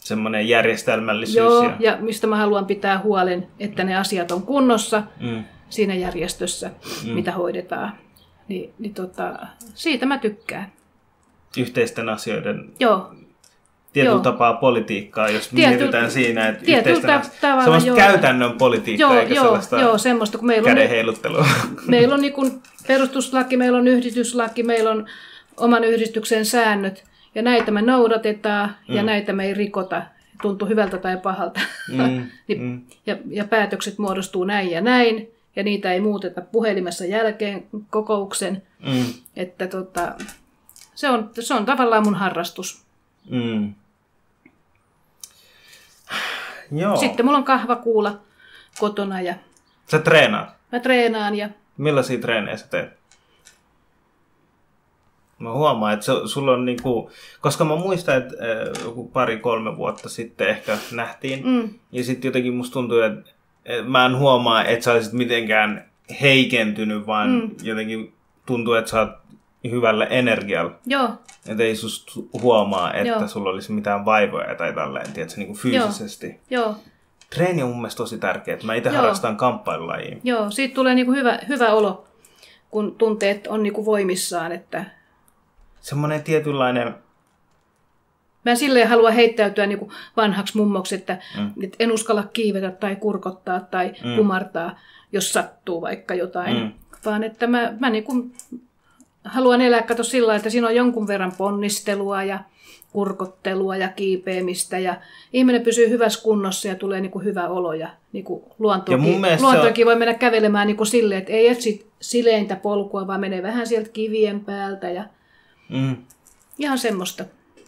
semmoinen 0.00 0.48
järjestelmällisyys. 0.48 1.36
Joo, 1.36 1.62
ja... 1.62 1.76
ja 1.80 1.96
mistä 2.00 2.26
mä 2.26 2.36
haluan 2.36 2.66
pitää 2.66 3.00
huolen, 3.00 3.46
että 3.60 3.84
ne 3.84 3.96
asiat 3.96 4.30
on 4.30 4.42
kunnossa. 4.42 5.02
Mm. 5.20 5.44
siinä 5.70 5.94
järjestössä, 5.94 6.70
mm. 7.04 7.10
mitä 7.10 7.32
hoidetaan. 7.32 7.92
Ni, 8.48 8.70
niin 8.78 8.94
tota, 8.94 9.32
siitä 9.74 10.06
mä 10.06 10.18
tykkään. 10.18 10.72
Yhteisten 11.56 12.08
asioiden 12.08 12.70
Joo. 12.80 13.14
tietyllä 13.92 14.14
Joo. 14.14 14.22
tapaa 14.22 14.52
politiikkaa, 14.52 15.28
jos 15.28 15.48
Tietyllä- 15.48 15.76
mietitään 15.76 16.10
siinä, 16.10 16.48
että 16.48 16.64
tavalla 17.40 17.62
semmoista 17.62 17.88
joo. 17.88 17.96
käytännön 17.96 18.52
politiikkaa, 18.52 19.12
Joo, 19.12 19.20
eikä 19.20 19.34
joo, 19.34 19.44
sellaista 19.44 19.80
joo, 19.80 19.98
semmoista, 19.98 20.38
kun 20.38 20.46
meillä 20.46 20.68
on, 20.68 20.74
käden 20.74 20.88
heiluttelua. 20.88 21.46
meillä 21.86 22.14
on 22.14 22.20
niin 22.20 22.62
perustuslaki, 22.86 23.56
meillä 23.56 23.78
on 23.78 23.88
yhdistyslaki, 23.88 24.62
meillä 24.62 24.90
on 24.90 25.06
oman 25.56 25.84
yhdistyksen 25.84 26.46
säännöt, 26.46 27.04
ja 27.34 27.42
näitä 27.42 27.70
me 27.70 27.82
noudatetaan, 27.82 28.76
mm. 28.88 28.94
ja 28.94 29.02
näitä 29.02 29.32
me 29.32 29.44
ei 29.44 29.54
rikota, 29.54 30.02
tuntuu 30.42 30.68
hyvältä 30.68 30.98
tai 30.98 31.16
pahalta. 31.16 31.60
Mm, 31.92 31.96
niin, 32.48 32.62
mm. 32.62 32.82
ja, 33.06 33.16
ja 33.26 33.44
päätökset 33.44 33.98
muodostuu 33.98 34.44
näin 34.44 34.70
ja 34.70 34.80
näin, 34.80 35.30
ja 35.56 35.62
niitä 35.62 35.92
ei 35.92 36.00
muuteta 36.00 36.40
puhelimessa 36.40 37.04
jälkeen 37.04 37.64
kokouksen. 37.90 38.62
Mm, 38.86 39.04
Että 39.36 39.66
tota, 39.66 40.14
se, 40.94 41.08
on, 41.08 41.30
se 41.40 41.54
on 41.54 41.64
tavallaan 41.64 42.04
mun 42.04 42.14
harrastus. 42.14 42.82
mm. 43.30 43.74
Joo. 46.72 46.96
Sitten 46.96 47.26
mulla 47.26 47.38
on 47.38 47.44
kahvakuula 47.44 48.18
kotona 48.78 49.20
ja 49.20 49.34
Sä 49.90 49.98
treenaat. 49.98 50.48
mä 50.72 50.80
treenaan 50.80 51.34
ja 51.34 51.48
Millaisia 51.76 52.18
treenejä 52.18 52.56
sä 52.56 52.66
teet? 52.66 52.99
Mä 55.40 55.52
huomaan, 55.52 55.94
että 55.94 56.06
se, 56.06 56.12
sulla 56.24 56.52
on 56.52 56.64
niinku, 56.64 57.10
koska 57.40 57.64
mä 57.64 57.76
muistan, 57.76 58.16
että 58.16 58.34
äh, 58.40 58.84
joku 58.84 59.08
pari-kolme 59.08 59.76
vuotta 59.76 60.08
sitten 60.08 60.48
ehkä 60.48 60.78
nähtiin, 60.92 61.46
mm, 61.46 61.68
ja 61.92 62.04
sitten 62.04 62.28
jotenkin 62.28 62.54
musta 62.54 62.72
tuntuu, 62.72 63.00
että, 63.00 63.30
mä 63.84 64.06
en 64.06 64.18
huomaa, 64.18 64.64
että 64.64 64.84
sä 64.84 64.92
olisit 64.92 65.12
mitenkään 65.12 65.90
heikentynyt, 66.20 67.06
vaan 67.06 67.30
mm. 67.30 67.50
jotenkin 67.62 68.12
tuntuu, 68.46 68.74
että 68.74 68.90
sä 68.90 69.00
oot 69.00 69.10
hyvällä 69.70 70.06
energialla. 70.06 70.72
joo, 70.86 71.08
Että 71.48 71.62
ei 71.62 71.76
susta 71.76 72.12
huomaa, 72.42 72.92
että 72.94 73.08
Joo. 73.08 73.28
sulla 73.28 73.50
olisi 73.50 73.72
mitään 73.72 74.04
vaivoja 74.04 74.54
tai 74.54 74.72
tälleen, 74.72 75.12
tiedätkö, 75.12 75.36
niin 75.36 75.46
kuin 75.46 75.58
fyysisesti. 75.58 76.40
joo, 76.50 76.74
Treeni 77.34 77.62
on 77.62 77.68
mun 77.68 77.78
mielestä 77.78 77.96
tosi 77.96 78.18
tärkeää. 78.18 78.58
Mä 78.64 78.74
itse 78.74 78.88
Joo. 78.88 78.96
harrastan 78.96 79.36
kamppailulajia. 79.36 80.16
joo. 80.24 80.50
Siitä 80.50 80.74
tulee 80.74 80.94
niinku 80.94 81.12
hyvä, 81.12 81.38
hyvä 81.48 81.72
olo, 81.72 82.04
kun 82.70 82.94
tuntee, 82.94 83.30
että 83.30 83.50
on 83.50 83.62
niinku 83.62 83.84
voimissaan. 83.84 84.52
Että 84.52 84.84
Semmoinen 85.80 86.22
tietynlainen 86.22 86.94
mä 88.44 88.50
en 88.50 88.56
silleen 88.56 88.88
halua 88.88 89.10
heittäytyä 89.10 89.66
niinku 89.66 89.92
vanhaksi 90.16 90.56
mummoksi, 90.56 90.94
että, 90.94 91.18
mm. 91.38 91.64
että 91.64 91.76
en 91.80 91.92
uskalla 91.92 92.24
kiivetä 92.32 92.70
tai 92.70 92.96
kurkottaa 92.96 93.60
tai 93.60 93.92
mm. 94.04 94.16
kumartaa, 94.16 94.78
jos 95.12 95.32
sattuu 95.32 95.80
vaikka 95.80 96.14
jotain. 96.14 96.56
Mm. 96.56 96.72
Vaan 97.04 97.24
että 97.24 97.46
mä, 97.46 97.74
mä 97.80 97.90
niinku 97.90 98.30
haluan 99.24 99.60
elää 99.60 99.82
kato 99.82 100.04
sillä 100.04 100.36
että 100.36 100.50
siinä 100.50 100.66
on 100.66 100.74
jonkun 100.74 101.06
verran 101.06 101.32
ponnistelua 101.38 102.22
ja 102.22 102.38
kurkottelua 102.92 103.76
ja 103.76 103.88
kiipeämistä 103.88 104.78
ja 104.78 104.96
ihminen 105.32 105.62
pysyy 105.62 105.88
hyvässä 105.88 106.22
kunnossa 106.22 106.68
ja 106.68 106.74
tulee 106.74 107.00
niinku 107.00 107.18
hyvä 107.18 107.48
olo 107.48 107.72
ja 107.72 107.88
niinku 108.12 108.44
Ja 108.48 108.54
luontoonkin, 108.58 109.20
se 109.20 109.34
on- 109.34 109.42
luontoonkin 109.42 109.86
voi 109.86 109.96
mennä 109.96 110.14
kävelemään 110.14 110.66
niinku 110.66 110.84
silleen, 110.84 111.18
että 111.18 111.32
ei 111.32 111.48
etsi 111.48 111.90
sileintä 112.00 112.56
polkua, 112.56 113.06
vaan 113.06 113.20
menee 113.20 113.42
vähän 113.42 113.66
sieltä 113.66 113.90
kivien 113.92 114.40
päältä 114.40 114.90
ja 114.90 115.04
Mm. 115.70 115.96
ihan 116.58 116.78
semmoista. 116.78 117.24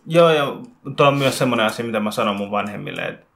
Joo, 0.06 0.30
ja 0.30 0.56
tuo 0.96 1.06
on 1.06 1.16
myös 1.18 1.38
semmoinen 1.38 1.66
asia, 1.66 1.84
mitä 1.84 2.00
mä 2.00 2.10
sanon 2.10 2.36
mun 2.36 2.50
vanhemmille, 2.50 3.02
että 3.02 3.26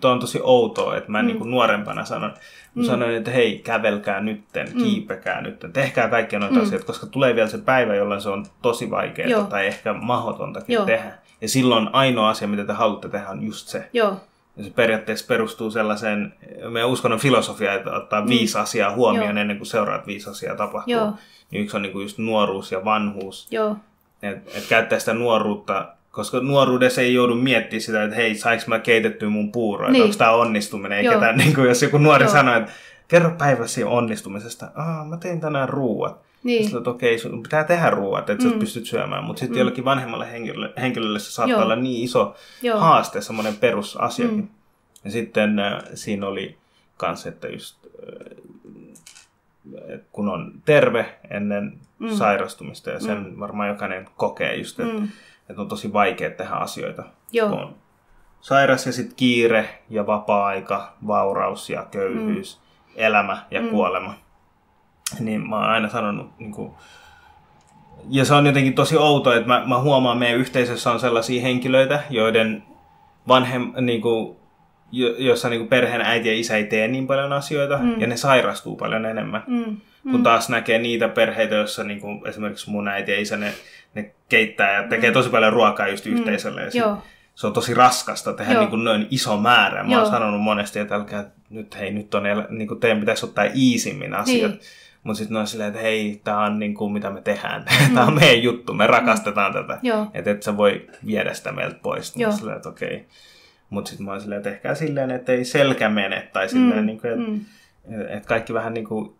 tuo 0.00 0.10
on 0.10 0.20
tosi 0.20 0.40
outoa, 0.42 0.96
että 0.96 1.10
mä 1.10 1.22
mm. 1.22 1.26
niin 1.26 1.50
nuorempana 1.50 2.04
sanon, 2.04 2.34
mä 2.74 2.84
sanoin, 2.84 3.14
että 3.14 3.30
hei, 3.30 3.58
kävelkää 3.58 4.20
nytten, 4.20 4.68
mm. 4.74 4.82
kiipekää 4.82 5.40
nytten, 5.40 5.72
tehkää 5.72 6.08
kaikkia 6.08 6.38
noita 6.38 6.54
mm. 6.54 6.62
asioita, 6.62 6.86
koska 6.86 7.06
tulee 7.06 7.34
vielä 7.34 7.48
se 7.48 7.58
päivä, 7.58 7.94
jolloin 7.94 8.20
se 8.20 8.28
on 8.28 8.46
tosi 8.62 8.90
vaikeaa 8.90 9.28
Joo. 9.28 9.44
tai 9.44 9.66
ehkä 9.66 9.92
mahdotontakin 9.92 10.74
Joo. 10.74 10.86
tehdä. 10.86 11.12
Ja 11.40 11.48
silloin 11.48 11.88
ainoa 11.92 12.28
asia, 12.30 12.48
mitä 12.48 12.64
te 12.64 12.72
haluatte 12.72 13.08
tehdä, 13.08 13.28
on 13.28 13.42
just 13.42 13.68
se. 13.68 13.88
Joo, 13.92 14.16
Ja 14.56 14.64
se 14.64 14.70
periaatteessa 14.70 15.26
perustuu 15.26 15.70
sellaiseen, 15.70 16.34
meidän 16.68 16.90
uskonnon 16.90 17.20
filosofia, 17.20 17.74
että 17.74 17.90
ottaa 17.92 18.26
viisi 18.26 18.58
asiaa 18.58 18.94
huomioon 18.94 19.26
Mm. 19.26 19.36
Joo. 19.36 19.40
ennen 19.40 19.56
kuin 19.56 19.66
seuraavat 19.66 20.06
viisi 20.06 20.30
asiaa 20.30 20.56
tapahtuu. 20.56 20.94
Joo. 20.94 21.12
Niin 21.50 21.62
yksi 21.62 21.76
on 21.76 21.82
niin 21.82 21.92
kuin 21.92 22.02
just 22.02 22.18
nuoruus 22.18 22.72
ja 22.72 22.84
vanhuus. 22.84 23.48
joo, 23.50 23.76
Että 24.22 24.50
et 24.58 24.66
käyttää 24.68 24.98
sitä 24.98 25.14
nuoruutta, 25.14 25.88
koska 26.10 26.40
nuoruudessa 26.40 27.00
ei 27.00 27.14
joudu 27.14 27.34
miettimään 27.34 27.80
sitä, 27.80 28.04
että 28.04 28.16
hei, 28.16 28.34
saanko 28.34 28.64
mä 28.66 28.78
keitettyä 28.78 29.28
mun 29.28 29.52
puuroa, 29.52 29.90
niin. 29.90 30.04
Onko 30.04 30.16
tämä 30.16 30.30
onnistuminen. 30.30 30.98
Eikä 30.98 31.20
tää, 31.20 31.32
niin 31.32 31.54
kuin 31.54 31.68
jos 31.68 31.82
joku 31.82 31.98
nuori 31.98 32.24
Joo. 32.24 32.32
sanoo, 32.32 32.56
että 32.56 32.72
kerro 33.08 33.30
päiväsi 33.38 33.84
onnistumisesta. 33.84 34.70
Aa, 34.74 35.04
mä 35.04 35.16
tein 35.16 35.40
tänään 35.40 35.68
ruuat. 35.68 36.20
Niin. 36.42 36.62
Sitten, 36.62 36.78
että 36.78 36.90
okei, 36.90 37.18
sun 37.18 37.42
pitää 37.42 37.64
tehdä 37.64 37.90
ruuat, 37.90 38.30
että 38.30 38.44
mm. 38.44 38.50
sä 38.50 38.58
pystyt 38.58 38.86
syömään. 38.86 39.24
Mutta 39.24 39.40
sitten 39.40 39.56
mm. 39.56 39.58
jollekin 39.58 39.84
vanhemmalle 39.84 40.32
henkilölle, 40.32 40.72
henkilölle 40.80 41.18
se 41.18 41.32
saattaa 41.32 41.56
Joo. 41.56 41.64
olla 41.64 41.76
niin 41.76 42.04
iso 42.04 42.34
Joo. 42.62 42.78
haaste, 42.78 43.20
semmoinen 43.20 43.56
perusasiakin. 43.56 44.36
Mm. 44.36 44.48
Ja 45.04 45.10
sitten 45.10 45.58
äh, 45.58 45.82
siinä 45.94 46.26
oli 46.26 46.56
kans, 46.96 47.26
että 47.26 47.48
just 47.48 47.76
äh, 47.84 48.38
et 48.38 48.39
kun 50.12 50.28
on 50.28 50.52
terve 50.64 51.18
ennen 51.30 51.78
mm. 51.98 52.08
sairastumista, 52.08 52.90
ja 52.90 53.00
sen 53.00 53.18
mm. 53.18 53.40
varmaan 53.40 53.68
jokainen 53.68 54.08
kokee 54.16 54.56
just, 54.56 54.80
että 54.80 54.98
Mm. 54.98 55.08
et 55.50 55.58
on 55.58 55.68
tosi 55.68 55.92
vaikea 55.92 56.30
tehdä 56.30 56.54
asioita, 56.54 57.02
Joo. 57.32 57.48
kun 57.48 57.58
on 57.58 57.74
sairas 58.40 58.86
ja 58.86 58.92
sitten 58.92 59.16
kiire 59.16 59.68
ja 59.90 60.06
vapaa-aika, 60.06 60.92
vauraus 61.06 61.70
ja 61.70 61.86
köyhyys, 61.90 62.60
mm. 62.60 62.92
elämä 62.96 63.42
ja 63.50 63.60
mm. 63.60 63.68
kuolema. 63.68 64.14
Niin 65.20 65.48
mä 65.48 65.56
oon 65.56 65.64
aina 65.64 65.88
sanonut, 65.88 66.38
niin 66.38 66.52
kuin, 66.52 66.72
ja 68.08 68.24
se 68.24 68.34
on 68.34 68.46
jotenkin 68.46 68.74
tosi 68.74 68.96
outoa, 68.96 69.34
että 69.34 69.48
mä, 69.48 69.62
mä 69.66 69.78
huomaan, 69.80 70.16
että 70.16 70.18
meidän 70.20 70.40
yhteisössä 70.40 70.90
on 70.90 71.00
sellaisia 71.00 71.42
henkilöitä, 71.42 72.02
joiden 72.10 72.62
vanhem, 73.28 73.72
niin 73.80 74.02
kuin, 74.02 74.36
jossa 75.18 75.48
niin 75.48 75.68
perheen 75.68 76.00
äiti 76.00 76.28
ja 76.28 76.34
isä 76.34 76.56
ei 76.56 76.64
tee 76.64 76.88
niin 76.88 77.06
paljon 77.06 77.32
asioita, 77.32 77.78
mm. 77.78 78.00
ja 78.00 78.06
ne 78.06 78.16
sairastuu 78.16 78.76
paljon 78.76 79.06
enemmän. 79.06 79.44
mm, 79.46 79.76
Kun 80.10 80.22
taas 80.22 80.48
näkee 80.48 80.78
niitä 80.78 81.08
perheitä, 81.08 81.54
joissa 81.54 81.84
niin 81.84 82.00
kuin 82.00 82.26
esimerkiksi 82.26 82.70
mun 82.70 82.88
äiti 82.88 83.12
ja 83.12 83.20
isä, 83.20 83.36
ne, 83.36 83.52
ne 83.94 84.10
keittää 84.28 84.72
ja 84.72 84.88
tekee 84.88 85.12
tosi 85.12 85.30
paljon 85.30 85.52
ruokaa 85.52 85.88
just 85.88 86.06
yhteisölle. 86.06 86.62
Ja 86.62 86.70
Joo. 86.74 86.98
se 87.34 87.46
on 87.46 87.52
tosi 87.52 87.74
raskasta 87.74 88.32
tehdä 88.32 88.52
Joo. 88.52 88.60
niin 88.60 88.70
kuin 88.70 88.84
noin 88.84 89.06
iso 89.10 89.36
määrä. 89.36 89.82
Mä 89.82 89.92
Joo. 89.92 90.02
oon 90.02 90.10
sanonut 90.10 90.40
monesti, 90.40 90.78
että 90.78 90.94
älkää 90.94 91.30
nyt, 91.50 91.78
hei, 91.78 91.90
nyt 91.90 92.14
on, 92.14 92.22
niin 92.50 92.68
kuin 92.68 92.80
teidän 92.80 93.00
pitäisi 93.00 93.26
ottaa 93.26 93.44
iisimmin 93.54 94.14
asiat. 94.14 94.50
Niin. 94.50 94.60
Mutta 95.02 95.18
sitten 95.18 95.34
ne 95.34 95.40
on 95.40 95.46
silleen, 95.46 95.68
että 95.68 95.80
hei, 95.80 96.20
tämä 96.24 96.44
on 96.44 96.58
niin 96.58 96.74
kuin, 96.74 96.92
mitä 96.92 97.10
me 97.10 97.20
tehdään. 97.20 97.64
Mm. 97.88 97.90
tämä 97.94 98.06
on 98.06 98.14
meidän 98.14 98.42
juttu, 98.42 98.74
me 98.74 98.86
rakastetaan 98.86 99.52
tätä. 99.52 99.78
Joo. 99.82 100.06
Että 100.14 100.30
et 100.30 100.42
sä 100.42 100.56
voi 100.56 100.86
viedä 101.06 101.34
sitä 101.34 101.52
meiltä 101.52 101.76
pois. 101.82 102.16
Joo. 102.16 102.30
oon 102.30 102.38
silleen, 102.38 102.56
että 102.56 102.68
okei. 102.68 103.06
Mutta 103.70 103.88
sitten 103.88 104.04
mä 104.06 104.10
oon 104.12 104.20
silleen, 104.20 104.38
että 104.38 104.50
tehkää 104.50 104.74
silleen, 104.74 105.10
että 105.10 105.32
ei 105.32 105.44
selkä 105.44 105.88
mene. 105.88 106.28
Tai 106.32 106.48
silleen, 106.48 106.80
Mm, 106.80 106.86
niin 106.86 107.00
kuin, 107.00 107.12
että 107.12 107.30
mm. 107.30 107.40
et 108.16 108.26
kaikki 108.26 108.54
vähän 108.54 108.74
niin 108.74 108.86
kuin 108.86 109.12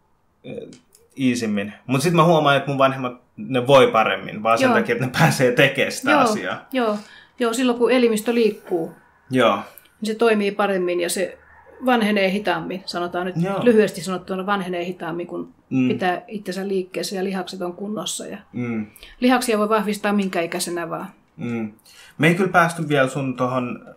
iisimmin. 1.18 1.72
Mutta 1.86 2.02
sitten 2.02 2.16
mä 2.16 2.24
huomaan, 2.24 2.56
että 2.56 2.68
mun 2.68 2.78
vanhemmat, 2.78 3.20
ne 3.36 3.66
voi 3.66 3.86
paremmin, 3.86 4.42
vaan 4.42 4.58
sen 4.58 4.66
Joo. 4.66 4.74
takia, 4.74 4.92
että 4.92 5.06
ne 5.06 5.12
pääsee 5.18 5.52
tekemään 5.52 5.92
sitä 5.92 6.10
Joo, 6.10 6.20
asiaa. 6.20 6.66
joo, 6.72 6.98
joo, 7.38 7.52
silloin 7.52 7.78
kun 7.78 7.90
elimistö 7.92 8.34
liikkuu, 8.34 8.92
Joo. 9.30 9.56
niin 10.00 10.06
se 10.06 10.14
toimii 10.14 10.50
paremmin 10.52 11.00
ja 11.00 11.10
se 11.10 11.38
vanhenee 11.86 12.30
hitaammin. 12.30 12.82
Sanotaan 12.86 13.26
nyt 13.26 13.36
Joo. 13.42 13.64
lyhyesti 13.64 14.00
sanottuna 14.00 14.46
vanhenee 14.46 14.84
hitaammin, 14.84 15.26
kun 15.26 15.52
Mm. 15.70 15.88
pitää 15.88 16.22
itsensä 16.28 16.68
liikkeessä 16.68 17.16
ja 17.16 17.24
lihakset 17.24 17.62
on 17.62 17.72
kunnossa. 17.72 18.26
Ja 18.26 18.38
Mm. 18.52 18.86
lihaksia 19.20 19.58
voi 19.58 19.68
vahvistaa 19.68 20.12
minkä 20.12 20.40
ikäisenä 20.40 20.90
vaan. 20.90 21.06
Mm. 21.36 21.72
Me 22.18 22.28
ei 22.28 22.34
kyllä 22.34 22.50
päästy 22.52 22.88
vielä 22.88 23.08
sun 23.08 23.36
tohon 23.36 23.94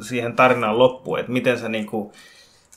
siihen 0.00 0.36
tarinaan 0.36 0.78
loppuun, 0.78 1.18
että 1.18 1.32
miten 1.32 1.58
sä 1.58 1.68
niinku 1.68 2.12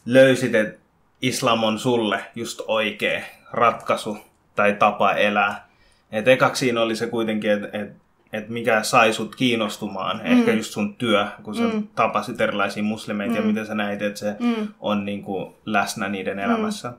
löysit, 0.06 0.56
että 0.56 0.80
islam 1.22 1.64
on 1.64 1.80
sulle 1.80 2.19
just 2.35 2.61
oikea 2.68 3.22
ratkaisu 3.52 4.18
tai 4.56 4.73
tapa 4.73 5.14
elää. 5.14 5.68
Et 6.11 6.27
ekaksi 6.27 6.60
siinä 6.60 6.81
oli 6.81 6.95
se 6.95 7.07
kuitenkin, 7.07 7.52
että 7.52 7.69
et, 7.73 7.91
et 8.34 8.49
mikä 8.49 8.84
sai 8.84 9.14
sut 9.14 9.35
kiinnostumaan, 9.35 10.18
mm. 10.18 10.26
ehkä 10.26 10.53
just 10.53 10.72
sun 10.72 10.95
työ, 10.95 11.27
kun 11.44 11.56
sä 11.56 11.64
mm. 11.64 11.88
tapasit 11.95 12.41
erilaisia 12.41 12.84
muslimeita 12.84 13.34
mm. 13.34 13.39
ja 13.39 13.45
miten 13.48 13.65
sä 13.65 13.76
näit, 13.76 14.02
että 14.02 14.19
se 14.19 14.35
mm. 14.39 14.68
on 14.80 15.06
niinku 15.06 15.56
läsnä 15.65 16.10
niiden 16.10 16.39
elämässä. 16.39 16.89
Mm. 16.89 16.95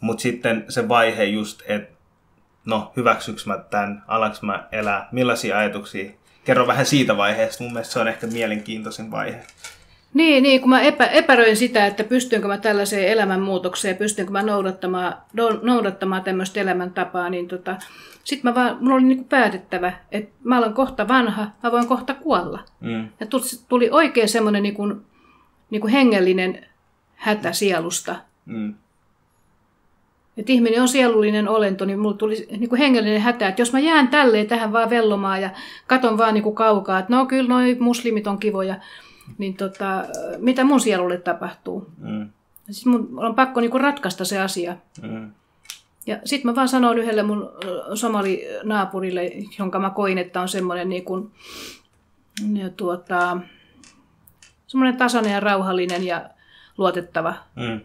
Mutta 0.00 0.22
sitten 0.22 0.64
se 0.68 0.88
vaihe 0.88 1.24
just, 1.24 1.62
että 1.66 1.96
no 2.64 2.92
hyväksyks 2.96 3.46
mä 3.46 3.58
tämän, 3.58 4.02
alaks 4.08 4.42
mä 4.42 4.68
elää, 4.72 5.08
millaisia 5.12 5.58
ajatuksia? 5.58 6.10
Kerro 6.44 6.66
vähän 6.66 6.86
siitä 6.86 7.16
vaiheesta, 7.16 7.64
mun 7.64 7.72
mielestä 7.72 7.92
se 7.92 7.98
on 7.98 8.08
ehkä 8.08 8.26
mielenkiintoisin 8.26 9.10
vaihe. 9.10 9.40
Niin, 10.14 10.42
niin 10.42 10.60
kun 10.60 10.70
mä 10.70 10.80
epä, 10.80 11.06
epäröin 11.06 11.56
sitä, 11.56 11.86
että 11.86 12.04
pystynkö 12.04 12.48
mä 12.48 12.58
tällaiseen 12.58 13.08
elämänmuutokseen, 13.08 13.96
pystynkö 13.96 14.32
mä 14.32 14.42
noudattamaan, 14.42 15.14
no- 15.32 15.60
noudattamaan 15.62 16.22
tämmöistä 16.22 16.60
elämäntapaa, 16.60 17.30
niin 17.30 17.48
tota, 17.48 17.76
sitten 18.24 18.50
mä 18.50 18.54
vaan, 18.54 18.76
mulla 18.80 18.94
oli 18.94 19.02
niinku 19.02 19.24
päätettävä, 19.24 19.92
että 20.12 20.34
mä 20.44 20.58
olen 20.58 20.72
kohta 20.72 21.08
vanha, 21.08 21.46
mä 21.62 21.72
voin 21.72 21.86
kohta 21.86 22.14
kuolla. 22.14 22.64
Mm. 22.80 23.08
Ja 23.20 23.26
tuli, 23.26 23.42
tuli 23.68 23.88
oikein 23.90 24.28
semmoinen 24.28 24.62
niinku, 24.62 24.96
niinku 25.70 25.88
hengellinen 25.88 26.66
hätä 27.14 27.52
sielusta. 27.52 28.16
Mm. 28.46 28.74
Että 30.36 30.52
ihminen 30.52 30.82
on 30.82 30.88
sielullinen 30.88 31.48
olento, 31.48 31.84
niin 31.84 31.98
mulla 31.98 32.16
tuli 32.16 32.46
niin 32.50 32.68
kuin 32.68 32.78
hengellinen 32.78 33.20
hätä, 33.20 33.48
että 33.48 33.62
jos 33.62 33.72
mä 33.72 33.78
jään 33.78 34.08
tälleen 34.08 34.46
tähän 34.46 34.72
vaan 34.72 34.90
vellomaan 34.90 35.42
ja 35.42 35.50
katon 35.86 36.18
vaan 36.18 36.34
niin 36.34 36.42
kuin 36.42 36.54
kaukaa, 36.54 36.98
että 36.98 37.16
no 37.16 37.26
kyllä 37.26 37.48
noi 37.48 37.76
muslimit 37.80 38.26
on 38.26 38.38
kivoja, 38.38 38.74
niin 39.38 39.56
tota, 39.56 40.04
mitä 40.38 40.64
mun 40.64 40.80
sielulle 40.80 41.16
tapahtuu. 41.18 41.86
Mm. 41.98 42.30
Siis 42.64 42.86
mun 42.86 43.08
on 43.16 43.34
pakko 43.34 43.60
niin 43.60 43.70
kuin 43.70 43.80
ratkaista 43.80 44.24
se 44.24 44.40
asia. 44.40 44.76
Mm. 45.02 45.32
Ja 46.06 46.18
sitten 46.24 46.50
mä 46.50 46.54
vaan 46.54 46.68
sanoin 46.68 46.98
yhdelle 46.98 47.22
mun 47.22 47.50
somali-naapurille, 47.94 49.32
jonka 49.58 49.78
mä 49.78 49.90
koin, 49.90 50.18
että 50.18 50.40
on 50.40 50.48
semmoinen 50.48 50.88
niin 50.88 51.04
kuin, 51.04 51.30
ja 52.52 52.70
tuota, 52.70 53.38
semmoinen 54.66 54.96
tasainen 54.96 55.32
ja 55.32 55.40
rauhallinen 55.40 56.06
ja 56.06 56.30
luotettava 56.78 57.34
mm. 57.56 57.80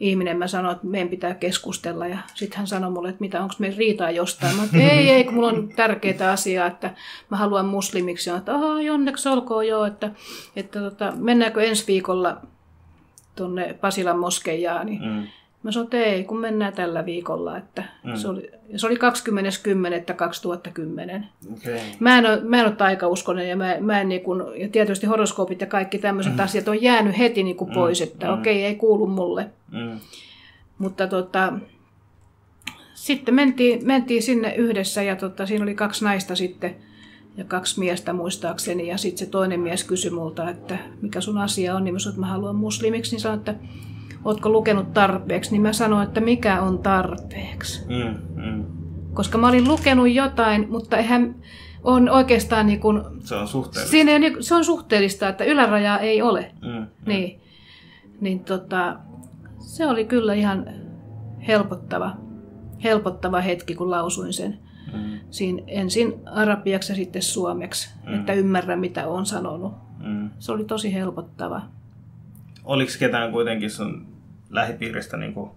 Ihminen. 0.00 0.38
Mä 0.38 0.48
sanoin, 0.48 0.76
että 0.76 0.86
meidän 0.86 1.08
pitää 1.08 1.34
keskustella 1.34 2.06
ja 2.06 2.18
sitten 2.34 2.58
hän 2.58 2.66
sanoi 2.66 2.90
mulle, 2.90 3.08
että 3.08 3.20
mitä, 3.20 3.42
onko 3.42 3.54
meidän 3.58 3.78
riitaa 3.78 4.10
jostain. 4.10 4.56
Mä 4.56 4.64
että 4.64 4.76
ei, 4.76 5.10
ei, 5.10 5.24
kun 5.24 5.34
mulla 5.34 5.48
on 5.48 5.68
tärkeää 5.68 6.32
asiaa, 6.32 6.66
että 6.66 6.94
mä 7.30 7.36
haluan 7.36 7.66
muslimiksi. 7.66 8.30
Ja 8.30 8.36
että 8.36 8.54
onneksi 8.92 9.28
olkoon 9.28 9.66
joo, 9.66 9.84
että, 9.84 10.10
että 10.56 10.80
tota, 10.80 11.12
mennäänkö 11.16 11.62
ensi 11.62 11.86
viikolla 11.86 12.36
tuonne 13.36 13.74
Pasilan 13.80 14.18
moskeijaan, 14.18 14.86
niin 14.86 15.04
mm. 15.04 15.26
Mä 15.66 15.72
sanoin, 15.72 15.86
että 15.86 15.96
ei, 15.96 16.24
kun 16.24 16.40
mennään 16.40 16.72
tällä 16.72 17.06
viikolla. 17.06 17.56
Että 17.56 17.84
mm. 18.04 18.16
se, 18.16 18.28
oli, 18.28 18.50
se 18.76 18.86
oli 18.86 18.94
20.10.2010. 18.94 19.00
Okay. 21.52 21.78
Mä, 22.00 22.18
en 22.18 22.26
ole, 22.26 22.40
mä 22.40 22.60
en 22.60 22.66
ole 22.66 22.74
taikauskonen 22.74 23.48
ja, 23.48 23.56
mä, 23.56 23.76
mä 23.80 24.00
en 24.00 24.08
niin 24.08 24.20
kuin, 24.20 24.60
ja 24.60 24.68
tietysti 24.68 25.06
horoskoopit 25.06 25.60
ja 25.60 25.66
kaikki 25.66 25.98
tämmöiset 25.98 26.36
mm. 26.36 26.40
asiat 26.40 26.68
on 26.68 26.82
jäänyt 26.82 27.18
heti 27.18 27.42
niin 27.42 27.56
kuin 27.56 27.70
mm. 27.70 27.74
pois, 27.74 28.00
että 28.00 28.26
mm. 28.26 28.32
okei, 28.32 28.56
okay, 28.56 28.66
ei 28.66 28.74
kuulu 28.74 29.06
mulle. 29.06 29.50
Mm. 29.72 30.00
Mutta 30.78 31.06
tota, 31.06 31.52
sitten 32.94 33.34
mentiin, 33.34 33.86
mentiin 33.86 34.22
sinne 34.22 34.54
yhdessä 34.54 35.02
ja 35.02 35.16
tota, 35.16 35.46
siinä 35.46 35.62
oli 35.62 35.74
kaksi 35.74 36.04
naista 36.04 36.36
sitten 36.36 36.76
ja 37.36 37.44
kaksi 37.44 37.78
miestä 37.78 38.12
muistaakseni. 38.12 38.88
Ja 38.88 38.96
sitten 38.98 39.18
se 39.18 39.30
toinen 39.30 39.60
mies 39.60 39.84
kysyi 39.84 40.10
multa, 40.10 40.50
että 40.50 40.78
mikä 41.02 41.20
sun 41.20 41.38
asia 41.38 41.74
on, 41.74 41.84
niin 41.84 41.94
mä 41.94 41.98
sanoin, 41.98 42.14
että 42.14 42.20
mä 42.20 42.32
haluan 42.32 42.56
muslimiksi. 42.56 43.12
Niin 43.12 43.20
sanoin, 43.20 43.38
että 43.38 43.54
ootko 44.26 44.48
lukenut 44.48 44.92
tarpeeksi, 44.92 45.50
niin 45.50 45.62
mä 45.62 45.72
sanoin, 45.72 46.08
että 46.08 46.20
mikä 46.20 46.62
on 46.62 46.78
tarpeeksi. 46.78 47.86
Mm, 47.88 48.42
mm. 48.44 48.64
Koska 49.14 49.38
mä 49.38 49.48
olin 49.48 49.68
lukenut 49.68 50.10
jotain, 50.10 50.66
mutta 50.70 50.96
eihän 50.96 51.34
on 51.84 52.08
oikeastaan 52.08 52.66
niin 52.66 52.80
kuin, 52.80 53.02
Se 53.20 53.34
on 53.34 53.48
suhteellista. 53.48 53.90
Siinä 53.90 54.12
ei, 54.12 54.36
se 54.40 54.54
on 54.54 54.64
suhteellista, 54.64 55.28
että 55.28 55.44
ylärajaa 55.44 55.98
ei 55.98 56.22
ole. 56.22 56.52
Mm, 56.62 56.68
mm. 56.68 56.86
Niin, 57.06 57.40
niin 58.20 58.40
tota, 58.40 58.96
se 59.58 59.86
oli 59.86 60.04
kyllä 60.04 60.34
ihan 60.34 60.66
helpottava, 61.46 62.16
helpottava 62.84 63.40
hetki, 63.40 63.74
kun 63.74 63.90
lausuin 63.90 64.32
sen. 64.32 64.58
Mm. 64.92 65.20
Siinä 65.30 65.62
ensin 65.66 66.14
arabiaksi 66.26 66.92
ja 66.92 66.96
sitten 66.96 67.22
suomeksi, 67.22 67.90
mm. 68.06 68.14
että 68.14 68.32
ymmärrän 68.32 68.80
mitä 68.80 69.06
olen 69.06 69.26
sanonut. 69.26 69.72
Mm. 70.04 70.30
Se 70.38 70.52
oli 70.52 70.64
tosi 70.64 70.94
helpottava. 70.94 71.62
Oliko 72.64 72.92
ketään 72.98 73.32
kuitenkin 73.32 73.70
sun 73.70 74.15
lähipiiristä 74.50 75.16
niin 75.16 75.34
kuin 75.34 75.50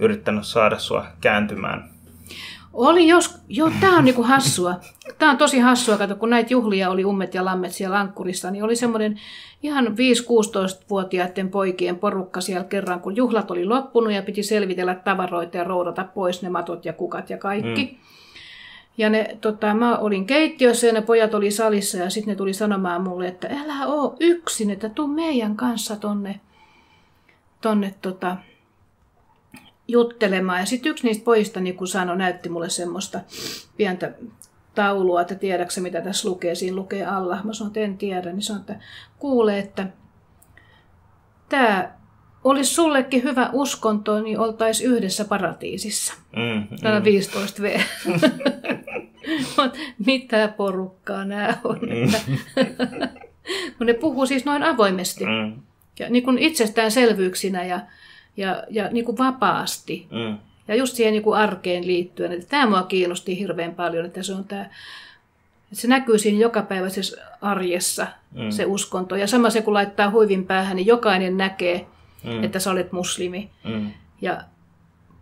yrittänyt 0.00 0.46
saada 0.46 0.78
sua 0.78 1.06
kääntymään? 1.20 1.96
Oli 2.76 3.08
jos, 3.08 3.38
joo, 3.48 3.70
tämä 3.80 3.98
on 3.98 4.04
niinku 4.04 4.22
hassua. 4.22 4.74
Tämä 5.18 5.30
on 5.30 5.36
tosi 5.36 5.58
hassua, 5.58 5.96
kato, 5.96 6.16
kun 6.16 6.30
näitä 6.30 6.52
juhlia 6.52 6.90
oli 6.90 7.04
ummet 7.04 7.34
ja 7.34 7.44
lammet 7.44 7.72
siellä 7.72 7.98
Ankkurissa, 7.98 8.50
niin 8.50 8.64
oli 8.64 8.76
semmoinen 8.76 9.20
ihan 9.62 9.86
5-16-vuotiaiden 9.86 11.48
poikien 11.50 11.98
porukka 11.98 12.40
siellä 12.40 12.64
kerran, 12.64 13.00
kun 13.00 13.16
juhlat 13.16 13.50
oli 13.50 13.64
loppunut 13.64 14.12
ja 14.12 14.22
piti 14.22 14.42
selvitellä 14.42 14.94
tavaroita 14.94 15.56
ja 15.56 15.64
roudata 15.64 16.04
pois 16.04 16.42
ne 16.42 16.48
matot 16.48 16.84
ja 16.84 16.92
kukat 16.92 17.30
ja 17.30 17.38
kaikki. 17.38 17.84
Mm. 17.84 17.98
Ja 18.98 19.10
ne, 19.10 19.38
tota, 19.40 19.74
mä 19.74 19.98
olin 19.98 20.26
keittiössä 20.26 20.86
ja 20.86 20.92
ne 20.92 21.02
pojat 21.02 21.34
oli 21.34 21.50
salissa 21.50 21.98
ja 21.98 22.10
sitten 22.10 22.32
ne 22.32 22.36
tuli 22.36 22.52
sanomaan 22.52 23.02
mulle, 23.02 23.28
että 23.28 23.48
älä 23.64 23.86
oo 23.86 24.16
yksin, 24.20 24.70
että 24.70 24.88
tuu 24.88 25.06
meidän 25.06 25.56
kanssa 25.56 25.96
tonne 25.96 26.40
tonne 27.60 27.94
tota, 28.02 28.36
juttelemaan. 29.88 30.60
Ja 30.60 30.66
sitten 30.66 30.90
yksi 30.90 31.06
niistä 31.06 31.24
pojista 31.24 31.60
niin 31.60 31.76
kun 31.76 31.88
sanoi, 31.88 32.16
näytti 32.16 32.48
mulle 32.48 32.70
semmoista 32.70 33.20
pientä 33.76 34.12
taulua, 34.74 35.20
että 35.20 35.34
tiedätkö 35.34 35.80
mitä 35.80 36.00
tässä 36.00 36.28
lukee. 36.28 36.54
Siinä 36.54 36.76
lukee 36.76 37.06
alla. 37.06 37.38
Mä 37.44 37.52
sanoin, 37.52 37.70
että 37.70 37.80
en 37.80 37.98
tiedä. 37.98 38.32
Niin 38.32 38.42
sanoin, 38.42 38.60
että 38.60 38.76
kuule, 39.18 39.58
että 39.58 39.86
tämä 41.48 41.90
olisi 42.44 42.74
sullekin 42.74 43.22
hyvä 43.22 43.50
uskonto, 43.52 44.20
niin 44.20 44.38
oltaisiin 44.38 44.90
yhdessä 44.90 45.24
paratiisissa. 45.24 46.14
Mm, 46.36 46.66
mm. 46.70 47.04
15 47.04 47.62
V. 47.62 47.80
Mitä 50.06 50.48
porukkaa 50.48 51.24
nämä 51.24 51.58
on? 51.64 51.78
Mm. 51.80 52.12
Kun 53.78 53.86
ne 53.86 53.94
puhuu 53.94 54.26
siis 54.26 54.44
noin 54.44 54.62
avoimesti. 54.62 55.24
Mm 55.24 55.65
ja 55.98 56.10
niin 56.10 56.22
kuin 56.22 56.38
itsestäänselvyyksinä 56.38 57.64
ja, 57.64 57.80
ja, 58.36 58.62
ja 58.70 58.88
niin 58.88 59.04
kuin 59.04 59.18
vapaasti. 59.18 60.06
Mm. 60.10 60.38
Ja 60.68 60.74
just 60.74 60.96
siihen 60.96 61.12
niin 61.12 61.22
kuin 61.22 61.38
arkeen 61.38 61.86
liittyen. 61.86 62.32
Että 62.32 62.46
tämä 62.48 62.66
mua 62.66 62.82
kiinnosti 62.82 63.38
hirveän 63.38 63.74
paljon, 63.74 64.06
että 64.06 64.22
se 64.22 64.34
on 64.34 64.44
tämä, 64.44 64.62
että 64.62 64.76
se 65.72 65.88
näkyy 65.88 66.18
siinä 66.18 66.38
jokapäiväisessä 66.38 67.22
arjessa, 67.40 68.06
mm. 68.34 68.50
se 68.50 68.66
uskonto. 68.66 69.16
Ja 69.16 69.26
sama 69.26 69.50
se, 69.50 69.62
kun 69.62 69.74
laittaa 69.74 70.10
huivin 70.10 70.46
päähän, 70.46 70.76
niin 70.76 70.86
jokainen 70.86 71.36
näkee, 71.36 71.86
mm. 72.24 72.44
että 72.44 72.58
sä 72.58 72.70
olet 72.70 72.92
muslimi. 72.92 73.50
Mm. 73.64 73.90
Ja 74.20 74.40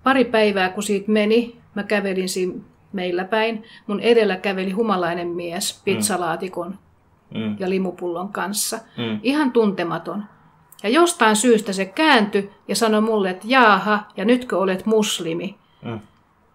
pari 0.02 0.24
päivää, 0.24 0.68
kun 0.68 0.82
siitä 0.82 1.12
meni, 1.12 1.56
mä 1.74 1.82
kävelin 1.82 2.28
siinä 2.28 2.55
meillä 2.92 3.24
päin. 3.24 3.64
Mun 3.86 4.01
edellä 4.01 4.36
käveli 4.36 4.70
humalainen 4.70 5.28
mies 5.28 5.80
pizzalaatikon 5.84 6.78
mm. 7.34 7.56
ja 7.59 7.70
limupullon 7.70 8.28
kanssa. 8.32 8.78
Mm. 8.96 9.20
Ihan 9.22 9.52
tuntematon. 9.52 10.24
Ja 10.85 10.90
jostain 10.90 11.36
syystä 11.36 11.73
se 11.73 11.85
kääntyi 11.85 12.51
ja 12.69 12.77
sanoi 12.77 13.01
mulle, 13.01 13.31
että 13.31 13.44
jaaha, 13.48 14.01
ja 14.16 14.24
nytkö 14.24 14.59
olet 14.59 14.86
muslimi? 14.86 15.55
Mm. 15.82 16.01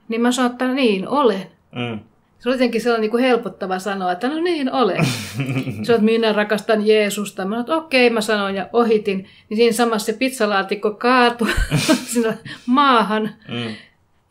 Niin 0.07 0.21
mä 0.21 0.31
sanoin, 0.31 0.51
että 0.51 0.67
niin, 0.67 1.07
olen. 1.07 1.47
Mm. 1.75 1.99
Se 2.39 2.49
oli 2.49 2.55
jotenkin 2.55 2.81
sellainen 2.81 3.01
niin 3.01 3.11
kuin 3.11 3.23
helpottava 3.23 3.79
sanoa, 3.79 4.11
että 4.11 4.29
no 4.29 4.39
niin, 4.39 4.73
olen. 4.73 5.05
Se 5.83 5.93
että 5.93 6.05
minä 6.05 6.33
rakastan 6.33 6.87
Jeesusta. 6.87 7.45
Mä 7.45 7.49
sanoin, 7.49 7.61
että 7.61 7.75
okei, 7.75 8.09
mä 8.09 8.21
sanoin 8.21 8.55
ja 8.55 8.69
ohitin. 8.73 9.27
Niin 9.49 9.57
siinä 9.57 9.73
samassa 9.73 10.05
se 10.05 10.13
pizzalaatikko 10.13 10.91
kaatui 10.91 11.51
sinne 12.13 12.37
maahan. 12.65 13.29
Mm. 13.47 13.75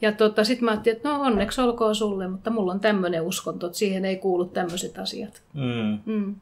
Ja 0.03 0.13
tota, 0.13 0.45
sitten 0.45 0.65
mä 0.65 0.71
ajattelin, 0.71 0.97
että 0.97 1.09
no 1.09 1.21
onneksi 1.21 1.61
olkoon 1.61 1.95
sulle, 1.95 2.29
mutta 2.29 2.51
mulla 2.51 2.73
on 2.73 2.81
tämmöinen 2.81 3.23
uskonto, 3.23 3.67
että 3.67 3.79
siihen 3.79 4.05
ei 4.05 4.17
kuulu 4.17 4.45
tämmöiset 4.45 4.99
asiat. 4.99 5.43
Mm. 5.55 5.99
Mm. 6.07 6.35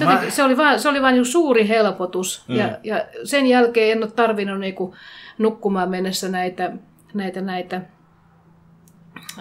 Mä... 0.00 0.22
Se 0.28 0.42
oli 0.42 0.56
vain, 0.56 0.80
se 0.80 0.88
oli 0.88 1.02
vain 1.02 1.24
suuri 1.24 1.68
helpotus 1.68 2.44
mm. 2.48 2.54
ja, 2.54 2.78
ja 2.82 3.04
sen 3.24 3.46
jälkeen 3.46 3.92
en 3.92 4.04
ole 4.04 4.10
tarvinnut 4.10 4.60
niinku 4.60 4.94
nukkumaan 5.38 5.90
mennessä 5.90 6.28
näitä, 6.28 6.72
näitä, 7.14 7.40
näitä 7.40 7.80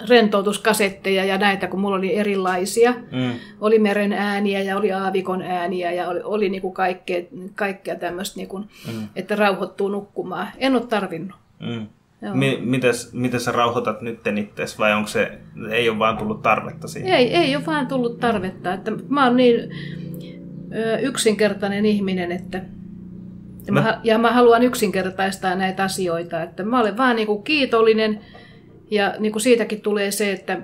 rentoutuskasetteja 0.08 1.26
ja 1.26 1.38
näitä, 1.38 1.68
kun 1.68 1.80
mulla 1.80 1.96
oli 1.96 2.16
erilaisia. 2.16 2.92
Mm. 2.92 3.34
Oli 3.62 3.80
meren 3.80 4.14
ääniä 4.14 4.62
ja 4.62 4.78
oli 4.78 4.92
aavikon 4.92 5.42
ääniä 5.42 5.92
ja 5.92 6.10
oli, 6.10 6.20
oli 6.24 6.50
niinku 6.50 6.72
kaikkea, 6.72 7.22
kaikkea 7.56 7.96
tämmöistä, 7.96 8.38
niinku, 8.38 8.60
mm. 8.60 9.08
että 9.16 9.36
rauhoittuu 9.36 9.90
nukkumaan. 9.90 10.48
En 10.58 10.76
ole 10.76 10.88
tarvinnut. 10.88 11.38
Mm. 11.60 11.88
Mites, 12.60 13.14
miten 13.14 13.40
sä 13.40 13.52
rauhoitat 13.52 14.02
nyt 14.02 14.20
itses 14.38 14.80
vai 14.80 14.94
onko 14.94 15.08
se, 15.08 15.40
ei 15.72 15.90
ole 15.90 16.00
vaan 16.00 16.18
tullut 16.18 16.42
tarvetta 16.42 16.88
siihen? 16.88 17.14
Ei, 17.14 17.36
ei 17.36 17.56
ole 17.56 17.66
vaan 17.66 17.88
tullut 17.88 18.20
tarvetta. 18.20 18.74
Että 18.74 18.92
mä 19.10 19.26
oon 19.26 19.36
niin 19.36 19.70
yksinkertainen 21.02 21.86
ihminen, 21.86 22.32
että 22.32 22.62
ja 23.68 23.74
mä, 23.74 24.00
ja 24.04 24.18
mä 24.18 24.32
haluan 24.32 24.64
yksinkertaistaa 24.64 25.56
näitä 25.56 25.84
asioita, 25.84 26.44
että 26.44 26.64
mä 26.64 26.80
olen 26.80 26.98
vaan 26.98 27.16
niinku 27.16 27.42
kiitollinen 27.42 28.20
ja 28.92 29.14
niinku 29.20 29.40
siitäkin 29.40 29.82
tulee 29.82 30.12
se, 30.12 30.32
että, 30.32 30.62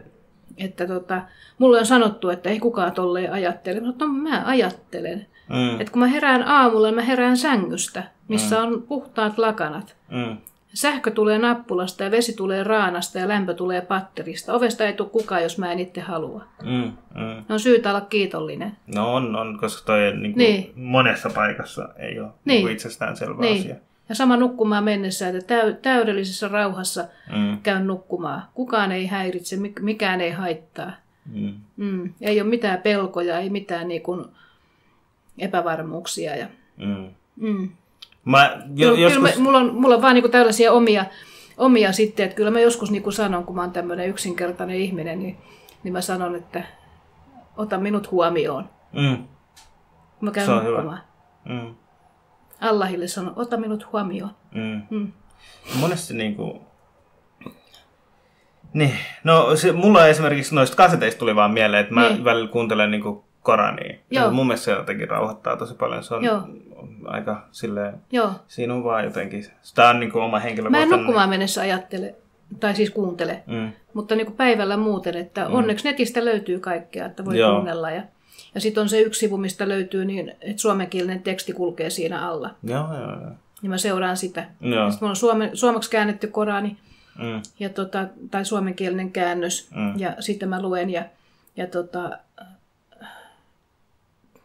että 0.57 0.87
tota, 0.87 1.21
mulle 1.57 1.79
on 1.79 1.85
sanottu, 1.85 2.29
että 2.29 2.49
ei 2.49 2.59
kukaan 2.59 2.91
tolleen 2.91 3.31
ajattele. 3.31 3.79
Mutta 3.79 4.05
no, 4.05 4.13
mä 4.13 4.43
ajattelen. 4.45 5.27
Mm. 5.49 5.81
Että 5.81 5.91
kun 5.91 5.99
mä 5.99 6.07
herään 6.07 6.43
aamulla, 6.43 6.91
mä 6.91 7.01
herään 7.01 7.37
sängystä, 7.37 8.03
missä 8.27 8.55
mm. 8.55 8.63
on 8.63 8.81
puhtaat 8.81 9.37
lakanat. 9.37 9.95
Mm. 10.11 10.37
Sähkö 10.73 11.11
tulee 11.11 11.37
nappulasta 11.37 12.03
ja 12.03 12.11
vesi 12.11 12.33
tulee 12.33 12.63
raanasta 12.63 13.19
ja 13.19 13.27
lämpö 13.27 13.53
tulee 13.53 13.81
patterista. 13.81 14.53
Ovesta 14.53 14.85
ei 14.85 14.93
tule 14.93 15.09
kukaan, 15.09 15.43
jos 15.43 15.57
mä 15.57 15.71
en 15.71 15.79
itse 15.79 16.01
halua. 16.01 16.43
Mm, 16.63 16.91
mm. 17.15 17.43
on 17.49 17.59
syytä 17.59 17.89
olla 17.89 18.01
kiitollinen. 18.01 18.77
No 18.95 19.13
on, 19.13 19.35
on 19.35 19.57
koska 19.59 19.85
toi 19.85 19.99
niin 19.99 20.33
kuin 20.33 20.37
niin. 20.37 20.73
monessa 20.75 21.29
paikassa 21.29 21.89
ei 21.97 22.19
ole 22.19 22.27
niin. 22.45 22.65
Niin 22.65 22.73
itsestään 22.73 23.17
selvä 23.17 23.41
niin. 23.41 23.59
asia. 23.59 23.75
Ja 24.09 24.15
sama 24.15 24.37
nukkumaan 24.37 24.83
mennessä, 24.83 25.29
että 25.29 25.73
täydellisessä 25.81 26.47
rauhassa 26.47 27.05
mm. 27.35 27.57
käyn 27.63 27.87
nukkumaan. 27.87 28.43
Kukaan 28.53 28.91
ei 28.91 29.07
häiritse, 29.07 29.57
mikään 29.79 30.21
ei 30.21 30.31
haittaa. 30.31 30.91
Mm. 31.33 31.53
Mm. 31.77 32.13
Ei 32.21 32.41
ole 32.41 32.49
mitään 32.49 32.81
pelkoja, 32.81 33.39
ei 33.39 33.49
mitään 33.49 33.87
niin 33.87 34.01
kuin 34.01 34.25
epävarmuuksia. 35.37 36.35
Ja... 36.35 36.47
Mm. 36.77 37.09
Mm. 37.35 37.69
Mä, 38.27 38.57
jo, 38.75 38.87
kyllä, 38.89 39.01
joskus... 39.01 39.29
kyllä 39.31 39.43
mulla, 39.43 39.57
on, 39.57 39.75
mulla 39.75 39.95
on 39.95 40.01
vaan 40.01 40.13
niinku 40.13 40.29
tällaisia 40.29 40.71
omia, 40.71 41.05
omia 41.57 41.91
sitten, 41.91 42.25
että 42.25 42.35
kyllä 42.35 42.51
mä 42.51 42.59
joskus 42.59 42.91
niin 42.91 43.03
kuin 43.03 43.13
sanon, 43.13 43.43
kun 43.43 43.55
mä 43.55 43.61
oon 43.61 43.71
tämmöinen 43.71 44.09
yksinkertainen 44.09 44.75
ihminen, 44.75 45.19
niin, 45.19 45.37
niin 45.83 45.93
mä 45.93 46.01
sanon, 46.01 46.35
että 46.35 46.63
ota 47.57 47.77
minut 47.77 48.11
huomioon. 48.11 48.69
Mm. 48.93 49.23
Mä 50.21 50.31
käyn 50.31 50.49
nukkumaan. 50.49 51.01
Mm. 51.49 51.75
Allahille 52.61 53.07
sanon, 53.07 53.33
ota 53.35 53.57
minut 53.57 53.91
huomioon. 53.93 54.31
Mm. 54.51 54.81
Mm. 54.89 55.11
Monesti 55.79 56.13
niinku... 56.13 56.61
Niin, 58.73 58.93
no 59.23 59.55
se, 59.55 59.71
mulla 59.71 60.07
esimerkiksi 60.07 60.55
noista 60.55 60.77
kaseteista 60.77 61.19
tuli 61.19 61.35
vaan 61.35 61.51
mieleen, 61.51 61.81
että 61.81 61.93
mä 61.93 62.09
Niin. 62.09 62.23
välillä 62.23 62.49
kuuntelen 62.49 62.91
niinku 62.91 63.26
Korania. 63.47 63.95
Joo. 64.11 64.25
Ja 64.25 64.31
mun 64.31 64.47
mielestä 64.47 64.65
se 64.65 64.71
jotenkin 64.71 65.09
rauhoittaa 65.09 65.57
tosi 65.57 65.73
paljon. 65.73 66.03
Se 66.03 66.15
on 66.15 66.23
Joo. 66.23 66.41
aika 67.05 67.47
silleen, 67.51 67.93
Joo. 68.11 68.31
siinä 68.47 68.73
on 68.73 68.83
vaan 68.83 69.03
jotenkin, 69.03 69.45
sitä 69.61 69.89
on 69.89 69.99
niinku 69.99 70.19
oma 70.19 70.31
Mä 70.31 70.37
en 70.37 70.43
henkilökohtainen... 70.43 70.89
nukkumaan 70.99 71.29
mennessä 71.29 71.61
ajattele, 71.61 72.15
tai 72.59 72.75
siis 72.75 72.89
kuuntele, 72.89 73.43
Mm. 73.47 73.71
mutta 73.93 74.15
niin 74.15 74.25
kuin 74.27 74.37
päivällä 74.37 74.77
muuten, 74.77 75.17
että 75.17 75.47
onneksi 75.47 75.89
netistä 75.89 76.25
löytyy 76.25 76.59
kaikkea, 76.59 77.05
että 77.05 77.25
voi 77.25 77.39
Joo. 77.39 77.53
kuunnella. 77.53 77.91
Ja, 77.91 78.03
ja 78.55 78.61
sitten 78.61 78.81
on 78.81 78.89
se 78.89 78.99
yksi 79.01 79.19
sivu, 79.19 79.37
mistä 79.37 79.67
löytyy 79.67 80.05
niin, 80.05 80.29
että 80.41 80.61
suomenkielinen 80.61 81.23
teksti 81.23 81.53
kulkee 81.53 81.89
siinä 81.89 82.27
alla. 82.29 82.49
Joo, 82.63 82.93
joo, 82.93 83.11
joo. 83.21 83.31
Niin 83.61 83.69
mä 83.69 83.77
seuraan 83.77 84.17
sitä. 84.17 84.45
Joo. 84.61 84.91
Sitten 84.91 85.05
mulla 85.05 85.11
on 85.11 85.15
suome, 85.15 85.49
suomeksi 85.53 85.89
käännetty 85.89 86.27
Korani, 86.27 86.77
Mm. 87.17 87.41
ja 87.59 87.69
tota, 87.69 88.05
tai 88.31 88.45
suomenkielinen 88.45 89.11
käännös, 89.11 89.69
Mm. 89.75 89.99
ja 89.99 90.13
sitten 90.19 90.49
mä 90.49 90.61
luen, 90.61 90.89
ja, 90.89 91.03
ja 91.55 91.67
tota, 91.67 92.09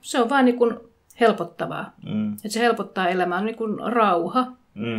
se 0.02 0.20
on 0.22 0.30
vaan 0.30 0.44
niin 0.44 0.56
kuin 0.56 0.76
helpottavaa. 1.20 1.92
Mm. 2.06 2.32
Että 2.32 2.48
se 2.48 2.60
helpottaa 2.60 3.08
elämää, 3.08 3.38
on 3.38 3.46
niin 3.46 3.56
kuin 3.56 3.92
rauha. 3.92 4.46
Mm. 4.74 4.98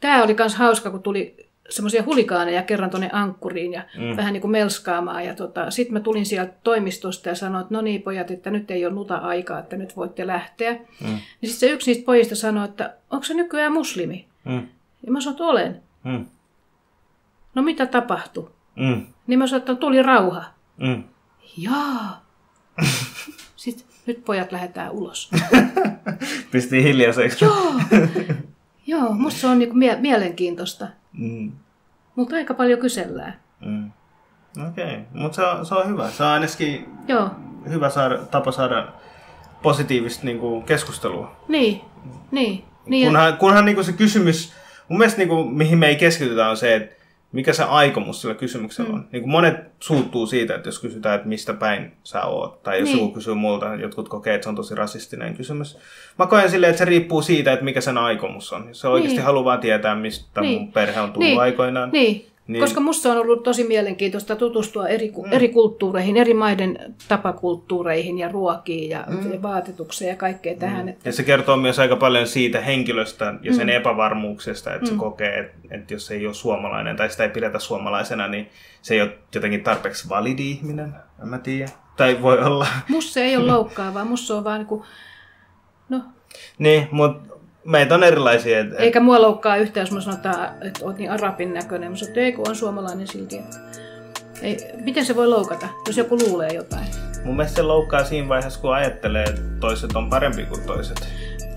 Tämä 0.00 0.22
oli 0.22 0.34
myös 0.34 0.54
hauska, 0.54 0.90
kun 0.90 1.02
tuli 1.02 1.50
semmoisia 1.68 2.02
hulikaaneja 2.02 2.62
kerran 2.62 2.90
tuonne 2.90 3.10
ankkuriin 3.12 3.72
ja 3.72 3.82
mm. 3.98 4.16
vähän 4.16 4.32
niin 4.32 4.40
kuin 4.40 4.50
melskaamaan. 4.50 5.24
Ja 5.24 5.34
tota, 5.34 5.70
sitten 5.70 5.92
mä 5.92 6.00
tulin 6.00 6.26
sieltä 6.26 6.52
toimistosta 6.64 7.28
ja 7.28 7.34
sanoin, 7.34 7.62
että 7.62 7.74
no 7.74 7.80
niin 7.80 8.02
pojat, 8.02 8.30
että 8.30 8.50
nyt 8.50 8.70
ei 8.70 8.86
ole 8.86 8.94
nuta 8.94 9.16
aikaa, 9.16 9.58
että 9.58 9.76
nyt 9.76 9.96
voitte 9.96 10.26
lähteä. 10.26 10.72
Mm. 10.72 11.06
Niin 11.08 11.50
sitten 11.50 11.68
se 11.68 11.70
yksi 11.70 11.90
niistä 11.90 12.06
pojista 12.06 12.34
sanoi, 12.34 12.64
että 12.64 12.94
onko 13.10 13.24
se 13.24 13.34
nykyään 13.34 13.72
muslimi? 13.72 14.26
Mm. 14.44 14.66
Ja 15.06 15.12
mä 15.12 15.20
sanoin, 15.20 15.34
että 15.34 15.44
olen. 15.44 15.82
Mm. 16.04 16.26
No 17.54 17.62
mitä 17.62 17.86
tapahtui? 17.86 18.50
Mm. 18.76 19.06
Niin 19.26 19.38
mä 19.38 19.46
sanoin, 19.46 19.60
että 19.60 19.74
tuli 19.74 20.02
rauha. 20.02 20.44
Mm. 20.76 21.04
Jaa. 21.56 22.24
Nyt 24.10 24.24
pojat 24.24 24.52
lähdetään 24.52 24.90
ulos. 24.90 25.30
Pisti 26.52 26.82
hiljaiseksi. 26.82 27.44
Joo. 27.44 27.72
Joo, 28.86 29.12
musta 29.14 29.40
se 29.40 29.46
on 29.46 29.58
niinku 29.58 29.74
mie- 29.74 29.96
mielenkiintoista. 30.00 30.86
Mm. 31.12 31.52
Mutta 32.16 32.36
aika 32.36 32.54
paljon 32.54 32.80
kysellään. 32.80 33.34
Mm. 33.60 33.90
Okei, 34.68 34.84
okay. 34.84 34.98
mutta 35.12 35.36
se 35.36 35.42
on, 35.42 35.66
se 35.66 35.74
on 35.74 35.88
hyvä. 35.88 36.10
Se 36.10 36.22
on 36.22 36.28
ainakin 36.28 36.88
Joo, 37.08 37.30
hyvä 37.68 37.90
saada, 37.90 38.18
tapa 38.18 38.52
saada 38.52 38.88
positiivista 39.62 40.24
niin 40.26 40.38
kuin, 40.38 40.62
keskustelua. 40.62 41.36
niin, 41.48 41.80
niin. 42.30 42.64
niin 42.86 43.02
ja- 43.04 43.08
Kunhan, 43.10 43.36
kunhan 43.36 43.64
niin 43.64 43.74
kuin 43.74 43.84
se 43.84 43.92
kysymys, 43.92 44.52
mun 44.88 44.98
mielestä 44.98 45.18
niin 45.18 45.28
kuin, 45.28 45.54
mihin 45.54 45.78
me 45.78 45.86
ei 45.88 45.96
keskitytä 45.96 46.48
on 46.48 46.56
se, 46.56 46.74
että 46.76 46.99
mikä 47.32 47.52
se 47.52 47.62
aikomus 47.62 48.20
sillä 48.22 48.34
kysymyksellä 48.34 48.90
on. 48.94 49.06
Niin 49.12 49.22
kuin 49.22 49.30
monet 49.30 49.56
suuttuu 49.80 50.26
siitä, 50.26 50.54
että 50.54 50.68
jos 50.68 50.78
kysytään, 50.78 51.14
että 51.14 51.28
mistä 51.28 51.54
päin 51.54 51.92
sä 52.04 52.22
oot, 52.22 52.62
tai 52.62 52.80
jos 52.80 52.88
Niin. 52.88 52.98
joku 52.98 53.12
kysyy 53.12 53.34
multa, 53.34 53.74
jotkut 53.74 54.08
kokee, 54.08 54.34
että 54.34 54.44
se 54.44 54.48
on 54.48 54.56
tosi 54.56 54.74
rasistinen 54.74 55.34
kysymys. 55.36 55.78
Mä 56.18 56.26
koen 56.26 56.50
silleen, 56.50 56.70
että 56.70 56.78
se 56.78 56.84
riippuu 56.84 57.22
siitä, 57.22 57.52
että 57.52 57.64
mikä 57.64 57.80
sen 57.80 57.98
aikomus 57.98 58.52
on. 58.52 58.68
Se 58.72 58.88
oikeasti 58.88 59.16
Niin. 59.16 59.24
haluaa 59.24 59.58
tietää, 59.58 59.94
mistä 59.94 60.40
Niin. 60.40 60.60
mun 60.60 60.72
perhe 60.72 61.00
on 61.00 61.12
tullut 61.12 61.28
niin, 61.28 61.40
aikoinaan. 61.40 61.90
Niin. 61.92 62.26
Niin. 62.50 62.60
koska 62.60 62.80
musta 62.80 63.12
on 63.12 63.18
ollut 63.18 63.42
tosi 63.42 63.64
mielenkiintoista 63.64 64.36
tutustua 64.36 64.88
eri, 64.88 65.08
ku- 65.08 65.26
eri 65.30 65.48
kulttuureihin, 65.48 66.16
eri 66.16 66.34
maiden 66.34 66.94
tapakulttuureihin 67.08 68.18
ja 68.18 68.28
ruokiin 68.28 68.90
ja, 68.90 69.04
mm. 69.08 69.32
ja 69.32 69.42
vaatetukseen 69.42 70.08
ja 70.08 70.16
kaikkea 70.16 70.54
tähän. 70.56 70.88
Että, 70.88 71.08
Ja 71.08 71.12
se 71.12 71.22
kertoo 71.22 71.56
myös 71.56 71.78
aika 71.78 71.96
paljon 71.96 72.26
siitä 72.26 72.60
henkilöstä 72.60 73.34
ja 73.42 73.54
sen 73.54 73.66
mm. 73.66 73.72
epävarmuuksesta, 73.72 74.74
että 74.74 74.86
mm. 74.86 74.92
se 74.92 74.98
kokee, 74.98 75.38
että, 75.38 75.58
että 75.70 75.94
jos 75.94 76.06
se 76.06 76.14
ei 76.14 76.26
ole 76.26 76.34
suomalainen 76.34 76.96
tai 76.96 77.10
sitä 77.10 77.24
ei 77.24 77.30
pidetä 77.30 77.58
suomalaisena, 77.58 78.28
niin 78.28 78.48
se 78.82 78.94
ei 78.94 79.02
ole 79.02 79.18
jotenkin 79.34 79.64
tarpeeksi 79.64 80.08
validi 80.08 80.50
ihminen, 80.50 80.94
en 81.22 81.28
mä 81.28 81.38
tiedä. 81.38 81.70
Tai 81.96 82.22
voi 82.22 82.38
olla. 82.38 82.66
musta 82.88 83.12
se 83.12 83.24
ei 83.24 83.36
ole 83.36 83.46
loukkaavaa, 83.52 84.04
musta 84.04 84.26
se 84.26 84.34
on 84.34 84.44
vaan 84.44 84.58
niin 84.58 84.66
kuin, 84.66 84.82
no, 85.88 86.00
niin, 86.58 86.88
mutta 86.90 87.29
meitä 87.64 87.94
on 87.94 88.04
erilaisia. 88.04 88.60
Et, 88.60 88.72
et, 88.72 88.80
eikä 88.80 89.00
mua 89.00 89.22
loukkaa 89.22 89.56
yhtään, 89.56 89.82
jos 89.82 89.92
mä 89.92 90.00
sanotaan, 90.00 90.48
että 90.60 90.84
oot 90.84 90.98
niin 90.98 91.10
arabin 91.10 91.54
näköinen. 91.54 91.90
Mä 91.90 91.96
sanon, 91.96 92.08
että 92.10 92.20
ei 92.20 92.32
kun 92.32 92.48
on 92.48 92.56
suomalainen 92.56 93.06
silti. 93.06 93.36
Että 93.36 93.56
Ei, 94.42 94.58
miten 94.84 95.04
se 95.04 95.16
voi 95.16 95.28
loukata, 95.28 95.68
jos 95.86 95.96
joku 95.96 96.18
luulee 96.18 96.54
jotain? 96.54 96.86
mun 97.24 97.36
mielestä 97.36 97.56
se 97.56 97.62
loukkaa 97.62 98.04
siinä 98.04 98.28
vaiheessa, 98.28 98.60
kun 98.60 98.74
ajattelee, 98.74 99.24
että 99.24 99.40
toiset 99.60 99.96
on 99.96 100.10
parempi 100.10 100.44
kuin 100.44 100.62
toiset. 100.62 101.08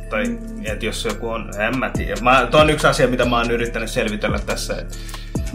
Tai 0.10 0.24
että 0.64 0.86
jos 0.86 1.06
joku 1.06 1.30
on, 1.30 1.52
en 1.60 1.80
mä 1.80 1.90
tiedä. 1.90 2.22
Mä, 2.22 2.48
tuo 2.52 2.62
on 2.62 2.70
yksi 2.70 2.88
asia, 2.88 3.08
mitä 3.08 3.26
mä 3.26 3.38
oon 3.38 3.52
yrittänyt 3.52 3.90
selvitellä 3.90 4.40
tässä, 4.40 4.74
että 4.74 4.98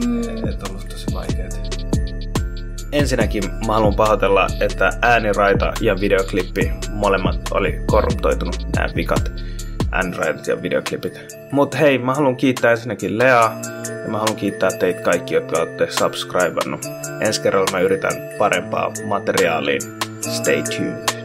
mm. 0.07 0.49
et 0.49 0.63
on 0.63 0.71
ollut 0.71 0.89
tosi 0.89 1.07
vaikeaa. 1.15 1.49
Ensinnäkin 2.93 3.43
mä 3.67 3.73
haluan 3.73 3.95
pahoitella, 3.95 4.47
että 4.61 4.91
ääniraita 5.03 5.73
ja 5.81 5.97
videoklippi 6.01 6.73
molemmat 6.93 7.37
oli 7.51 7.81
korruptoitunut, 7.87 8.67
nämä 8.77 8.89
vikat 8.97 9.33
ääniraidat 9.93 10.47
ja 10.47 10.63
videoklipit. 10.63 11.37
Mutta 11.53 11.77
hei, 11.77 11.99
mä 11.99 12.15
haluan 12.15 12.37
kiittää 12.37 12.71
ensinnäkin 12.71 13.19
Lea 13.19 13.53
ja 14.05 14.11
mä 14.11 14.19
haluan 14.19 14.37
kiittää 14.37 14.71
teitä 14.71 15.01
kaikki, 15.01 15.35
jotka 15.35 15.59
olette 15.61 15.91
subscribannut. 15.91 16.87
Ensi 17.21 17.43
kerralla 17.43 17.73
mä 17.73 17.81
yritän 17.81 18.13
parempaa 18.39 18.93
materiaalia. 19.07 19.81
Stay 20.21 20.63
tuned. 20.63 21.18